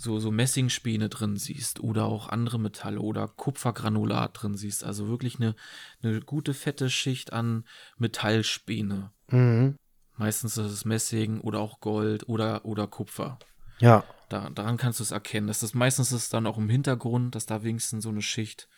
so, 0.00 0.18
so 0.20 0.30
Messingspäne 0.30 1.08
drin 1.08 1.36
siehst 1.36 1.80
oder 1.80 2.04
auch 2.04 2.28
andere 2.28 2.58
Metalle 2.58 3.00
oder 3.00 3.26
Kupfergranulat 3.28 4.30
drin 4.40 4.56
siehst. 4.56 4.84
Also 4.84 5.08
wirklich 5.08 5.36
eine, 5.36 5.54
eine 6.02 6.20
gute 6.20 6.54
fette 6.54 6.88
Schicht 6.88 7.32
an 7.32 7.64
Metallspäne. 7.98 9.10
Mhm. 9.28 9.76
Meistens 10.16 10.56
ist 10.56 10.72
es 10.72 10.84
Messing 10.84 11.40
oder 11.40 11.60
auch 11.60 11.80
Gold 11.80 12.28
oder, 12.28 12.64
oder 12.64 12.86
Kupfer. 12.86 13.38
Ja. 13.78 14.04
Da, 14.28 14.50
daran 14.50 14.76
kannst 14.76 15.00
du 15.00 15.04
es 15.04 15.10
erkennen. 15.10 15.46
Das 15.46 15.62
ist 15.62 15.74
meistens 15.74 16.12
ist 16.12 16.34
dann 16.34 16.46
auch 16.46 16.58
im 16.58 16.68
Hintergrund, 16.68 17.34
dass 17.34 17.46
da 17.46 17.62
wenigstens 17.62 18.04
so 18.04 18.10
eine 18.10 18.22
Schicht 18.22 18.68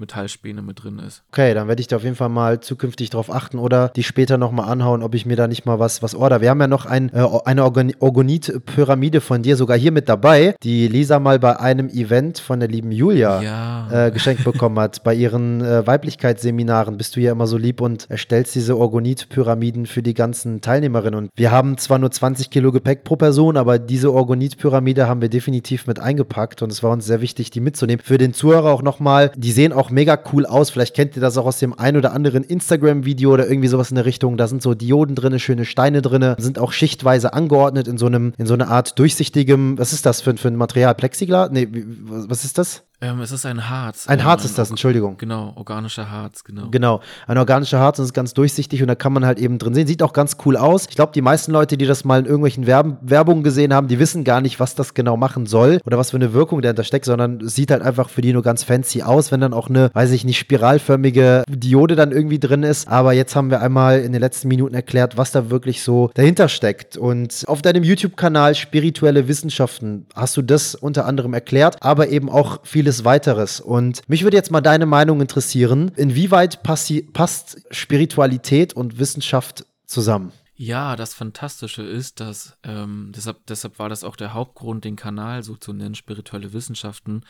Metallspäne 0.00 0.62
mit 0.62 0.82
drin 0.82 0.98
ist. 0.98 1.22
Okay, 1.32 1.54
dann 1.54 1.68
werde 1.68 1.80
ich 1.80 1.88
da 1.88 1.96
auf 1.96 2.04
jeden 2.04 2.16
Fall 2.16 2.28
mal 2.28 2.60
zukünftig 2.60 3.10
drauf 3.10 3.32
achten 3.32 3.58
oder 3.58 3.88
die 3.88 4.02
später 4.02 4.38
nochmal 4.38 4.70
anhauen, 4.70 5.02
ob 5.02 5.14
ich 5.14 5.26
mir 5.26 5.36
da 5.36 5.48
nicht 5.48 5.66
mal 5.66 5.78
was, 5.78 6.02
was 6.02 6.14
order. 6.14 6.40
Wir 6.40 6.50
haben 6.50 6.60
ja 6.60 6.66
noch 6.66 6.86
ein, 6.86 7.10
äh, 7.12 7.26
eine 7.44 7.64
Orgonit-Pyramide 7.64 9.20
von 9.20 9.42
dir 9.42 9.56
sogar 9.56 9.76
hier 9.76 9.92
mit 9.92 10.08
dabei, 10.08 10.54
die 10.62 10.88
Lisa 10.88 11.18
mal 11.18 11.38
bei 11.38 11.58
einem 11.58 11.88
Event 11.88 12.38
von 12.38 12.60
der 12.60 12.68
lieben 12.68 12.92
Julia 12.92 13.42
ja. 13.42 14.06
äh, 14.06 14.10
geschenkt 14.10 14.44
bekommen 14.44 14.78
hat. 14.78 15.02
Bei 15.04 15.14
ihren 15.14 15.60
äh, 15.60 15.86
Weiblichkeitsseminaren 15.86 16.96
bist 16.96 17.16
du 17.16 17.20
ja 17.20 17.32
immer 17.32 17.46
so 17.46 17.56
lieb 17.56 17.80
und 17.80 18.10
erstellst 18.10 18.54
diese 18.54 18.76
Orgonit-Pyramiden 18.76 19.86
für 19.86 20.02
die 20.02 20.14
ganzen 20.14 20.60
Teilnehmerinnen. 20.60 21.18
Und 21.18 21.30
wir 21.36 21.50
haben 21.50 21.78
zwar 21.78 21.98
nur 21.98 22.10
20 22.10 22.50
Kilo 22.50 22.72
Gepäck 22.72 23.04
pro 23.04 23.16
Person, 23.16 23.56
aber 23.56 23.78
diese 23.78 24.12
Orgonit-Pyramide 24.12 25.08
haben 25.08 25.20
wir 25.20 25.28
definitiv 25.28 25.86
mit 25.86 25.98
eingepackt 25.98 26.62
und 26.62 26.72
es 26.72 26.82
war 26.82 26.90
uns 26.90 27.06
sehr 27.06 27.20
wichtig, 27.20 27.50
die 27.50 27.60
mitzunehmen. 27.60 28.02
Für 28.04 28.18
den 28.18 28.32
Zuhörer 28.32 28.70
auch 28.70 28.82
nochmal, 28.82 29.32
die 29.36 29.52
sehen 29.52 29.72
auch 29.72 29.87
auch 29.88 29.90
mega 29.90 30.18
cool 30.32 30.46
aus. 30.46 30.70
Vielleicht 30.70 30.94
kennt 30.94 31.16
ihr 31.16 31.22
das 31.22 31.36
auch 31.36 31.46
aus 31.46 31.58
dem 31.58 31.78
ein 31.78 31.96
oder 31.96 32.12
anderen 32.12 32.44
Instagram-Video 32.44 33.32
oder 33.32 33.48
irgendwie 33.48 33.68
sowas 33.68 33.90
in 33.90 33.96
der 33.96 34.04
Richtung. 34.04 34.36
Da 34.36 34.46
sind 34.46 34.62
so 34.62 34.74
Dioden 34.74 35.14
drin, 35.14 35.38
schöne 35.38 35.64
Steine 35.64 36.02
drin, 36.02 36.34
sind 36.38 36.58
auch 36.58 36.72
schichtweise 36.72 37.32
angeordnet 37.32 37.88
in 37.88 37.98
so 37.98 38.06
einem, 38.06 38.32
in 38.38 38.46
so 38.46 38.54
einer 38.54 38.68
Art 38.68 38.98
durchsichtigem, 38.98 39.78
was 39.78 39.92
ist 39.92 40.06
das 40.06 40.20
für, 40.20 40.36
für 40.36 40.48
ein 40.48 40.56
Material? 40.56 40.94
Plexiglas? 40.94 41.50
Nee, 41.50 41.68
was 41.72 42.44
ist 42.44 42.58
das? 42.58 42.82
Ähm, 43.00 43.20
es 43.20 43.30
ist 43.30 43.46
ein 43.46 43.68
Harz. 43.70 44.08
Ein 44.08 44.24
Harz 44.24 44.44
ist 44.44 44.58
das, 44.58 44.70
Entschuldigung. 44.70 45.18
Genau, 45.18 45.52
organischer 45.54 46.10
Harz, 46.10 46.42
genau. 46.42 46.68
Genau, 46.70 47.00
ein 47.28 47.38
organischer 47.38 47.78
Harz 47.78 48.00
und 48.00 48.06
ist 48.06 48.12
ganz 48.12 48.34
durchsichtig 48.34 48.82
und 48.82 48.88
da 48.88 48.96
kann 48.96 49.12
man 49.12 49.24
halt 49.24 49.38
eben 49.38 49.58
drin 49.58 49.72
sehen. 49.72 49.86
Sieht 49.86 50.02
auch 50.02 50.12
ganz 50.12 50.36
cool 50.44 50.56
aus. 50.56 50.86
Ich 50.88 50.96
glaube, 50.96 51.12
die 51.14 51.22
meisten 51.22 51.52
Leute, 51.52 51.76
die 51.76 51.86
das 51.86 52.04
mal 52.04 52.18
in 52.18 52.26
irgendwelchen 52.26 52.66
Werb 52.66 52.98
Werbungen 53.02 53.44
gesehen 53.44 53.72
haben, 53.72 53.86
die 53.86 54.00
wissen 54.00 54.24
gar 54.24 54.40
nicht, 54.40 54.58
was 54.58 54.74
das 54.74 54.94
genau 54.94 55.16
machen 55.16 55.46
soll 55.46 55.80
oder 55.86 55.96
was 55.96 56.10
für 56.10 56.16
eine 56.16 56.32
Wirkung 56.32 56.60
dahinter 56.60 56.82
steckt, 56.82 57.04
sondern 57.04 57.40
es 57.40 57.54
sieht 57.54 57.70
halt 57.70 57.82
einfach 57.82 58.08
für 58.08 58.20
die 58.20 58.32
nur 58.32 58.42
ganz 58.42 58.64
fancy 58.64 59.02
aus, 59.02 59.30
wenn 59.30 59.40
dann 59.40 59.52
auch 59.54 59.68
eine, 59.68 59.90
weiß 59.94 60.10
ich 60.10 60.24
nicht, 60.24 60.38
spiralförmige 60.38 61.44
Diode 61.48 61.94
dann 61.94 62.10
irgendwie 62.10 62.40
drin 62.40 62.64
ist. 62.64 62.88
Aber 62.88 63.12
jetzt 63.12 63.36
haben 63.36 63.50
wir 63.50 63.60
einmal 63.60 64.00
in 64.00 64.10
den 64.10 64.20
letzten 64.20 64.48
Minuten 64.48 64.74
erklärt, 64.74 65.16
was 65.16 65.30
da 65.30 65.50
wirklich 65.50 65.82
so 65.82 66.10
dahinter 66.14 66.48
steckt. 66.48 66.96
Und 66.96 67.44
auf 67.46 67.62
deinem 67.62 67.84
YouTube-Kanal 67.84 68.56
Spirituelle 68.56 69.28
Wissenschaften 69.28 70.06
hast 70.16 70.36
du 70.36 70.42
das 70.42 70.74
unter 70.74 71.06
anderem 71.06 71.32
erklärt, 71.32 71.76
aber 71.80 72.08
eben 72.08 72.28
auch 72.28 72.58
vieles 72.88 73.04
weiteres. 73.04 73.60
Und 73.60 74.00
mich 74.08 74.22
würde 74.22 74.36
jetzt 74.36 74.50
mal 74.50 74.62
deine 74.62 74.86
Meinung 74.86 75.20
interessieren. 75.20 75.92
Inwieweit 75.96 76.62
passt 76.62 77.60
Spiritualität 77.70 78.72
und 78.72 78.98
Wissenschaft 78.98 79.66
zusammen? 79.84 80.32
Ja, 80.56 80.96
das 80.96 81.12
Fantastische 81.12 81.82
ist, 81.82 82.18
dass 82.20 82.56
ähm, 82.64 83.12
deshalb, 83.14 83.46
deshalb 83.46 83.78
war 83.78 83.90
das 83.90 84.04
auch 84.04 84.16
der 84.16 84.32
Hauptgrund, 84.32 84.84
den 84.84 84.96
Kanal 84.96 85.42
so 85.42 85.54
zu 85.54 85.74
nennen, 85.74 85.94
spirituelle 85.94 86.52
Wissenschaften, 86.54 87.24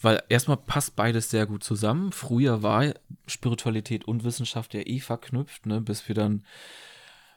weil 0.00 0.22
erstmal 0.28 0.56
passt 0.58 0.94
beides 0.94 1.28
sehr 1.28 1.46
gut 1.46 1.64
zusammen. 1.64 2.12
Früher 2.12 2.62
war 2.62 2.94
Spiritualität 3.26 4.06
und 4.06 4.22
Wissenschaft 4.22 4.74
ja 4.74 4.80
eh 4.80 5.00
verknüpft, 5.00 5.66
ne, 5.66 5.80
bis 5.80 6.06
wir 6.08 6.14
dann 6.14 6.44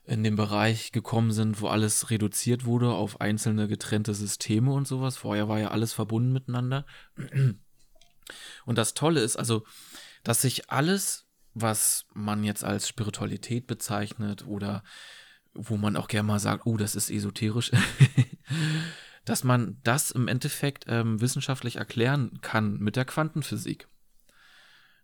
in 0.07 0.23
den 0.23 0.37
Bereich 0.37 0.93
gekommen 0.93 1.31
sind, 1.31 1.59
wo 1.61 1.67
alles 1.67 2.09
reduziert 2.09 2.65
wurde 2.65 2.91
auf 2.91 3.19
einzelne 3.19 3.67
getrennte 3.67 4.13
Systeme 4.13 4.71
und 4.71 4.87
sowas. 4.87 5.17
Vorher 5.17 5.49
war 5.49 5.59
ja 5.59 5.67
alles 5.69 5.91
verbunden 5.91 6.31
miteinander. 6.31 6.85
Und 8.65 8.77
das 8.77 8.93
Tolle 8.93 9.19
ist 9.19 9.35
also, 9.35 9.65
dass 10.23 10.41
sich 10.41 10.69
alles, 10.69 11.27
was 11.53 12.05
man 12.13 12.45
jetzt 12.45 12.63
als 12.63 12.87
Spiritualität 12.87 13.67
bezeichnet 13.67 14.47
oder 14.47 14.83
wo 15.53 15.75
man 15.75 15.97
auch 15.97 16.07
gerne 16.07 16.27
mal 16.27 16.39
sagt, 16.39 16.65
oh, 16.65 16.77
das 16.77 16.95
ist 16.95 17.09
esoterisch, 17.09 17.71
dass 19.25 19.43
man 19.43 19.77
das 19.83 20.11
im 20.11 20.29
Endeffekt 20.29 20.85
ähm, 20.87 21.19
wissenschaftlich 21.19 21.75
erklären 21.75 22.39
kann 22.41 22.77
mit 22.77 22.95
der 22.95 23.05
Quantenphysik. 23.05 23.89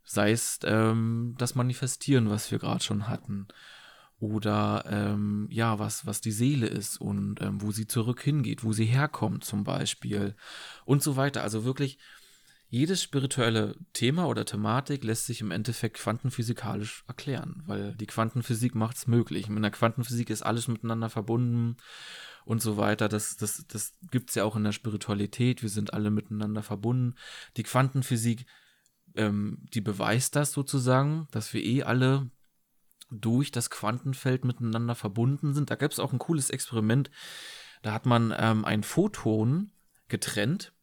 Sei 0.05 0.31
es 0.31 0.59
ähm, 0.63 1.35
das 1.37 1.55
Manifestieren, 1.55 2.29
was 2.29 2.51
wir 2.51 2.59
gerade 2.59 2.83
schon 2.83 3.09
hatten, 3.09 3.47
oder 4.23 4.85
ähm, 4.87 5.47
ja, 5.51 5.79
was, 5.79 6.05
was 6.05 6.21
die 6.21 6.31
Seele 6.31 6.65
ist 6.65 6.95
und 6.95 7.41
ähm, 7.41 7.61
wo 7.61 7.71
sie 7.71 7.87
zurück 7.87 8.21
hingeht, 8.21 8.63
wo 8.63 8.71
sie 8.71 8.85
herkommt 8.85 9.43
zum 9.43 9.65
Beispiel 9.65 10.35
und 10.85 11.03
so 11.03 11.17
weiter. 11.17 11.43
Also 11.43 11.65
wirklich 11.65 11.97
jedes 12.69 13.03
spirituelle 13.03 13.75
Thema 13.91 14.27
oder 14.27 14.45
Thematik 14.45 15.03
lässt 15.03 15.25
sich 15.25 15.41
im 15.41 15.51
Endeffekt 15.51 15.97
quantenphysikalisch 15.97 17.03
erklären, 17.05 17.63
weil 17.65 17.95
die 17.95 18.07
Quantenphysik 18.07 18.75
macht 18.75 18.95
es 18.95 19.07
möglich. 19.07 19.49
Mit 19.49 19.61
der 19.61 19.71
Quantenphysik 19.71 20.29
ist 20.29 20.41
alles 20.41 20.69
miteinander 20.69 21.09
verbunden 21.09 21.75
und 22.45 22.61
so 22.61 22.77
weiter. 22.77 23.09
Das, 23.09 23.35
das, 23.35 23.65
das 23.67 23.91
gibt 24.09 24.29
es 24.29 24.35
ja 24.35 24.45
auch 24.45 24.55
in 24.55 24.63
der 24.63 24.71
Spiritualität. 24.71 25.61
Wir 25.63 25.69
sind 25.69 25.93
alle 25.93 26.11
miteinander 26.11 26.63
verbunden. 26.63 27.15
Die 27.57 27.63
Quantenphysik, 27.63 28.45
ähm, 29.15 29.57
die 29.73 29.81
beweist 29.81 30.37
das 30.37 30.53
sozusagen, 30.53 31.27
dass 31.31 31.53
wir 31.53 31.61
eh 31.61 31.83
alle 31.83 32.31
durch 33.21 33.51
das 33.51 33.69
Quantenfeld 33.69 34.45
miteinander 34.45 34.95
verbunden 34.95 35.53
sind. 35.53 35.69
Da 35.69 35.75
gab 35.75 35.91
es 35.91 35.99
auch 35.99 36.13
ein 36.13 36.19
cooles 36.19 36.49
Experiment. 36.49 37.11
Da 37.81 37.93
hat 37.93 38.05
man 38.05 38.33
ähm, 38.37 38.65
ein 38.65 38.83
Photon 38.83 39.71
getrennt 40.07 40.73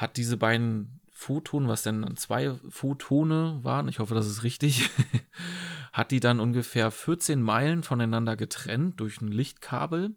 hat 0.00 0.16
diese 0.16 0.36
beiden 0.36 1.00
Photonen, 1.12 1.68
was 1.68 1.82
denn 1.82 2.16
zwei 2.16 2.54
Photone 2.70 3.62
waren, 3.62 3.88
ich 3.88 3.98
hoffe, 3.98 4.14
das 4.14 4.26
ist 4.26 4.42
richtig, 4.42 4.88
hat 5.92 6.10
die 6.10 6.20
dann 6.20 6.40
ungefähr 6.40 6.90
14 6.90 7.42
Meilen 7.42 7.82
voneinander 7.82 8.36
getrennt 8.36 8.98
durch 8.98 9.20
ein 9.20 9.28
Lichtkabel. 9.28 10.16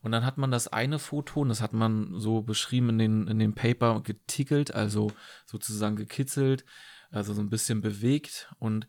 Und 0.00 0.12
dann 0.12 0.24
hat 0.24 0.36
man 0.36 0.50
das 0.50 0.68
eine 0.68 0.98
Photon, 0.98 1.48
das 1.48 1.62
hat 1.62 1.72
man 1.72 2.20
so 2.20 2.42
beschrieben 2.42 2.90
in, 2.90 2.98
den, 2.98 3.28
in 3.28 3.38
dem 3.38 3.54
Paper, 3.54 4.02
getickelt, 4.02 4.74
also 4.74 5.10
sozusagen 5.46 5.96
gekitzelt, 5.96 6.64
also 7.10 7.32
so 7.32 7.40
ein 7.40 7.50
bisschen 7.50 7.80
bewegt. 7.80 8.52
Und 8.58 8.86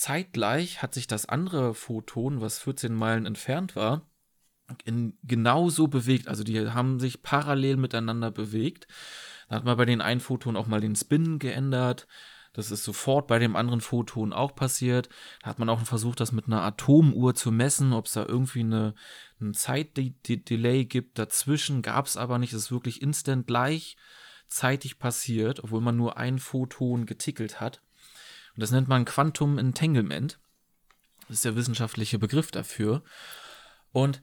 zeitgleich 0.00 0.82
hat 0.82 0.94
sich 0.94 1.06
das 1.06 1.26
andere 1.26 1.74
Photon, 1.74 2.40
was 2.40 2.58
14 2.58 2.94
Meilen 2.94 3.26
entfernt 3.26 3.76
war, 3.76 4.08
in, 4.84 5.18
genauso 5.22 5.88
bewegt. 5.88 6.28
Also 6.28 6.44
die 6.44 6.70
haben 6.70 7.00
sich 7.00 7.22
parallel 7.22 7.76
miteinander 7.76 8.30
bewegt. 8.30 8.86
Da 9.48 9.56
hat 9.56 9.64
man 9.64 9.76
bei 9.76 9.84
den 9.84 10.00
einen 10.00 10.20
Photon 10.20 10.56
auch 10.56 10.66
mal 10.66 10.80
den 10.80 10.96
Spin 10.96 11.38
geändert. 11.38 12.06
Das 12.52 12.70
ist 12.70 12.84
sofort 12.84 13.26
bei 13.26 13.38
dem 13.38 13.54
anderen 13.54 13.82
Photon 13.82 14.32
auch 14.32 14.54
passiert. 14.54 15.10
Da 15.42 15.50
hat 15.50 15.58
man 15.58 15.68
auch 15.68 15.80
versucht, 15.80 16.20
das 16.20 16.32
mit 16.32 16.46
einer 16.46 16.62
Atomuhr 16.62 17.34
zu 17.34 17.52
messen, 17.52 17.92
ob 17.92 18.06
es 18.06 18.12
da 18.12 18.24
irgendwie 18.24 18.60
eine, 18.60 18.94
ein 19.40 19.52
Zeitdelay 19.52 20.86
gibt. 20.86 21.18
Dazwischen 21.18 21.82
gab 21.82 22.06
es 22.06 22.16
aber 22.16 22.38
nicht. 22.38 22.54
Es 22.54 22.64
ist 22.64 22.72
wirklich 22.72 23.02
instant 23.02 23.46
gleichzeitig 23.46 24.98
passiert, 24.98 25.62
obwohl 25.62 25.82
man 25.82 25.98
nur 25.98 26.16
ein 26.16 26.38
Photon 26.38 27.04
getickelt 27.04 27.60
hat. 27.60 27.82
Und 28.56 28.62
das 28.62 28.70
nennt 28.70 28.88
man 28.88 29.04
Quantum 29.04 29.58
Entanglement. 29.58 30.38
Das 31.28 31.36
ist 31.36 31.44
der 31.44 31.56
wissenschaftliche 31.56 32.18
Begriff 32.18 32.50
dafür. 32.50 33.02
Und 33.92 34.22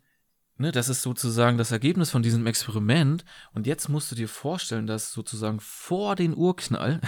Ne, 0.57 0.71
das 0.71 0.87
ist 0.87 1.01
sozusagen 1.01 1.57
das 1.57 1.71
Ergebnis 1.71 2.11
von 2.11 2.21
diesem 2.21 2.45
Experiment. 2.45 3.25
Und 3.53 3.65
jetzt 3.65 3.89
musst 3.89 4.11
du 4.11 4.15
dir 4.15 4.29
vorstellen, 4.29 4.85
dass 4.85 5.11
sozusagen 5.11 5.59
vor 5.59 6.15
den 6.15 6.35
Urknall, 6.35 7.01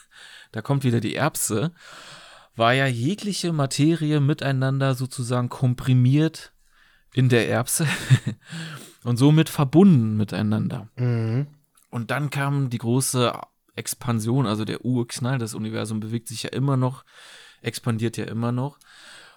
da 0.52 0.62
kommt 0.62 0.84
wieder 0.84 1.00
die 1.00 1.16
Erbse, 1.16 1.72
war 2.54 2.74
ja 2.74 2.86
jegliche 2.86 3.52
Materie 3.52 4.20
miteinander 4.20 4.94
sozusagen 4.94 5.48
komprimiert 5.48 6.52
in 7.12 7.28
der 7.28 7.48
Erbse 7.48 7.86
und 9.04 9.16
somit 9.16 9.48
verbunden 9.48 10.16
miteinander. 10.16 10.88
Mhm. 10.96 11.48
Und 11.90 12.10
dann 12.10 12.30
kam 12.30 12.70
die 12.70 12.78
große 12.78 13.32
Expansion, 13.74 14.46
also 14.46 14.64
der 14.64 14.84
Urknall. 14.84 15.38
Das 15.38 15.54
Universum 15.54 16.00
bewegt 16.00 16.28
sich 16.28 16.42
ja 16.44 16.50
immer 16.50 16.76
noch, 16.76 17.04
expandiert 17.62 18.16
ja 18.16 18.24
immer 18.24 18.52
noch. 18.52 18.78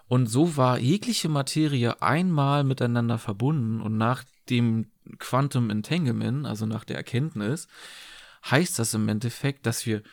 Und 0.07 0.27
so 0.27 0.55
war 0.55 0.77
jegliche 0.77 1.29
Materie 1.29 2.01
einmal 2.01 2.63
miteinander 2.63 3.17
verbunden 3.17 3.81
und 3.81 3.97
nach 3.97 4.23
dem 4.49 4.91
Quantum 5.17 5.69
Entanglement, 5.69 6.45
also 6.45 6.65
nach 6.65 6.83
der 6.83 6.97
Erkenntnis, 6.97 7.67
heißt 8.49 8.77
das 8.77 8.93
im 8.93 9.09
Endeffekt, 9.09 9.65
dass 9.65 9.85
wir 9.85 10.03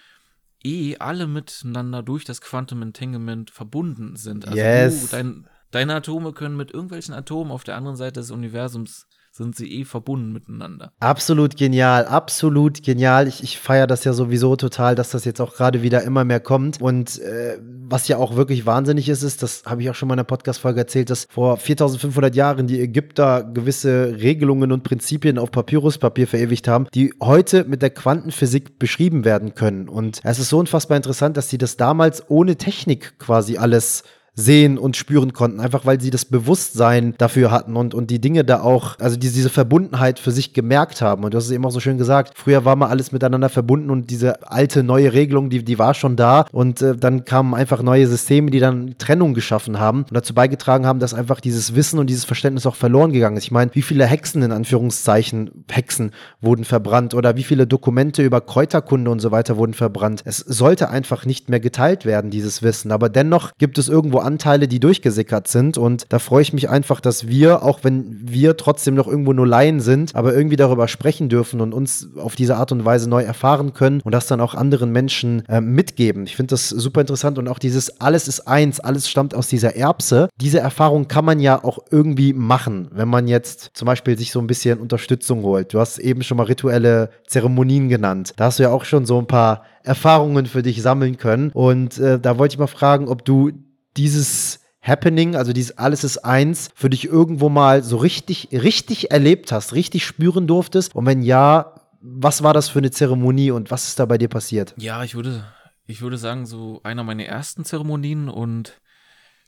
eh 0.64 0.96
alle 0.98 1.26
miteinander 1.26 2.02
durch 2.02 2.24
das 2.24 2.40
Quantum 2.40 2.82
Entanglement 2.82 3.50
verbunden 3.50 4.16
sind. 4.16 4.46
Also 4.46 4.58
yes. 4.58 5.02
du, 5.02 5.06
dein, 5.08 5.48
deine 5.70 5.96
Atome 5.96 6.32
können 6.32 6.56
mit 6.56 6.70
irgendwelchen 6.70 7.14
Atomen 7.14 7.52
auf 7.52 7.64
der 7.64 7.76
anderen 7.76 7.96
Seite 7.96 8.20
des 8.20 8.30
Universums 8.30 9.06
sind 9.34 9.56
sie 9.56 9.80
eh 9.80 9.84
verbunden 9.86 10.30
miteinander. 10.30 10.92
Absolut 11.00 11.56
genial, 11.56 12.04
absolut 12.04 12.82
genial. 12.82 13.26
Ich, 13.26 13.42
ich 13.42 13.58
feiere 13.58 13.86
das 13.86 14.04
ja 14.04 14.12
sowieso 14.12 14.56
total, 14.56 14.94
dass 14.94 15.10
das 15.10 15.24
jetzt 15.24 15.40
auch 15.40 15.54
gerade 15.54 15.80
wieder 15.80 16.02
immer 16.02 16.22
mehr 16.24 16.38
kommt. 16.38 16.82
Und 16.82 17.18
äh, 17.20 17.58
was 17.62 18.08
ja 18.08 18.18
auch 18.18 18.36
wirklich 18.36 18.66
wahnsinnig 18.66 19.08
ist, 19.08 19.22
ist, 19.22 19.42
das 19.42 19.62
habe 19.64 19.80
ich 19.80 19.88
auch 19.88 19.94
schon 19.94 20.08
mal 20.08 20.14
in 20.14 20.18
einer 20.18 20.24
Podcast-Folge 20.24 20.80
erzählt, 20.80 21.08
dass 21.08 21.26
vor 21.30 21.56
4500 21.56 22.36
Jahren 22.36 22.66
die 22.66 22.78
Ägypter 22.78 23.42
gewisse 23.42 24.16
Regelungen 24.20 24.70
und 24.70 24.82
Prinzipien 24.82 25.38
auf 25.38 25.50
Papyruspapier 25.50 26.26
verewigt 26.26 26.68
haben, 26.68 26.86
die 26.92 27.14
heute 27.22 27.64
mit 27.64 27.80
der 27.80 27.90
Quantenphysik 27.90 28.78
beschrieben 28.78 29.24
werden 29.24 29.54
können. 29.54 29.88
Und 29.88 30.20
es 30.24 30.40
ist 30.40 30.50
so 30.50 30.58
unfassbar 30.58 30.98
interessant, 30.98 31.38
dass 31.38 31.48
sie 31.48 31.58
das 31.58 31.78
damals 31.78 32.28
ohne 32.28 32.56
Technik 32.56 33.18
quasi 33.18 33.56
alles 33.56 34.04
sehen 34.34 34.78
und 34.78 34.96
spüren 34.96 35.34
konnten, 35.34 35.60
einfach 35.60 35.84
weil 35.84 36.00
sie 36.00 36.08
das 36.08 36.24
Bewusstsein 36.24 37.14
dafür 37.18 37.50
hatten 37.50 37.76
und, 37.76 37.92
und 37.92 38.10
die 38.10 38.18
Dinge 38.18 38.44
da 38.44 38.62
auch, 38.62 38.98
also 38.98 39.16
diese, 39.16 39.34
diese 39.34 39.50
Verbundenheit 39.50 40.18
für 40.18 40.30
sich 40.30 40.54
gemerkt 40.54 41.02
haben. 41.02 41.24
Und 41.24 41.34
du 41.34 41.38
hast 41.38 41.46
es 41.46 41.50
eben 41.50 41.66
auch 41.66 41.70
so 41.70 41.80
schön 41.80 41.98
gesagt, 41.98 42.32
früher 42.34 42.64
war 42.64 42.74
mal 42.74 42.88
alles 42.88 43.12
miteinander 43.12 43.50
verbunden 43.50 43.90
und 43.90 44.10
diese 44.10 44.50
alte, 44.50 44.82
neue 44.82 45.12
Regelung, 45.12 45.50
die, 45.50 45.62
die 45.62 45.78
war 45.78 45.92
schon 45.92 46.16
da 46.16 46.46
und 46.50 46.80
äh, 46.80 46.96
dann 46.96 47.26
kamen 47.26 47.54
einfach 47.54 47.82
neue 47.82 48.06
Systeme, 48.06 48.50
die 48.50 48.58
dann 48.58 48.94
Trennung 48.96 49.34
geschaffen 49.34 49.78
haben 49.78 50.04
und 50.04 50.14
dazu 50.14 50.32
beigetragen 50.32 50.86
haben, 50.86 50.98
dass 50.98 51.12
einfach 51.12 51.40
dieses 51.40 51.74
Wissen 51.74 51.98
und 51.98 52.08
dieses 52.08 52.24
Verständnis 52.24 52.64
auch 52.64 52.76
verloren 52.76 53.12
gegangen 53.12 53.36
ist. 53.36 53.44
Ich 53.44 53.50
meine, 53.50 53.74
wie 53.74 53.82
viele 53.82 54.06
Hexen 54.06 54.42
in 54.42 54.52
Anführungszeichen, 54.52 55.64
Hexen 55.70 56.12
wurden 56.40 56.64
verbrannt 56.64 57.12
oder 57.12 57.36
wie 57.36 57.42
viele 57.42 57.66
Dokumente 57.66 58.22
über 58.22 58.40
Kräuterkunde 58.40 59.10
und 59.10 59.20
so 59.20 59.30
weiter 59.30 59.58
wurden 59.58 59.74
verbrannt. 59.74 60.22
Es 60.24 60.38
sollte 60.38 60.88
einfach 60.88 61.26
nicht 61.26 61.50
mehr 61.50 61.60
geteilt 61.60 62.06
werden, 62.06 62.30
dieses 62.30 62.62
Wissen, 62.62 62.92
aber 62.92 63.10
dennoch 63.10 63.52
gibt 63.58 63.76
es 63.76 63.90
irgendwo 63.90 64.21
Anteile, 64.22 64.68
die 64.68 64.80
durchgesickert 64.80 65.48
sind. 65.48 65.78
Und 65.78 66.04
da 66.08 66.18
freue 66.18 66.42
ich 66.42 66.52
mich 66.52 66.68
einfach, 66.68 67.00
dass 67.00 67.28
wir, 67.28 67.62
auch 67.62 67.80
wenn 67.82 68.18
wir 68.22 68.56
trotzdem 68.56 68.94
noch 68.94 69.08
irgendwo 69.08 69.32
nur 69.32 69.46
Laien 69.46 69.80
sind, 69.80 70.14
aber 70.14 70.34
irgendwie 70.34 70.56
darüber 70.56 70.88
sprechen 70.88 71.28
dürfen 71.28 71.60
und 71.60 71.72
uns 71.72 72.08
auf 72.16 72.36
diese 72.36 72.56
Art 72.56 72.72
und 72.72 72.84
Weise 72.84 73.08
neu 73.08 73.22
erfahren 73.22 73.72
können 73.72 74.00
und 74.02 74.12
das 74.12 74.26
dann 74.26 74.40
auch 74.40 74.54
anderen 74.54 74.92
Menschen 74.92 75.44
äh, 75.48 75.60
mitgeben. 75.60 76.24
Ich 76.24 76.36
finde 76.36 76.50
das 76.50 76.68
super 76.68 77.00
interessant 77.00 77.38
und 77.38 77.48
auch 77.48 77.58
dieses 77.58 78.00
Alles 78.00 78.28
ist 78.28 78.46
eins, 78.46 78.80
alles 78.80 79.08
stammt 79.08 79.34
aus 79.34 79.48
dieser 79.48 79.76
Erbse. 79.76 80.28
Diese 80.40 80.60
Erfahrung 80.60 81.08
kann 81.08 81.24
man 81.24 81.40
ja 81.40 81.62
auch 81.62 81.78
irgendwie 81.90 82.32
machen, 82.32 82.88
wenn 82.92 83.08
man 83.08 83.28
jetzt 83.28 83.70
zum 83.74 83.86
Beispiel 83.86 84.18
sich 84.18 84.32
so 84.32 84.40
ein 84.40 84.46
bisschen 84.46 84.80
Unterstützung 84.80 85.42
holt. 85.42 85.74
Du 85.74 85.80
hast 85.80 85.98
eben 85.98 86.22
schon 86.22 86.36
mal 86.36 86.44
rituelle 86.44 87.10
Zeremonien 87.26 87.88
genannt. 87.88 88.32
Da 88.36 88.46
hast 88.46 88.58
du 88.58 88.64
ja 88.64 88.70
auch 88.70 88.84
schon 88.84 89.06
so 89.06 89.18
ein 89.18 89.26
paar 89.26 89.62
Erfahrungen 89.84 90.46
für 90.46 90.62
dich 90.62 90.82
sammeln 90.82 91.16
können. 91.16 91.50
Und 91.52 91.98
äh, 91.98 92.18
da 92.18 92.38
wollte 92.38 92.54
ich 92.54 92.58
mal 92.58 92.66
fragen, 92.66 93.08
ob 93.08 93.24
du 93.24 93.52
dieses 93.96 94.60
Happening, 94.82 95.36
also 95.36 95.52
dieses 95.52 95.78
Alles 95.78 96.02
ist 96.02 96.18
eins, 96.18 96.70
für 96.74 96.90
dich 96.90 97.04
irgendwo 97.04 97.48
mal 97.48 97.84
so 97.84 97.96
richtig, 97.96 98.48
richtig 98.50 99.12
erlebt 99.12 99.52
hast, 99.52 99.74
richtig 99.74 100.04
spüren 100.04 100.46
durftest? 100.46 100.94
Und 100.96 101.06
wenn 101.06 101.22
ja, 101.22 101.80
was 102.00 102.42
war 102.42 102.52
das 102.52 102.68
für 102.68 102.80
eine 102.80 102.90
Zeremonie 102.90 103.52
und 103.52 103.70
was 103.70 103.86
ist 103.88 104.00
da 104.00 104.06
bei 104.06 104.18
dir 104.18 104.28
passiert? 104.28 104.74
Ja, 104.76 105.04
ich 105.04 105.14
würde, 105.14 105.44
ich 105.86 106.02
würde 106.02 106.18
sagen, 106.18 106.46
so 106.46 106.80
einer 106.82 107.04
meiner 107.04 107.24
ersten 107.24 107.64
Zeremonien 107.64 108.28
und 108.28 108.80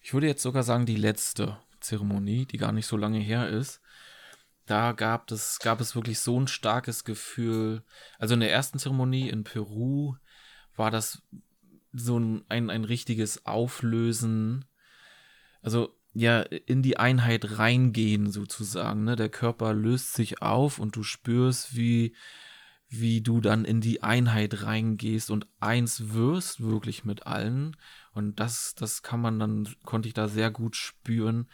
ich 0.00 0.14
würde 0.14 0.28
jetzt 0.28 0.42
sogar 0.42 0.62
sagen, 0.62 0.86
die 0.86 0.96
letzte 0.96 1.58
Zeremonie, 1.80 2.46
die 2.46 2.58
gar 2.58 2.72
nicht 2.72 2.86
so 2.86 2.96
lange 2.96 3.18
her 3.18 3.48
ist. 3.48 3.80
Da 4.66 4.92
gab 4.92 5.30
es, 5.30 5.58
gab 5.58 5.80
es 5.80 5.94
wirklich 5.94 6.20
so 6.20 6.40
ein 6.40 6.46
starkes 6.46 7.04
Gefühl. 7.04 7.82
Also 8.18 8.34
in 8.34 8.40
der 8.40 8.52
ersten 8.52 8.78
Zeremonie 8.78 9.28
in 9.28 9.44
Peru 9.44 10.14
war 10.76 10.90
das 10.90 11.22
so 11.94 12.18
ein, 12.18 12.44
ein, 12.48 12.70
ein 12.70 12.84
richtiges 12.84 13.46
Auflösen, 13.46 14.64
also 15.62 15.96
ja, 16.12 16.42
in 16.42 16.82
die 16.82 16.96
Einheit 16.96 17.58
reingehen 17.58 18.30
sozusagen. 18.30 19.04
Ne? 19.04 19.16
Der 19.16 19.28
Körper 19.28 19.74
löst 19.74 20.14
sich 20.14 20.42
auf 20.42 20.78
und 20.78 20.94
du 20.94 21.02
spürst, 21.02 21.74
wie, 21.74 22.14
wie 22.88 23.20
du 23.20 23.40
dann 23.40 23.64
in 23.64 23.80
die 23.80 24.02
Einheit 24.02 24.62
reingehst 24.62 25.30
und 25.30 25.48
eins 25.58 26.14
wirst 26.14 26.60
wirklich 26.60 27.04
mit 27.04 27.26
allen. 27.26 27.76
Und 28.12 28.38
das, 28.38 28.76
das 28.76 29.02
kann 29.02 29.20
man 29.20 29.40
dann, 29.40 29.68
konnte 29.84 30.06
ich 30.06 30.14
da 30.14 30.28
sehr 30.28 30.52
gut 30.52 30.76
spüren, 30.76 31.48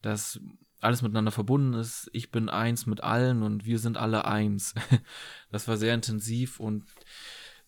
dass 0.00 0.40
alles 0.80 1.02
miteinander 1.02 1.32
verbunden 1.32 1.74
ist. 1.74 2.08
Ich 2.12 2.30
bin 2.30 2.48
eins 2.48 2.86
mit 2.86 3.02
allen 3.02 3.42
und 3.42 3.66
wir 3.66 3.78
sind 3.78 3.96
alle 3.96 4.24
eins. 4.24 4.74
Das 5.50 5.66
war 5.66 5.78
sehr 5.78 5.94
intensiv 5.94 6.60
und 6.60 6.84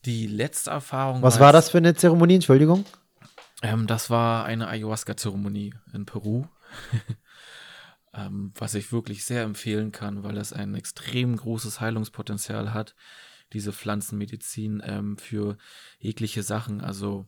die 0.05 0.27
letzte 0.27 0.71
Erfahrung. 0.71 1.23
Was 1.23 1.41
war 1.41 1.53
das 1.53 1.71
für 1.71 1.79
eine 1.79 1.95
Zeremonie? 1.95 2.37
Entschuldigung. 2.37 2.85
Ähm, 3.63 3.87
das 3.87 4.11
war 4.11 4.45
eine 4.45 4.69
Ayahuasca-Zeremonie 4.69 5.75
in 5.93 6.07
Peru. 6.07 6.47
ähm, 8.15 8.53
was 8.57 8.75
ich 8.75 8.93
wirklich 8.93 9.25
sehr 9.25 9.43
empfehlen 9.43 9.93
kann, 9.93 10.23
weil 10.23 10.37
es 10.39 10.53
ein 10.53 10.75
extrem 10.75 11.37
großes 11.37 11.81
Heilungspotenzial 11.81 12.73
hat, 12.73 12.95
diese 13.53 13.73
Pflanzenmedizin 13.73 14.83
ähm, 14.85 15.17
für 15.17 15.57
jegliche 15.99 16.43
Sachen. 16.43 16.81
Also 16.81 17.27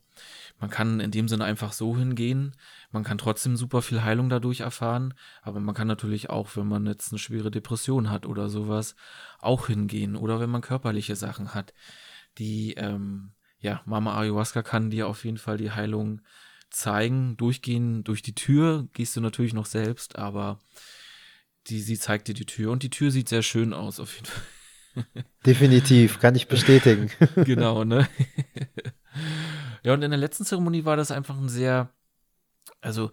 man 0.59 0.71
kann 0.71 1.01
in 1.01 1.11
dem 1.11 1.29
Sinne 1.29 1.45
einfach 1.45 1.73
so 1.73 1.97
hingehen, 1.97 2.53
man 2.93 3.03
kann 3.03 3.19
trotzdem 3.19 3.57
super 3.57 3.83
viel 3.83 4.03
Heilung 4.03 4.29
dadurch 4.29 4.61
erfahren, 4.61 5.15
aber 5.43 5.59
man 5.61 5.75
kann 5.75 5.89
natürlich 5.89 6.31
auch, 6.31 6.57
wenn 6.57 6.69
man 6.69 6.87
jetzt 6.87 7.13
eine 7.13 7.19
schwere 7.19 7.51
Depression 7.51 8.11
hat 8.11 8.25
oder 8.25 8.49
sowas, 8.49 8.95
auch 9.41 9.67
hingehen 9.67 10.15
oder 10.15 10.41
wenn 10.41 10.51
man 10.51 10.63
körperliche 10.63 11.17
Sachen 11.17 11.55
hat 11.55 11.75
die, 12.39 12.75
ähm, 12.75 13.33
ja, 13.59 13.83
Mama 13.85 14.19
Ayahuasca 14.19 14.63
kann 14.63 14.91
dir 14.91 15.09
auf 15.09 15.25
jeden 15.25 15.39
Fall 15.39 15.57
die 15.57 15.71
Heilung 15.71 16.21
zeigen. 16.71 17.37
Durchgehen 17.37 18.05
durch 18.05 18.23
die 18.23 18.35
Tür 18.35 18.89
gehst 18.93 19.17
du 19.17 19.21
natürlich 19.21 19.55
noch 19.55 19.67
selbst, 19.67 20.17
aber 20.17 20.59
die, 21.69 21.81
sie 21.81 21.99
zeigt 21.99 22.29
dir 22.29 22.35
die 22.35 22.47
Tür 22.47 22.73
und 22.73 22.83
die 22.83 22.91
Tür 22.91 23.11
sieht 23.11 23.29
sehr 23.29 23.43
schön 23.43 23.73
aus, 23.73 24.01
auf 24.01 24.15
jeden 24.15 24.27
Fall. 24.27 24.43
Definitiv, 25.47 26.19
kann 26.19 26.35
ich 26.35 26.49
bestätigen. 26.49 27.11
genau, 27.45 27.85
ne? 27.85 28.09
ja, 29.83 29.95
und 29.95 30.03
in 30.03 30.11
der 30.11 30.21
letzten 30.21 30.45
Zeremonie 30.45 30.85
war 30.85 30.97
das 30.97 31.11
einfach 31.11 31.37
ein 31.37 31.49
sehr, 31.49 31.91
also 32.81 33.11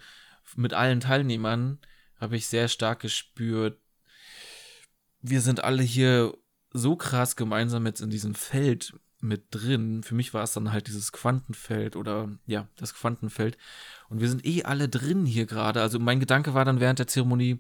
mit 0.56 0.74
allen 0.74 1.00
Teilnehmern 1.00 1.80
habe 2.20 2.36
ich 2.36 2.48
sehr 2.48 2.68
stark 2.68 3.02
gespürt, 3.02 3.80
wir 5.22 5.42
sind 5.42 5.64
alle 5.64 5.84
hier 5.84 6.34
so 6.72 6.96
krass 6.96 7.36
gemeinsam 7.36 7.86
jetzt 7.86 8.02
in 8.02 8.10
diesem 8.10 8.36
Feld 8.36 8.94
mit 9.22 9.44
drin. 9.52 10.04
Für 10.04 10.16
mich 10.16 10.34
war 10.34 10.44
es 10.44 10.54
dann 10.54 10.72
halt 10.72 10.88
dieses 10.88 11.12
Quantenfeld 11.12 11.96
oder 11.96 12.30
ja, 12.46 12.68
das 12.78 12.94
Quantenfeld. 12.94 13.58
Und 14.10 14.22
wir 14.22 14.30
sind 14.30 14.46
eh 14.46 14.64
alle 14.64 14.90
drin 14.90 15.26
hier 15.26 15.46
gerade. 15.46 15.82
Also 15.82 16.00
mein 16.00 16.20
Gedanke 16.20 16.54
war 16.54 16.66
dann 16.66 16.80
während 16.80 17.00
der 17.00 17.08
Zeremonie, 17.08 17.60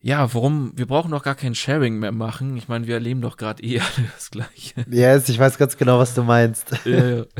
ja, 0.00 0.32
warum, 0.34 0.72
wir 0.76 0.86
brauchen 0.86 1.10
doch 1.10 1.22
gar 1.22 1.34
kein 1.34 1.54
Sharing 1.54 1.98
mehr 1.98 2.12
machen. 2.12 2.56
Ich 2.56 2.68
meine, 2.68 2.86
wir 2.86 2.94
erleben 2.94 3.22
doch 3.22 3.36
gerade 3.36 3.62
eh 3.62 3.80
alle 3.96 4.08
das 4.14 4.30
Gleiche. 4.30 4.84
Yes, 4.90 5.28
ich 5.28 5.38
weiß 5.38 5.58
ganz 5.58 5.76
genau, 5.76 5.98
was 5.98 6.14
du 6.14 6.22
meinst. 6.22 6.70
Ja, 6.84 7.08
ja. 7.08 7.24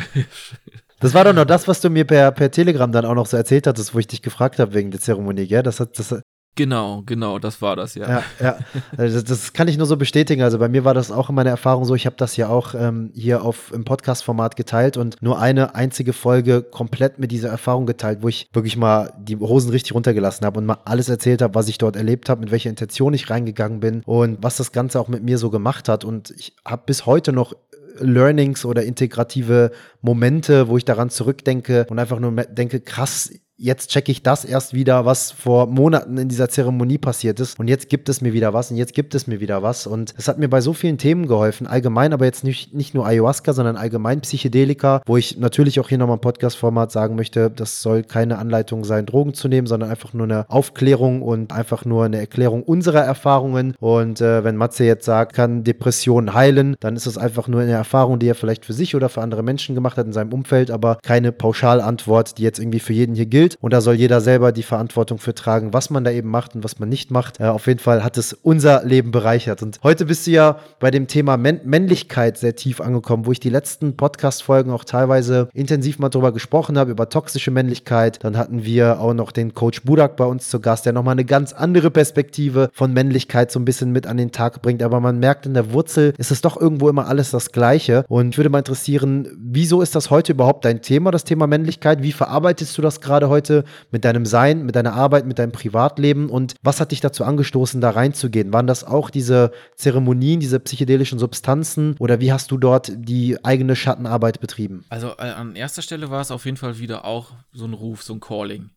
Das 0.99 1.13
war 1.13 1.25
doch 1.25 1.35
noch 1.35 1.45
das, 1.45 1.69
was 1.69 1.83
du 1.83 1.91
mir 1.91 2.07
per, 2.07 2.33
per 2.33 2.51
Telegram 2.51 2.91
dann 2.91 3.05
auch 3.05 3.15
noch 3.15 3.27
so 3.27 3.37
erzählt 3.37 3.67
hattest, 3.67 3.95
wo 3.95 3.99
ich 3.99 4.07
dich 4.07 4.23
gefragt 4.23 4.59
habe 4.59 4.73
wegen 4.73 4.91
der 4.91 4.99
Zeremonie, 4.99 5.47
gell? 5.47 5.63
Das 5.63 5.79
hat, 5.79 5.99
das, 5.99 6.15
Genau, 6.57 7.03
genau, 7.05 7.39
das 7.39 7.61
war 7.61 7.77
das, 7.77 7.95
ja. 7.97 8.09
Ja, 8.09 8.23
ja. 8.41 8.59
Also 8.97 9.21
das, 9.21 9.53
kann 9.53 9.69
ich 9.69 9.77
nur 9.77 9.87
so 9.87 9.99
bestätigen. 9.99 10.43
Also 10.43 10.59
bei 10.59 10.71
mir 10.71 10.85
war 10.85 10.95
das 10.95 11.13
auch 11.13 11.29
in 11.29 11.35
meiner 11.35 11.51
Erfahrung 11.51 11.85
so. 11.85 11.95
Ich 11.95 12.07
habe 12.07 12.17
das 12.17 12.39
ja 12.39 12.49
auch 12.49 12.75
ähm, 12.75 13.11
hier 13.15 13.43
auf 13.43 13.73
im 13.75 13.85
Podcast-Format 13.85 14.57
geteilt 14.57 14.97
und 14.97 15.21
nur 15.21 15.39
eine 15.39 15.75
einzige 15.75 16.15
Folge 16.15 16.63
komplett 16.63 17.19
mit 17.19 17.31
dieser 17.31 17.51
Erfahrung 17.51 17.85
geteilt, 17.85 18.21
wo 18.23 18.29
ich 18.29 18.49
wirklich 18.55 18.79
mal 18.79 19.13
die 19.19 19.37
Hosen 19.37 19.71
richtig 19.71 19.95
runtergelassen 19.95 20.47
habe 20.47 20.59
und 20.59 20.65
mal 20.65 20.79
alles 20.87 21.11
erzählt 21.11 21.43
habe, 21.43 21.55
was 21.55 21.69
ich 21.69 21.77
dort 21.77 21.95
erlebt 21.95 22.31
habe, 22.31 22.41
mit 22.41 22.51
welcher 22.51 22.71
Intention 22.71 23.13
ich 23.13 23.29
reingegangen 23.29 23.81
bin 23.81 24.03
und 24.07 24.39
was 24.41 24.57
das 24.57 24.73
Ganze 24.73 24.99
auch 24.99 25.09
mit 25.09 25.23
mir 25.23 25.37
so 25.37 25.51
gemacht 25.51 25.91
hat. 25.91 26.05
Und 26.05 26.31
ich 26.39 26.55
habe 26.65 26.85
bis 26.87 27.05
heute 27.05 27.35
noch 27.35 27.53
Learnings 28.01 28.65
oder 28.65 28.83
integrative 28.83 29.71
Momente, 30.07 30.69
wo 30.69 30.79
ich 30.79 30.85
daran 30.85 31.11
zurückdenke 31.11 31.87
und 31.91 31.99
einfach 31.99 32.21
nur 32.21 32.33
denke, 32.33 32.81
krass, 32.81 33.31
jetzt 33.59 33.91
checke 33.91 34.13
ich 34.13 34.23
das 34.23 34.45
erst 34.45 34.75
wieder, 34.75 35.07
was 35.07 35.31
vor 35.31 35.67
Monaten 35.67 36.19
in 36.19 36.29
dieser 36.29 36.49
Zeremonie 36.49 36.99
passiert 36.99 37.41
ist. 37.41 37.59
Und 37.59 37.69
jetzt 37.69 37.89
gibt 37.89 38.09
es 38.09 38.21
mir 38.21 38.33
wieder 38.33 38.53
was 38.53 38.71
und 38.71 38.77
jetzt 38.77 38.95
gibt 38.95 39.15
es 39.15 39.27
mir 39.27 39.41
wieder 39.41 39.63
was. 39.63 39.87
Und 39.87 40.15
es 40.19 40.29
hat 40.29 40.39
mir 40.39 40.49
bei 40.49 40.61
so 40.61 40.73
vielen 40.73 40.99
Themen 40.99 41.27
geholfen, 41.27 41.67
allgemein, 41.67 42.13
aber 42.13 42.27
jetzt 42.27 42.45
nicht, 42.45 42.75
nicht 42.75 42.95
nur 42.95 43.07
Ayahuasca, 43.07 43.53
sondern 43.55 43.77
allgemein 43.77 44.21
Psychedelika, 44.21 45.01
wo 45.07 45.17
ich 45.17 45.39
natürlich 45.39 45.81
auch 45.81 45.89
hier 45.89 45.99
nochmal 45.99 46.17
im 46.17 46.21
Podcast-Format 46.21 46.93
sagen 46.93 47.17
möchte, 47.17 47.51
das 47.51 47.81
soll 47.81 48.03
keine 48.03 48.39
Anleitung 48.39 48.85
sein, 48.85 49.07
Drogen 49.07 49.33
zu 49.33 49.49
nehmen, 49.49 49.67
sondern 49.67 49.91
einfach 49.91 50.13
nur 50.13 50.25
eine 50.25 50.51
Aufklärung 50.51 51.23
und 51.23 51.53
einfach 51.53 51.85
nur 51.85 52.05
eine 52.05 52.19
Erklärung 52.19 52.63
unserer 52.63 53.03
Erfahrungen. 53.03 53.75
Und 53.81 54.21
äh, 54.21 54.45
wenn 54.45 54.57
Matze 54.57 54.85
jetzt 54.85 55.07
sagt, 55.07 55.33
kann 55.33 55.65
Depressionen 55.65 56.35
heilen, 56.35 56.77
dann 56.81 56.97
ist 56.97 57.07
das 57.07 57.17
einfach 57.17 57.49
nur 57.49 57.63
eine 57.63 57.73
Erfahrung, 57.73 58.19
die 58.19 58.29
er 58.29 58.35
vielleicht 58.35 58.67
für 58.67 58.75
sich 58.75 58.95
oder 58.95 59.09
für 59.09 59.23
andere 59.23 59.43
Menschen 59.43 59.75
gemacht 59.75 59.96
hat 59.99 60.07
in 60.07 60.13
seinem 60.13 60.33
Umfeld, 60.33 60.71
aber 60.71 60.99
keine 61.03 61.33
Pauschalantwort, 61.33 62.39
die 62.39 62.43
jetzt 62.43 62.59
irgendwie 62.59 62.81
für 62.81 62.93
jeden 62.93 63.15
hier 63.15 63.27
gilt 63.27 63.57
und 63.61 63.73
da 63.73 63.81
soll 63.81 63.95
jeder 63.95 64.21
selber 64.21 64.53
die 64.53 64.63
Verantwortung 64.63 65.19
für 65.19 65.35
tragen, 65.35 65.73
was 65.73 65.91
man 65.91 66.05
da 66.05 66.11
eben 66.11 66.31
macht 66.31 66.55
und 66.55 66.65
was 66.65 66.79
man 66.79 66.89
nicht 66.89 67.11
macht. 67.11 67.41
Äh, 67.41 67.45
auf 67.45 67.67
jeden 67.67 67.81
Fall 67.81 68.05
hat 68.05 68.19
es 68.19 68.33
unser 68.33 68.85
Leben 68.85 69.11
bereichert. 69.11 69.63
Und 69.63 69.79
heute 69.83 70.07
bist 70.07 70.27
du 70.27 70.31
ja 70.31 70.59
bei 70.81 70.91
dem 70.91 71.07
Thema 71.07 71.37
Män 71.37 71.61
Männlichkeit 71.65 72.39
sehr 72.39 72.57
tief 72.57 72.81
angekommen, 72.81 73.27
wo 73.27 73.33
ich 73.33 73.41
die 73.41 73.51
letzten 73.51 73.97
Podcast-Folgen 73.97 74.71
auch 74.71 74.85
teilweise 74.85 75.49
intensiv 75.53 75.99
mal 75.99 76.09
drüber 76.09 76.33
gesprochen 76.33 76.79
habe, 76.79 76.91
über 76.91 77.09
toxische 77.09 77.51
Männlichkeit. 77.51 78.23
Dann 78.23 78.37
hatten 78.37 78.65
wir 78.65 79.01
auch 79.01 79.15
noch 79.15 79.33
den 79.33 79.55
Coach 79.55 79.83
Budak 79.83 80.17
bei 80.17 80.25
uns 80.25 80.49
zu 80.49 80.61
Gast, 80.61 80.87
der 80.87 80.93
nochmal 80.93 81.13
eine 81.13 81.25
ganz 81.25 81.53
andere 81.53 81.91
Perspektive 81.91 82.71
von 82.73 82.93
Männlichkeit 82.93 83.51
so 83.51 83.59
ein 83.59 83.65
bisschen 83.65 83.93
mit 83.93 84.07
an 84.07 84.17
den 84.17 84.33
Tag 84.33 84.63
bringt. 84.63 84.83
Aber 84.83 85.01
man 85.01 85.19
merkt, 85.19 85.47
in 85.47 85.55
der 85.55 85.73
Wurzel 85.73 86.15
ist 86.19 86.31
es 86.31 86.41
doch 86.41 86.61
irgendwo 86.61 86.89
immer 86.89 87.07
alles 87.09 87.31
das 87.31 87.53
Gleiche. 87.53 88.05
Und 88.09 88.31
ich 88.31 88.39
würde 88.39 88.51
mal 88.51 88.59
interessieren, 88.59 89.29
wieso 89.39 89.76
ist 89.83 89.95
das 89.95 90.11
heute 90.11 90.33
überhaupt 90.33 90.65
dein 90.65 90.83
Thema, 90.83 91.11
das 91.11 91.25
Thema 91.25 91.47
Männlichkeit? 91.47 92.03
Wie 92.03 92.13
verarbeitest 92.13 92.77
du 92.77 92.83
das 92.83 93.01
gerade 93.01 93.29
heute 93.29 93.65
mit 93.91 94.05
deinem 94.05 94.27
Sein, 94.27 94.65
mit 94.65 94.77
deiner 94.77 94.93
Arbeit, 94.93 95.27
mit 95.27 95.39
deinem 95.39 95.53
Privatleben? 95.53 96.31
Und 96.31 96.55
was 96.63 96.81
hat 96.81 96.93
dich 96.93 97.01
dazu 97.01 97.25
angestoßen, 97.25 97.81
da 97.81 97.91
reinzugehen? 97.91 98.53
Waren 98.53 98.67
das 98.67 98.85
auch 98.85 99.11
diese 99.11 99.53
Zeremonien, 99.75 100.41
diese 100.41 100.61
psychedelischen 100.61 101.19
Substanzen? 101.19 101.97
Oder 101.99 102.21
wie 102.21 102.33
hast 102.33 102.51
du 102.51 102.59
dort 102.59 102.93
die 102.95 103.45
eigene 103.45 103.77
Schattenarbeit 103.77 104.41
betrieben? 104.41 104.85
Also 104.89 105.09
äh, 105.19 105.31
an 105.31 105.57
erster 105.57 105.83
Stelle 105.83 106.11
war 106.11 106.21
es 106.21 106.31
auf 106.31 106.45
jeden 106.45 106.57
Fall 106.57 106.79
wieder 106.79 107.05
auch 107.05 107.33
so 107.53 107.65
ein 107.65 107.75
Ruf, 107.75 108.03
so 108.03 108.15
ein 108.15 108.21
Calling. 108.21 108.71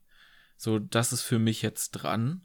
So, 0.58 0.80
das 0.80 1.14
ist 1.14 1.22
für 1.22 1.40
mich 1.40 1.62
jetzt 1.62 1.92
dran. 1.92 2.42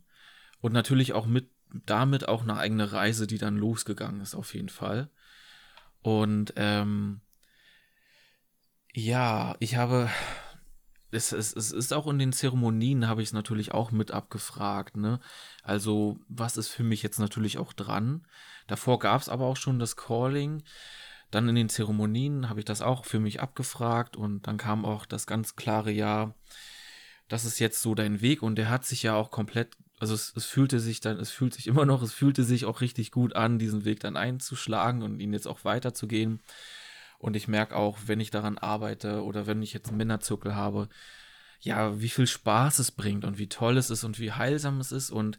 Und 0.60 0.72
natürlich 0.72 1.12
auch 1.12 1.26
mit 1.26 1.50
damit 1.86 2.28
auch 2.28 2.42
eine 2.42 2.56
eigene 2.56 2.92
Reise, 2.92 3.26
die 3.26 3.38
dann 3.38 3.56
losgegangen 3.56 4.20
ist, 4.20 4.34
auf 4.34 4.54
jeden 4.54 4.68
Fall. 4.68 5.10
Und 6.02 6.52
ähm, 6.56 7.20
ja, 8.94 9.56
ich 9.58 9.76
habe, 9.76 10.08
es, 11.10 11.32
es, 11.32 11.54
es 11.54 11.72
ist 11.72 11.92
auch 11.92 12.06
in 12.06 12.18
den 12.18 12.32
Zeremonien, 12.32 13.08
habe 13.08 13.22
ich 13.22 13.28
es 13.28 13.32
natürlich 13.32 13.72
auch 13.72 13.90
mit 13.90 14.12
abgefragt. 14.12 14.96
Ne? 14.96 15.20
Also, 15.62 16.18
was 16.28 16.56
ist 16.56 16.68
für 16.68 16.84
mich 16.84 17.02
jetzt 17.02 17.18
natürlich 17.18 17.58
auch 17.58 17.72
dran? 17.72 18.26
Davor 18.68 18.98
gab 19.00 19.20
es 19.20 19.28
aber 19.28 19.46
auch 19.46 19.56
schon 19.56 19.78
das 19.78 19.96
Calling. 19.96 20.62
Dann 21.30 21.48
in 21.48 21.56
den 21.56 21.68
Zeremonien 21.68 22.48
habe 22.48 22.60
ich 22.60 22.64
das 22.64 22.82
auch 22.82 23.04
für 23.04 23.18
mich 23.18 23.40
abgefragt 23.40 24.16
und 24.16 24.46
dann 24.46 24.56
kam 24.56 24.84
auch 24.84 25.04
das 25.04 25.26
ganz 25.26 25.56
klare 25.56 25.90
Ja, 25.90 26.32
das 27.28 27.44
ist 27.44 27.58
jetzt 27.58 27.82
so 27.82 27.96
dein 27.96 28.20
Weg 28.20 28.42
und 28.42 28.54
der 28.56 28.70
hat 28.70 28.84
sich 28.84 29.02
ja 29.02 29.14
auch 29.16 29.30
komplett 29.30 29.76
also 29.98 30.14
es, 30.14 30.32
es, 30.36 30.44
fühlte 30.44 30.80
sich 30.80 31.00
dann, 31.00 31.18
es 31.18 31.30
fühlt 31.30 31.54
sich 31.54 31.66
immer 31.66 31.86
noch, 31.86 32.02
es 32.02 32.12
fühlte 32.12 32.44
sich 32.44 32.66
auch 32.66 32.80
richtig 32.80 33.10
gut 33.10 33.34
an, 33.34 33.58
diesen 33.58 33.84
Weg 33.84 34.00
dann 34.00 34.16
einzuschlagen 34.16 35.02
und 35.02 35.20
ihn 35.20 35.32
jetzt 35.32 35.46
auch 35.46 35.64
weiterzugehen. 35.64 36.40
Und 37.24 37.36
ich 37.36 37.48
merke 37.48 37.74
auch, 37.74 37.96
wenn 38.04 38.20
ich 38.20 38.30
daran 38.30 38.58
arbeite 38.58 39.24
oder 39.24 39.46
wenn 39.46 39.62
ich 39.62 39.72
jetzt 39.72 39.88
einen 39.88 39.96
Männerzirkel 39.96 40.54
habe, 40.54 40.90
ja, 41.58 41.98
wie 41.98 42.10
viel 42.10 42.26
Spaß 42.26 42.80
es 42.80 42.90
bringt 42.92 43.24
und 43.24 43.38
wie 43.38 43.48
toll 43.48 43.78
es 43.78 43.88
ist 43.88 44.04
und 44.04 44.18
wie 44.18 44.32
heilsam 44.32 44.78
es 44.78 44.92
ist. 44.92 45.10
Und 45.10 45.38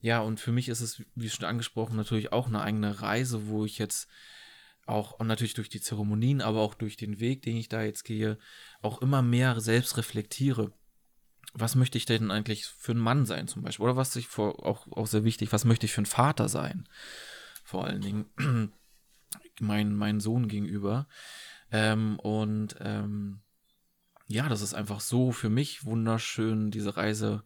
ja, 0.00 0.20
und 0.20 0.40
für 0.40 0.50
mich 0.50 0.70
ist 0.70 0.80
es, 0.80 1.02
wie 1.14 1.28
schon 1.28 1.44
angesprochen, 1.44 1.96
natürlich 1.96 2.32
auch 2.32 2.46
eine 2.46 2.62
eigene 2.62 3.02
Reise, 3.02 3.48
wo 3.48 3.66
ich 3.66 3.76
jetzt 3.76 4.08
auch 4.86 5.12
und 5.20 5.26
natürlich 5.26 5.52
durch 5.52 5.68
die 5.68 5.82
Zeremonien, 5.82 6.40
aber 6.40 6.60
auch 6.60 6.72
durch 6.72 6.96
den 6.96 7.20
Weg, 7.20 7.42
den 7.42 7.58
ich 7.58 7.68
da 7.68 7.82
jetzt 7.82 8.04
gehe, 8.04 8.38
auch 8.80 9.02
immer 9.02 9.20
mehr 9.20 9.60
selbst 9.60 9.98
reflektiere 9.98 10.72
was 11.56 11.76
möchte 11.76 11.98
ich 11.98 12.04
denn 12.04 12.32
eigentlich 12.32 12.66
für 12.66 12.92
ein 12.92 12.98
Mann 12.98 13.26
sein 13.26 13.46
zum 13.46 13.62
Beispiel? 13.62 13.84
Oder 13.84 13.94
was 13.94 14.16
ich 14.16 14.26
vor, 14.26 14.66
auch, 14.66 14.90
auch 14.90 15.06
sehr 15.06 15.22
wichtig, 15.22 15.52
was 15.52 15.64
möchte 15.64 15.86
ich 15.86 15.92
für 15.92 16.02
ein 16.02 16.06
Vater 16.06 16.48
sein? 16.48 16.88
Vor 17.62 17.84
allen 17.84 18.00
Dingen 18.00 18.72
mein, 19.60 19.94
mein 19.94 20.20
Sohn 20.20 20.48
gegenüber. 20.48 21.06
Ähm, 21.70 22.18
und 22.18 22.76
ähm, 22.80 23.40
ja, 24.26 24.48
das 24.48 24.62
ist 24.62 24.74
einfach 24.74 25.00
so 25.00 25.32
für 25.32 25.50
mich 25.50 25.84
wunderschön, 25.84 26.70
diese 26.70 26.96
Reise 26.96 27.44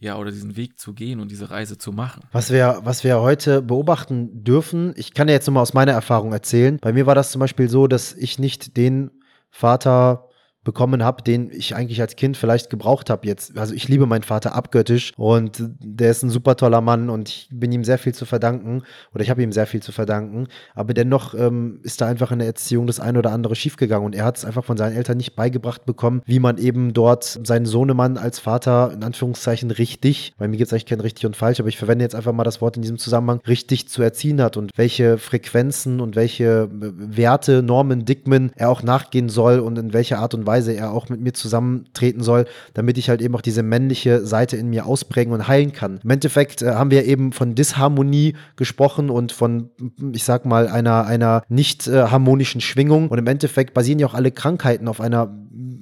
ja, 0.00 0.16
oder 0.16 0.30
diesen 0.30 0.56
Weg 0.56 0.78
zu 0.78 0.94
gehen 0.94 1.18
und 1.18 1.30
diese 1.30 1.50
Reise 1.50 1.76
zu 1.76 1.92
machen. 1.92 2.22
Was 2.30 2.50
wir, 2.50 2.80
was 2.84 3.02
wir 3.02 3.20
heute 3.20 3.62
beobachten 3.62 4.44
dürfen, 4.44 4.94
ich 4.96 5.12
kann 5.12 5.26
ja 5.26 5.34
jetzt 5.34 5.46
nochmal 5.46 5.62
aus 5.62 5.74
meiner 5.74 5.92
Erfahrung 5.92 6.32
erzählen. 6.32 6.78
Bei 6.80 6.92
mir 6.92 7.06
war 7.06 7.16
das 7.16 7.32
zum 7.32 7.40
Beispiel 7.40 7.68
so, 7.68 7.88
dass 7.88 8.14
ich 8.14 8.38
nicht 8.38 8.76
den 8.76 9.10
Vater 9.50 10.27
bekommen 10.68 11.02
habe, 11.02 11.22
den 11.22 11.50
ich 11.50 11.74
eigentlich 11.74 12.02
als 12.02 12.14
Kind 12.14 12.36
vielleicht 12.36 12.68
gebraucht 12.68 13.08
habe 13.08 13.26
jetzt. 13.26 13.56
Also 13.56 13.72
ich 13.72 13.88
liebe 13.88 14.04
meinen 14.04 14.22
Vater 14.22 14.54
abgöttisch 14.54 15.14
und 15.16 15.62
der 15.80 16.10
ist 16.10 16.22
ein 16.22 16.28
super 16.28 16.56
toller 16.56 16.82
Mann 16.82 17.08
und 17.08 17.30
ich 17.30 17.48
bin 17.50 17.72
ihm 17.72 17.84
sehr 17.84 17.96
viel 17.96 18.12
zu 18.12 18.26
verdanken 18.26 18.82
oder 19.14 19.22
ich 19.22 19.30
habe 19.30 19.42
ihm 19.42 19.50
sehr 19.50 19.66
viel 19.66 19.80
zu 19.80 19.92
verdanken. 19.92 20.46
Aber 20.74 20.92
dennoch 20.92 21.32
ähm, 21.32 21.80
ist 21.84 22.02
da 22.02 22.06
einfach 22.06 22.32
in 22.32 22.40
der 22.40 22.48
Erziehung 22.48 22.86
das 22.86 23.00
eine 23.00 23.18
oder 23.18 23.32
andere 23.32 23.56
schiefgegangen 23.56 24.04
und 24.04 24.14
er 24.14 24.26
hat 24.26 24.36
es 24.36 24.44
einfach 24.44 24.62
von 24.62 24.76
seinen 24.76 24.94
Eltern 24.94 25.16
nicht 25.16 25.36
beigebracht 25.36 25.86
bekommen, 25.86 26.20
wie 26.26 26.38
man 26.38 26.58
eben 26.58 26.92
dort 26.92 27.24
seinen 27.24 27.64
Sohnemann 27.64 28.18
als 28.18 28.38
Vater 28.38 28.92
in 28.92 29.02
Anführungszeichen 29.02 29.70
richtig, 29.70 30.34
weil 30.36 30.48
mir 30.48 30.58
gibt 30.58 30.66
es 30.66 30.74
eigentlich 30.74 30.84
kein 30.84 31.00
richtig 31.00 31.24
und 31.24 31.34
falsch, 31.34 31.60
aber 31.60 31.70
ich 31.70 31.78
verwende 31.78 32.04
jetzt 32.04 32.14
einfach 32.14 32.34
mal 32.34 32.44
das 32.44 32.60
Wort 32.60 32.76
in 32.76 32.82
diesem 32.82 32.98
Zusammenhang, 32.98 33.40
richtig 33.48 33.88
zu 33.88 34.02
erziehen 34.02 34.42
hat 34.42 34.58
und 34.58 34.70
welche 34.76 35.16
Frequenzen 35.16 36.02
und 36.02 36.14
welche 36.14 36.44
äh, 36.44 36.68
Werte, 37.16 37.62
Normen, 37.62 38.04
Digmen 38.04 38.52
er 38.54 38.68
auch 38.68 38.82
nachgehen 38.82 39.30
soll 39.30 39.60
und 39.60 39.78
in 39.78 39.94
welcher 39.94 40.18
Art 40.18 40.34
und 40.34 40.46
Weise 40.46 40.57
Weise 40.58 40.72
er 40.72 40.92
auch 40.92 41.08
mit 41.08 41.20
mir 41.20 41.32
zusammentreten 41.32 42.22
soll, 42.22 42.46
damit 42.74 42.98
ich 42.98 43.08
halt 43.08 43.22
eben 43.22 43.34
auch 43.34 43.40
diese 43.40 43.62
männliche 43.62 44.26
Seite 44.26 44.56
in 44.56 44.70
mir 44.70 44.86
ausprägen 44.86 45.32
und 45.32 45.46
heilen 45.46 45.72
kann. 45.72 46.00
Im 46.02 46.10
Endeffekt 46.10 46.62
äh, 46.62 46.72
haben 46.72 46.90
wir 46.90 47.04
eben 47.04 47.32
von 47.32 47.54
Disharmonie 47.54 48.34
gesprochen 48.56 49.10
und 49.10 49.32
von, 49.32 49.70
ich 50.12 50.24
sag 50.24 50.44
mal, 50.44 50.68
einer, 50.68 51.06
einer 51.06 51.42
nicht 51.48 51.86
äh, 51.86 52.08
harmonischen 52.08 52.60
Schwingung. 52.60 53.08
Und 53.08 53.18
im 53.18 53.26
Endeffekt 53.26 53.74
basieren 53.74 54.00
ja 54.00 54.06
auch 54.06 54.14
alle 54.14 54.32
Krankheiten 54.32 54.88
auf 54.88 55.00
einer 55.00 55.32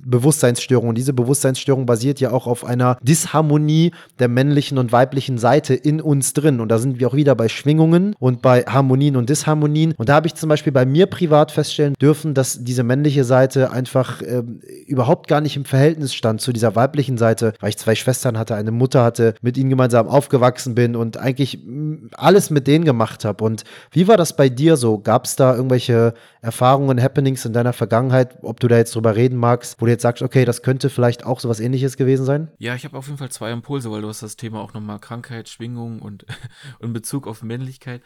Bewusstseinsstörung. 0.06 0.90
Und 0.90 0.98
diese 0.98 1.12
Bewusstseinsstörung 1.12 1.86
basiert 1.86 2.20
ja 2.20 2.30
auch 2.30 2.46
auf 2.46 2.64
einer 2.64 2.98
Disharmonie 3.02 3.92
der 4.18 4.28
männlichen 4.28 4.78
und 4.78 4.92
weiblichen 4.92 5.38
Seite 5.38 5.74
in 5.74 6.00
uns 6.00 6.32
drin. 6.32 6.60
Und 6.60 6.68
da 6.68 6.78
sind 6.78 7.00
wir 7.00 7.08
auch 7.08 7.14
wieder 7.14 7.34
bei 7.34 7.48
Schwingungen 7.48 8.14
und 8.18 8.40
bei 8.40 8.62
Harmonien 8.62 9.16
und 9.16 9.28
Disharmonien. 9.28 9.94
Und 9.96 10.08
da 10.08 10.14
habe 10.14 10.28
ich 10.28 10.34
zum 10.34 10.48
Beispiel 10.48 10.72
bei 10.72 10.86
mir 10.86 11.06
privat 11.06 11.50
feststellen 11.50 11.94
dürfen, 12.00 12.34
dass 12.34 12.62
diese 12.62 12.84
männliche 12.84 13.24
Seite 13.24 13.72
einfach 13.72 14.22
äh, 14.22 14.42
überhaupt 14.86 15.28
gar 15.28 15.40
nicht 15.40 15.56
im 15.56 15.64
Verhältnis 15.64 16.14
stand 16.14 16.40
zu 16.40 16.52
dieser 16.52 16.74
weiblichen 16.74 17.18
Seite, 17.18 17.54
weil 17.60 17.70
ich 17.70 17.78
zwei 17.78 17.94
Schwestern 17.94 18.38
hatte, 18.38 18.54
eine 18.54 18.70
Mutter 18.70 19.04
hatte, 19.04 19.34
mit 19.40 19.56
ihnen 19.56 19.70
gemeinsam 19.70 20.08
aufgewachsen 20.08 20.74
bin 20.74 20.96
und 20.96 21.16
eigentlich 21.16 21.60
mm, 21.64 22.08
alles 22.16 22.50
mit 22.50 22.66
denen 22.66 22.84
gemacht 22.84 23.24
habe. 23.24 23.44
Und 23.44 23.64
wie 23.90 24.08
war 24.08 24.16
das 24.16 24.36
bei 24.36 24.48
dir 24.48 24.76
so? 24.76 24.98
Gab 24.98 25.24
es 25.24 25.36
da 25.36 25.54
irgendwelche 25.54 26.14
Erfahrungen, 26.40 27.02
Happenings 27.02 27.44
in 27.44 27.52
deiner 27.52 27.72
Vergangenheit, 27.72 28.38
ob 28.42 28.60
du 28.60 28.68
da 28.68 28.76
jetzt 28.76 28.94
drüber 28.94 29.16
reden 29.16 29.36
magst, 29.36 29.80
wo 29.80 29.86
du 29.86 29.92
jetzt 29.92 30.02
sagst, 30.02 30.22
okay, 30.22 30.44
das 30.44 30.62
könnte 30.62 30.90
vielleicht 30.90 31.24
auch 31.24 31.40
so 31.40 31.48
was 31.48 31.60
ähnliches 31.60 31.96
gewesen 31.96 32.24
sein? 32.24 32.48
Ja, 32.58 32.74
ich 32.74 32.84
habe 32.84 32.96
auf 32.96 33.06
jeden 33.06 33.18
Fall 33.18 33.30
zwei 33.30 33.50
Impulse, 33.52 33.90
weil 33.90 34.02
du 34.02 34.08
hast 34.08 34.22
das 34.22 34.36
Thema 34.36 34.60
auch 34.60 34.74
nochmal 34.74 34.98
Krankheit, 34.98 35.48
Schwingung 35.48 36.00
und 36.00 36.26
in 36.80 36.92
Bezug 36.92 37.26
auf 37.26 37.42
Männlichkeit, 37.42 38.02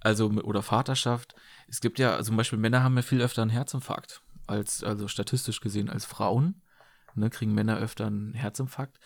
also 0.00 0.28
oder 0.28 0.62
Vaterschaft. 0.62 1.34
Es 1.68 1.80
gibt 1.80 1.98
ja, 1.98 2.22
zum 2.22 2.36
Beispiel 2.36 2.58
Männer 2.58 2.82
haben 2.82 2.96
ja 2.96 3.02
viel 3.02 3.22
öfter 3.22 3.42
einen 3.42 3.50
Herzinfarkt, 3.50 4.20
als, 4.46 4.84
also 4.84 5.08
statistisch 5.08 5.60
gesehen 5.60 5.90
als 5.90 6.04
Frauen. 6.04 6.62
Ne, 7.16 7.30
kriegen 7.30 7.54
Männer 7.54 7.78
öfter 7.78 8.06
einen 8.06 8.34
Herzinfarkt. 8.34 8.98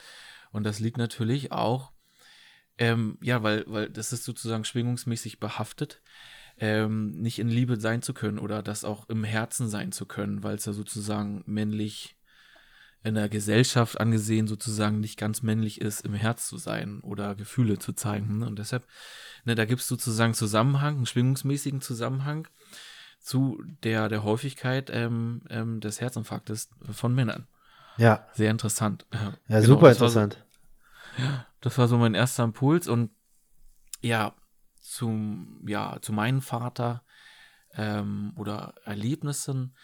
Und 0.51 0.65
das 0.65 0.81
liegt 0.81 0.97
natürlich 0.97 1.53
auch, 1.53 1.93
ähm, 2.79 3.19
ja, 3.21 3.43
weil, 3.43 3.65
weil 3.67 3.91
das 3.91 4.15
ist 4.15 4.25
sozusagen 4.25 4.65
schwingungsmäßig 4.65 5.41
behaftet 5.41 6.01
ähm, 6.61 7.13
nicht 7.13 7.39
in 7.39 7.49
Liebe 7.49 7.79
sein 7.79 8.03
zu 8.03 8.15
können 8.15 8.39
oder 8.39 8.63
das 8.63 8.85
auch 8.85 9.09
im 9.09 9.25
Herzen 9.25 9.69
sein 9.69 9.93
zu 9.93 10.07
können, 10.07 10.43
weil 10.43 10.57
es 10.57 10.65
ja 10.65 10.73
sozusagen 10.73 11.43
männlich 11.47 12.17
in 13.05 13.15
der 13.15 13.29
Gesellschaft 13.29 14.01
angesehen 14.01 14.49
sozusagen 14.49 14.99
nicht 14.99 15.19
ganz 15.19 15.43
männlich 15.43 15.81
ist, 15.81 16.01
im 16.05 16.15
Herz 16.15 16.49
zu 16.49 16.59
sein 16.59 17.01
oder 17.01 17.37
Gefühle 17.37 17.79
zu 17.79 17.93
zeigen. 17.93 18.39
Ne? 18.39 18.47
Und 18.47 18.59
deshalb, 18.59 18.87
ne, 19.45 19.55
da 19.55 19.65
gibt 19.67 19.83
es 19.83 19.89
sozusagen 19.89 20.35
Zusammenhang, 20.35 20.97
einen 20.97 21.07
schwingungsmäßigen 21.07 21.81
Zusammenhang 21.81 22.49
zu 23.29 23.63
der, 23.85 24.09
der 24.09 24.25
Häufigkeit 24.25 24.89
ähm, 24.91 25.43
ähm, 25.51 25.81
des 25.81 26.01
Herzinfarktes 26.01 26.71
von 26.91 27.15
Männern. 27.15 27.47
Ja. 27.99 28.27
Sehr 28.33 28.51
interessant. 28.51 29.05
Ja, 29.13 29.35
genau, 29.49 29.61
super 29.67 29.91
interessant. 29.91 30.43
So, 31.19 31.23
ja, 31.23 31.47
das 31.61 31.77
war 31.77 31.89
so 31.89 31.99
mein 31.99 32.15
erster 32.15 32.45
Impuls 32.45 32.89
und 32.89 33.11
ja, 34.01 34.35
zum, 34.81 35.63
ja, 35.67 35.99
zu 36.01 36.15
meinem 36.15 36.41
Vater 36.41 37.03
ähm, 37.75 38.33
oder 38.37 38.75
Erlebnissen. 38.87 39.75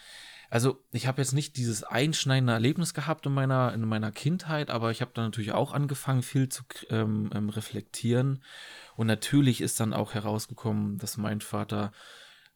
Also 0.49 0.83
ich 0.93 1.07
habe 1.07 1.21
jetzt 1.21 1.35
nicht 1.35 1.59
dieses 1.59 1.85
einschneidende 1.85 2.55
Erlebnis 2.55 2.95
gehabt 2.95 3.27
in 3.27 3.35
meiner, 3.35 3.75
in 3.75 3.83
meiner 3.87 4.11
Kindheit, 4.11 4.71
aber 4.71 4.91
ich 4.91 5.03
habe 5.03 5.11
dann 5.13 5.25
natürlich 5.25 5.53
auch 5.53 5.75
angefangen, 5.75 6.23
viel 6.23 6.49
zu 6.49 6.63
ähm, 6.89 7.29
ähm, 7.35 7.51
reflektieren. 7.51 8.43
Und 8.97 9.07
natürlich 9.07 9.61
ist 9.61 9.81
dann 9.81 9.93
auch 9.93 10.15
herausgekommen, 10.15 10.97
dass 10.97 11.19
mein 11.19 11.43
Vater 11.43 11.93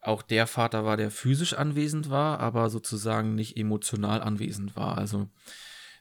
auch 0.01 0.23
der 0.23 0.47
Vater 0.47 0.85
war, 0.85 0.97
der 0.97 1.11
physisch 1.11 1.55
anwesend 1.55 2.11
war, 2.11 2.41
aber 2.41 2.71
sozusagen 2.71 3.35
nicht 3.35 3.57
emotional 3.57 4.23
anwesend 4.23 4.77
war. 4.77 4.97
Also 4.99 5.29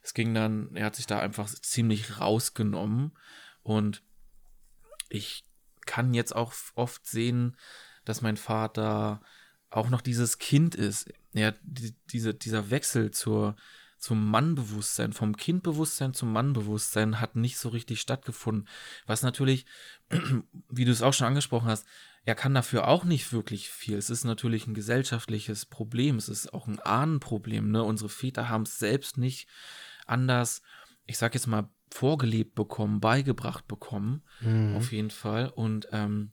es 0.03 0.13
ging 0.13 0.33
dann, 0.33 0.75
er 0.75 0.85
hat 0.85 0.95
sich 0.95 1.07
da 1.07 1.19
einfach 1.19 1.47
ziemlich 1.47 2.19
rausgenommen 2.19 3.11
und 3.63 4.03
ich 5.09 5.45
kann 5.85 6.13
jetzt 6.13 6.35
auch 6.35 6.53
oft 6.75 7.05
sehen, 7.07 7.57
dass 8.05 8.21
mein 8.21 8.37
Vater 8.37 9.21
auch 9.69 9.89
noch 9.89 10.01
dieses 10.01 10.37
Kind 10.37 10.75
ist. 10.75 11.11
Ja, 11.33 11.53
die, 11.63 11.95
diese, 12.11 12.33
dieser 12.33 12.69
Wechsel 12.69 13.11
zur, 13.11 13.55
zum 13.97 14.29
Mannbewusstsein, 14.29 15.13
vom 15.13 15.35
Kindbewusstsein 15.35 16.13
zum 16.13 16.31
Mannbewusstsein 16.31 17.19
hat 17.19 17.35
nicht 17.35 17.57
so 17.57 17.69
richtig 17.69 18.01
stattgefunden. 18.01 18.67
Was 19.05 19.23
natürlich, 19.23 19.65
wie 20.69 20.85
du 20.85 20.91
es 20.91 21.01
auch 21.01 21.13
schon 21.13 21.27
angesprochen 21.27 21.67
hast, 21.67 21.85
er 22.27 22.35
kann 22.35 22.53
dafür 22.53 22.87
auch 22.89 23.05
nicht 23.05 23.31
wirklich 23.31 23.69
viel. 23.69 23.97
Es 23.97 24.09
ist 24.09 24.25
natürlich 24.25 24.67
ein 24.67 24.73
gesellschaftliches 24.73 25.65
Problem. 25.65 26.17
Es 26.17 26.27
ist 26.27 26.53
auch 26.53 26.67
ein 26.67 26.79
Ahnenproblem. 26.79 27.71
Ne? 27.71 27.81
Unsere 27.83 28.09
Väter 28.09 28.49
haben 28.49 28.63
es 28.63 28.79
selbst 28.79 29.17
nicht 29.17 29.47
anders, 30.05 30.61
ich 31.05 31.17
sag 31.17 31.33
jetzt 31.35 31.47
mal, 31.47 31.69
vorgelebt 31.89 32.53
bekommen, 32.53 32.99
beigebracht 32.99 33.65
bekommen. 33.67 34.23
Mhm. 34.41 34.75
Auf 34.75 34.91
jeden 34.91 35.09
Fall. 35.09 35.47
Und, 35.47 35.87
ähm, 35.93 36.31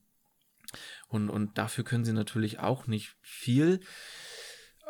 und, 1.07 1.31
und 1.31 1.59
dafür 1.59 1.85
können 1.85 2.05
sie 2.05 2.13
natürlich 2.13 2.59
auch 2.59 2.89
nicht 2.89 3.15
viel. 3.21 3.79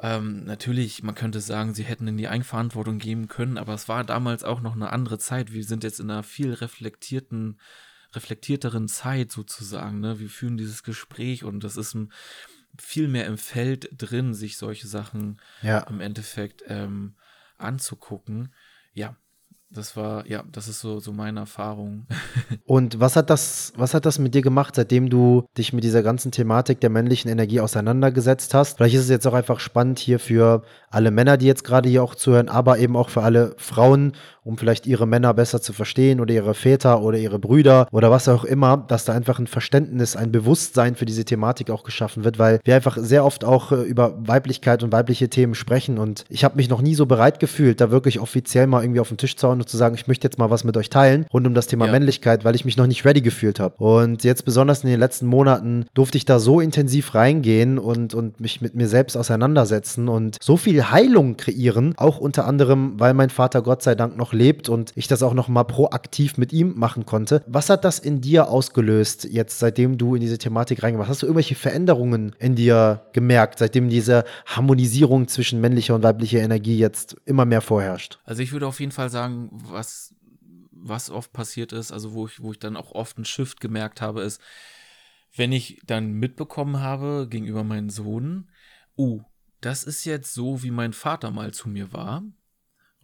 Ähm, 0.02 0.44
natürlich, 0.44 1.02
man 1.02 1.14
könnte 1.14 1.40
sagen, 1.40 1.74
sie 1.74 1.84
hätten 1.84 2.08
in 2.08 2.16
die 2.16 2.28
Eigenverantwortung 2.28 2.98
geben 2.98 3.28
können, 3.28 3.58
aber 3.58 3.74
es 3.74 3.88
war 3.88 4.04
damals 4.04 4.44
auch 4.44 4.60
noch 4.60 4.74
eine 4.74 4.92
andere 4.92 5.18
Zeit. 5.18 5.52
Wir 5.52 5.64
sind 5.64 5.84
jetzt 5.84 6.00
in 6.00 6.10
einer 6.10 6.22
viel 6.22 6.52
reflektierten, 6.52 7.60
reflektierteren 8.12 8.88
Zeit 8.88 9.32
sozusagen. 9.32 10.00
Ne? 10.00 10.18
Wir 10.18 10.28
führen 10.28 10.56
dieses 10.56 10.82
Gespräch 10.82 11.44
und 11.44 11.64
das 11.64 11.76
ist 11.76 11.94
ein, 11.94 12.12
viel 12.78 13.08
mehr 13.08 13.26
im 13.26 13.38
Feld 13.38 13.88
drin, 13.92 14.34
sich 14.34 14.56
solche 14.56 14.88
Sachen 14.88 15.40
ja. 15.62 15.78
im 15.80 16.00
Endeffekt 16.00 16.64
ähm, 16.66 17.14
anzugucken. 17.56 18.52
Ja, 18.92 19.16
das 19.74 19.96
war, 19.96 20.26
ja, 20.26 20.44
das 20.50 20.68
ist 20.68 20.80
so, 20.80 21.00
so 21.00 21.12
meine 21.12 21.40
Erfahrung. 21.40 22.06
Und 22.64 23.00
was 23.00 23.16
hat 23.16 23.28
das, 23.28 23.72
was 23.76 23.92
hat 23.92 24.06
das 24.06 24.18
mit 24.18 24.34
dir 24.34 24.42
gemacht, 24.42 24.74
seitdem 24.76 25.10
du 25.10 25.44
dich 25.58 25.72
mit 25.72 25.84
dieser 25.84 26.02
ganzen 26.02 26.32
Thematik 26.32 26.80
der 26.80 26.90
männlichen 26.90 27.30
Energie 27.30 27.60
auseinandergesetzt 27.60 28.54
hast? 28.54 28.76
Vielleicht 28.76 28.94
ist 28.94 29.02
es 29.02 29.10
jetzt 29.10 29.26
auch 29.26 29.34
einfach 29.34 29.60
spannend 29.60 29.98
hier 29.98 30.18
für 30.18 30.62
alle 30.90 31.10
Männer, 31.10 31.36
die 31.36 31.46
jetzt 31.46 31.64
gerade 31.64 31.88
hier 31.88 32.02
auch 32.02 32.14
zuhören, 32.14 32.48
aber 32.48 32.78
eben 32.78 32.96
auch 32.96 33.08
für 33.08 33.22
alle 33.22 33.54
Frauen 33.58 34.12
um 34.44 34.58
vielleicht 34.58 34.86
ihre 34.86 35.06
Männer 35.06 35.34
besser 35.34 35.60
zu 35.60 35.72
verstehen 35.72 36.20
oder 36.20 36.32
ihre 36.32 36.54
Väter 36.54 37.02
oder 37.02 37.18
ihre 37.18 37.38
Brüder 37.38 37.88
oder 37.90 38.10
was 38.10 38.28
auch 38.28 38.44
immer, 38.44 38.84
dass 38.88 39.04
da 39.04 39.12
einfach 39.12 39.38
ein 39.38 39.46
Verständnis, 39.46 40.16
ein 40.16 40.32
Bewusstsein 40.32 40.94
für 40.94 41.06
diese 41.06 41.24
Thematik 41.24 41.70
auch 41.70 41.82
geschaffen 41.82 42.24
wird, 42.24 42.38
weil 42.38 42.60
wir 42.64 42.74
einfach 42.74 42.96
sehr 42.98 43.24
oft 43.24 43.44
auch 43.44 43.72
äh, 43.72 43.82
über 43.82 44.14
Weiblichkeit 44.18 44.82
und 44.82 44.92
weibliche 44.92 45.28
Themen 45.28 45.54
sprechen 45.54 45.98
und 45.98 46.24
ich 46.28 46.44
habe 46.44 46.56
mich 46.56 46.68
noch 46.68 46.82
nie 46.82 46.94
so 46.94 47.06
bereit 47.06 47.40
gefühlt, 47.40 47.80
da 47.80 47.90
wirklich 47.90 48.20
offiziell 48.20 48.66
mal 48.66 48.82
irgendwie 48.82 49.00
auf 49.00 49.08
den 49.08 49.16
Tisch 49.16 49.36
zu 49.36 49.48
hauen 49.48 49.60
und 49.60 49.68
zu 49.68 49.76
sagen, 49.76 49.94
ich 49.94 50.06
möchte 50.06 50.26
jetzt 50.26 50.38
mal 50.38 50.50
was 50.50 50.64
mit 50.64 50.76
euch 50.76 50.90
teilen 50.90 51.26
rund 51.32 51.46
um 51.46 51.54
das 51.54 51.66
Thema 51.66 51.86
ja. 51.86 51.92
Männlichkeit, 51.92 52.44
weil 52.44 52.54
ich 52.54 52.64
mich 52.64 52.76
noch 52.76 52.86
nicht 52.86 53.04
ready 53.04 53.20
gefühlt 53.20 53.60
habe. 53.60 53.74
Und 53.78 54.24
jetzt 54.24 54.44
besonders 54.44 54.84
in 54.84 54.90
den 54.90 55.00
letzten 55.00 55.26
Monaten 55.26 55.86
durfte 55.94 56.18
ich 56.18 56.24
da 56.24 56.38
so 56.38 56.60
intensiv 56.60 57.14
reingehen 57.14 57.78
und, 57.78 58.14
und 58.14 58.40
mich 58.40 58.60
mit 58.60 58.74
mir 58.74 58.88
selbst 58.88 59.16
auseinandersetzen 59.16 60.08
und 60.08 60.38
so 60.42 60.56
viel 60.56 60.90
Heilung 60.90 61.36
kreieren, 61.36 61.94
auch 61.96 62.18
unter 62.18 62.46
anderem, 62.46 62.98
weil 62.98 63.14
mein 63.14 63.30
Vater 63.30 63.62
Gott 63.62 63.82
sei 63.82 63.94
Dank 63.94 64.16
noch 64.16 64.33
lebt 64.34 64.68
und 64.68 64.92
ich 64.94 65.08
das 65.08 65.22
auch 65.22 65.34
noch 65.34 65.48
mal 65.48 65.64
proaktiv 65.64 66.36
mit 66.36 66.52
ihm 66.52 66.74
machen 66.76 67.06
konnte. 67.06 67.42
Was 67.46 67.70
hat 67.70 67.84
das 67.84 67.98
in 67.98 68.20
dir 68.20 68.48
ausgelöst, 68.48 69.24
jetzt 69.24 69.58
seitdem 69.58 69.98
du 69.98 70.14
in 70.14 70.20
diese 70.20 70.38
Thematik 70.38 70.82
reingemacht 70.82 71.08
hast? 71.08 71.16
Hast 71.16 71.22
du 71.22 71.26
irgendwelche 71.26 71.54
Veränderungen 71.54 72.34
in 72.38 72.54
dir 72.54 73.06
gemerkt, 73.12 73.58
seitdem 73.58 73.88
diese 73.88 74.24
Harmonisierung 74.46 75.28
zwischen 75.28 75.60
männlicher 75.60 75.94
und 75.94 76.02
weiblicher 76.02 76.40
Energie 76.40 76.78
jetzt 76.78 77.16
immer 77.24 77.44
mehr 77.44 77.60
vorherrscht? 77.60 78.18
Also 78.24 78.42
ich 78.42 78.52
würde 78.52 78.66
auf 78.66 78.80
jeden 78.80 78.92
Fall 78.92 79.10
sagen, 79.10 79.48
was, 79.52 80.14
was 80.70 81.10
oft 81.10 81.32
passiert 81.32 81.72
ist, 81.72 81.92
also 81.92 82.12
wo 82.12 82.26
ich, 82.26 82.42
wo 82.42 82.52
ich 82.52 82.58
dann 82.58 82.76
auch 82.76 82.92
oft 82.92 83.16
einen 83.16 83.24
Shift 83.24 83.60
gemerkt 83.60 84.00
habe, 84.00 84.22
ist, 84.22 84.40
wenn 85.36 85.52
ich 85.52 85.80
dann 85.86 86.12
mitbekommen 86.12 86.80
habe 86.80 87.26
gegenüber 87.28 87.64
meinem 87.64 87.90
Sohn, 87.90 88.48
uh, 88.96 89.20
das 89.60 89.84
ist 89.84 90.04
jetzt 90.04 90.34
so, 90.34 90.62
wie 90.62 90.70
mein 90.70 90.92
Vater 90.92 91.30
mal 91.30 91.52
zu 91.52 91.68
mir 91.68 91.92
war. 91.92 92.22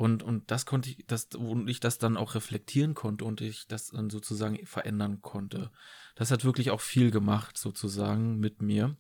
Und, 0.01 0.23
und 0.23 0.51
das 0.51 0.65
konnte 0.65 0.89
ich, 0.89 1.05
das, 1.07 1.27
und 1.27 1.69
ich 1.69 1.79
das 1.79 1.99
dann 1.99 2.17
auch 2.17 2.35
reflektieren 2.35 2.95
konnte 2.95 3.27
und 3.27 3.43
ich 3.43 3.69
das 3.69 3.89
dann 3.89 4.09
sozusagen 4.09 4.65
verändern 4.65 5.21
konnte. 5.21 5.71
Das 6.15 6.31
hat 6.31 6.43
wirklich 6.43 6.71
auch 6.71 6.81
viel 6.81 7.11
gemacht, 7.11 7.59
sozusagen, 7.59 8.39
mit 8.39 8.63
mir. 8.63 8.97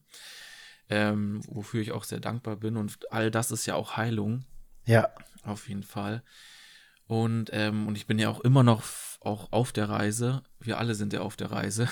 Ähm, 0.91 1.41
wofür 1.49 1.81
ich 1.81 1.93
auch 1.93 2.05
sehr 2.05 2.21
dankbar 2.21 2.57
bin. 2.57 2.77
Und 2.77 3.11
all 3.11 3.31
das 3.31 3.51
ist 3.51 3.65
ja 3.65 3.77
auch 3.77 3.97
Heilung. 3.97 4.45
Ja. 4.85 5.09
Auf 5.43 5.71
jeden 5.71 5.85
Fall. 5.85 6.23
Und, 7.07 7.49
ähm, 7.55 7.87
und 7.89 7.97
ich 7.97 8.07
bin 8.07 8.19
ja 8.19 8.29
auch 8.29 8.41
immer 8.41 8.63
noch 8.63 8.85
auch 9.21 9.53
auf 9.53 9.73
der 9.73 9.89
Reise. 9.89 10.43
Wir 10.59 10.77
alle 10.77 10.95
sind 10.95 11.15
ja 11.15 11.23
auf 11.23 11.37
der 11.37 11.51
Reise. 11.51 11.89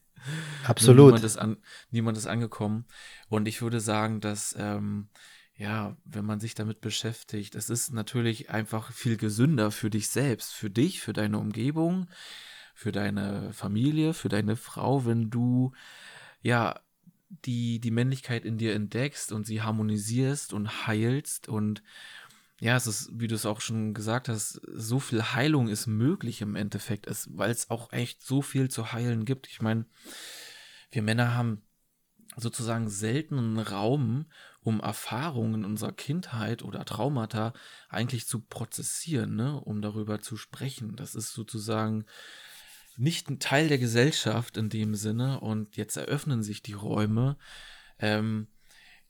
Absolut. 0.64 1.08
niemand, 1.08 1.24
ist 1.24 1.36
an, 1.36 1.58
niemand 1.90 2.16
ist 2.16 2.26
angekommen. 2.26 2.86
Und 3.28 3.46
ich 3.46 3.60
würde 3.60 3.80
sagen, 3.80 4.22
dass 4.22 4.56
ähm, 4.58 5.10
ja, 5.58 5.96
wenn 6.04 6.24
man 6.24 6.38
sich 6.38 6.54
damit 6.54 6.80
beschäftigt, 6.80 7.56
es 7.56 7.68
ist 7.68 7.92
natürlich 7.92 8.48
einfach 8.48 8.92
viel 8.92 9.16
gesünder 9.16 9.72
für 9.72 9.90
dich 9.90 10.08
selbst, 10.08 10.52
für 10.52 10.70
dich, 10.70 11.00
für 11.00 11.12
deine 11.12 11.38
Umgebung, 11.38 12.08
für 12.74 12.92
deine 12.92 13.52
Familie, 13.52 14.14
für 14.14 14.28
deine 14.28 14.54
Frau, 14.54 15.04
wenn 15.04 15.30
du 15.30 15.72
ja 16.42 16.78
die, 17.44 17.80
die 17.80 17.90
Männlichkeit 17.90 18.44
in 18.44 18.56
dir 18.56 18.72
entdeckst 18.72 19.32
und 19.32 19.48
sie 19.48 19.60
harmonisierst 19.60 20.52
und 20.52 20.86
heilst 20.86 21.48
und 21.48 21.82
ja, 22.60 22.76
es 22.76 22.86
ist, 22.86 23.10
wie 23.12 23.26
du 23.26 23.34
es 23.34 23.46
auch 23.46 23.60
schon 23.60 23.94
gesagt 23.94 24.28
hast, 24.28 24.60
so 24.72 25.00
viel 25.00 25.22
Heilung 25.22 25.66
ist 25.66 25.88
möglich 25.88 26.40
im 26.40 26.54
Endeffekt, 26.54 27.06
weil 27.30 27.50
es 27.50 27.68
auch 27.68 27.92
echt 27.92 28.22
so 28.22 28.42
viel 28.42 28.68
zu 28.68 28.92
heilen 28.92 29.24
gibt. 29.24 29.48
Ich 29.48 29.60
meine, 29.60 29.86
wir 30.90 31.02
Männer 31.02 31.34
haben 31.34 31.62
sozusagen 32.40 32.88
seltenen 32.88 33.58
Raum, 33.58 34.26
um 34.62 34.80
Erfahrungen 34.80 35.64
unserer 35.64 35.92
Kindheit 35.92 36.62
oder 36.62 36.84
Traumata 36.84 37.52
eigentlich 37.88 38.26
zu 38.26 38.40
prozessieren, 38.40 39.34
ne? 39.34 39.60
um 39.60 39.82
darüber 39.82 40.20
zu 40.20 40.36
sprechen. 40.36 40.96
Das 40.96 41.14
ist 41.14 41.32
sozusagen 41.32 42.04
nicht 42.96 43.28
ein 43.28 43.38
Teil 43.38 43.68
der 43.68 43.78
Gesellschaft 43.78 44.56
in 44.56 44.68
dem 44.68 44.94
Sinne 44.94 45.40
und 45.40 45.76
jetzt 45.76 45.96
eröffnen 45.96 46.42
sich 46.42 46.62
die 46.62 46.72
Räume, 46.72 47.36
ähm, 47.98 48.48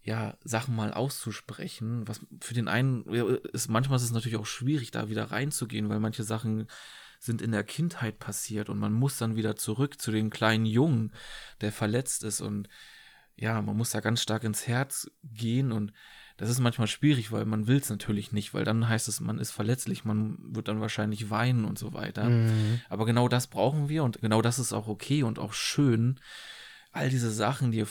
ja, 0.02 0.36
Sachen 0.42 0.74
mal 0.74 0.92
auszusprechen. 0.94 2.06
Was 2.06 2.20
für 2.40 2.54
den 2.54 2.68
einen 2.68 3.04
ist, 3.52 3.68
manchmal 3.68 3.96
ist 3.96 4.04
es 4.04 4.12
natürlich 4.12 4.38
auch 4.38 4.46
schwierig, 4.46 4.90
da 4.90 5.08
wieder 5.08 5.30
reinzugehen, 5.30 5.88
weil 5.88 6.00
manche 6.00 6.24
Sachen 6.24 6.66
sind 7.18 7.42
in 7.42 7.50
der 7.52 7.64
Kindheit 7.64 8.18
passiert 8.18 8.68
und 8.68 8.78
man 8.78 8.92
muss 8.92 9.18
dann 9.18 9.36
wieder 9.36 9.56
zurück 9.56 10.00
zu 10.00 10.12
dem 10.12 10.30
kleinen 10.30 10.66
Jungen, 10.66 11.12
der 11.60 11.72
verletzt 11.72 12.24
ist 12.24 12.40
und 12.40 12.68
ja, 13.38 13.62
man 13.62 13.76
muss 13.76 13.90
da 13.90 14.00
ganz 14.00 14.20
stark 14.20 14.44
ins 14.44 14.66
Herz 14.66 15.10
gehen 15.22 15.72
und 15.72 15.92
das 16.36 16.50
ist 16.50 16.60
manchmal 16.60 16.86
schwierig, 16.86 17.32
weil 17.32 17.44
man 17.44 17.66
will 17.66 17.78
es 17.78 17.90
natürlich 17.90 18.32
nicht, 18.32 18.54
weil 18.54 18.64
dann 18.64 18.88
heißt 18.88 19.08
es, 19.08 19.20
man 19.20 19.38
ist 19.38 19.50
verletzlich, 19.50 20.04
man 20.04 20.36
wird 20.54 20.68
dann 20.68 20.80
wahrscheinlich 20.80 21.30
weinen 21.30 21.64
und 21.64 21.78
so 21.78 21.92
weiter. 21.92 22.28
Mhm. 22.28 22.80
Aber 22.88 23.06
genau 23.06 23.28
das 23.28 23.48
brauchen 23.48 23.88
wir 23.88 24.04
und 24.04 24.20
genau 24.20 24.40
das 24.40 24.58
ist 24.58 24.72
auch 24.72 24.86
okay 24.86 25.24
und 25.24 25.38
auch 25.38 25.52
schön. 25.52 26.20
All 26.92 27.10
diese 27.10 27.30
Sachen, 27.30 27.72
die 27.72 27.84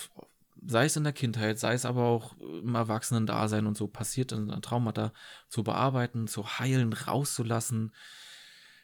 sei 0.65 0.85
es 0.85 0.95
in 0.95 1.03
der 1.03 1.13
Kindheit, 1.13 1.59
sei 1.59 1.73
es 1.73 1.85
aber 1.85 2.03
auch 2.03 2.37
im 2.39 2.75
Erwachsenen-Dasein 2.75 3.67
und 3.67 3.77
so 3.77 3.87
passiert 3.87 4.31
in 4.31 4.49
Traumata 4.61 5.11
zu 5.49 5.63
bearbeiten, 5.63 6.27
zu 6.27 6.59
heilen, 6.59 6.93
rauszulassen. 6.93 7.93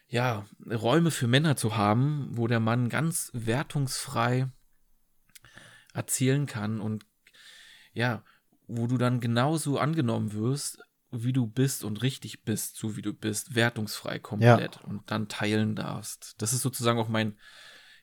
Ja, 0.08 0.44
Räume 0.70 1.10
für 1.10 1.26
Männer 1.26 1.56
zu 1.56 1.76
haben, 1.76 2.28
wo 2.32 2.46
der 2.46 2.60
Mann 2.60 2.90
ganz 2.90 3.30
wertungsfrei 3.32 4.48
erzählen 5.94 6.46
kann 6.46 6.80
und 6.80 7.06
ja, 7.94 8.22
wo 8.66 8.86
du 8.86 8.98
dann 8.98 9.20
genauso 9.20 9.78
angenommen 9.78 10.32
wirst, 10.32 10.78
wie 11.10 11.32
du 11.32 11.46
bist 11.46 11.84
und 11.84 12.02
richtig 12.02 12.42
bist, 12.44 12.76
so 12.76 12.96
wie 12.96 13.02
du 13.02 13.12
bist, 13.12 13.54
wertungsfrei 13.54 14.18
komplett 14.18 14.76
ja. 14.76 14.82
und 14.82 15.10
dann 15.10 15.28
teilen 15.28 15.76
darfst. 15.76 16.34
Das 16.38 16.52
ist 16.52 16.62
sozusagen 16.62 16.98
auch 16.98 17.08
mein, 17.08 17.38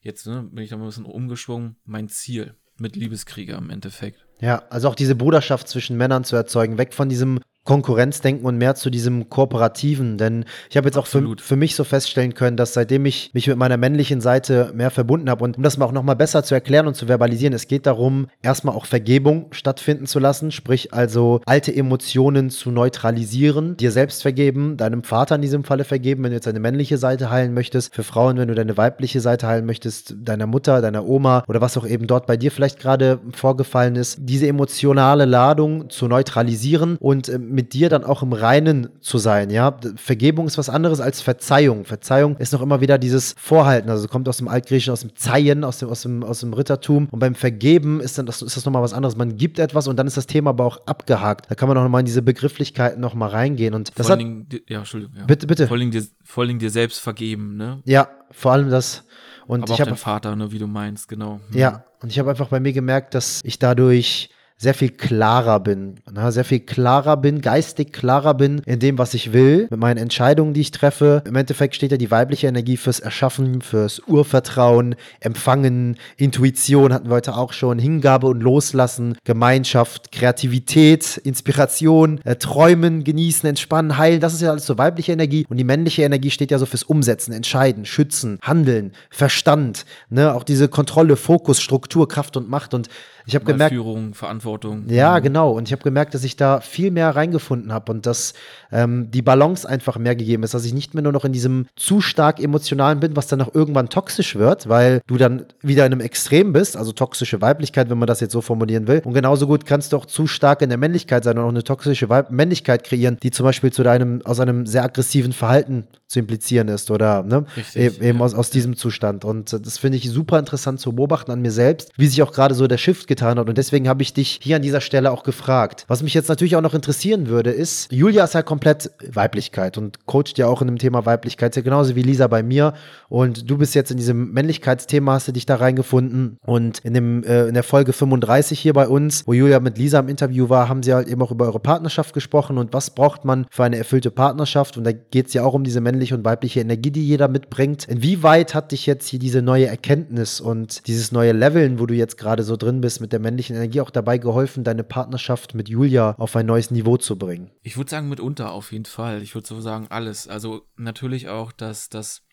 jetzt 0.01 0.25
ne, 0.25 0.43
bin 0.43 0.63
ich 0.63 0.69
da 0.69 0.77
mal 0.77 0.83
ein 0.83 0.87
bisschen 0.87 1.05
umgeschwungen, 1.05 1.75
mein 1.83 2.07
Ziel 2.09 2.55
mit 2.77 2.95
Liebeskrieger 2.95 3.57
im 3.57 3.69
Endeffekt. 3.69 4.25
Ja, 4.39 4.63
also 4.69 4.87
auch 4.87 4.95
diese 4.95 5.15
Bruderschaft 5.15 5.67
zwischen 5.67 5.97
Männern 5.97 6.23
zu 6.23 6.35
erzeugen, 6.35 6.77
weg 6.77 6.93
von 6.93 7.09
diesem 7.09 7.39
Konkurrenzdenken 7.63 8.45
und 8.45 8.57
mehr 8.57 8.73
zu 8.73 8.89
diesem 8.89 9.29
Kooperativen. 9.29 10.17
Denn 10.17 10.45
ich 10.69 10.77
habe 10.77 10.87
jetzt 10.87 10.97
auch 10.97 11.05
für, 11.05 11.35
für, 11.39 11.55
mich 11.55 11.75
so 11.75 11.83
feststellen 11.83 12.33
können, 12.33 12.57
dass 12.57 12.73
seitdem 12.73 13.05
ich 13.05 13.29
mich 13.33 13.47
mit 13.47 13.57
meiner 13.57 13.77
männlichen 13.77 14.19
Seite 14.19 14.71
mehr 14.73 14.89
verbunden 14.89 15.29
habe 15.29 15.43
und 15.43 15.57
um 15.57 15.63
das 15.63 15.77
mal 15.77 15.85
auch 15.85 15.91
nochmal 15.91 16.15
besser 16.15 16.43
zu 16.43 16.55
erklären 16.55 16.87
und 16.87 16.95
zu 16.95 17.07
verbalisieren, 17.07 17.53
es 17.53 17.67
geht 17.67 17.85
darum, 17.85 18.27
erstmal 18.41 18.75
auch 18.75 18.87
Vergebung 18.87 19.47
stattfinden 19.51 20.07
zu 20.07 20.17
lassen, 20.17 20.51
sprich 20.51 20.91
also 20.93 21.41
alte 21.45 21.75
Emotionen 21.75 22.49
zu 22.49 22.71
neutralisieren, 22.71 23.77
dir 23.77 23.91
selbst 23.91 24.23
vergeben, 24.23 24.77
deinem 24.77 25.03
Vater 25.03 25.35
in 25.35 25.41
diesem 25.41 25.63
Falle 25.63 25.83
vergeben, 25.83 26.23
wenn 26.23 26.31
du 26.31 26.37
jetzt 26.37 26.47
deine 26.47 26.59
männliche 26.59 26.97
Seite 26.97 27.29
heilen 27.29 27.53
möchtest, 27.53 27.93
für 27.93 28.03
Frauen, 28.03 28.37
wenn 28.37 28.47
du 28.47 28.55
deine 28.55 28.75
weibliche 28.75 29.21
Seite 29.21 29.47
heilen 29.47 29.67
möchtest, 29.67 30.15
deiner 30.17 30.47
Mutter, 30.47 30.81
deiner 30.81 31.05
Oma 31.05 31.43
oder 31.47 31.61
was 31.61 31.77
auch 31.77 31.85
eben 31.85 32.07
dort 32.07 32.25
bei 32.25 32.37
dir 32.37 32.51
vielleicht 32.51 32.79
gerade 32.79 33.19
vorgefallen 33.33 33.95
ist, 33.95 34.17
diese 34.21 34.47
emotionale 34.47 35.25
Ladung 35.25 35.91
zu 35.91 36.07
neutralisieren 36.07 36.97
und 36.99 37.29
ähm, 37.29 37.50
mit 37.51 37.73
dir 37.73 37.89
dann 37.89 38.03
auch 38.03 38.23
im 38.23 38.33
Reinen 38.33 38.89
zu 39.01 39.17
sein, 39.17 39.49
ja. 39.49 39.77
Vergebung 39.95 40.47
ist 40.47 40.57
was 40.57 40.69
anderes 40.69 40.99
als 40.99 41.21
Verzeihung. 41.21 41.85
Verzeihung 41.85 42.37
ist 42.37 42.53
noch 42.53 42.61
immer 42.61 42.81
wieder 42.81 42.97
dieses 42.97 43.35
Vorhalten, 43.37 43.89
also 43.89 44.07
kommt 44.07 44.27
aus 44.29 44.37
dem 44.37 44.47
Altgriechischen, 44.47 44.93
aus 44.93 45.01
dem 45.01 45.15
Zeien, 45.15 45.63
aus 45.63 45.79
dem, 45.79 45.89
aus 45.89 46.01
dem, 46.01 46.23
aus 46.23 46.39
dem 46.39 46.53
Rittertum. 46.53 47.07
Und 47.11 47.19
beim 47.19 47.35
Vergeben 47.35 47.99
ist 47.99 48.17
dann 48.17 48.25
das, 48.25 48.41
ist 48.41 48.57
das 48.57 48.65
nochmal 48.65 48.81
was 48.81 48.93
anderes. 48.93 49.15
Man 49.15 49.37
gibt 49.37 49.59
etwas 49.59 49.87
und 49.87 49.97
dann 49.97 50.07
ist 50.07 50.17
das 50.17 50.27
Thema 50.27 50.51
aber 50.51 50.65
auch 50.65 50.85
abgehakt. 50.87 51.49
Da 51.49 51.55
kann 51.55 51.67
man 51.67 51.77
auch 51.77 51.83
nochmal 51.83 52.01
in 52.01 52.05
diese 52.05 52.21
Begrifflichkeiten 52.21 53.01
nochmal 53.01 53.29
reingehen. 53.29 53.73
Und 53.73 53.89
das 53.97 54.07
vor 54.07 54.13
hat, 54.13 54.19
allen 54.19 54.47
Dingen, 54.49 54.63
ja, 54.67 54.79
Entschuldigung. 54.79 55.15
Ja. 55.17 55.25
Bitte, 55.25 55.47
bitte. 55.47 55.67
Vor 55.67 55.77
allen, 55.77 55.91
dir, 55.91 56.03
vor 56.23 56.41
allen 56.41 56.49
Dingen 56.49 56.59
dir 56.59 56.69
selbst 56.69 56.99
vergeben, 56.99 57.57
ne? 57.57 57.81
Ja, 57.85 58.09
vor 58.31 58.53
allem 58.53 58.69
das. 58.69 59.03
Und 59.47 59.63
aber 59.63 59.73
ich 59.73 59.81
auch 59.81 59.85
dein 59.85 59.97
Vater, 59.97 60.35
ne, 60.35 60.51
wie 60.51 60.59
du 60.59 60.67
meinst, 60.67 61.07
genau. 61.07 61.39
Hm. 61.49 61.57
Ja, 61.57 61.83
und 62.01 62.09
ich 62.09 62.19
habe 62.19 62.29
einfach 62.29 62.47
bei 62.47 62.59
mir 62.59 62.73
gemerkt, 62.73 63.15
dass 63.15 63.41
ich 63.43 63.59
dadurch 63.59 64.29
sehr 64.61 64.75
viel 64.75 64.91
klarer 64.91 65.59
bin. 65.59 65.95
Na, 66.11 66.29
sehr 66.29 66.45
viel 66.45 66.59
klarer 66.59 67.17
bin, 67.17 67.41
geistig 67.41 67.91
klarer 67.91 68.35
bin 68.35 68.61
in 68.67 68.79
dem, 68.79 68.99
was 68.99 69.15
ich 69.15 69.33
will, 69.33 69.67
mit 69.71 69.79
meinen 69.79 69.97
Entscheidungen, 69.97 70.53
die 70.53 70.61
ich 70.61 70.69
treffe. 70.69 71.23
Im 71.25 71.35
Endeffekt 71.35 71.73
steht 71.73 71.89
ja 71.91 71.97
die 71.97 72.11
weibliche 72.11 72.45
Energie 72.45 72.77
fürs 72.77 72.99
Erschaffen, 72.99 73.61
fürs 73.61 73.99
Urvertrauen, 74.05 74.95
Empfangen, 75.19 75.97
Intuition 76.15 76.93
hatten 76.93 77.09
wir 77.09 77.15
heute 77.15 77.35
auch 77.35 77.53
schon, 77.53 77.79
Hingabe 77.79 78.27
und 78.27 78.41
Loslassen, 78.41 79.17
Gemeinschaft, 79.23 80.11
Kreativität, 80.11 81.17
Inspiration, 81.17 82.21
äh, 82.23 82.35
Träumen, 82.35 83.03
Genießen, 83.03 83.49
Entspannen, 83.49 83.97
Heilen. 83.97 84.19
Das 84.19 84.35
ist 84.35 84.41
ja 84.41 84.51
alles 84.51 84.67
so 84.67 84.77
weibliche 84.77 85.11
Energie. 85.11 85.43
Und 85.49 85.57
die 85.57 85.63
männliche 85.63 86.03
Energie 86.03 86.29
steht 86.29 86.51
ja 86.51 86.59
so 86.59 86.67
fürs 86.67 86.83
Umsetzen, 86.83 87.33
Entscheiden, 87.33 87.85
Schützen, 87.85 88.37
Handeln, 88.43 88.91
Verstand, 89.09 89.87
ne? 90.11 90.35
auch 90.35 90.43
diese 90.43 90.67
Kontrolle, 90.67 91.15
Fokus, 91.15 91.59
Struktur, 91.59 92.07
Kraft 92.07 92.37
und 92.37 92.47
Macht. 92.47 92.75
Und 92.75 92.89
ich 93.25 93.35
habe 93.35 93.45
gemerkt. 93.45 93.73
Führung, 93.73 94.13
Verantwortung. 94.13 94.50
Ja, 94.87 95.19
genau. 95.19 95.51
Und 95.51 95.67
ich 95.67 95.71
habe 95.71 95.83
gemerkt, 95.83 96.13
dass 96.13 96.23
ich 96.23 96.35
da 96.35 96.59
viel 96.61 96.91
mehr 96.91 97.15
reingefunden 97.15 97.73
habe 97.73 97.91
und 97.91 98.05
dass 98.05 98.33
ähm, 98.71 99.09
die 99.11 99.21
Balance 99.21 99.67
einfach 99.67 99.97
mehr 99.97 100.15
gegeben 100.15 100.43
ist, 100.43 100.53
dass 100.53 100.65
ich 100.65 100.73
nicht 100.73 100.93
mehr 100.93 101.03
nur 101.03 101.11
noch 101.11 101.25
in 101.25 101.33
diesem 101.33 101.67
zu 101.75 102.01
stark 102.01 102.39
emotionalen 102.39 102.99
bin, 102.99 103.15
was 103.15 103.27
dann 103.27 103.41
auch 103.41 103.53
irgendwann 103.53 103.89
toxisch 103.89 104.35
wird, 104.35 104.69
weil 104.69 105.01
du 105.07 105.17
dann 105.17 105.45
wieder 105.61 105.85
in 105.85 105.91
einem 105.91 106.01
Extrem 106.01 106.53
bist, 106.53 106.77
also 106.77 106.91
toxische 106.91 107.41
Weiblichkeit, 107.41 107.89
wenn 107.89 107.97
man 107.97 108.07
das 108.07 108.19
jetzt 108.19 108.33
so 108.33 108.41
formulieren 108.41 108.87
will. 108.87 109.01
Und 109.03 109.13
genauso 109.13 109.47
gut 109.47 109.65
kannst 109.65 109.93
du 109.93 109.97
auch 109.97 110.05
zu 110.05 110.27
stark 110.27 110.61
in 110.61 110.69
der 110.69 110.77
Männlichkeit 110.77 111.23
sein 111.23 111.37
und 111.37 111.45
auch 111.45 111.49
eine 111.49 111.63
toxische 111.63 112.09
Weib 112.09 112.31
Männlichkeit 112.31 112.83
kreieren, 112.83 113.17
die 113.21 113.31
zum 113.31 113.45
Beispiel 113.45 113.71
zu 113.71 113.83
deinem, 113.83 114.21
aus 114.25 114.39
einem 114.39 114.65
sehr 114.65 114.83
aggressiven 114.83 115.33
Verhalten 115.33 115.87
zu 116.07 116.19
implizieren 116.19 116.67
ist 116.67 116.91
oder 116.91 117.23
ne? 117.23 117.45
Richtig, 117.55 118.01
E- 118.01 118.09
eben 118.09 118.19
ja. 118.19 118.25
aus, 118.25 118.33
aus 118.33 118.49
diesem 118.49 118.75
Zustand. 118.75 119.23
Und 119.23 119.53
äh, 119.53 119.59
das 119.61 119.77
finde 119.77 119.97
ich 119.97 120.09
super 120.09 120.37
interessant 120.39 120.79
zu 120.79 120.91
beobachten 120.91 121.31
an 121.31 121.41
mir 121.41 121.51
selbst, 121.51 121.91
wie 121.97 122.07
sich 122.07 122.21
auch 122.21 122.33
gerade 122.33 122.53
so 122.53 122.67
der 122.67 122.77
Shift 122.77 123.07
getan 123.07 123.39
hat. 123.39 123.47
Und 123.47 123.57
deswegen 123.57 123.87
habe 123.87 124.01
ich 124.01 124.13
dich 124.13 124.39
hier 124.41 124.57
an 124.57 124.61
dieser 124.61 124.81
Stelle 124.81 125.11
auch 125.11 125.23
gefragt. 125.23 125.85
Was 125.87 126.03
mich 126.03 126.13
jetzt 126.13 126.27
natürlich 126.27 126.55
auch 126.57 126.61
noch 126.61 126.73
interessieren 126.73 127.27
würde, 127.27 127.51
ist, 127.51 127.91
Julia 127.91 128.25
ist 128.25 128.33
ja 128.33 128.41
komplett 128.43 128.60
Weiblichkeit 128.65 129.77
und 129.77 130.05
coacht 130.05 130.37
ja 130.37 130.47
auch 130.47 130.61
in 130.61 130.67
dem 130.67 130.77
Thema 130.77 131.05
Weiblichkeit, 131.05 131.55
ja 131.55 131.61
genauso 131.61 131.95
wie 131.95 132.01
Lisa 132.01 132.27
bei 132.27 132.43
mir. 132.43 132.73
Und 133.09 133.49
du 133.49 133.57
bist 133.57 133.75
jetzt 133.75 133.91
in 133.91 133.97
diesem 133.97 134.31
Männlichkeitsthema, 134.31 135.13
hast 135.13 135.27
du 135.27 135.31
dich 135.31 135.45
da 135.45 135.55
reingefunden. 135.55 136.37
Und 136.45 136.79
in, 136.79 136.93
dem, 136.93 137.23
äh, 137.23 137.47
in 137.47 137.53
der 137.53 137.63
Folge 137.63 137.93
35 137.93 138.59
hier 138.59 138.73
bei 138.73 138.87
uns, 138.87 139.27
wo 139.27 139.33
Julia 139.33 139.59
mit 139.59 139.77
Lisa 139.77 139.99
im 139.99 140.09
Interview 140.09 140.49
war, 140.49 140.69
haben 140.69 140.83
sie 140.83 140.93
halt 140.93 141.07
eben 141.07 141.21
auch 141.21 141.31
über 141.31 141.45
eure 141.45 141.59
Partnerschaft 141.59 142.13
gesprochen 142.13 142.57
und 142.57 142.73
was 142.73 142.91
braucht 142.91 143.25
man 143.25 143.45
für 143.49 143.63
eine 143.63 143.77
erfüllte 143.77 144.11
Partnerschaft. 144.11 144.77
Und 144.77 144.83
da 144.83 144.91
geht 144.91 145.27
es 145.27 145.33
ja 145.33 145.43
auch 145.43 145.53
um 145.53 145.63
diese 145.63 145.81
männliche 145.81 146.15
und 146.15 146.23
weibliche 146.23 146.61
Energie, 146.61 146.91
die 146.91 147.05
jeder 147.05 147.27
mitbringt. 147.27 147.85
Inwieweit 147.85 148.53
hat 148.53 148.71
dich 148.71 148.85
jetzt 148.85 149.07
hier 149.07 149.19
diese 149.19 149.41
neue 149.41 149.67
Erkenntnis 149.67 150.39
und 150.39 150.87
dieses 150.87 151.11
neue 151.11 151.31
Leveln, 151.31 151.79
wo 151.79 151.85
du 151.85 151.93
jetzt 151.93 152.17
gerade 152.17 152.43
so 152.43 152.57
drin 152.57 152.81
bist 152.81 153.01
mit 153.01 153.11
der 153.11 153.19
männlichen 153.19 153.55
Energie, 153.55 153.81
auch 153.81 153.89
dabei 153.89 154.17
geholfen, 154.17 154.63
deine 154.63 154.83
Partnerschaft 154.83 155.55
mit 155.55 155.69
Julia 155.69 156.15
auf 156.17 156.35
ein 156.35 156.45
neues 156.45 156.71
Niveau 156.71 156.97
zu 156.97 157.17
bringen? 157.17 157.49
Ich 157.63 157.77
würde 157.77 157.89
sagen, 157.89 158.09
mitunter 158.09 158.50
auf 158.51 158.71
jeden 158.71 158.85
Fall. 158.85 159.21
Ich 159.21 159.35
würde 159.35 159.47
so 159.47 159.61
sagen, 159.61 159.87
alles. 159.89 160.27
Also 160.27 160.67
natürlich 160.75 161.29
auch, 161.29 161.51
dass 161.51 161.89
das. 161.89 162.23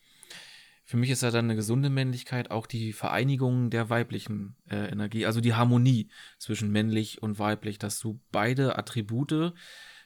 Für 0.83 0.97
mich 0.97 1.11
ist 1.11 1.21
ja 1.21 1.29
dann 1.29 1.45
eine 1.45 1.55
gesunde 1.55 1.91
Männlichkeit 1.91 2.49
auch 2.49 2.65
die 2.65 2.93
Vereinigung 2.93 3.69
der 3.69 3.91
weiblichen 3.91 4.55
äh, 4.67 4.89
Energie, 4.89 5.27
also 5.27 5.39
die 5.39 5.53
Harmonie 5.53 6.09
zwischen 6.39 6.71
männlich 6.71 7.21
und 7.21 7.37
weiblich, 7.37 7.77
dass 7.77 7.99
du 7.99 8.19
beide 8.31 8.75
Attribute, 8.75 9.53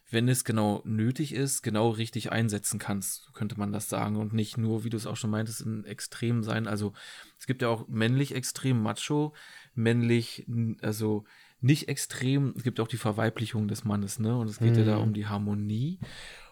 wenn 0.09 0.28
es 0.28 0.43
genau 0.43 0.82
nötig 0.84 1.34
ist, 1.34 1.61
genau 1.61 1.89
richtig 1.89 2.34
einsetzen 2.34 2.80
kannst, 2.80 3.34
könnte 3.34 3.57
man 3.57 3.72
das 3.72 3.88
sagen. 3.88 4.18
Und 4.18 4.34
nicht 4.34 4.57
nur, 4.57 4.84
wie 4.84 4.89
du 4.89 4.97
es 4.97 5.07
auch 5.07 5.16
schon 5.16 5.30
meintest, 5.30 5.61
in 5.61 5.86
Extrem 5.86 6.43
sein. 6.43 6.68
Also 6.68 6.91
es 7.39 7.47
gibt 7.47 7.61
ja 7.61 7.70
auch 7.70 7.88
männlich 7.88 8.36
extrem 8.36 8.82
macho, 8.82 9.34
männlich, 9.74 10.45
also 10.82 11.24
nicht 11.64 11.88
extrem. 11.88 12.53
Es 12.57 12.64
gibt 12.64 12.80
auch 12.80 12.88
die 12.88 12.97
Verweiblichung 12.97 13.68
des 13.68 13.86
Mannes, 13.86 14.20
ne? 14.20 14.38
Und 14.38 14.49
es 14.49 14.59
geht 14.59 14.76
ja 14.76 14.84
da 14.84 14.97
um 14.97 15.14
die 15.14 15.28
Harmonie 15.28 15.99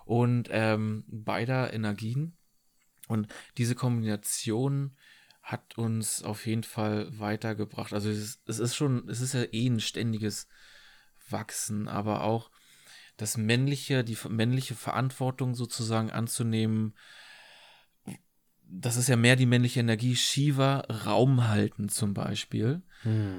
und 0.05 0.49
ähm, 0.51 1.03
beider 1.07 1.73
Energien. 1.73 2.37
Und 3.07 3.27
diese 3.57 3.75
Kombination 3.75 4.95
hat 5.41 5.77
uns 5.77 6.23
auf 6.23 6.45
jeden 6.45 6.63
Fall 6.63 7.07
weitergebracht. 7.19 7.93
Also 7.93 8.09
es 8.09 8.19
ist, 8.19 8.41
es 8.47 8.59
ist 8.59 8.75
schon, 8.75 9.09
es 9.09 9.19
ist 9.19 9.33
ja 9.33 9.43
eh 9.51 9.67
ein 9.67 9.81
ständiges 9.81 10.47
Wachsen, 11.29 11.87
aber 11.87 12.23
auch 12.23 12.49
das 13.17 13.37
männliche, 13.37 14.03
die 14.05 14.17
männliche 14.29 14.75
Verantwortung 14.75 15.55
sozusagen 15.55 16.09
anzunehmen, 16.09 16.95
das 18.71 18.95
ist 18.95 19.09
ja 19.09 19.15
mehr 19.15 19.35
die 19.35 19.45
männliche 19.45 19.81
Energie, 19.81 20.15
Shiva 20.15 20.79
Raum 21.05 21.47
halten 21.47 21.89
zum 21.89 22.13
Beispiel. 22.13 22.81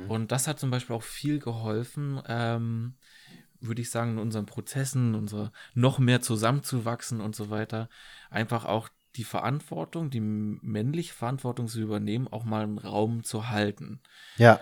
Und 0.09 0.33
das 0.33 0.47
hat 0.47 0.61
zum 0.61 0.71
Beispiel 0.71 0.95
auch 0.95 1.03
viel 1.03 1.39
geholfen, 1.39 2.21
ähm, 2.27 2.95
würde 3.61 3.81
ich 3.81 3.91
sagen, 3.91 4.13
in 4.13 4.19
unseren 4.19 4.47
Prozessen, 4.47 5.15
unsere 5.15 5.53
noch 5.75 5.99
mehr 5.99 6.21
zusammenzuwachsen 6.21 7.21
und 7.21 7.35
so 7.37 7.49
weiter. 7.49 7.89
Einfach 8.29 8.65
auch 8.65 8.89
die 9.17 9.25
Verantwortung, 9.25 10.11
die 10.11 10.21
männliche 10.21 11.13
Verantwortung 11.13 11.69
zu 11.69 11.81
übernehmen, 11.81 12.29
auch 12.29 12.45
mal 12.45 12.65
einen 12.65 12.79
Raum 12.79 13.25
zu 13.25 13.49
halten. 13.51 14.01
Ja. 14.37 14.61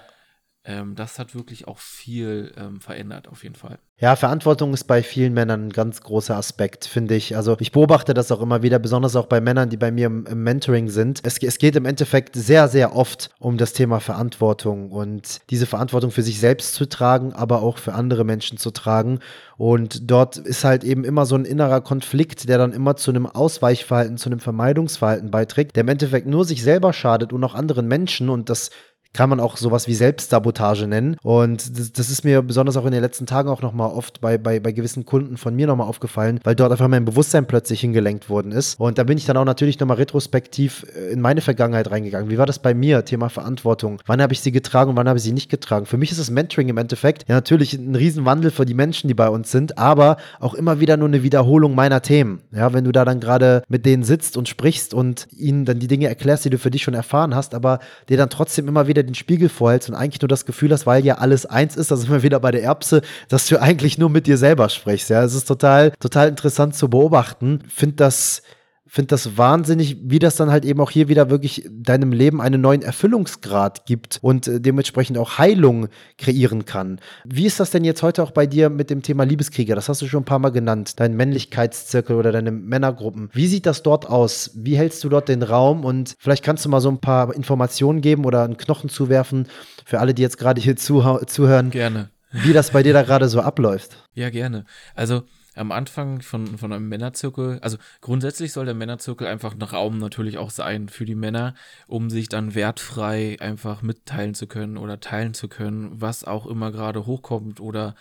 Ähm, 0.63 0.95
das 0.95 1.19
hat 1.19 1.35
wirklich 1.35 1.67
auch 1.67 1.79
viel 1.79 2.53
ähm, 2.57 2.81
verändert, 2.81 3.29
auf 3.29 3.43
jeden 3.45 3.55
Fall. 3.55 3.79
Ja, 3.99 4.17
Verantwortung 4.17 4.73
ist 4.73 4.85
bei 4.85 5.03
vielen 5.03 5.35
Männern 5.35 5.67
ein 5.67 5.71
ganz 5.71 6.01
großer 6.01 6.35
Aspekt, 6.35 6.87
finde 6.87 7.15
ich. 7.15 7.37
Also 7.37 7.57
ich 7.61 7.71
beobachte 7.71 8.15
das 8.15 8.33
auch 8.33 8.41
immer 8.41 8.63
wieder, 8.63 8.79
besonders 8.79 9.15
auch 9.15 9.27
bei 9.27 9.43
Männern, 9.43 9.69
die 9.69 9.77
bei 9.77 9.91
mir 9.91 10.07
im, 10.07 10.27
im 10.27 10.43
Mentoring 10.43 10.89
sind. 10.89 11.21
Es, 11.23 11.37
es 11.43 11.59
geht 11.59 11.77
im 11.77 11.85
Endeffekt 11.85 12.35
sehr, 12.35 12.69
sehr 12.69 12.97
oft 12.97 13.31
um 13.39 13.59
das 13.59 13.75
Thema 13.75 14.01
Verantwortung 14.01 14.91
und 14.91 15.41
diese 15.51 15.67
Verantwortung 15.67 16.11
für 16.11 16.23
sich 16.23 16.41
selbst 16.41 16.75
zu 16.75 16.89
tragen, 16.89 17.35
aber 17.35 17.63
auch 17.63 17.77
für 17.77 17.93
andere 17.93 18.25
Menschen 18.25 18.57
zu 18.57 18.71
tragen. 18.71 19.19
Und 19.59 20.11
dort 20.11 20.39
ist 20.39 20.65
halt 20.65 20.85
eben 20.85 21.05
immer 21.05 21.27
so 21.27 21.35
ein 21.35 21.45
innerer 21.45 21.83
Konflikt, 21.83 22.49
der 22.49 22.57
dann 22.57 22.73
immer 22.73 22.97
zu 22.97 23.11
einem 23.11 23.27
Ausweichverhalten, 23.27 24.17
zu 24.17 24.31
einem 24.31 24.41
Vermeidungsverhalten 24.41 25.31
beiträgt, 25.31 25.77
der 25.77 25.83
im 25.83 25.89
Endeffekt 25.89 26.27
nur 26.27 26.47
sich 26.47 26.63
selber 26.63 26.95
schadet 26.95 27.35
und 27.35 27.45
auch 27.45 27.55
anderen 27.55 27.87
Menschen 27.87 28.31
und 28.31 28.49
das 28.49 28.71
kann 29.13 29.29
man 29.31 29.41
auch 29.41 29.57
sowas 29.57 29.89
wie 29.89 29.95
Selbstsabotage 29.95 30.87
nennen. 30.87 31.17
Und 31.23 31.79
das, 31.79 31.93
das 31.93 32.11
ist 32.11 32.25
mir 32.25 32.43
besonders 32.43 32.77
auch 32.77 32.87
in 32.87 32.93
den 32.93 33.03
letzten 33.03 33.27
Tagen 33.27 33.49
auch 33.49 33.63
nochmal 33.63 33.91
oft 33.91 34.21
bei, 34.21 34.39
bei, 34.39 34.61
bei 34.61 34.73
gewissen 34.73 35.05
Kunden 35.05 35.37
von 35.37 35.55
mir 35.55 35.67
nochmal 35.67 35.89
aufgefallen, 35.89 36.41
weil 36.45 36.55
dort 36.55 36.73
einfach 36.73 36.89
mein 36.89 37.05
Bewusstsein 37.05 37.47
plötzlich 37.47 37.81
hingelenkt 37.81 38.29
worden 38.29 38.53
ist. 38.53 38.79
Und 38.79 38.99
da 38.99 39.05
bin 39.05 39.19
ich 39.19 39.25
dann 39.25 39.37
auch 39.37 39.45
natürlich 39.45 39.79
nochmal 39.81 39.97
retrospektiv 39.97 40.87
äh, 40.95 41.13
in 41.13 41.21
meine 41.21 41.41
Vergangenheit 41.41 41.91
reingegangen. 41.91 42.31
Wie 42.31 42.39
war 42.39 42.47
das 42.47 42.61
bei 42.61 42.75
mir? 42.75 43.05
Thema 43.05 43.29
Verantwortung. 43.29 44.01
Wann 44.07 44.23
habe 44.23 44.33
ich 44.33 44.41
sie 44.41 44.53
getragen 44.53 44.91
und 44.91 44.97
wann 44.97 45.09
habe 45.09 45.19
ich 45.19 45.25
sie 45.25 45.33
nicht 45.33 45.51
getragen? 45.51 45.87
Für 45.87 45.97
mich 45.97 46.13
ist 46.13 46.21
das 46.21 46.31
Mentoring 46.31 46.69
im 46.69 46.79
Endeffekt 46.79 47.29
ja 47.29 47.35
natürlich 47.35 47.75
ein 47.75 47.97
Riesenwandel 47.97 48.51
für 48.51 48.65
die 48.65 48.75
Menschen, 48.75 49.09
die 49.09 49.15
bei 49.15 49.29
uns 49.29 49.51
sind, 49.51 49.79
aber 49.79 50.17
auch 50.39 50.55
immer 50.55 50.81
wieder 50.81 50.97
nur 50.97 51.09
eine 51.09 51.23
Wiederholung 51.23 51.75
meiner 51.75 52.03
Themen. 52.03 52.41
Ja, 52.53 52.73
wenn 52.73 52.85
du 52.85 52.93
da 52.93 53.05
dann 53.05 53.21
gerade 53.21 53.63
mit 53.69 53.87
denen 53.87 54.05
sitzt 54.05 54.37
und 54.37 54.49
sprichst 54.49 54.95
und 54.95 55.27
ihnen 55.33 55.65
dann 55.65 55.79
die 55.79 55.89
Dinge 55.89 56.07
erklärst, 56.07 56.45
die 56.45 56.51
du 56.51 56.59
für 56.59 56.71
dich 56.71 56.83
schon 56.83 56.95
erfahren 56.95 57.35
hast, 57.35 57.55
aber 57.55 57.81
dir 58.09 58.17
dann 58.17 58.31
trotzdem 58.31 58.69
immer 58.69 58.87
wieder 58.87 59.00
den 59.03 59.15
Spiegel 59.15 59.49
vorhältst 59.49 59.89
und 59.89 59.95
eigentlich 59.95 60.23
nur 60.23 60.29
das 60.29 60.47
Gefühl 60.47 60.73
hast, 60.73 60.87
weil 60.87 61.05
ja 61.05 61.19
alles 61.19 61.47
eins 61.47 61.77
ist, 61.77 61.91
da 61.91 61.97
sind 61.97 62.11
wir 62.11 62.23
wieder 62.23 62.41
bei 62.41 62.51
der 62.51 62.63
Erbse, 62.63 63.03
dass 63.29 63.47
du 63.47 63.61
eigentlich 63.61 63.99
nur 63.99 64.11
mit 64.11 64.27
dir 64.27 64.37
selber 64.37 64.69
sprichst. 64.69 65.11
Ja, 65.11 65.23
es 65.23 65.35
ist 65.35 65.47
total, 65.47 65.93
total 66.01 66.29
interessant 66.29 66.75
zu 66.75 66.89
beobachten. 66.89 67.61
Find 67.69 68.01
das, 68.01 68.43
finde 68.91 69.09
das 69.09 69.39
wahnsinnig, 69.39 69.99
wie 70.03 70.19
das 70.19 70.35
dann 70.35 70.51
halt 70.51 70.65
eben 70.65 70.81
auch 70.81 70.91
hier 70.91 71.07
wieder 71.07 71.31
wirklich 71.31 71.65
deinem 71.71 72.11
Leben 72.11 72.41
einen 72.41 72.61
neuen 72.61 72.83
Erfüllungsgrad 72.83 73.87
gibt 73.87 74.19
und 74.21 74.49
äh, 74.49 74.61
dementsprechend 74.61 75.17
auch 75.17 75.39
Heilung 75.39 75.87
kreieren 76.19 76.65
kann. 76.65 76.99
Wie 77.25 77.47
ist 77.47 77.61
das 77.61 77.71
denn 77.71 77.85
jetzt 77.85 78.03
heute 78.03 78.21
auch 78.21 78.33
bei 78.33 78.47
dir 78.47 78.69
mit 78.69 78.91
dem 78.91 79.03
Thema 79.03 79.23
Liebeskrieger? 79.23 79.77
Das 79.77 79.89
hast 79.89 80.03
du 80.03 80.09
schon 80.09 80.23
ein 80.23 80.27
paar 80.27 80.41
Mal 80.41 80.51
genannt, 80.51 80.99
dein 80.99 81.15
Männlichkeitszirkel 81.15 82.17
oder 82.17 82.33
deine 82.33 82.51
Männergruppen. 82.51 83.31
Wie 83.33 83.47
sieht 83.47 83.65
das 83.65 83.85
dort 83.85 84.09
aus? 84.09 84.51
Wie 84.57 84.77
hältst 84.77 85.05
du 85.05 85.09
dort 85.09 85.29
den 85.29 85.45
Raum? 85.45 85.85
Und 85.85 86.17
vielleicht 86.19 86.43
kannst 86.43 86.65
du 86.65 86.69
mal 86.69 86.81
so 86.81 86.91
ein 86.91 87.01
paar 87.01 87.33
Informationen 87.33 88.01
geben 88.01 88.25
oder 88.25 88.43
einen 88.43 88.57
Knochen 88.57 88.91
zuwerfen 88.91 89.47
für 89.85 90.01
alle, 90.01 90.15
die 90.15 90.23
jetzt 90.23 90.37
gerade 90.37 90.61
hier 90.61 90.75
zuhö 90.75 91.25
zuhören, 91.27 91.71
Gerne. 91.71 92.11
wie 92.33 92.53
das 92.53 92.73
bei 92.73 92.83
dir 92.83 92.93
da 92.93 93.03
gerade 93.03 93.29
so 93.29 93.41
abläuft. 93.41 94.09
Ja, 94.15 94.31
gerne. 94.31 94.65
Also 94.97 95.23
am 95.55 95.73
Anfang 95.73 96.23
von, 96.23 96.59
von 96.59 96.73
einem 96.73 96.89
Männerzirkel, 96.89 97.59
also 97.61 97.77
grundsätzlich 98.01 98.53
soll 98.53 98.67
der 98.67 98.75
Männerzirkel 98.75 99.27
einfach 99.27 99.55
ein 99.55 99.63
Raum 99.63 99.99
natürlich 99.99 100.39
auch 100.39 100.51
sein 100.51 100.89
für 100.89 101.05
die 101.05 101.15
Männer, 101.15 101.55
um 101.87 102.11
sich 102.11 102.29
dann 102.29 102.55
wertfrei 102.55 103.37
einfach 103.41 103.83
mitteilen 103.83 104.35
zu 104.35 104.47
können 104.47 104.77
oder 104.77 105.01
teilen 105.01 105.35
zu 105.35 105.49
können, 105.49 106.01
was 106.01 106.25
auch 106.25 106.47
immer 106.47 106.71
gerade 106.73 107.07
hochkommt 107.07 107.61
oder 107.61 107.95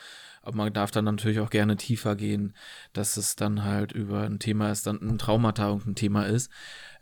man 0.53 0.73
darf 0.73 0.91
dann 0.91 1.05
natürlich 1.05 1.39
auch 1.39 1.49
gerne 1.49 1.75
tiefer 1.75 2.15
gehen, 2.15 2.55
dass 2.93 3.17
es 3.17 3.35
dann 3.35 3.63
halt 3.63 3.91
über 3.91 4.21
ein 4.21 4.39
Thema 4.39 4.71
ist, 4.71 4.87
dann 4.87 4.99
ein 5.01 5.17
Traumata 5.17 5.73
ein 5.73 5.95
Thema 5.95 6.23
ist. 6.23 6.49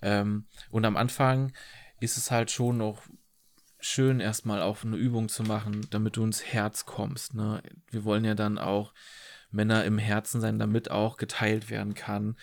Ähm, 0.01 0.45
und 0.69 0.85
am 0.85 0.97
Anfang 0.97 1.53
ist 1.99 2.17
es 2.17 2.31
halt 2.31 2.51
schon 2.51 2.77
noch 2.77 3.03
schön, 3.79 4.19
erstmal 4.19 4.61
auch 4.61 4.83
eine 4.83 4.97
Übung 4.97 5.29
zu 5.29 5.43
machen, 5.43 5.87
damit 5.91 6.17
du 6.17 6.23
ins 6.23 6.43
Herz 6.43 6.85
kommst. 6.85 7.35
Ne? 7.35 7.61
Wir 7.91 8.03
wollen 8.03 8.25
ja 8.25 8.35
dann 8.35 8.57
auch 8.57 8.93
Männer 9.51 9.85
im 9.85 9.97
Herzen 9.97 10.41
sein, 10.41 10.59
damit 10.59 10.91
auch 10.91 11.17
geteilt 11.17 11.69
werden 11.69 11.93
kann 11.93 12.35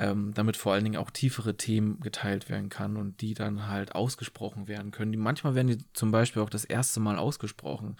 ähm, 0.00 0.32
damit 0.32 0.56
vor 0.56 0.72
allen 0.72 0.84
Dingen 0.84 0.96
auch 0.96 1.10
tiefere 1.10 1.58
Themen 1.58 2.00
geteilt 2.00 2.48
werden 2.48 2.70
kann 2.70 2.96
und 2.96 3.20
die 3.20 3.34
dann 3.34 3.68
halt 3.68 3.94
ausgesprochen 3.94 4.66
werden 4.66 4.92
können. 4.92 5.12
Die, 5.12 5.18
manchmal 5.18 5.54
werden 5.54 5.68
die 5.68 5.84
zum 5.92 6.10
Beispiel 6.10 6.40
auch 6.40 6.48
das 6.48 6.64
erste 6.64 7.00
Mal 7.00 7.18
ausgesprochen. 7.18 7.96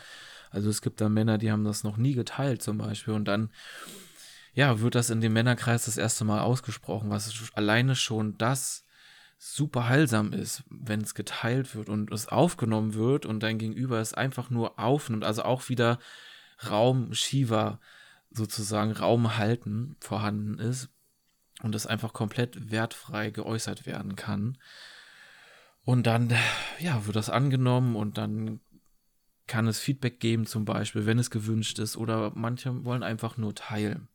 Also 0.50 0.70
es 0.70 0.80
gibt 0.80 1.02
da 1.02 1.10
Männer, 1.10 1.36
die 1.36 1.52
haben 1.52 1.62
das 1.62 1.84
noch 1.84 1.98
nie 1.98 2.14
geteilt 2.14 2.62
zum 2.62 2.78
Beispiel 2.78 3.12
und 3.12 3.26
dann 3.26 3.50
ja, 4.54 4.80
wird 4.80 4.94
das 4.94 5.10
in 5.10 5.20
dem 5.20 5.34
Männerkreis 5.34 5.84
das 5.84 5.98
erste 5.98 6.24
Mal 6.24 6.40
ausgesprochen, 6.40 7.10
was 7.10 7.52
alleine 7.54 7.94
schon 7.94 8.38
das 8.38 8.86
super 9.36 9.86
heilsam 9.86 10.32
ist, 10.32 10.64
wenn 10.70 11.02
es 11.02 11.14
geteilt 11.14 11.74
wird 11.74 11.90
und 11.90 12.10
es 12.12 12.28
aufgenommen 12.28 12.94
wird 12.94 13.26
und 13.26 13.42
dein 13.42 13.58
Gegenüber 13.58 14.00
es 14.00 14.14
einfach 14.14 14.48
nur 14.48 14.78
aufnimmt, 14.78 15.24
also 15.24 15.42
auch 15.42 15.68
wieder 15.68 15.98
Raum 16.66 17.12
Shiva 17.12 17.78
sozusagen 18.30 18.92
Raum 18.92 19.36
halten 19.36 19.96
vorhanden 20.00 20.58
ist, 20.58 20.88
und 21.62 21.74
das 21.74 21.86
einfach 21.86 22.12
komplett 22.12 22.70
wertfrei 22.70 23.30
geäußert 23.30 23.86
werden 23.86 24.16
kann. 24.16 24.58
Und 25.82 26.06
dann, 26.06 26.32
ja, 26.78 27.06
wird 27.06 27.16
das 27.16 27.30
angenommen 27.30 27.96
und 27.96 28.18
dann 28.18 28.60
kann 29.46 29.66
es 29.66 29.78
Feedback 29.78 30.20
geben, 30.20 30.46
zum 30.46 30.64
Beispiel, 30.64 31.06
wenn 31.06 31.18
es 31.18 31.30
gewünscht 31.30 31.78
ist, 31.78 31.96
oder 31.96 32.32
manche 32.34 32.84
wollen 32.84 33.02
einfach 33.02 33.36
nur 33.36 33.54
teilen. 33.54 34.08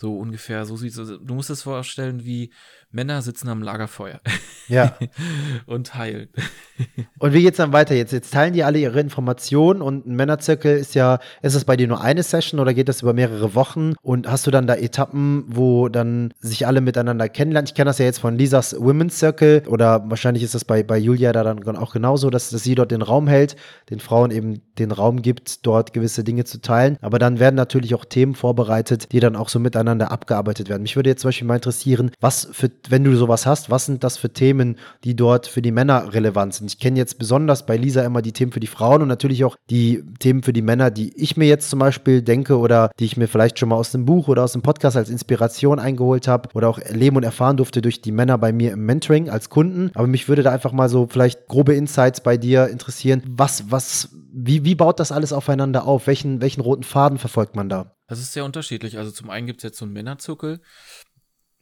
So 0.00 0.16
ungefähr, 0.16 0.64
so 0.64 0.76
sieht 0.76 0.96
es. 0.96 1.18
Du 1.20 1.34
musst 1.34 1.50
es 1.50 1.62
vorstellen, 1.62 2.24
wie 2.24 2.52
Männer 2.92 3.20
sitzen 3.20 3.48
am 3.48 3.62
Lagerfeuer. 3.62 4.20
Ja. 4.68 4.96
und 5.66 5.88
teilen. 5.88 6.28
und 7.18 7.32
wie 7.32 7.42
geht's 7.42 7.56
dann 7.56 7.72
weiter 7.72 7.96
jetzt? 7.96 8.12
Jetzt 8.12 8.32
teilen 8.32 8.52
die 8.52 8.62
alle 8.62 8.78
ihre 8.78 9.00
Informationen 9.00 9.82
und 9.82 10.06
ein 10.06 10.14
Männerzirkel 10.14 10.76
ist 10.76 10.94
ja, 10.94 11.18
ist 11.42 11.54
es 11.54 11.64
bei 11.64 11.76
dir 11.76 11.88
nur 11.88 12.00
eine 12.00 12.22
Session 12.22 12.60
oder 12.60 12.74
geht 12.74 12.88
das 12.88 13.02
über 13.02 13.12
mehrere 13.12 13.56
Wochen? 13.56 13.94
Und 14.00 14.30
hast 14.30 14.46
du 14.46 14.52
dann 14.52 14.68
da 14.68 14.76
Etappen, 14.76 15.44
wo 15.48 15.88
dann 15.88 16.32
sich 16.38 16.66
alle 16.66 16.80
miteinander 16.80 17.28
kennenlernen? 17.28 17.66
Ich 17.66 17.74
kenne 17.74 17.90
das 17.90 17.98
ja 17.98 18.04
jetzt 18.04 18.20
von 18.20 18.38
Lisas 18.38 18.76
Women's 18.78 19.18
Circle 19.18 19.64
oder 19.66 20.08
wahrscheinlich 20.08 20.44
ist 20.44 20.54
das 20.54 20.64
bei, 20.64 20.84
bei 20.84 20.96
Julia 20.96 21.32
da 21.32 21.42
dann 21.42 21.76
auch 21.76 21.92
genauso, 21.92 22.30
dass, 22.30 22.50
dass 22.50 22.62
sie 22.62 22.76
dort 22.76 22.92
den 22.92 23.02
Raum 23.02 23.26
hält, 23.26 23.56
den 23.90 23.98
Frauen 23.98 24.30
eben 24.30 24.62
den 24.78 24.92
Raum 24.92 25.22
gibt, 25.22 25.66
dort 25.66 25.92
gewisse 25.92 26.22
Dinge 26.22 26.44
zu 26.44 26.60
teilen. 26.60 26.98
Aber 27.00 27.18
dann 27.18 27.40
werden 27.40 27.56
natürlich 27.56 27.96
auch 27.96 28.04
Themen 28.04 28.36
vorbereitet, 28.36 29.10
die 29.10 29.18
dann 29.18 29.34
auch 29.34 29.48
so 29.48 29.58
miteinander 29.58 29.87
miteinander 29.88 30.12
abgearbeitet 30.12 30.68
werden. 30.68 30.82
Mich 30.82 30.96
würde 30.96 31.10
jetzt 31.10 31.22
zum 31.22 31.28
Beispiel 31.28 31.46
mal 31.46 31.56
interessieren, 31.56 32.10
was 32.20 32.48
für, 32.52 32.70
wenn 32.88 33.04
du 33.04 33.14
sowas 33.16 33.46
hast, 33.46 33.70
was 33.70 33.86
sind 33.86 34.04
das 34.04 34.18
für 34.18 34.30
Themen, 34.30 34.76
die 35.04 35.16
dort 35.16 35.46
für 35.46 35.62
die 35.62 35.72
Männer 35.72 36.12
relevant 36.12 36.54
sind? 36.54 36.70
Ich 36.70 36.78
kenne 36.78 36.98
jetzt 36.98 37.18
besonders 37.18 37.64
bei 37.64 37.76
Lisa 37.76 38.04
immer 38.04 38.22
die 38.22 38.32
Themen 38.32 38.52
für 38.52 38.60
die 38.60 38.66
Frauen 38.66 39.02
und 39.02 39.08
natürlich 39.08 39.44
auch 39.44 39.56
die 39.70 40.02
Themen 40.18 40.42
für 40.42 40.52
die 40.52 40.62
Männer, 40.62 40.90
die 40.90 41.12
ich 41.16 41.36
mir 41.36 41.46
jetzt 41.46 41.70
zum 41.70 41.78
Beispiel 41.78 42.22
denke 42.22 42.58
oder 42.58 42.90
die 42.98 43.06
ich 43.06 43.16
mir 43.16 43.28
vielleicht 43.28 43.58
schon 43.58 43.70
mal 43.70 43.76
aus 43.76 43.92
dem 43.92 44.04
Buch 44.04 44.28
oder 44.28 44.44
aus 44.44 44.52
dem 44.52 44.62
Podcast 44.62 44.96
als 44.96 45.10
Inspiration 45.10 45.78
eingeholt 45.78 46.28
habe 46.28 46.50
oder 46.54 46.68
auch 46.68 46.78
erleben 46.78 47.16
und 47.16 47.22
erfahren 47.22 47.56
durfte 47.56 47.80
durch 47.80 48.02
die 48.02 48.12
Männer 48.12 48.38
bei 48.38 48.52
mir 48.52 48.72
im 48.72 48.84
Mentoring 48.84 49.30
als 49.30 49.48
Kunden. 49.48 49.90
Aber 49.94 50.06
mich 50.06 50.28
würde 50.28 50.42
da 50.42 50.52
einfach 50.52 50.72
mal 50.72 50.88
so 50.88 51.06
vielleicht 51.08 51.46
grobe 51.48 51.74
Insights 51.74 52.20
bei 52.20 52.36
dir 52.36 52.68
interessieren. 52.68 53.22
Was, 53.26 53.70
was, 53.70 54.10
wie, 54.32 54.64
wie 54.64 54.74
baut 54.74 55.00
das 55.00 55.12
alles 55.12 55.32
aufeinander 55.32 55.86
auf? 55.86 56.06
Welchen, 56.06 56.40
welchen 56.40 56.60
roten 56.60 56.82
Faden 56.82 57.18
verfolgt 57.18 57.56
man 57.56 57.68
da? 57.68 57.97
Das 58.08 58.18
ist 58.18 58.32
sehr 58.32 58.44
unterschiedlich. 58.44 58.98
Also 58.98 59.12
zum 59.12 59.30
einen 59.30 59.46
gibt 59.46 59.60
es 59.60 59.64
jetzt 59.64 59.78
so 59.78 59.84
einen 59.84 59.92
Männerzirkel, 59.92 60.60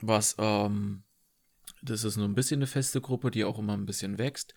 was, 0.01 0.37
ähm, 0.39 1.03
das 1.83 2.05
ist 2.05 2.17
nur 2.17 2.27
ein 2.27 2.35
bisschen 2.35 2.59
eine 2.59 2.67
feste 2.67 3.01
Gruppe, 3.01 3.31
die 3.31 3.45
auch 3.45 3.59
immer 3.59 3.75
ein 3.75 3.87
bisschen 3.87 4.17
wächst. 4.17 4.55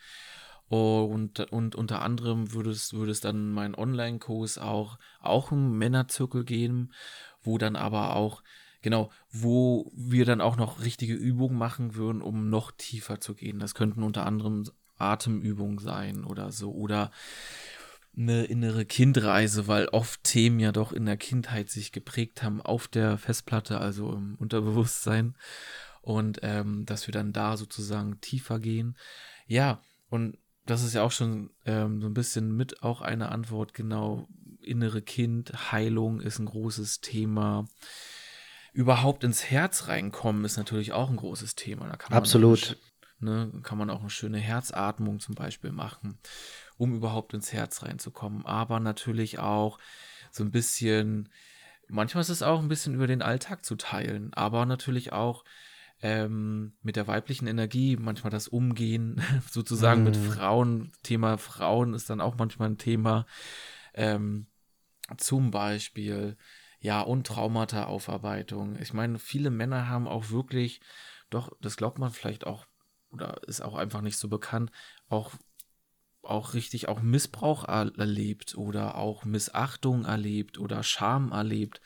Und, 0.67 1.39
und 1.51 1.75
unter 1.75 2.03
anderem 2.03 2.53
würde 2.53 2.69
es, 2.69 2.93
würde 2.93 3.11
es 3.11 3.21
dann 3.21 3.51
mein 3.51 3.73
Online-Kurs 3.73 4.59
auch, 4.59 4.99
auch 5.19 5.51
einen 5.51 5.75
Männerzirkel 5.77 6.45
geben, 6.45 6.91
wo 7.41 7.57
dann 7.57 7.75
aber 7.75 8.15
auch, 8.15 8.43
genau, 8.83 9.09
wo 9.31 9.91
wir 9.95 10.25
dann 10.25 10.41
auch 10.41 10.57
noch 10.57 10.83
richtige 10.83 11.15
Übungen 11.15 11.57
machen 11.57 11.95
würden, 11.95 12.21
um 12.21 12.49
noch 12.49 12.71
tiefer 12.71 13.19
zu 13.19 13.33
gehen. 13.33 13.57
Das 13.57 13.73
könnten 13.73 14.03
unter 14.03 14.27
anderem 14.27 14.63
Atemübungen 14.97 15.79
sein 15.79 16.23
oder 16.23 16.51
so. 16.51 16.71
Oder 16.71 17.09
eine 18.17 18.45
innere 18.45 18.85
Kindreise, 18.85 19.67
weil 19.67 19.87
oft 19.87 20.23
Themen 20.23 20.59
ja 20.59 20.71
doch 20.71 20.91
in 20.91 21.05
der 21.05 21.17
Kindheit 21.17 21.69
sich 21.69 21.91
geprägt 21.91 22.43
haben 22.43 22.61
auf 22.61 22.87
der 22.87 23.17
Festplatte, 23.17 23.79
also 23.79 24.13
im 24.13 24.35
Unterbewusstsein. 24.35 25.35
Und 26.01 26.39
ähm, 26.43 26.85
dass 26.85 27.07
wir 27.07 27.11
dann 27.11 27.33
da 27.33 27.57
sozusagen 27.57 28.19
tiefer 28.21 28.59
gehen. 28.59 28.97
Ja, 29.47 29.81
und 30.09 30.37
das 30.65 30.83
ist 30.83 30.93
ja 30.93 31.03
auch 31.03 31.11
schon 31.11 31.49
ähm, 31.65 32.01
so 32.01 32.07
ein 32.07 32.13
bisschen 32.13 32.55
mit 32.55 32.83
auch 32.83 33.01
eine 33.01 33.31
Antwort, 33.31 33.73
genau. 33.73 34.27
Innere 34.61 35.01
Kind, 35.01 35.71
Heilung 35.71 36.19
ist 36.19 36.39
ein 36.39 36.45
großes 36.45 37.01
Thema. 37.01 37.65
Überhaupt 38.73 39.23
ins 39.23 39.49
Herz 39.49 39.87
reinkommen 39.87 40.45
ist 40.45 40.57
natürlich 40.57 40.91
auch 40.91 41.09
ein 41.09 41.15
großes 41.15 41.55
Thema. 41.55 41.87
Absolut. 42.09 42.77
Ne, 43.21 43.51
kann 43.63 43.77
man 43.77 43.89
auch 43.89 43.99
eine 43.99 44.09
schöne 44.09 44.37
Herzatmung 44.37 45.19
zum 45.19 45.35
Beispiel 45.35 45.71
machen 45.71 46.19
um 46.79 46.95
überhaupt 46.95 47.33
ins 47.33 47.53
Herz 47.53 47.83
reinzukommen. 47.83 48.45
Aber 48.45 48.79
natürlich 48.79 49.37
auch 49.37 49.77
so 50.31 50.43
ein 50.43 50.51
bisschen, 50.51 51.29
manchmal 51.89 52.21
ist 52.21 52.29
es 52.29 52.41
auch 52.41 52.59
ein 52.59 52.69
bisschen 52.69 52.95
über 52.95 53.05
den 53.05 53.21
Alltag 53.21 53.65
zu 53.65 53.75
teilen, 53.75 54.33
aber 54.33 54.65
natürlich 54.65 55.11
auch 55.11 55.43
ähm, 56.01 56.73
mit 56.81 56.95
der 56.95 57.07
weiblichen 57.07 57.47
Energie, 57.47 57.97
manchmal 57.97 58.31
das 58.31 58.47
Umgehen 58.47 59.21
sozusagen 59.51 60.01
mm. 60.01 60.05
mit 60.05 60.17
mhm. 60.17 60.31
Frauen. 60.31 60.91
Thema 61.03 61.37
Frauen 61.37 61.93
ist 61.93 62.09
dann 62.09 62.21
auch 62.21 62.37
manchmal 62.37 62.69
ein 62.69 62.77
Thema. 62.77 63.25
Ähm, 63.93 64.47
zum 65.17 65.51
Beispiel, 65.51 66.37
ja, 66.79 67.01
und 67.01 67.27
Traumata-Aufarbeitung. 67.27 68.77
Ich 68.79 68.93
meine, 68.93 69.19
viele 69.19 69.49
Männer 69.49 69.89
haben 69.89 70.07
auch 70.07 70.29
wirklich, 70.29 70.79
doch, 71.29 71.51
das 71.59 71.75
glaubt 71.75 71.99
man 71.99 72.11
vielleicht 72.11 72.47
auch, 72.47 72.65
oder 73.11 73.41
ist 73.47 73.59
auch 73.59 73.75
einfach 73.75 73.99
nicht 73.99 74.17
so 74.17 74.29
bekannt, 74.29 74.71
auch 75.09 75.33
auch 76.29 76.53
richtig 76.53 76.87
auch 76.87 77.01
Missbrauch 77.01 77.67
erlebt 77.67 78.55
oder 78.55 78.95
auch 78.95 79.25
Missachtung 79.25 80.05
erlebt 80.05 80.59
oder 80.59 80.83
Scham 80.83 81.31
erlebt. 81.31 81.81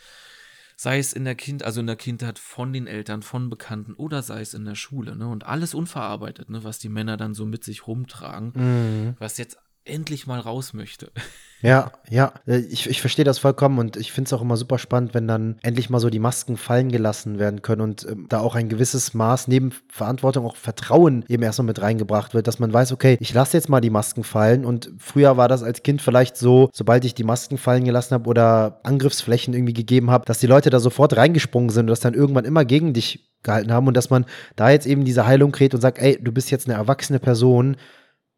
Sei 0.75 0.97
es 0.97 1.13
in 1.13 1.23
der 1.23 1.35
Kind, 1.35 1.63
also 1.63 1.79
in 1.81 1.87
der 1.87 1.95
Kindheit 1.95 2.39
von 2.39 2.73
den 2.73 2.87
Eltern, 2.87 3.21
von 3.21 3.49
Bekannten 3.49 3.93
oder 3.93 4.21
sei 4.21 4.41
es 4.41 4.53
in 4.53 4.65
der 4.65 4.75
Schule, 4.75 5.15
ne? 5.15 5.27
Und 5.27 5.45
alles 5.45 5.73
unverarbeitet, 5.73 6.49
ne, 6.49 6.63
was 6.63 6.79
die 6.79 6.89
Männer 6.89 7.15
dann 7.15 7.35
so 7.35 7.45
mit 7.45 7.63
sich 7.63 7.87
rumtragen, 7.87 8.53
mhm. 8.55 9.15
was 9.19 9.37
jetzt 9.37 9.57
endlich 9.86 10.27
mal 10.27 10.39
raus 10.39 10.73
möchte. 10.73 11.11
Ja, 11.65 11.93
ja, 12.09 12.34
äh, 12.45 12.57
ich, 12.57 12.89
ich 12.89 12.99
verstehe 12.99 13.23
das 13.23 13.39
vollkommen 13.39 13.79
und 13.79 13.95
ich 13.95 14.11
finde 14.11 14.27
es 14.27 14.34
auch 14.34 14.41
immer 14.41 14.57
super 14.57 14.77
spannend, 14.77 15.13
wenn 15.13 15.29
dann 15.29 15.55
endlich 15.61 15.89
mal 15.89 16.01
so 16.01 16.09
die 16.09 16.19
Masken 16.19 16.57
fallen 16.57 16.91
gelassen 16.91 17.39
werden 17.39 17.61
können 17.61 17.79
und 17.79 18.05
ähm, 18.05 18.25
da 18.27 18.41
auch 18.41 18.55
ein 18.55 18.67
gewisses 18.67 19.13
Maß 19.13 19.47
neben 19.47 19.71
Verantwortung 19.88 20.45
auch 20.45 20.57
Vertrauen 20.57 21.23
eben 21.29 21.41
erstmal 21.41 21.67
mit 21.67 21.81
reingebracht 21.81 22.34
wird, 22.34 22.47
dass 22.47 22.59
man 22.59 22.73
weiß, 22.73 22.91
okay, 22.91 23.15
ich 23.21 23.34
lasse 23.34 23.55
jetzt 23.55 23.69
mal 23.69 23.79
die 23.79 23.91
Masken 23.91 24.25
fallen 24.25 24.65
und 24.65 24.91
früher 24.97 25.38
war 25.38 25.47
das 25.47 25.63
als 25.63 25.84
Kind 25.84 26.01
vielleicht 26.01 26.36
so, 26.36 26.69
sobald 26.73 27.05
ich 27.05 27.15
die 27.15 27.23
Masken 27.23 27.57
fallen 27.57 27.86
gelassen 27.86 28.15
habe 28.15 28.29
oder 28.29 28.81
Angriffsflächen 28.84 29.53
irgendwie 29.53 29.71
gegeben 29.71 30.11
habe, 30.11 30.25
dass 30.25 30.39
die 30.39 30.47
Leute 30.47 30.69
da 30.69 30.81
sofort 30.81 31.15
reingesprungen 31.15 31.69
sind 31.69 31.84
und 31.86 31.91
das 31.91 32.01
dann 32.01 32.13
irgendwann 32.13 32.43
immer 32.43 32.65
gegen 32.65 32.91
dich 32.91 33.31
gehalten 33.41 33.71
haben 33.71 33.88
und 33.88 33.95
dass 33.95 34.09
man 34.09 34.25
da 34.57 34.69
jetzt 34.69 34.86
eben 34.86 35.05
diese 35.05 35.25
Heilung 35.25 35.53
kriegt 35.53 35.73
und 35.73 35.79
sagt, 35.79 35.99
ey, 35.99 36.19
du 36.21 36.34
bist 36.34 36.51
jetzt 36.51 36.67
eine 36.67 36.77
erwachsene 36.77 37.19
Person, 37.19 37.77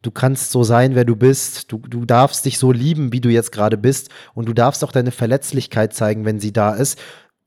du 0.05 0.11
kannst 0.11 0.51
so 0.51 0.63
sein, 0.63 0.95
wer 0.95 1.05
du 1.05 1.15
bist. 1.15 1.71
Du, 1.71 1.79
du 1.79 2.05
darfst 2.05 2.45
dich 2.45 2.57
so 2.57 2.71
lieben, 2.71 3.11
wie 3.11 3.21
du 3.21 3.29
jetzt 3.29 3.51
gerade 3.51 3.77
bist. 3.77 4.09
Und 4.33 4.47
du 4.47 4.53
darfst 4.53 4.83
auch 4.83 4.91
deine 4.91 5.11
Verletzlichkeit 5.11 5.93
zeigen, 5.93 6.25
wenn 6.25 6.39
sie 6.39 6.53
da 6.53 6.73
ist. 6.73 6.99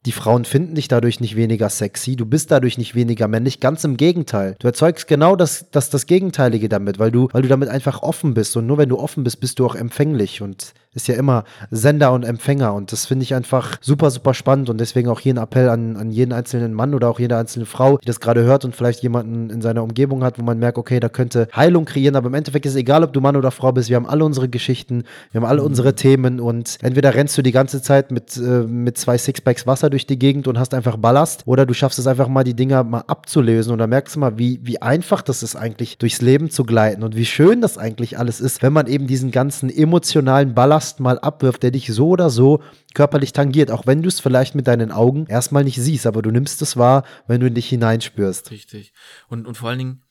Die 0.06 0.12
Frauen 0.12 0.44
finden 0.44 0.76
dich 0.76 0.86
dadurch 0.88 1.20
nicht 1.20 1.34
weniger 1.34 1.68
sexy, 1.68 2.14
du 2.14 2.24
bist 2.24 2.52
dadurch 2.52 2.78
nicht 2.78 2.94
weniger 2.94 3.26
männlich, 3.26 3.59
ganz 3.59 3.82
im 3.82 3.96
Gegenteil. 3.96 4.54
Du 4.61 4.68
erzeugst 4.68 5.09
genau 5.09 5.34
das, 5.34 5.70
das, 5.72 5.90
das 5.90 6.06
Gegenteilige 6.06 6.68
damit, 6.68 7.00
weil 7.00 7.11
du, 7.11 7.28
weil 7.32 7.42
du 7.42 7.48
damit 7.48 7.68
einfach 7.68 8.02
offen 8.02 8.32
bist. 8.32 8.56
Und 8.56 8.66
nur 8.66 8.78
wenn 8.78 8.88
du 8.88 8.98
offen 8.98 9.24
bist, 9.24 9.40
bist 9.40 9.59
du 9.59 9.66
auch 9.66 9.74
empfänglich. 9.74 10.40
Und 10.40 10.72
ist 10.99 11.09
ja 11.09 11.14
immer 11.14 11.44
Sender 11.70 12.12
und 12.12 12.24
Empfänger 12.24 12.74
und 12.74 12.90
das 12.92 13.07
finde 13.07 13.22
ich 13.22 13.34
einfach 13.34 13.78
super, 13.80 14.11
super 14.11 14.34
spannend 14.34 14.68
und 14.68 14.78
deswegen 14.78 15.09
auch 15.09 15.20
hier 15.20 15.34
ein 15.34 15.38
Appell 15.38 15.68
an, 15.68 15.96
an 15.96 16.11
jeden 16.11 16.32
einzelnen 16.32 16.74
Mann 16.74 16.94
oder 16.94 17.09
auch 17.09 17.20
jede 17.20 17.36
einzelne 17.36 17.66
Frau, 17.66 17.99
die 17.99 18.07
das 18.07 18.18
gerade 18.20 18.42
hört 18.42 18.64
und 18.64 18.74
vielleicht 18.74 19.03
jemanden 19.03 19.49
in 19.51 19.62
seiner 19.62 19.82
Umgebung 19.82 20.24
hat, 20.24 20.38
wo 20.38 20.42
man 20.42 20.59
merkt, 20.59 20.76
okay, 20.76 20.99
da 20.99 21.09
könnte 21.09 21.49
Heilung 21.55 21.84
kreieren, 21.84 22.16
aber 22.16 22.26
im 22.26 22.34
Endeffekt 22.34 22.66
ist 22.66 22.72
es 22.72 22.78
egal, 22.78 23.05
ob 23.05 23.12
du 23.12 23.20
Mann 23.20 23.36
oder 23.36 23.53
Frau 23.53 23.70
bist, 23.70 23.88
wir 23.88 23.96
haben 23.96 24.07
alle 24.07 24.24
unsere 24.24 24.49
Geschichten, 24.49 25.05
wir 25.30 25.40
haben 25.40 25.49
alle 25.49 25.62
unsere 25.62 25.94
Themen 25.94 26.40
und 26.40 26.78
entweder 26.82 27.14
rennst 27.14 27.38
du 27.38 27.42
die 27.42 27.53
ganze 27.53 27.80
Zeit 27.80 28.11
mit, 28.11 28.36
äh, 28.36 28.40
mit 28.40 28.99
zwei 28.99 29.16
Sixpacks 29.16 29.66
Wasser 29.66 29.88
durch 29.90 30.07
die 30.07 30.18
Gegend 30.18 30.49
und 30.49 30.59
hast 30.59 30.74
einfach 30.74 30.96
Ballast 30.96 31.42
oder 31.46 31.64
du 31.64 31.74
schaffst 31.74 31.99
es 31.99 32.09
einfach 32.09 32.26
mal, 32.26 32.42
die 32.42 32.55
Dinger 32.55 32.82
mal 32.82 33.05
abzulösen 33.07 33.72
und 33.72 33.78
dann 33.78 33.90
merkst 33.90 34.16
du 34.16 34.20
mal, 34.20 34.36
wie, 34.38 34.59
wie 34.64 34.82
einfach 34.82 35.22
das 35.22 35.44
ist 35.44 35.55
eigentlich, 35.55 35.99
durchs 35.99 36.20
Leben 36.20 36.51
zu 36.51 36.64
gleiten 36.64 37.05
und 37.05 37.14
wie 37.14 37.24
schön 37.24 37.61
das 37.61 37.78
eigentlich 37.78 38.18
alles 38.18 38.40
ist, 38.40 38.62
wenn 38.62 38.72
man 38.72 38.86
eben 38.86 39.07
diesen 39.07 39.30
ganzen 39.30 39.70
emotionalen 39.70 40.55
Ballast 40.55 40.88
Ballast 40.89 41.01
mal 41.01 41.18
abwirft, 41.18 41.62
der 41.62 41.70
dich 41.70 41.86
so 41.93 42.09
oder 42.09 42.30
so 42.30 42.62
körperlich 42.95 43.32
tangiert, 43.32 43.70
auch 43.70 43.86
wenn 43.86 44.03
du 44.03 44.09
es 44.09 44.20
vielleicht 44.20 44.55
mit 44.55 44.66
deinen 44.66 44.91
Augen 44.91 45.26
erstmal 45.26 45.64
nicht 45.64 45.80
siehst, 45.80 46.07
aber 46.07 46.22
du 46.22 46.30
nimmst 46.30 46.62
es 46.62 46.76
wahr, 46.76 47.05
wenn 47.26 47.41
du 47.41 47.47
in 47.47 47.55
dich 47.55 47.68
hineinspürst. 47.68 48.51
Richtig. 48.51 48.93
Und, 49.28 49.47
und 49.47 49.57
vor 49.57 49.70
allen 49.70 49.78
Dingen, 49.78 50.03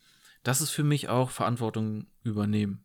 das 0.43 0.61
ist 0.61 0.69
für 0.69 0.83
mich 0.83 1.09
auch 1.09 1.29
Verantwortung 1.29 2.07
übernehmen. 2.23 2.83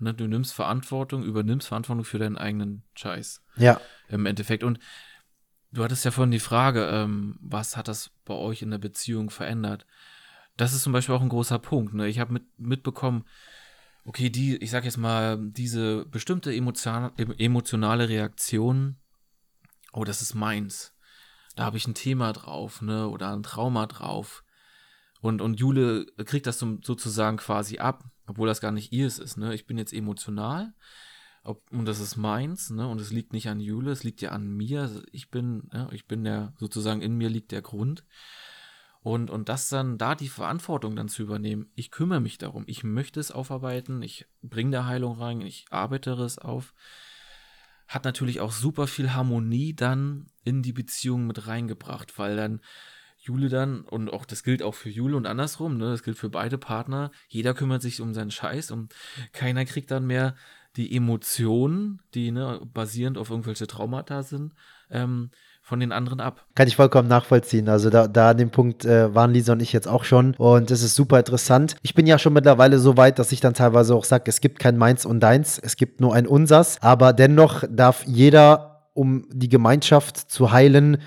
Ne, 0.00 0.12
du 0.12 0.26
nimmst 0.26 0.52
Verantwortung, 0.54 1.22
übernimmst 1.22 1.68
Verantwortung 1.68 2.04
für 2.04 2.18
deinen 2.18 2.36
eigenen 2.36 2.82
Scheiß. 2.94 3.42
Ja. 3.56 3.80
Im 4.08 4.26
Endeffekt. 4.26 4.64
Und 4.64 4.80
du 5.70 5.84
hattest 5.84 6.04
ja 6.04 6.10
vorhin 6.10 6.32
die 6.32 6.40
Frage, 6.40 6.88
ähm, 6.90 7.38
was 7.40 7.76
hat 7.76 7.86
das 7.86 8.10
bei 8.24 8.34
euch 8.34 8.62
in 8.62 8.70
der 8.70 8.78
Beziehung 8.78 9.30
verändert? 9.30 9.86
Das 10.56 10.72
ist 10.72 10.82
zum 10.82 10.92
Beispiel 10.92 11.14
auch 11.14 11.22
ein 11.22 11.28
großer 11.28 11.58
Punkt. 11.58 11.94
Ne? 11.94 12.08
Ich 12.08 12.18
habe 12.18 12.32
mit, 12.32 12.42
mitbekommen, 12.58 13.24
okay, 14.04 14.30
die, 14.30 14.56
ich 14.56 14.70
sag 14.70 14.84
jetzt 14.84 14.98
mal, 14.98 15.38
diese 15.40 16.04
bestimmte 16.06 16.54
emotion, 16.54 17.10
emotionale 17.38 18.08
Reaktion, 18.08 18.96
oh, 19.92 20.04
das 20.04 20.22
ist 20.22 20.34
meins. 20.34 20.94
Da 21.56 21.64
habe 21.64 21.76
ich 21.76 21.86
ein 21.86 21.94
Thema 21.94 22.32
drauf, 22.32 22.82
ne, 22.82 23.08
oder 23.08 23.32
ein 23.32 23.42
Trauma 23.42 23.86
drauf. 23.86 24.44
Und, 25.20 25.40
und 25.40 25.58
Jule 25.58 26.06
kriegt 26.24 26.46
das 26.46 26.58
sozusagen 26.58 27.38
quasi 27.38 27.78
ab, 27.78 28.04
obwohl 28.26 28.48
das 28.48 28.60
gar 28.60 28.72
nicht 28.72 28.92
ihrs 28.92 29.18
ist, 29.18 29.36
ne. 29.36 29.54
Ich 29.54 29.66
bin 29.66 29.78
jetzt 29.78 29.92
emotional, 29.92 30.74
ob, 31.42 31.70
und 31.70 31.86
das 31.86 32.00
ist 32.00 32.16
meins, 32.16 32.70
ne, 32.70 32.86
und 32.88 33.00
es 33.00 33.10
liegt 33.10 33.32
nicht 33.32 33.48
an 33.48 33.60
Jule, 33.60 33.92
es 33.92 34.04
liegt 34.04 34.20
ja 34.20 34.30
an 34.30 34.48
mir. 34.48 35.02
Ich 35.12 35.30
bin, 35.30 35.70
ja, 35.72 35.88
ich 35.92 36.06
bin 36.06 36.24
der, 36.24 36.52
sozusagen 36.58 37.00
in 37.00 37.16
mir 37.16 37.30
liegt 37.30 37.52
der 37.52 37.62
Grund. 37.62 38.04
Und, 39.04 39.28
und 39.28 39.50
das 39.50 39.68
dann, 39.68 39.98
da 39.98 40.14
die 40.14 40.30
Verantwortung 40.30 40.96
dann 40.96 41.10
zu 41.10 41.22
übernehmen, 41.22 41.70
ich 41.74 41.90
kümmere 41.90 42.22
mich 42.22 42.38
darum, 42.38 42.64
ich 42.66 42.84
möchte 42.84 43.20
es 43.20 43.30
aufarbeiten, 43.30 44.00
ich 44.00 44.24
bringe 44.40 44.70
der 44.70 44.86
Heilung 44.86 45.18
rein, 45.18 45.42
ich 45.42 45.66
arbeite 45.68 46.12
es 46.12 46.38
auf, 46.38 46.72
hat 47.86 48.04
natürlich 48.04 48.40
auch 48.40 48.50
super 48.50 48.86
viel 48.86 49.12
Harmonie 49.12 49.74
dann 49.74 50.28
in 50.42 50.62
die 50.62 50.72
Beziehung 50.72 51.26
mit 51.26 51.46
reingebracht, 51.46 52.18
weil 52.18 52.34
dann 52.34 52.62
Jule 53.18 53.50
dann, 53.50 53.82
und 53.82 54.08
auch 54.10 54.24
das 54.24 54.42
gilt 54.42 54.62
auch 54.62 54.74
für 54.74 54.88
Jule 54.88 55.18
und 55.18 55.26
andersrum, 55.26 55.76
ne, 55.76 55.90
das 55.90 56.02
gilt 56.02 56.16
für 56.16 56.30
beide 56.30 56.56
Partner, 56.56 57.10
jeder 57.28 57.52
kümmert 57.52 57.82
sich 57.82 58.00
um 58.00 58.14
seinen 58.14 58.30
Scheiß 58.30 58.70
und 58.70 58.94
keiner 59.32 59.66
kriegt 59.66 59.90
dann 59.90 60.06
mehr 60.06 60.34
die 60.76 60.96
Emotionen, 60.96 62.00
die 62.14 62.30
ne, 62.30 62.58
basierend 62.72 63.18
auf 63.18 63.28
irgendwelche 63.28 63.66
Traumata 63.66 64.22
sind, 64.22 64.54
ähm, 64.88 65.30
von 65.64 65.80
den 65.80 65.92
anderen 65.92 66.20
ab. 66.20 66.44
Kann 66.54 66.68
ich 66.68 66.76
vollkommen 66.76 67.08
nachvollziehen. 67.08 67.70
Also 67.70 67.88
da, 67.88 68.06
da 68.06 68.30
an 68.30 68.36
dem 68.36 68.50
Punkt 68.50 68.84
äh, 68.84 69.14
waren 69.14 69.32
Lisa 69.32 69.54
und 69.54 69.62
ich 69.62 69.72
jetzt 69.72 69.88
auch 69.88 70.04
schon 70.04 70.34
und 70.34 70.70
das 70.70 70.82
ist 70.82 70.94
super 70.94 71.18
interessant. 71.18 71.76
Ich 71.80 71.94
bin 71.94 72.06
ja 72.06 72.18
schon 72.18 72.34
mittlerweile 72.34 72.78
so 72.78 72.98
weit, 72.98 73.18
dass 73.18 73.32
ich 73.32 73.40
dann 73.40 73.54
teilweise 73.54 73.94
auch 73.94 74.04
sage, 74.04 74.24
es 74.26 74.42
gibt 74.42 74.58
kein 74.58 74.76
Meins 74.76 75.06
und 75.06 75.20
Deins, 75.20 75.58
es 75.58 75.76
gibt 75.76 76.02
nur 76.02 76.14
ein 76.14 76.26
Unsers, 76.26 76.76
aber 76.82 77.14
dennoch 77.14 77.64
darf 77.70 78.04
jeder, 78.04 78.82
um 78.92 79.26
die 79.32 79.48
Gemeinschaft 79.48 80.18
zu 80.30 80.52
heilen, 80.52 80.98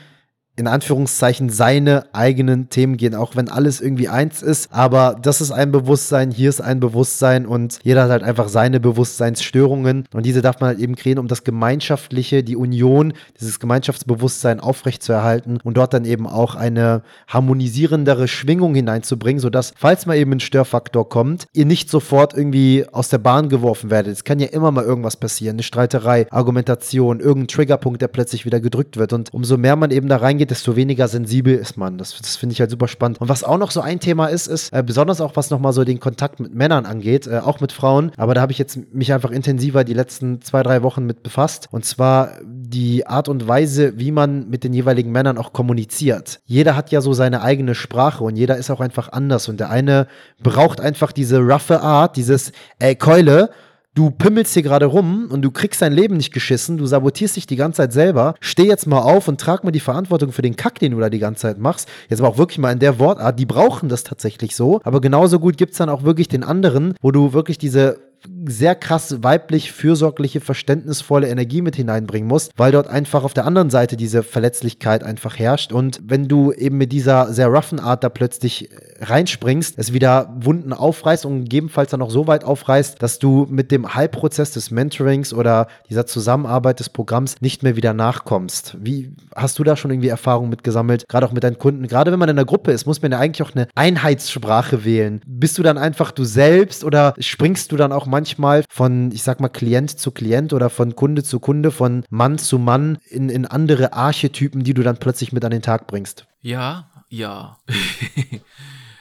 in 0.58 0.68
Anführungszeichen 0.68 1.50
seine 1.50 2.06
eigenen 2.14 2.70
Themen 2.70 2.98
gehen, 2.98 3.14
auch 3.14 3.36
wenn 3.36 3.48
alles 3.48 3.80
irgendwie 3.80 4.10
eins 4.10 4.42
ist. 4.42 4.74
Aber 4.74 5.16
das 5.22 5.40
ist 5.40 5.52
ein 5.52 5.72
Bewusstsein, 5.72 6.32
hier 6.32 6.50
ist 6.50 6.62
ein 6.62 6.80
Bewusstsein 6.80 7.46
und 7.46 7.80
jeder 7.84 8.04
hat 8.04 8.10
halt 8.10 8.24
einfach 8.24 8.50
seine 8.50 8.80
Bewusstseinsstörungen 8.80 10.06
und 10.14 10.26
diese 10.26 10.42
darf 10.42 10.60
man 10.60 10.70
halt 10.70 10.80
eben 10.80 10.96
kreieren, 10.96 11.20
um 11.20 11.28
das 11.28 11.44
Gemeinschaftliche, 11.44 12.44
die 12.44 12.56
Union, 12.56 13.14
dieses 13.40 13.60
Gemeinschaftsbewusstsein 13.60 14.60
aufrechtzuerhalten 14.60 15.60
und 15.64 15.78
dort 15.78 15.94
dann 15.94 16.06
eben 16.06 16.26
auch 16.26 16.56
eine 16.56 17.04
harmonisierendere 17.28 18.28
Schwingung 18.28 18.74
hineinzubringen, 18.74 19.40
sodass, 19.40 19.74
falls 19.78 20.08
mal 20.08 20.18
eben 20.18 20.32
ein 20.32 20.40
Störfaktor 20.40 21.08
kommt, 21.08 21.46
ihr 21.54 21.66
nicht 21.66 21.92
sofort 21.92 22.34
irgendwie 22.34 22.84
aus 22.92 23.10
der 23.10 23.20
Bahn 23.20 23.50
geworfen 23.50 23.92
werdet. 23.92 24.14
Es 24.14 24.24
kann 24.24 24.40
ja 24.40 24.48
immer 24.48 24.72
mal 24.72 24.84
irgendwas 24.84 25.18
passieren, 25.18 25.58
eine 25.58 25.64
Streiterei, 25.64 26.26
Argumentation, 26.32 27.20
irgendein 27.20 27.48
Triggerpunkt, 27.50 28.02
der 28.02 28.08
plötzlich 28.08 28.46
wieder 28.46 28.60
gedrückt 28.60 28.98
wird 28.98 29.14
und 29.14 29.32
umso 29.36 29.58
mehr 29.58 29.76
man 29.76 29.92
eben 29.92 30.10
da 30.10 30.18
reingeht, 30.18 30.47
desto 30.52 30.76
weniger 30.76 31.08
sensibel 31.08 31.56
ist 31.56 31.78
man. 31.78 31.98
Das, 31.98 32.18
das 32.18 32.36
finde 32.36 32.54
ich 32.54 32.60
halt 32.60 32.72
super 32.72 32.88
spannend. 32.88 33.22
Und 33.22 33.30
was 33.30 33.44
auch 33.44 33.58
noch 33.58 33.72
so 33.72 33.82
ein 33.82 34.00
Thema 34.00 34.28
ist, 34.28 34.48
ist 34.48 34.74
äh, 34.74 34.84
besonders 34.84 35.22
auch 35.22 35.36
was 35.36 35.50
nochmal 35.50 35.74
so 35.74 35.84
den 35.84 36.00
Kontakt 36.00 36.40
mit 36.40 36.54
Männern 36.54 36.86
angeht, 36.86 37.28
äh, 37.28 37.40
auch 37.40 37.60
mit 37.60 37.72
Frauen. 37.72 38.12
Aber 38.18 38.34
da 38.34 38.42
habe 38.42 38.52
ich 38.52 38.58
jetzt 38.58 38.94
mich 38.94 39.14
einfach 39.14 39.32
intensiver 39.32 39.84
die 39.84 39.94
letzten 39.94 40.42
zwei, 40.42 40.64
drei 40.64 40.84
Wochen 40.84 41.06
mit 41.06 41.24
befasst. 41.24 41.68
Und 41.72 41.86
zwar 41.86 42.32
die 42.44 43.08
Art 43.08 43.30
und 43.30 43.48
Weise, 43.48 43.98
wie 43.98 44.12
man 44.12 44.50
mit 44.50 44.64
den 44.64 44.74
jeweiligen 44.74 45.12
Männern 45.12 45.38
auch 45.38 45.54
kommuniziert. 45.54 46.40
Jeder 46.46 46.76
hat 46.76 46.92
ja 46.92 47.02
so 47.02 47.14
seine 47.14 47.42
eigene 47.42 47.76
Sprache 47.76 48.24
und 48.24 48.36
jeder 48.36 48.58
ist 48.58 48.70
auch 48.70 48.82
einfach 48.82 49.12
anders. 49.12 49.48
Und 49.48 49.60
der 49.60 49.70
eine 49.70 50.08
braucht 50.42 50.82
einfach 50.82 51.12
diese 51.12 51.40
roughe 51.40 51.82
Art, 51.82 52.18
dieses, 52.18 52.52
ey, 52.80 52.96
Keule, 52.96 53.50
du 53.98 54.12
pimmelst 54.12 54.54
hier 54.54 54.62
gerade 54.62 54.86
rum 54.86 55.28
und 55.32 55.42
du 55.42 55.50
kriegst 55.50 55.82
dein 55.82 55.92
Leben 55.92 56.18
nicht 56.18 56.32
geschissen, 56.32 56.78
du 56.78 56.86
sabotierst 56.86 57.36
dich 57.36 57.48
die 57.48 57.56
ganze 57.56 57.78
Zeit 57.78 57.94
selber, 57.94 58.36
steh 58.40 58.68
jetzt 58.68 58.86
mal 58.86 59.00
auf 59.00 59.28
und 59.28 59.42
trag 59.42 59.64
mal 59.64 59.72
die 59.72 59.80
Verantwortung 59.80 60.32
für 60.32 60.44
den 60.44 60.56
Kack, 60.56 60.78
den 60.80 60.92
du 60.92 61.00
da 61.00 61.10
die 61.10 61.18
ganze 61.18 61.42
Zeit 61.42 61.58
machst. 61.58 61.90
Jetzt 62.08 62.20
aber 62.20 62.30
auch 62.30 62.38
wirklich 62.38 62.60
mal 62.60 62.72
in 62.72 62.80
der 62.80 63.00
Wortart, 63.00 63.40
die 63.40 63.48
brauchen 63.48 63.90
das 63.90 64.04
tatsächlich 64.04 64.56
so, 64.56 64.82
aber 64.84 65.02
genauso 65.02 65.40
gut 65.40 65.58
gibt 65.58 65.72
es 65.72 65.80
dann 65.80 65.90
auch 65.90 66.04
wirklich 66.04 66.28
den 66.28 66.44
anderen, 66.44 66.94
wo 67.02 67.12
du 67.12 67.34
wirklich 67.34 67.58
diese 67.58 67.98
sehr 68.46 68.76
krass 68.76 69.24
weiblich, 69.24 69.72
fürsorgliche, 69.72 70.42
verständnisvolle 70.42 71.28
Energie 71.28 71.62
mit 71.62 71.76
hineinbringen 71.76 72.28
musst, 72.28 72.52
weil 72.58 72.72
dort 72.72 72.88
einfach 72.88 73.24
auf 73.24 73.34
der 73.34 73.46
anderen 73.46 73.70
Seite 73.70 73.98
diese 73.98 74.24
Verletzlichkeit 74.24 75.04
einfach 75.04 75.38
herrscht. 75.38 75.72
Und 75.72 76.02
wenn 76.04 76.28
du 76.28 76.52
eben 76.52 76.78
mit 76.78 76.92
dieser 76.92 77.32
sehr 77.34 77.48
roughen 77.48 77.80
Art 77.80 78.04
da 78.04 78.10
plötzlich 78.10 78.70
reinspringst, 79.00 79.76
es 79.78 79.94
wieder 79.94 80.34
Wunden 80.40 80.74
aufreißt 80.74 81.26
und 81.26 81.44
gegebenenfalls 81.44 81.92
dann 81.92 82.02
auch 82.02 82.10
so 82.10 82.28
weit 82.28 82.44
aufreißt, 82.44 83.02
dass 83.02 83.20
du 83.20 83.46
mit 83.50 83.72
dem 83.72 83.94
Heilprozess 83.94 84.52
des 84.52 84.72
Mentorings 84.72 85.34
oder 85.34 85.68
dieser 85.90 86.06
Zusammenarbeit 86.06 86.80
des 86.80 86.90
Programms 86.90 87.42
nicht 87.42 87.64
mehr 87.64 87.76
wieder 87.76 87.94
nachkommst. 87.94 88.78
Wie 88.80 89.14
hast 89.36 89.60
du 89.60 89.64
da 89.64 89.76
schon 89.76 89.92
irgendwie 89.92 90.10
Erfahrungen 90.10 90.50
mitgesammelt, 90.50 91.08
gerade 91.08 91.26
auch 91.26 91.32
mit 91.32 91.44
deinen 91.44 91.60
Kunden? 91.60 91.88
Gerade 91.88 92.12
wenn 92.12 92.20
man 92.20 92.30
in 92.30 92.36
der 92.36 92.46
Gruppe 92.46 92.72
ist, 92.72 92.86
muss 92.86 93.02
man 93.02 93.12
ja 93.12 93.20
eigentlich 93.20 93.48
auch 93.48 93.54
eine 93.54 93.68
Einheitssprache 93.76 94.84
wählen. 94.84 95.22
Bist 95.26 95.58
du 95.58 95.64
dann 95.64 95.78
einfach 95.78 96.12
du 96.12 96.24
selbst 96.24 96.84
oder 96.84 97.14
springst 97.20 97.72
du 97.72 97.78
dann 97.78 97.92
auch 97.92 98.07
manchmal 98.08 98.64
von, 98.70 99.12
ich 99.12 99.24
sag 99.24 99.40
mal, 99.40 99.50
Klient 99.50 100.00
zu 100.00 100.12
Klient 100.12 100.54
oder 100.54 100.70
von 100.70 100.96
Kunde 100.96 101.24
zu 101.24 101.40
Kunde, 101.40 101.72
von 101.72 102.04
Mann 102.10 102.38
zu 102.38 102.58
Mann 102.58 102.98
in, 103.10 103.30
in 103.30 103.46
andere 103.46 103.94
Archetypen, 103.94 104.64
die 104.64 104.74
du 104.74 104.84
dann 104.84 104.98
plötzlich 104.98 105.34
mit 105.34 105.46
an 105.46 105.52
den 105.52 105.62
Tag 105.62 105.88
bringst? 105.88 106.28
Ja, 106.42 106.90
ja. 107.10 107.58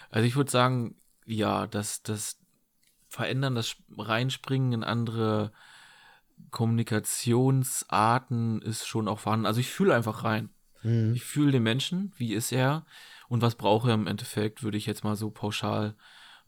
Also 0.09 0.27
ich 0.27 0.37
würde 0.37 0.51
sagen, 0.51 0.95
ja, 1.27 1.67
das, 1.67 2.03
das 2.03 2.39
Verändern, 3.07 3.55
das 3.55 3.77
Reinspringen 3.99 4.73
in 4.73 4.83
andere 4.83 5.53
Kommunikationsarten 6.51 8.63
ist 8.63 8.87
schon 8.87 9.09
auch 9.09 9.19
vorhanden. 9.19 9.45
Also 9.45 9.61
ich 9.61 9.69
fühle 9.69 9.95
einfach 9.95 10.25
rein. 10.25 10.49
Mhm. 10.83 11.13
Ich 11.15 11.23
fühle 11.23 11.53
den 11.53 11.65
Menschen, 11.65 12.15
wie 12.17 12.33
ist 12.33 12.51
er 12.51 12.87
und 13.29 13.43
was 13.43 13.57
braucht 13.57 13.89
er 13.89 13.95
im 13.95 14.07
Endeffekt, 14.07 14.63
würde 14.63 14.79
ich 14.79 14.87
jetzt 14.87 15.05
mal 15.05 15.17
so 15.17 15.29
pauschal 15.31 15.97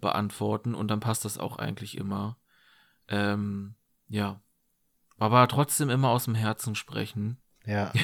beantworten 0.00 0.74
und 0.74 0.88
dann 0.88 1.00
passt 1.00 1.26
das 1.26 1.36
auch 1.36 1.58
eigentlich 1.58 1.98
immer. 1.98 2.38
Ähm, 3.08 3.74
ja. 4.08 4.40
Aber 5.18 5.48
trotzdem 5.48 5.90
immer 5.90 6.10
aus 6.10 6.24
dem 6.24 6.34
Herzen 6.34 6.74
sprechen. 6.74 7.38
Ja. 7.68 7.92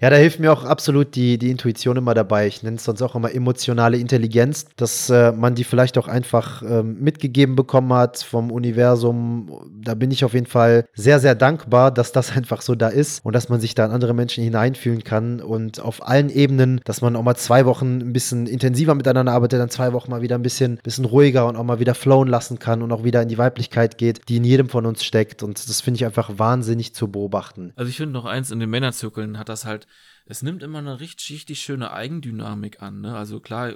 Ja, 0.00 0.10
da 0.10 0.16
hilft 0.16 0.40
mir 0.40 0.52
auch 0.52 0.64
absolut 0.64 1.14
die, 1.14 1.38
die 1.38 1.50
Intuition 1.50 1.96
immer 1.96 2.14
dabei. 2.14 2.46
Ich 2.46 2.62
nenne 2.62 2.76
es 2.76 2.84
sonst 2.84 3.02
auch 3.02 3.14
immer 3.14 3.32
emotionale 3.32 3.96
Intelligenz, 3.96 4.66
dass 4.76 5.10
äh, 5.10 5.32
man 5.32 5.54
die 5.54 5.64
vielleicht 5.64 5.96
auch 5.98 6.08
einfach 6.08 6.62
ähm, 6.62 6.98
mitgegeben 7.00 7.56
bekommen 7.56 7.92
hat 7.92 8.18
vom 8.18 8.50
Universum. 8.50 9.50
Da 9.82 9.94
bin 9.94 10.10
ich 10.10 10.24
auf 10.24 10.34
jeden 10.34 10.46
Fall 10.46 10.86
sehr, 10.94 11.18
sehr 11.18 11.34
dankbar, 11.34 11.90
dass 11.90 12.12
das 12.12 12.36
einfach 12.36 12.62
so 12.62 12.74
da 12.74 12.88
ist 12.88 13.24
und 13.24 13.34
dass 13.34 13.48
man 13.48 13.60
sich 13.60 13.74
da 13.74 13.86
in 13.86 13.90
andere 13.90 14.14
Menschen 14.14 14.44
hineinfühlen 14.44 15.04
kann 15.04 15.40
und 15.40 15.80
auf 15.80 16.06
allen 16.06 16.30
Ebenen, 16.30 16.80
dass 16.84 17.00
man 17.00 17.16
auch 17.16 17.22
mal 17.22 17.36
zwei 17.36 17.64
Wochen 17.64 17.98
ein 17.98 18.12
bisschen 18.12 18.46
intensiver 18.46 18.94
miteinander 18.94 19.32
arbeitet, 19.32 19.60
dann 19.60 19.70
zwei 19.70 19.92
Wochen 19.92 20.10
mal 20.10 20.22
wieder 20.22 20.36
ein 20.36 20.42
bisschen, 20.42 20.78
bisschen 20.82 21.04
ruhiger 21.04 21.46
und 21.46 21.56
auch 21.56 21.64
mal 21.64 21.80
wieder 21.80 21.94
flowen 21.94 22.28
lassen 22.28 22.58
kann 22.58 22.82
und 22.82 22.92
auch 22.92 23.04
wieder 23.04 23.22
in 23.22 23.28
die 23.28 23.38
Weiblichkeit 23.38 23.98
geht, 23.98 24.28
die 24.28 24.36
in 24.36 24.44
jedem 24.44 24.68
von 24.68 24.86
uns 24.86 25.04
steckt. 25.04 25.42
Und 25.42 25.68
das 25.68 25.80
finde 25.80 25.96
ich 25.96 26.04
einfach 26.04 26.38
wahnsinnig 26.38 26.94
zu 26.94 27.08
beobachten. 27.08 27.72
Also 27.76 27.88
ich 27.88 27.96
finde 27.96 28.12
noch 28.12 28.24
eins 28.24 28.50
in 28.50 28.60
den 28.60 28.70
Männern 28.70 28.85
Männerzirkeln 28.86 29.36
hat 29.36 29.48
das 29.48 29.64
halt, 29.64 29.88
es 30.26 30.42
nimmt 30.42 30.62
immer 30.62 30.78
eine 30.78 31.00
richtig, 31.00 31.30
richtig 31.30 31.60
schöne 31.60 31.92
Eigendynamik 31.92 32.82
an. 32.82 33.00
Ne? 33.00 33.16
Also 33.16 33.40
klar, 33.40 33.74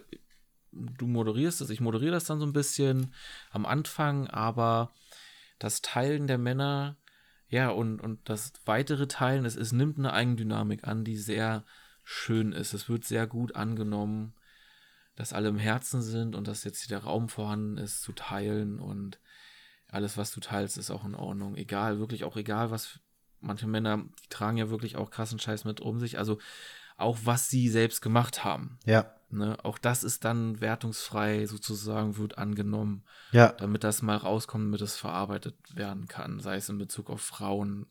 du 0.70 1.06
moderierst 1.08 1.60
das, 1.60 1.70
ich 1.70 1.80
moderiere 1.80 2.12
das 2.12 2.26
dann 2.26 2.38
so 2.38 2.46
ein 2.46 2.52
bisschen 2.52 3.12
am 3.50 3.66
Anfang, 3.66 4.28
aber 4.28 4.92
das 5.58 5.82
Teilen 5.82 6.28
der 6.28 6.38
Männer, 6.38 6.96
ja, 7.48 7.70
und, 7.70 8.00
und 8.00 8.28
das 8.28 8.52
weitere 8.66 9.08
Teilen, 9.08 9.44
es, 9.44 9.56
es 9.56 9.72
nimmt 9.72 9.98
eine 9.98 10.12
Eigendynamik 10.12 10.86
an, 10.86 11.02
die 11.02 11.16
sehr 11.16 11.64
schön 12.04 12.52
ist. 12.52 12.72
Es 12.72 12.88
wird 12.88 13.04
sehr 13.04 13.26
gut 13.26 13.56
angenommen, 13.56 14.34
dass 15.16 15.32
alle 15.32 15.48
im 15.48 15.58
Herzen 15.58 16.02
sind 16.02 16.36
und 16.36 16.46
dass 16.46 16.62
jetzt 16.62 16.88
der 16.92 17.02
Raum 17.02 17.28
vorhanden 17.28 17.78
ist 17.78 18.02
zu 18.02 18.12
teilen 18.12 18.78
und 18.78 19.18
alles, 19.88 20.16
was 20.16 20.30
du 20.30 20.38
teilst, 20.38 20.78
ist 20.78 20.92
auch 20.92 21.04
in 21.04 21.16
Ordnung. 21.16 21.56
Egal, 21.56 21.98
wirklich 21.98 22.22
auch 22.22 22.36
egal, 22.36 22.70
was 22.70 23.00
manche 23.40 23.66
Männer, 23.66 23.98
die 24.22 24.28
tragen 24.28 24.56
ja 24.56 24.70
wirklich 24.70 24.96
auch 24.96 25.10
krassen 25.10 25.38
Scheiß 25.38 25.64
mit 25.64 25.80
um 25.80 25.98
sich. 25.98 26.18
Also 26.18 26.38
auch 26.96 27.18
was 27.24 27.48
sie 27.48 27.68
selbst 27.68 28.02
gemacht 28.02 28.44
haben. 28.44 28.78
Ja. 28.84 29.14
Ne, 29.30 29.56
auch 29.62 29.78
das 29.78 30.02
ist 30.02 30.24
dann 30.24 30.60
wertungsfrei 30.60 31.46
sozusagen, 31.46 32.16
wird 32.16 32.36
angenommen. 32.36 33.04
Ja. 33.30 33.52
Damit 33.52 33.84
das 33.84 34.02
mal 34.02 34.16
rauskommt, 34.16 34.66
damit 34.66 34.80
es 34.80 34.96
verarbeitet 34.96 35.54
werden 35.74 36.08
kann. 36.08 36.40
Sei 36.40 36.56
es 36.56 36.68
in 36.68 36.78
Bezug 36.78 37.08
auf 37.10 37.20
Frauen, 37.20 37.86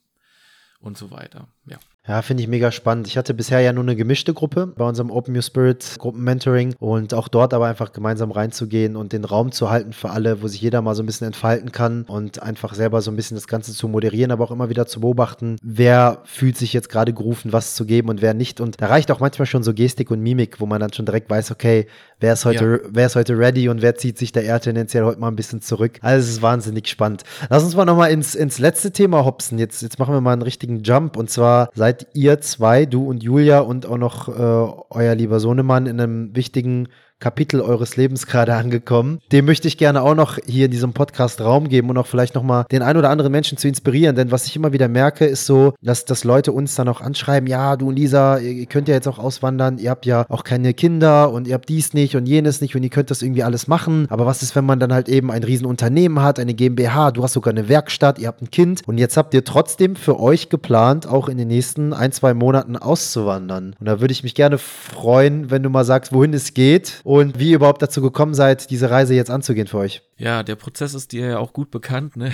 und 0.79 0.97
so 0.97 1.11
weiter. 1.11 1.47
Ja. 1.69 1.77
Ja, 2.09 2.23
finde 2.23 2.41
ich 2.41 2.49
mega 2.49 2.71
spannend. 2.71 3.05
Ich 3.05 3.19
hatte 3.19 3.35
bisher 3.35 3.59
ja 3.59 3.71
nur 3.71 3.83
eine 3.83 3.95
gemischte 3.95 4.33
Gruppe 4.33 4.73
bei 4.75 4.83
unserem 4.83 5.11
Open 5.11 5.31
New 5.31 5.43
Spirit 5.43 5.97
Gruppen-Mentoring 5.99 6.73
und 6.79 7.13
auch 7.13 7.27
dort 7.27 7.53
aber 7.53 7.67
einfach 7.67 7.91
gemeinsam 7.91 8.31
reinzugehen 8.31 8.95
und 8.95 9.13
den 9.13 9.25
Raum 9.25 9.51
zu 9.51 9.69
halten 9.69 9.93
für 9.93 10.09
alle, 10.09 10.41
wo 10.41 10.47
sich 10.47 10.59
jeder 10.59 10.81
mal 10.81 10.95
so 10.95 11.03
ein 11.03 11.05
bisschen 11.05 11.27
entfalten 11.27 11.71
kann 11.71 12.05
und 12.07 12.41
einfach 12.41 12.73
selber 12.73 13.01
so 13.01 13.11
ein 13.11 13.15
bisschen 13.15 13.35
das 13.35 13.47
Ganze 13.47 13.73
zu 13.73 13.87
moderieren, 13.87 14.31
aber 14.31 14.43
auch 14.45 14.49
immer 14.49 14.69
wieder 14.69 14.87
zu 14.87 15.01
beobachten, 15.01 15.57
wer 15.61 16.23
fühlt 16.25 16.57
sich 16.57 16.73
jetzt 16.73 16.89
gerade 16.89 17.13
gerufen, 17.13 17.53
was 17.53 17.75
zu 17.75 17.85
geben 17.85 18.09
und 18.09 18.23
wer 18.23 18.33
nicht. 18.33 18.59
Und 18.59 18.81
da 18.81 18.87
reicht 18.87 19.11
auch 19.11 19.19
manchmal 19.19 19.45
schon 19.45 19.61
so 19.61 19.75
Gestik 19.75 20.09
und 20.09 20.19
Mimik, 20.19 20.59
wo 20.59 20.65
man 20.65 20.81
dann 20.81 20.91
schon 20.93 21.05
direkt 21.05 21.29
weiß, 21.29 21.51
okay, 21.51 21.85
wer 22.19 22.33
ist 22.33 22.43
heute, 22.43 22.81
ja. 22.83 22.89
wer 22.89 23.05
ist 23.05 23.17
heute 23.17 23.37
ready 23.37 23.69
und 23.69 23.83
wer 23.83 23.93
zieht 23.93 24.17
sich 24.17 24.31
da 24.31 24.39
eher 24.39 24.59
tendenziell 24.59 25.03
heute 25.03 25.19
mal 25.19 25.27
ein 25.27 25.35
bisschen 25.35 25.61
zurück. 25.61 25.99
Also 26.01 26.25
es 26.25 26.33
ist 26.33 26.41
wahnsinnig 26.41 26.87
spannend. 26.87 27.21
Lass 27.51 27.63
uns 27.63 27.75
mal 27.75 27.85
nochmal 27.85 28.09
ins, 28.09 28.33
ins 28.33 28.57
letzte 28.57 28.89
Thema 28.89 29.25
hopsen. 29.25 29.59
Jetzt, 29.59 29.83
jetzt 29.83 29.99
machen 29.99 30.15
wir 30.15 30.21
mal 30.21 30.33
einen 30.33 30.41
richtigen 30.41 30.81
Jump 30.81 31.17
und 31.17 31.29
zwar 31.29 31.58
seid 31.73 32.07
ihr 32.13 32.41
zwei, 32.41 32.85
du 32.85 33.07
und 33.07 33.23
Julia 33.23 33.59
und 33.59 33.85
auch 33.85 33.97
noch 33.97 34.27
äh, 34.29 34.73
euer 34.89 35.15
lieber 35.15 35.39
Sohnemann 35.39 35.85
in 35.85 35.99
einem 35.99 36.35
wichtigen 36.35 36.87
Kapitel 37.19 37.59
eures 37.59 37.97
Lebens 37.97 38.27
gerade 38.27 38.55
angekommen. 38.55 39.19
Dem 39.33 39.45
möchte 39.45 39.67
ich 39.67 39.77
gerne 39.77 40.01
auch 40.01 40.15
noch 40.15 40.37
hier 40.45 40.65
in 40.65 40.71
diesem 40.71 40.93
Podcast 40.93 41.41
Raum 41.41 41.67
geben 41.67 41.89
und 41.89 41.97
auch 41.97 42.07
vielleicht 42.07 42.33
nochmal 42.33 42.65
den 42.71 42.81
ein 42.81 42.95
oder 42.95 43.09
anderen 43.09 43.31
Menschen 43.31 43.57
zu 43.57 43.67
inspirieren. 43.67 44.15
Denn 44.15 44.31
was 44.31 44.45
ich 44.45 44.55
immer 44.55 44.71
wieder 44.71 44.87
merke, 44.87 45.25
ist 45.25 45.45
so, 45.45 45.73
dass, 45.81 46.05
dass 46.05 46.23
Leute 46.23 46.53
uns 46.53 46.75
dann 46.75 46.87
auch 46.87 47.01
anschreiben, 47.01 47.47
ja, 47.47 47.75
du 47.75 47.89
und 47.89 47.97
Lisa, 47.97 48.37
ihr 48.37 48.65
könnt 48.67 48.87
ja 48.87 48.95
jetzt 48.95 49.07
auch 49.07 49.19
auswandern, 49.19 49.79
ihr 49.79 49.89
habt 49.89 50.05
ja 50.05 50.25
auch 50.29 50.45
keine 50.45 50.73
Kinder 50.73 51.31
und 51.31 51.47
ihr 51.47 51.55
habt 51.55 51.67
dies 51.67 51.93
nicht 51.93 52.15
und 52.15 52.25
jenes 52.25 52.61
nicht 52.61 52.75
und 52.75 52.83
ihr 52.83 52.89
könnt 52.89 53.11
das 53.11 53.21
irgendwie 53.21 53.43
alles 53.43 53.67
machen. 53.67 54.07
Aber 54.09 54.25
was 54.25 54.41
ist, 54.41 54.55
wenn 54.55 54.65
man 54.65 54.79
dann 54.79 54.93
halt 54.93 55.09
eben 55.09 55.29
ein 55.29 55.43
Riesenunternehmen 55.43 56.21
hat, 56.21 56.39
eine 56.39 56.53
GmbH, 56.53 57.11
du 57.11 57.23
hast 57.23 57.33
sogar 57.33 57.51
eine 57.51 57.67
Werkstatt, 57.67 58.17
ihr 58.19 58.27
habt 58.27 58.41
ein 58.41 58.49
Kind 58.49 58.81
und 58.87 58.97
jetzt 58.97 59.17
habt 59.17 59.33
ihr 59.33 59.43
trotzdem 59.43 59.97
für 59.97 60.19
euch 60.21 60.47
geplant, 60.47 61.05
auch 61.05 61.27
in 61.27 61.37
den 61.37 61.49
nächsten 61.49 61.91
ein, 61.91 62.13
zwei 62.13 62.33
Monaten 62.33 62.77
auszuwandern. 62.77 63.75
Und 63.77 63.85
da 63.85 63.99
würde 63.99 64.13
ich 64.13 64.23
mich 64.23 64.35
gerne 64.35 64.57
freuen, 64.57 65.51
wenn 65.51 65.63
du 65.63 65.69
mal 65.69 65.83
sagst, 65.83 66.13
wohin 66.13 66.33
es 66.33 66.53
geht 66.53 67.01
und 67.09 67.39
wie 67.39 67.49
ihr 67.49 67.55
überhaupt 67.55 67.81
dazu 67.81 68.03
gekommen 68.03 68.35
seid, 68.35 68.69
diese 68.69 68.91
Reise 68.91 69.15
jetzt 69.15 69.31
anzugehen 69.31 69.65
für 69.65 69.79
euch. 69.79 70.03
Ja, 70.17 70.43
der 70.43 70.55
Prozess 70.55 70.93
ist 70.93 71.11
dir 71.11 71.25
ja 71.25 71.39
auch 71.39 71.53
gut 71.53 71.71
bekannt, 71.71 72.15
ne? 72.15 72.31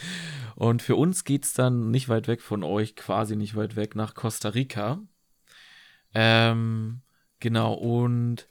Und 0.54 0.82
für 0.82 0.96
uns 0.96 1.24
geht 1.24 1.46
es 1.46 1.54
dann 1.54 1.90
nicht 1.90 2.10
weit 2.10 2.28
weg 2.28 2.42
von 2.42 2.62
euch, 2.62 2.94
quasi 2.94 3.36
nicht 3.36 3.56
weit 3.56 3.74
weg, 3.74 3.96
nach 3.96 4.14
Costa 4.14 4.50
Rica. 4.50 5.00
Ähm, 6.12 7.00
genau, 7.40 7.72
und 7.72 8.48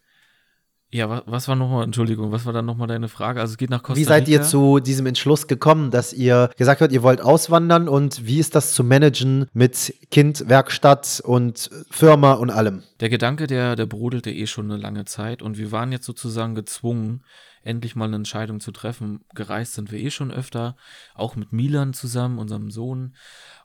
ja, 0.89 1.09
was, 1.09 1.23
was 1.25 1.47
war 1.49 1.55
nochmal, 1.55 1.83
Entschuldigung, 1.83 2.31
was 2.31 2.45
war 2.45 2.53
dann 2.53 2.65
nochmal 2.65 2.87
deine 2.87 3.09
Frage? 3.09 3.41
Also 3.41 3.51
es 3.51 3.57
geht 3.57 3.69
nach 3.69 3.83
Costa 3.83 3.99
Rica. 3.99 4.09
Wie 4.09 4.13
seid 4.13 4.27
ihr 4.29 4.41
zu 4.41 4.79
diesem 4.79 5.05
Entschluss 5.05 5.47
gekommen, 5.47 5.91
dass 5.91 6.13
ihr 6.13 6.49
gesagt 6.57 6.81
habt, 6.81 6.93
ihr 6.93 7.03
wollt 7.03 7.19
auswandern 7.19 7.89
und 7.89 8.25
wie 8.25 8.39
ist 8.39 8.55
das 8.55 8.73
zu 8.73 8.83
managen 8.83 9.47
mit 9.53 9.93
Kind, 10.11 10.47
Werkstatt 10.47 11.21
und 11.25 11.69
Firma 11.89 12.33
und 12.33 12.51
allem? 12.51 12.83
Der 13.01 13.09
Gedanke, 13.09 13.47
der, 13.47 13.75
der 13.75 13.85
brodelte 13.85 14.31
eh 14.31 14.47
schon 14.47 14.71
eine 14.71 14.81
lange 14.81 15.03
Zeit 15.03 15.41
und 15.41 15.57
wir 15.57 15.73
waren 15.73 15.91
jetzt 15.91 16.05
sozusagen 16.05 16.55
gezwungen, 16.55 17.23
endlich 17.63 17.97
mal 17.97 18.05
eine 18.05 18.15
Entscheidung 18.15 18.61
zu 18.61 18.71
treffen. 18.71 19.25
Gereist 19.35 19.73
sind 19.73 19.91
wir 19.91 19.99
eh 19.99 20.09
schon 20.09 20.31
öfter, 20.31 20.77
auch 21.15 21.35
mit 21.35 21.51
Milan 21.51 21.93
zusammen, 21.93 22.39
unserem 22.39 22.71
Sohn. 22.71 23.13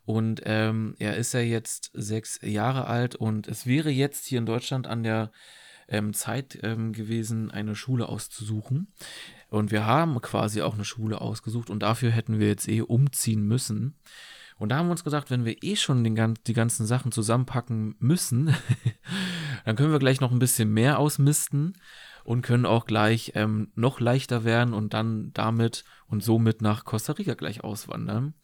Und 0.04 0.42
ähm, 0.44 0.96
er 0.98 1.16
ist 1.16 1.32
ja 1.34 1.40
jetzt 1.40 1.92
sechs 1.94 2.40
Jahre 2.42 2.88
alt 2.88 3.14
und 3.14 3.46
es 3.46 3.66
wäre 3.66 3.90
jetzt 3.90 4.26
hier 4.26 4.38
in 4.38 4.46
Deutschland 4.46 4.88
an 4.88 5.04
der 5.04 5.30
ähm, 5.88 6.14
Zeit 6.14 6.58
ähm, 6.62 6.92
gewesen, 6.92 7.50
eine 7.50 7.74
Schule 7.74 8.08
auszusuchen. 8.08 8.92
Und 9.48 9.70
wir 9.70 9.86
haben 9.86 10.20
quasi 10.20 10.62
auch 10.62 10.74
eine 10.74 10.84
Schule 10.84 11.20
ausgesucht 11.20 11.70
und 11.70 11.80
dafür 11.82 12.10
hätten 12.10 12.38
wir 12.38 12.48
jetzt 12.48 12.68
eh 12.68 12.80
umziehen 12.80 13.46
müssen. 13.46 13.94
Und 14.58 14.68
da 14.68 14.76
haben 14.76 14.86
wir 14.86 14.92
uns 14.92 15.04
gedacht, 15.04 15.30
wenn 15.30 15.44
wir 15.44 15.62
eh 15.62 15.76
schon 15.76 16.04
den, 16.04 16.34
die 16.46 16.52
ganzen 16.52 16.86
Sachen 16.86 17.12
zusammenpacken 17.12 17.96
müssen, 17.98 18.54
dann 19.64 19.76
können 19.76 19.92
wir 19.92 19.98
gleich 19.98 20.20
noch 20.20 20.30
ein 20.30 20.38
bisschen 20.38 20.72
mehr 20.72 20.98
ausmisten 20.98 21.74
und 22.24 22.42
können 22.42 22.66
auch 22.66 22.86
gleich 22.86 23.32
ähm, 23.34 23.72
noch 23.74 24.00
leichter 24.00 24.44
werden 24.44 24.72
und 24.72 24.94
dann 24.94 25.32
damit 25.32 25.84
und 26.06 26.22
somit 26.22 26.62
nach 26.62 26.84
Costa 26.84 27.12
Rica 27.14 27.34
gleich 27.34 27.64
auswandern. 27.64 28.34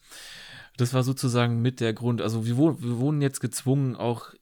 Das 0.77 0.93
war 0.93 1.03
sozusagen 1.03 1.61
mit 1.61 1.79
der 1.79 1.93
Grund. 1.93 2.21
Also 2.21 2.45
wir, 2.45 2.57
wir 2.57 2.97
wurden 2.97 3.21
jetzt 3.21 3.39
gezwungen, 3.39 3.95
auch 3.95 4.33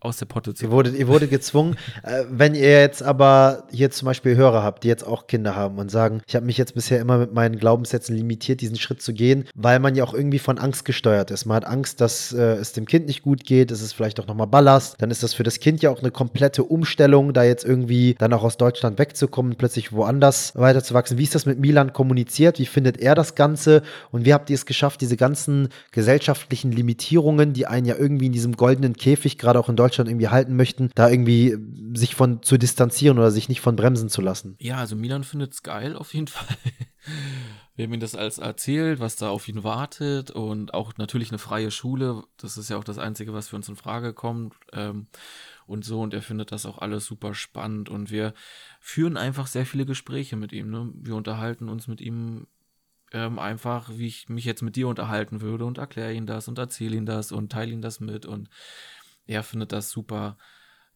aus 0.00 0.16
der 0.16 0.26
Potte 0.26 0.54
zu. 0.54 0.64
Ihr 0.64 0.70
wurdet, 0.70 0.94
ihr 0.96 1.08
wurdet 1.08 1.30
gezwungen. 1.30 1.76
äh, 2.02 2.24
wenn 2.30 2.54
ihr 2.54 2.80
jetzt 2.80 3.02
aber 3.02 3.64
hier 3.70 3.90
zum 3.90 4.06
Beispiel 4.06 4.34
Hörer 4.34 4.62
habt, 4.62 4.82
die 4.82 4.88
jetzt 4.88 5.06
auch 5.06 5.26
Kinder 5.26 5.54
haben 5.54 5.78
und 5.78 5.90
sagen, 5.90 6.22
ich 6.26 6.34
habe 6.34 6.46
mich 6.46 6.56
jetzt 6.56 6.74
bisher 6.74 7.00
immer 7.00 7.18
mit 7.18 7.34
meinen 7.34 7.58
Glaubenssätzen 7.58 8.16
limitiert, 8.16 8.62
diesen 8.62 8.76
Schritt 8.76 9.02
zu 9.02 9.12
gehen, 9.12 9.44
weil 9.54 9.78
man 9.78 9.94
ja 9.94 10.04
auch 10.04 10.14
irgendwie 10.14 10.38
von 10.38 10.58
Angst 10.58 10.86
gesteuert 10.86 11.30
ist. 11.30 11.44
Man 11.44 11.56
hat 11.56 11.66
Angst, 11.66 12.00
dass 12.00 12.32
äh, 12.32 12.54
es 12.54 12.72
dem 12.72 12.86
Kind 12.86 13.06
nicht 13.06 13.22
gut 13.22 13.44
geht, 13.44 13.70
es 13.70 13.82
ist 13.82 13.92
vielleicht 13.92 14.18
auch 14.20 14.26
nochmal 14.26 14.46
Ballast. 14.46 14.96
Dann 14.98 15.10
ist 15.10 15.22
das 15.22 15.34
für 15.34 15.42
das 15.42 15.60
Kind 15.60 15.82
ja 15.82 15.90
auch 15.90 16.00
eine 16.00 16.10
komplette 16.10 16.64
Umstellung, 16.64 17.34
da 17.34 17.44
jetzt 17.44 17.64
irgendwie 17.64 18.14
dann 18.18 18.32
auch 18.32 18.42
aus 18.42 18.56
Deutschland 18.56 18.98
wegzukommen, 18.98 19.56
plötzlich 19.56 19.92
woanders 19.92 20.52
weiterzuwachsen. 20.54 21.18
Wie 21.18 21.24
ist 21.24 21.34
das 21.34 21.44
mit 21.44 21.58
Milan 21.58 21.92
kommuniziert? 21.92 22.58
Wie 22.58 22.66
findet 22.66 22.98
er 22.98 23.14
das 23.14 23.34
Ganze? 23.34 23.82
Und 24.12 24.24
wie 24.24 24.32
habt 24.32 24.48
ihr 24.48 24.54
es 24.54 24.64
geschafft, 24.64 25.02
diese 25.02 25.18
ganzen 25.18 25.68
gesellschaftlichen 25.92 26.72
Limitierungen, 26.72 27.52
die 27.52 27.66
einen 27.66 27.84
ja 27.84 27.96
irgendwie 27.96 28.26
in 28.26 28.32
diesem 28.32 28.56
goldenen 28.56 28.94
Käfig, 28.94 29.36
gerade 29.36 29.58
auch 29.58 29.68
in 29.68 29.76
Deutschland, 29.76 29.89
Deutschland 29.90 30.08
irgendwie 30.08 30.28
halten 30.28 30.56
möchten, 30.56 30.90
da 30.94 31.08
irgendwie 31.08 31.56
sich 31.94 32.14
von 32.14 32.42
zu 32.42 32.58
distanzieren 32.58 33.18
oder 33.18 33.30
sich 33.30 33.48
nicht 33.48 33.60
von 33.60 33.76
bremsen 33.76 34.08
zu 34.08 34.20
lassen. 34.20 34.56
Ja, 34.60 34.76
also 34.76 34.96
Milan 34.96 35.24
findet 35.24 35.52
es 35.52 35.62
geil 35.62 35.96
auf 35.96 36.14
jeden 36.14 36.26
Fall. 36.28 36.56
Wir 37.74 37.86
haben 37.86 37.94
ihm 37.94 38.00
das 38.00 38.14
alles 38.14 38.38
erzählt, 38.38 39.00
was 39.00 39.16
da 39.16 39.30
auf 39.30 39.48
ihn 39.48 39.64
wartet 39.64 40.30
und 40.30 40.74
auch 40.74 40.92
natürlich 40.98 41.30
eine 41.30 41.38
freie 41.38 41.70
Schule. 41.70 42.24
Das 42.36 42.58
ist 42.58 42.68
ja 42.68 42.76
auch 42.76 42.84
das 42.84 42.98
Einzige, 42.98 43.32
was 43.32 43.48
für 43.48 43.56
uns 43.56 43.68
in 43.68 43.76
Frage 43.76 44.12
kommt. 44.12 44.54
Ähm, 44.72 45.06
und 45.70 45.84
so. 45.84 46.00
Und 46.00 46.12
er 46.12 46.20
findet 46.20 46.52
das 46.52 46.66
auch 46.66 46.78
alles 46.78 47.06
super 47.06 47.32
spannend. 47.32 47.88
Und 47.88 48.10
wir 48.10 48.34
führen 48.80 49.16
einfach 49.16 49.46
sehr 49.46 49.64
viele 49.64 49.86
Gespräche 49.86 50.36
mit 50.36 50.52
ihm. 50.52 50.68
Ne? 50.68 50.90
Wir 50.94 51.14
unterhalten 51.14 51.68
uns 51.68 51.86
mit 51.86 52.00
ihm 52.00 52.48
ähm, 53.12 53.38
einfach, 53.38 53.88
wie 53.94 54.08
ich 54.08 54.28
mich 54.28 54.44
jetzt 54.44 54.62
mit 54.62 54.76
dir 54.76 54.88
unterhalten 54.88 55.40
würde 55.40 55.64
und 55.64 55.78
erkläre 55.78 56.12
ihm 56.12 56.26
das 56.26 56.48
und 56.48 56.58
erzähle 56.58 56.96
ihm 56.96 57.06
das 57.06 57.32
und 57.32 57.52
teile 57.52 57.72
ihm 57.72 57.82
das 57.82 58.00
mit. 58.00 58.26
Und 58.26 58.50
er 59.30 59.44
findet 59.44 59.70
das 59.72 59.90
super 59.90 60.36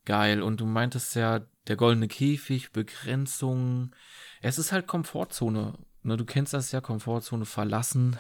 geil. 0.05 0.43
Und 0.43 0.61
du 0.61 0.66
meintest 0.66 1.15
ja, 1.15 1.40
der 1.69 1.77
goldene 1.77 2.09
Käfig, 2.09 2.73
Begrenzung. 2.73 3.94
Es 4.43 4.59
ist 4.59 4.73
halt 4.73 4.86
Komfortzone. 4.86 5.78
Ne, 6.02 6.16
du 6.16 6.24
kennst 6.24 6.52
das 6.52 6.73
ja, 6.73 6.81
Komfortzone 6.81 7.44
verlassen. 7.44 8.16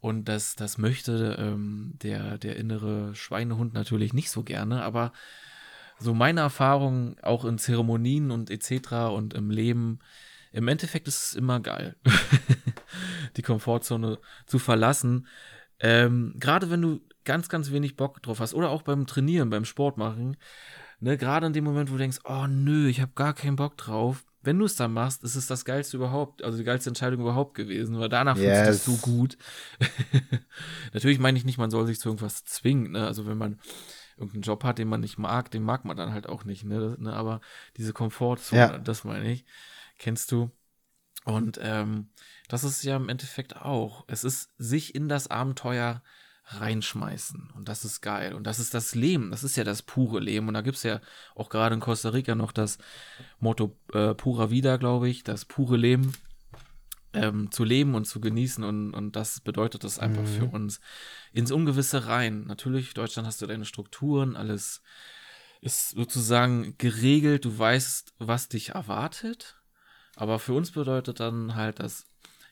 Und 0.00 0.24
das, 0.24 0.56
das 0.56 0.78
möchte 0.78 1.36
ähm, 1.38 1.92
der, 2.02 2.38
der 2.38 2.56
innere 2.56 3.14
Schweinehund 3.14 3.74
natürlich 3.74 4.14
nicht 4.14 4.30
so 4.30 4.42
gerne. 4.42 4.82
Aber 4.82 5.12
so 5.98 6.14
meine 6.14 6.40
Erfahrung 6.40 7.18
auch 7.20 7.44
in 7.44 7.58
Zeremonien 7.58 8.30
und 8.30 8.50
etc. 8.50 9.12
und 9.12 9.34
im 9.34 9.50
Leben, 9.50 9.98
im 10.50 10.66
Endeffekt 10.66 11.08
ist 11.08 11.22
es 11.22 11.34
immer 11.34 11.60
geil, 11.60 11.96
die 13.36 13.42
Komfortzone 13.42 14.18
zu 14.46 14.58
verlassen. 14.58 15.26
Ähm, 15.78 16.34
Gerade 16.38 16.70
wenn 16.70 16.80
du 16.80 17.00
ganz, 17.30 17.48
ganz 17.48 17.70
wenig 17.70 17.94
Bock 17.94 18.20
drauf 18.24 18.40
hast 18.40 18.54
oder 18.54 18.70
auch 18.70 18.82
beim 18.82 19.06
Trainieren, 19.06 19.50
beim 19.50 19.64
Sport 19.64 19.96
machen, 19.96 20.36
ne, 20.98 21.16
gerade 21.16 21.46
in 21.46 21.52
dem 21.52 21.62
Moment, 21.62 21.88
wo 21.88 21.92
du 21.92 21.98
denkst, 21.98 22.18
oh 22.24 22.48
nö, 22.48 22.88
ich 22.88 23.00
habe 23.00 23.12
gar 23.14 23.34
keinen 23.34 23.54
Bock 23.54 23.76
drauf, 23.76 24.24
wenn 24.42 24.58
du 24.58 24.64
es 24.64 24.74
dann 24.74 24.92
machst, 24.92 25.22
ist 25.22 25.36
es 25.36 25.46
das 25.46 25.64
geilste 25.64 25.96
überhaupt, 25.96 26.42
also 26.42 26.58
die 26.58 26.64
geilste 26.64 26.90
Entscheidung 26.90 27.20
überhaupt 27.20 27.54
gewesen, 27.54 28.00
weil 28.00 28.08
danach 28.08 28.36
yes. 28.36 28.66
fühlst 28.66 28.86
du 28.88 28.90
so 28.90 28.98
gut. 28.98 29.38
Natürlich 30.92 31.20
meine 31.20 31.38
ich 31.38 31.44
nicht, 31.44 31.56
man 31.56 31.70
soll 31.70 31.86
sich 31.86 32.00
zu 32.00 32.08
irgendwas 32.08 32.44
zwingen, 32.44 32.90
ne? 32.90 33.06
Also 33.06 33.28
wenn 33.28 33.38
man 33.38 33.60
irgendeinen 34.16 34.42
Job 34.42 34.64
hat, 34.64 34.78
den 34.78 34.88
man 34.88 35.00
nicht 35.00 35.18
mag, 35.18 35.52
den 35.52 35.62
mag 35.62 35.84
man 35.84 35.96
dann 35.96 36.12
halt 36.12 36.28
auch 36.28 36.42
nicht, 36.42 36.64
ne? 36.64 36.96
ne? 36.98 37.12
Aber 37.12 37.40
diese 37.76 37.92
Komfortzone, 37.92 38.60
ja. 38.60 38.78
das 38.78 39.04
meine 39.04 39.30
ich, 39.30 39.44
kennst 39.98 40.32
du. 40.32 40.50
Und 41.24 41.60
ähm, 41.62 42.08
das 42.48 42.64
ist 42.64 42.82
ja 42.82 42.96
im 42.96 43.08
Endeffekt 43.08 43.54
auch. 43.54 44.04
Es 44.08 44.24
ist 44.24 44.50
sich 44.58 44.96
in 44.96 45.08
das 45.08 45.28
Abenteuer 45.28 46.02
reinschmeißen. 46.52 47.50
Und 47.54 47.68
das 47.68 47.84
ist 47.84 48.00
geil. 48.00 48.34
Und 48.34 48.44
das 48.46 48.58
ist 48.58 48.74
das 48.74 48.94
Leben. 48.94 49.30
Das 49.30 49.44
ist 49.44 49.56
ja 49.56 49.64
das 49.64 49.82
pure 49.82 50.20
Leben. 50.20 50.48
Und 50.48 50.54
da 50.54 50.62
gibt 50.62 50.76
es 50.76 50.82
ja 50.82 51.00
auch 51.34 51.48
gerade 51.48 51.74
in 51.74 51.80
Costa 51.80 52.10
Rica 52.10 52.34
noch 52.34 52.52
das 52.52 52.78
Motto 53.38 53.76
äh, 53.92 54.14
Pura 54.14 54.50
Vida, 54.50 54.76
glaube 54.76 55.08
ich, 55.08 55.22
das 55.22 55.44
pure 55.44 55.76
Leben. 55.76 56.12
Ähm, 57.12 57.50
zu 57.50 57.64
leben 57.64 57.96
und 57.96 58.04
zu 58.04 58.20
genießen 58.20 58.62
und, 58.62 58.94
und 58.94 59.16
das 59.16 59.40
bedeutet 59.40 59.82
das 59.82 59.98
einfach 59.98 60.22
mhm. 60.22 60.26
für 60.28 60.44
uns 60.44 60.80
ins 61.32 61.50
Ungewisse 61.50 62.06
rein. 62.06 62.44
Natürlich, 62.44 62.94
Deutschland 62.94 63.26
hast 63.26 63.42
du 63.42 63.48
deine 63.48 63.64
Strukturen, 63.64 64.36
alles 64.36 64.80
ist 65.60 65.90
sozusagen 65.90 66.76
geregelt, 66.78 67.46
du 67.46 67.58
weißt, 67.58 68.14
was 68.20 68.48
dich 68.48 68.70
erwartet, 68.70 69.60
aber 70.14 70.38
für 70.38 70.52
uns 70.52 70.70
bedeutet 70.70 71.18
dann 71.18 71.56
halt 71.56 71.80
das 71.80 72.06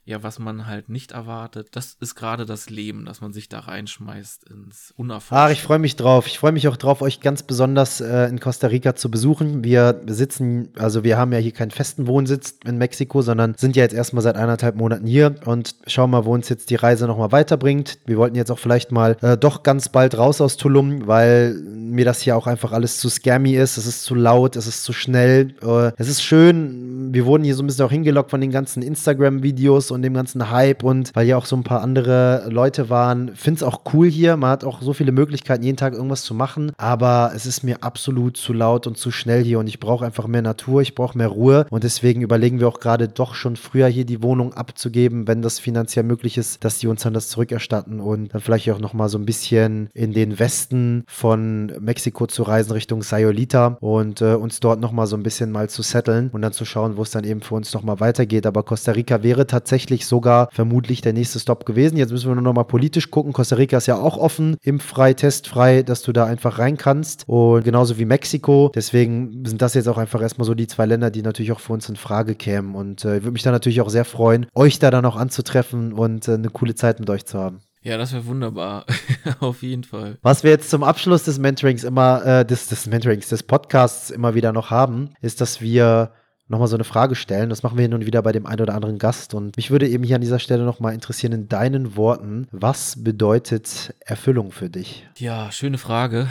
ja, 0.09 0.23
was 0.23 0.39
man 0.39 0.67
halt 0.67 0.89
nicht 0.89 1.13
erwartet. 1.13 1.69
Das 1.73 1.99
ist 2.01 2.15
gerade 2.15 2.47
das 2.47 2.71
Leben, 2.71 3.05
dass 3.05 3.21
man 3.21 3.35
sich 3.35 3.51
da 3.51 3.61
reinschmeißt 3.61 4.49
ins 4.49 4.95
Unerforschte. 4.97 5.37
Ach, 5.37 5.51
ich 5.51 5.63
freue 5.63 5.79
mich 5.79 5.97
drauf. 5.97 6.27
Ich 6.27 6.39
freue 6.39 6.53
mich 6.53 6.67
auch 6.67 6.79
drauf, 6.79 7.03
euch 7.03 7.21
ganz 7.21 7.43
besonders 7.43 8.01
äh, 8.01 8.25
in 8.25 8.41
Costa 8.41 8.69
Rica 8.69 8.97
zu 8.97 9.11
besuchen. 9.11 9.65
Wir 9.65 10.01
sitzen, 10.07 10.71
also 10.79 11.05
wir 11.05 11.19
haben 11.19 11.33
ja 11.33 11.39
hier 11.39 11.53
keinen 11.53 11.73
festen 11.73 12.07
Wohnsitz 12.07 12.55
in 12.65 12.79
Mexiko, 12.79 13.21
sondern 13.21 13.55
sind 13.59 13.77
ja 13.77 13.83
jetzt 13.83 13.93
erstmal 13.95 14.23
seit 14.23 14.37
eineinhalb 14.37 14.77
Monaten 14.77 15.07
hier 15.07 15.35
und 15.45 15.75
schauen 15.87 16.11
mal, 16.11 16.25
wo 16.25 16.33
uns 16.33 16.49
jetzt 16.49 16.71
die 16.71 16.77
Reise 16.77 17.07
nochmal 17.07 17.31
weiterbringt. 17.31 17.99
Wir 18.07 18.17
wollten 18.17 18.35
jetzt 18.35 18.51
auch 18.51 18.59
vielleicht 18.59 18.91
mal 18.91 19.19
äh, 19.21 19.37
doch 19.37 19.63
ganz 19.63 19.91
bald 19.91 20.17
raus 20.17 20.41
aus 20.41 20.57
Tulum, 20.57 21.07
weil 21.07 21.53
mir 21.53 22.07
das 22.07 22.23
hier 22.23 22.35
auch 22.35 22.47
einfach 22.47 22.73
alles 22.73 22.99
zu 22.99 23.11
scammy 23.11 23.57
ist. 23.57 23.77
Es 23.77 23.87
ist 23.87 24.05
zu 24.05 24.15
laut, 24.15 24.57
es 24.57 24.67
ist 24.67 24.85
zu 24.85 24.95
schnell. 24.95 25.55
Äh, 25.61 25.93
es 25.99 26.09
ist 26.09 26.23
schön. 26.23 26.98
Wir 27.11 27.27
wurden 27.27 27.45
hier 27.45 27.55
so 27.55 27.63
ein 27.63 27.67
bisschen 27.67 27.85
auch 27.85 27.91
hingelockt 27.91 28.31
von 28.31 28.41
den 28.41 28.51
ganzen 28.51 28.83
Instagram-Videos 28.83 29.91
und 29.91 30.03
dem 30.03 30.15
ganzen 30.15 30.51
Hype 30.51 30.83
und 30.85 31.11
weil 31.15 31.27
hier 31.27 31.39
auch 31.39 31.47
so 31.47 31.57
ein 31.57 31.65
paar 31.65 31.81
andere 31.81 32.49
Leute 32.51 32.91
waren. 32.91 33.35
Finde 33.35 33.59
es 33.59 33.63
auch 33.63 33.83
cool 33.93 34.09
hier. 34.09 34.37
Man 34.37 34.51
hat 34.51 34.65
auch 34.65 34.83
so 34.83 34.93
viele 34.93 35.13
Möglichkeiten, 35.13 35.65
jeden 35.65 35.77
Tag 35.77 35.95
irgendwas 35.95 36.23
zu 36.23 36.35
machen. 36.35 36.73
Aber 36.77 37.33
es 37.35 37.47
ist 37.47 37.65
mir 37.65 37.83
absolut 37.83 38.37
zu 38.37 38.53
laut 38.53 38.87
und 38.87 38.99
zu 38.99 39.11
schnell 39.11 39.43
hier 39.43 39.59
und 39.59 39.69
ich 39.69 39.81
brauche 39.81 40.05
einfach 40.05 40.27
mehr 40.27 40.43
Natur, 40.43 40.83
ich 40.83 40.95
brauche 40.95 41.17
mehr 41.17 41.29
Ruhe 41.29 41.67
und 41.71 41.85
deswegen 41.85 42.21
überlegen 42.21 42.61
wir 42.61 42.69
auch 42.69 42.81
gerade 42.81 43.09
doch 43.09 43.35
schon 43.35 43.57
früher 43.57 43.87
hier 43.87 44.05
die 44.05 44.23
Wohnung 44.23 44.53
abzugeben, 44.53 45.27
wenn 45.27 45.43
das 45.43 45.59
finanziell 45.59 46.05
möglich 46.05 46.37
ist, 46.37 46.65
dass 46.65 46.79
die 46.79 46.87
uns 46.87 47.03
dann 47.03 47.15
das 47.15 47.29
zurückerstatten 47.29 48.01
und 48.01 48.35
dann 48.35 48.41
vielleicht 48.41 48.71
auch 48.71 48.81
nochmal 48.81 49.09
so 49.09 49.19
ein 49.19 49.25
bisschen 49.25 49.89
in 49.95 50.13
den 50.13 50.39
Westen 50.39 51.05
von 51.07 51.73
Mexiko 51.81 52.27
zu 52.27 52.43
reisen 52.43 52.73
Richtung 52.73 53.03
Sayolita 53.03 53.79
und 53.81 54.21
äh, 54.21 54.35
uns 54.35 54.61
dort 54.61 54.81
nochmal 54.81 55.07
so 55.07 55.17
ein 55.17 55.23
bisschen 55.23 55.51
mal 55.51 55.71
zu 55.71 55.83
setteln 55.83 56.29
und 56.33 56.43
dann 56.43 56.53
zu 56.53 56.65
schauen, 56.65 56.98
wo 56.99 57.03
es 57.03 57.11
dann 57.11 57.25
eben 57.25 57.41
für 57.41 57.55
uns 57.55 57.73
nochmal 57.73 58.01
weitergeht. 58.01 58.47
Aber 58.47 58.63
Costa 58.63 58.93
Rica 58.93 59.23
wäre 59.23 59.47
tatsächlich 59.47 60.07
sogar 60.07 60.49
vermutlich 60.53 61.01
der 61.01 61.13
nächste 61.13 61.39
Stop 61.39 61.65
gewesen. 61.65 61.97
Jetzt 61.97 62.11
müssen 62.11 62.29
wir 62.29 62.35
nur 62.35 62.43
nochmal 62.43 62.65
politisch 62.65 63.11
gucken. 63.11 63.33
Costa 63.33 63.57
Rica 63.57 63.79
ist 63.79 63.87
ja 63.87 63.97
auch 63.97 64.19
offen, 64.19 64.57
impffrei, 64.63 65.15
testfrei, 65.15 65.83
dass 65.83 66.03
du 66.03 66.13
da 66.13 66.27
einfach 66.27 66.59
rein 66.59 66.77
kannst 66.77 67.25
und 67.27 67.65
genauso 67.65 67.99
wie 67.99 68.05
Mexiko. 68.05 68.71
Deswegen 68.75 69.45
sind 69.47 69.63
das 69.63 69.75
jetzt 69.75 69.89
auch 69.89 69.99
einfach 69.99 70.21
erstmal 70.21 70.47
so 70.47 70.55
die 70.55 70.67
zwei 70.67 70.87
Länder, 70.87 71.11
die 71.11 71.23
natürlich 71.23 71.53
auch 71.53 71.61
für 71.61 71.73
uns 71.73 71.89
in 71.89 71.97
Frage 71.97 72.35
kämen 72.35 72.75
und 72.75 73.05
äh, 73.05 73.19
ich 73.19 73.23
würde 73.23 73.33
mich 73.33 73.43
da 73.43 73.51
natürlich 73.51 73.81
auch 73.81 73.91
sehr 73.91 74.05
freuen, 74.05 74.47
euch 74.55 74.79
da 74.79 74.91
dann 74.91 75.05
auch 75.05 75.17
anzutreffen 75.17 75.93
und 75.93 76.29
äh, 76.29 76.35
eine 76.35 76.51
coole 76.51 76.75
Zeit 76.75 77.01
mit 77.01 77.09
euch 77.11 77.25
zu 77.25 77.39
haben. 77.39 77.61
Ja, 77.83 77.97
das 77.97 78.13
wäre 78.13 78.27
wunderbar. 78.27 78.85
Auf 79.41 79.63
jeden 79.63 79.85
Fall. 79.85 80.19
Was 80.23 80.43
wir 80.43 80.51
jetzt 80.51 80.71
zum 80.71 80.83
Abschluss 80.83 81.25
des 81.25 81.39
Mentorings 81.39 81.85
immer, 81.85 82.25
äh, 82.25 82.45
des, 82.45 82.67
des 82.69 82.87
Mentorings, 82.87 83.29
des 83.29 83.43
Podcasts 83.43 84.11
immer 84.11 84.35
wieder 84.35 84.53
noch 84.53 84.71
haben, 84.71 85.15
ist, 85.21 85.41
dass 85.41 85.61
wir 85.61 86.13
nochmal 86.49 86.69
so 86.69 86.77
eine 86.77 86.85
Frage 86.85 87.15
stellen. 87.15 87.51
Das 87.51 87.63
machen 87.63 87.77
wir 87.77 87.83
hin 87.83 87.95
und 87.95 88.07
wieder 88.07 88.23
bei 88.23 88.33
dem 88.33 88.47
einen 88.47 88.63
oder 88.63 88.75
anderen 88.75 88.99
Gast. 88.99 89.35
Und 89.35 89.57
mich 89.57 89.71
würde 89.71 89.89
eben 89.89 90.05
hier 90.05 90.17
an 90.17 90.23
dieser 90.23 90.39
Stelle 90.39 90.65
nochmal 90.65 90.95
interessieren, 90.95 91.33
in 91.33 91.49
deinen 91.49 91.97
Worten, 91.97 92.49
was 92.51 93.03
bedeutet 93.03 93.95
Erfüllung 94.01 94.51
für 94.51 94.71
dich? 94.71 95.07
Ja, 95.17 95.53
schöne 95.53 95.79
Frage. 95.79 96.29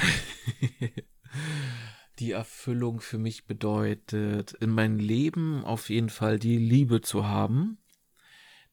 die 2.20 2.32
Erfüllung 2.32 3.00
für 3.00 3.18
mich 3.18 3.46
bedeutet, 3.46 4.54
in 4.54 4.72
meinem 4.72 4.98
Leben 4.98 5.64
auf 5.64 5.90
jeden 5.90 6.10
Fall 6.10 6.40
die 6.40 6.58
Liebe 6.58 7.02
zu 7.02 7.28
haben 7.28 7.78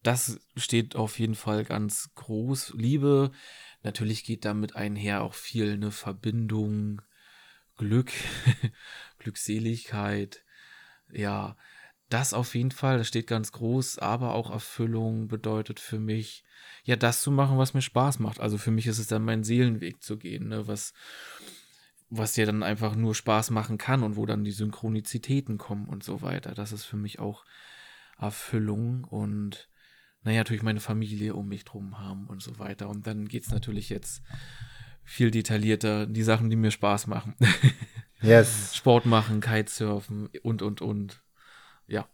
das 0.04 0.38
steht 0.56 0.96
auf 0.96 1.18
jeden 1.18 1.34
Fall 1.34 1.64
ganz 1.64 2.10
groß. 2.14 2.74
Liebe, 2.76 3.32
natürlich 3.82 4.24
geht 4.24 4.44
damit 4.44 4.76
einher 4.76 5.22
auch 5.22 5.34
viel 5.34 5.72
eine 5.72 5.90
Verbindung, 5.90 7.02
Glück, 7.76 8.12
Glückseligkeit. 9.18 10.43
Ja, 11.14 11.56
das 12.10 12.34
auf 12.34 12.54
jeden 12.54 12.70
Fall, 12.70 12.98
das 12.98 13.08
steht 13.08 13.26
ganz 13.26 13.52
groß, 13.52 13.98
aber 13.98 14.34
auch 14.34 14.50
Erfüllung 14.50 15.26
bedeutet 15.28 15.80
für 15.80 15.98
mich, 15.98 16.44
ja, 16.84 16.96
das 16.96 17.22
zu 17.22 17.30
machen, 17.30 17.58
was 17.58 17.74
mir 17.74 17.82
Spaß 17.82 18.18
macht. 18.18 18.40
Also 18.40 18.58
für 18.58 18.70
mich 18.70 18.86
ist 18.86 18.98
es 18.98 19.06
dann 19.06 19.24
mein 19.24 19.42
Seelenweg 19.42 20.02
zu 20.02 20.18
gehen, 20.18 20.48
ne, 20.48 20.66
was, 20.68 20.92
was 22.10 22.36
ja 22.36 22.44
dann 22.44 22.62
einfach 22.62 22.94
nur 22.94 23.14
Spaß 23.14 23.50
machen 23.50 23.78
kann 23.78 24.02
und 24.02 24.16
wo 24.16 24.26
dann 24.26 24.44
die 24.44 24.52
Synchronizitäten 24.52 25.58
kommen 25.58 25.86
und 25.86 26.04
so 26.04 26.22
weiter. 26.22 26.54
Das 26.54 26.72
ist 26.72 26.84
für 26.84 26.96
mich 26.96 27.18
auch 27.18 27.44
Erfüllung 28.18 29.04
und 29.04 29.68
naja, 30.22 30.38
natürlich 30.38 30.62
meine 30.62 30.80
Familie 30.80 31.34
um 31.34 31.48
mich 31.48 31.64
drum 31.64 31.98
haben 31.98 32.26
und 32.28 32.42
so 32.42 32.58
weiter. 32.58 32.88
Und 32.88 33.06
dann 33.06 33.28
geht 33.28 33.44
es 33.44 33.50
natürlich 33.50 33.90
jetzt 33.90 34.22
viel 35.04 35.30
detaillierter, 35.30 36.06
die 36.06 36.22
Sachen, 36.22 36.48
die 36.48 36.56
mir 36.56 36.70
Spaß 36.70 37.06
machen. 37.06 37.34
Yes. 38.24 38.74
Sport 38.74 39.06
machen, 39.06 39.40
Kitesurfen 39.40 40.30
und, 40.42 40.62
und, 40.62 40.80
und 40.80 41.22
ja. 41.86 42.08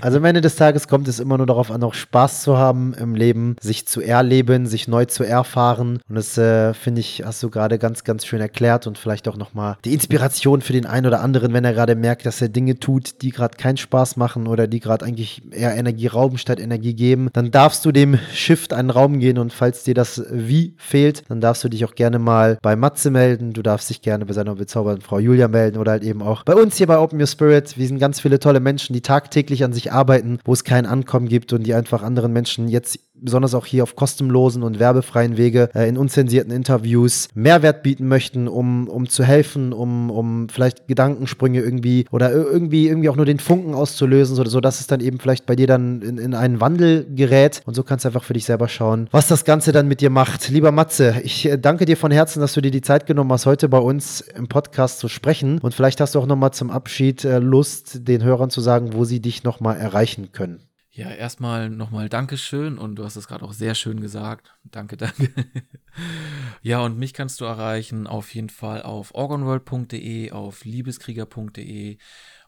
Also 0.00 0.18
am 0.18 0.24
Ende 0.24 0.40
des 0.40 0.56
Tages 0.56 0.88
kommt 0.88 1.08
es 1.08 1.20
immer 1.20 1.36
nur 1.36 1.46
darauf 1.46 1.70
an, 1.70 1.82
auch 1.82 1.94
Spaß 1.94 2.42
zu 2.42 2.56
haben 2.56 2.94
im 2.94 3.14
Leben, 3.14 3.56
sich 3.60 3.86
zu 3.86 4.00
erleben, 4.00 4.66
sich 4.66 4.88
neu 4.88 5.04
zu 5.04 5.24
erfahren. 5.24 6.00
Und 6.08 6.14
das 6.14 6.38
äh, 6.38 6.74
finde 6.74 7.00
ich, 7.00 7.22
hast 7.24 7.42
du 7.42 7.50
gerade 7.50 7.78
ganz, 7.78 8.04
ganz 8.04 8.24
schön 8.24 8.40
erklärt 8.40 8.86
und 8.86 8.98
vielleicht 8.98 9.28
auch 9.28 9.36
nochmal 9.36 9.76
die 9.84 9.92
Inspiration 9.92 10.62
für 10.62 10.72
den 10.72 10.86
einen 10.86 11.06
oder 11.06 11.20
anderen, 11.20 11.52
wenn 11.52 11.64
er 11.64 11.74
gerade 11.74 11.94
merkt, 11.94 12.24
dass 12.24 12.40
er 12.40 12.48
Dinge 12.48 12.78
tut, 12.78 13.22
die 13.22 13.30
gerade 13.30 13.56
keinen 13.56 13.76
Spaß 13.76 14.16
machen 14.16 14.46
oder 14.46 14.66
die 14.66 14.80
gerade 14.80 15.04
eigentlich 15.04 15.42
eher 15.50 15.74
Energie 15.74 16.06
rauben 16.06 16.38
statt 16.38 16.58
Energie 16.58 16.94
geben, 16.94 17.28
dann 17.32 17.50
darfst 17.50 17.84
du 17.84 17.92
dem 17.92 18.18
Shift 18.32 18.72
einen 18.72 18.90
Raum 18.90 19.18
gehen 19.18 19.38
und 19.38 19.52
falls 19.52 19.84
dir 19.84 19.94
das 19.94 20.24
Wie 20.30 20.74
fehlt, 20.78 21.24
dann 21.28 21.40
darfst 21.40 21.64
du 21.64 21.68
dich 21.68 21.84
auch 21.84 21.94
gerne 21.94 22.18
mal 22.18 22.58
bei 22.62 22.76
Matze 22.76 23.10
melden. 23.10 23.52
Du 23.52 23.62
darfst 23.62 23.90
dich 23.90 24.00
gerne 24.00 24.24
bei 24.24 24.32
seiner 24.32 24.54
bezaubernden 24.54 25.02
Frau 25.02 25.18
Julia 25.18 25.48
melden 25.48 25.78
oder 25.78 25.92
halt 25.92 26.04
eben 26.04 26.22
auch 26.22 26.44
bei 26.44 26.54
uns 26.54 26.76
hier 26.76 26.86
bei 26.86 26.98
Open 26.98 27.20
Your 27.20 27.26
Spirit. 27.26 27.76
Wir 27.76 27.86
sind 27.86 27.98
ganz 27.98 28.20
viele 28.20 28.38
tolle 28.38 28.60
Menschen, 28.60 28.94
die 28.94 29.02
tagtäglich 29.02 29.41
an 29.64 29.72
sich 29.72 29.92
arbeiten, 29.92 30.38
wo 30.44 30.52
es 30.52 30.64
kein 30.64 30.86
Ankommen 30.86 31.28
gibt 31.28 31.52
und 31.52 31.64
die 31.64 31.74
einfach 31.74 32.02
anderen 32.02 32.32
Menschen 32.32 32.68
jetzt 32.68 32.98
besonders 33.22 33.54
auch 33.54 33.66
hier 33.66 33.82
auf 33.82 33.96
kostenlosen 33.96 34.62
und 34.62 34.78
werbefreien 34.78 35.36
Wege 35.36 35.70
äh, 35.74 35.88
in 35.88 35.96
unzensierten 35.96 36.52
Interviews 36.52 37.28
Mehrwert 37.34 37.82
bieten 37.82 38.08
möchten, 38.08 38.48
um, 38.48 38.88
um 38.88 39.08
zu 39.08 39.24
helfen, 39.24 39.72
um, 39.72 40.10
um 40.10 40.48
vielleicht 40.48 40.88
Gedankensprünge 40.88 41.60
irgendwie 41.60 42.06
oder 42.10 42.32
irgendwie, 42.32 42.88
irgendwie 42.88 43.08
auch 43.08 43.16
nur 43.16 43.26
den 43.26 43.38
Funken 43.38 43.74
auszulösen, 43.74 44.36
so, 44.36 44.44
sodass 44.44 44.80
es 44.80 44.86
dann 44.86 45.00
eben 45.00 45.18
vielleicht 45.18 45.46
bei 45.46 45.56
dir 45.56 45.66
dann 45.66 46.02
in, 46.02 46.18
in 46.18 46.34
einen 46.34 46.60
Wandel 46.60 47.06
gerät 47.14 47.62
und 47.66 47.74
so 47.74 47.82
kannst 47.82 48.04
du 48.04 48.08
einfach 48.08 48.24
für 48.24 48.34
dich 48.34 48.44
selber 48.44 48.68
schauen, 48.68 49.08
was 49.10 49.28
das 49.28 49.44
Ganze 49.44 49.72
dann 49.72 49.88
mit 49.88 50.00
dir 50.00 50.10
macht. 50.10 50.48
Lieber 50.48 50.72
Matze, 50.72 51.16
ich 51.24 51.46
äh, 51.46 51.58
danke 51.58 51.84
dir 51.84 51.96
von 51.96 52.10
Herzen, 52.10 52.40
dass 52.40 52.52
du 52.52 52.60
dir 52.60 52.70
die 52.70 52.82
Zeit 52.82 53.06
genommen 53.06 53.32
hast, 53.32 53.46
heute 53.46 53.68
bei 53.68 53.78
uns 53.78 54.20
im 54.20 54.48
Podcast 54.48 54.98
zu 54.98 55.08
sprechen 55.08 55.58
und 55.58 55.74
vielleicht 55.74 56.00
hast 56.00 56.14
du 56.14 56.18
auch 56.18 56.26
nochmal 56.26 56.52
zum 56.52 56.70
Abschied 56.70 57.24
äh, 57.24 57.38
Lust, 57.38 58.08
den 58.08 58.22
Hörern 58.22 58.50
zu 58.50 58.60
sagen, 58.60 58.94
wo 58.94 59.04
sie 59.04 59.20
dich 59.20 59.44
nochmal 59.44 59.76
erreichen 59.76 60.32
können. 60.32 60.60
Ja, 60.94 61.10
erstmal 61.10 61.70
nochmal 61.70 62.10
Dankeschön 62.10 62.76
und 62.76 62.96
du 62.96 63.04
hast 63.04 63.16
es 63.16 63.26
gerade 63.26 63.46
auch 63.46 63.54
sehr 63.54 63.74
schön 63.74 64.02
gesagt. 64.02 64.54
Danke, 64.62 64.98
danke. 64.98 65.32
ja, 66.62 66.80
und 66.82 66.98
mich 66.98 67.14
kannst 67.14 67.40
du 67.40 67.46
erreichen 67.46 68.06
auf 68.06 68.34
jeden 68.34 68.50
Fall 68.50 68.82
auf 68.82 69.14
orgonworld.de, 69.14 70.32
auf 70.32 70.66
liebeskrieger.de, 70.66 71.96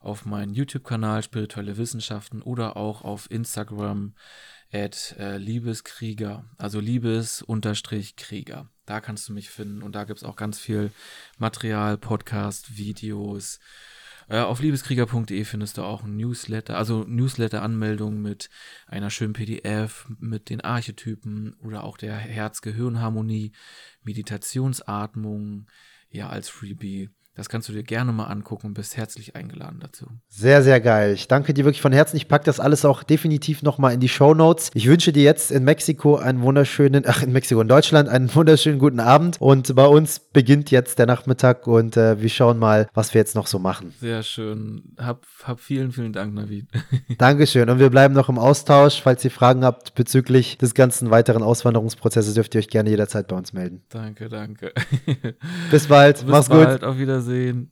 auf 0.00 0.26
meinen 0.26 0.52
YouTube-Kanal 0.52 1.22
Spirituelle 1.22 1.78
Wissenschaften 1.78 2.42
oder 2.42 2.76
auch 2.76 3.00
auf 3.00 3.30
Instagram 3.30 4.12
at 4.70 5.16
äh, 5.18 5.38
Liebeskrieger, 5.38 6.44
also 6.58 6.80
Liebes-Krieger. 6.80 8.68
Da 8.84 9.00
kannst 9.00 9.26
du 9.26 9.32
mich 9.32 9.48
finden 9.48 9.82
und 9.82 9.94
da 9.94 10.04
gibt 10.04 10.18
es 10.18 10.24
auch 10.24 10.36
ganz 10.36 10.58
viel 10.58 10.90
Material, 11.38 11.96
Podcast, 11.96 12.76
Videos, 12.76 13.58
äh, 14.28 14.40
auf 14.40 14.60
liebeskrieger.de 14.60 15.44
findest 15.44 15.78
du 15.78 15.82
auch 15.82 16.04
ein 16.04 16.16
Newsletter, 16.16 16.76
also 16.76 17.04
Newsletter-Anmeldung 17.04 18.20
mit 18.20 18.50
einer 18.86 19.10
schönen 19.10 19.32
PDF, 19.32 20.06
mit 20.18 20.50
den 20.50 20.60
Archetypen 20.60 21.54
oder 21.60 21.84
auch 21.84 21.96
der 21.96 22.16
Herz-Gehirn-Harmonie, 22.16 23.52
Meditationsatmung, 24.02 25.66
ja, 26.08 26.28
als 26.28 26.48
Freebie. 26.48 27.10
Das 27.36 27.48
kannst 27.48 27.68
du 27.68 27.72
dir 27.72 27.82
gerne 27.82 28.12
mal 28.12 28.26
angucken 28.26 28.68
und 28.68 28.74
bist 28.74 28.96
herzlich 28.96 29.34
eingeladen 29.34 29.80
dazu. 29.80 30.06
Sehr, 30.28 30.62
sehr 30.62 30.80
geil. 30.80 31.14
Ich 31.14 31.26
danke 31.26 31.52
dir 31.52 31.64
wirklich 31.64 31.80
von 31.80 31.92
Herzen. 31.92 32.16
Ich 32.16 32.28
packe 32.28 32.44
das 32.44 32.60
alles 32.60 32.84
auch 32.84 33.02
definitiv 33.02 33.62
nochmal 33.62 33.92
in 33.92 33.98
die 33.98 34.08
Show 34.08 34.34
Notes. 34.34 34.70
Ich 34.74 34.86
wünsche 34.86 35.12
dir 35.12 35.24
jetzt 35.24 35.50
in 35.50 35.64
Mexiko 35.64 36.16
einen 36.16 36.42
wunderschönen, 36.42 37.02
ach 37.06 37.22
in 37.22 37.32
Mexiko, 37.32 37.60
in 37.60 37.66
Deutschland 37.66 38.08
einen 38.08 38.32
wunderschönen 38.32 38.78
guten 38.78 39.00
Abend. 39.00 39.40
Und 39.40 39.74
bei 39.74 39.86
uns 39.86 40.20
beginnt 40.20 40.70
jetzt 40.70 41.00
der 41.00 41.06
Nachmittag 41.06 41.66
und 41.66 41.96
äh, 41.96 42.20
wir 42.20 42.28
schauen 42.28 42.58
mal, 42.58 42.88
was 42.94 43.14
wir 43.14 43.20
jetzt 43.20 43.34
noch 43.34 43.48
so 43.48 43.58
machen. 43.58 43.92
Sehr 44.00 44.22
schön. 44.22 44.94
Hab, 44.96 45.26
hab 45.42 45.58
vielen, 45.58 45.90
vielen 45.90 46.12
Dank, 46.12 46.34
Navid. 46.34 46.68
Dankeschön. 47.18 47.68
Und 47.68 47.80
wir 47.80 47.90
bleiben 47.90 48.14
noch 48.14 48.28
im 48.28 48.38
Austausch. 48.38 49.02
Falls 49.02 49.24
ihr 49.24 49.32
Fragen 49.32 49.64
habt 49.64 49.96
bezüglich 49.96 50.56
des 50.58 50.74
ganzen 50.74 51.10
weiteren 51.10 51.42
Auswanderungsprozesses, 51.42 52.34
dürft 52.34 52.54
ihr 52.54 52.60
euch 52.60 52.68
gerne 52.68 52.90
jederzeit 52.90 53.26
bei 53.26 53.36
uns 53.36 53.52
melden. 53.52 53.82
Danke, 53.88 54.28
danke. 54.28 54.72
Bis 55.72 55.88
bald. 55.88 56.18
Bis 56.18 56.26
Mach's 56.26 56.48
bald. 56.48 56.80
gut. 56.80 56.88
Auf 56.88 56.96
Wiedersehen. 57.26 57.70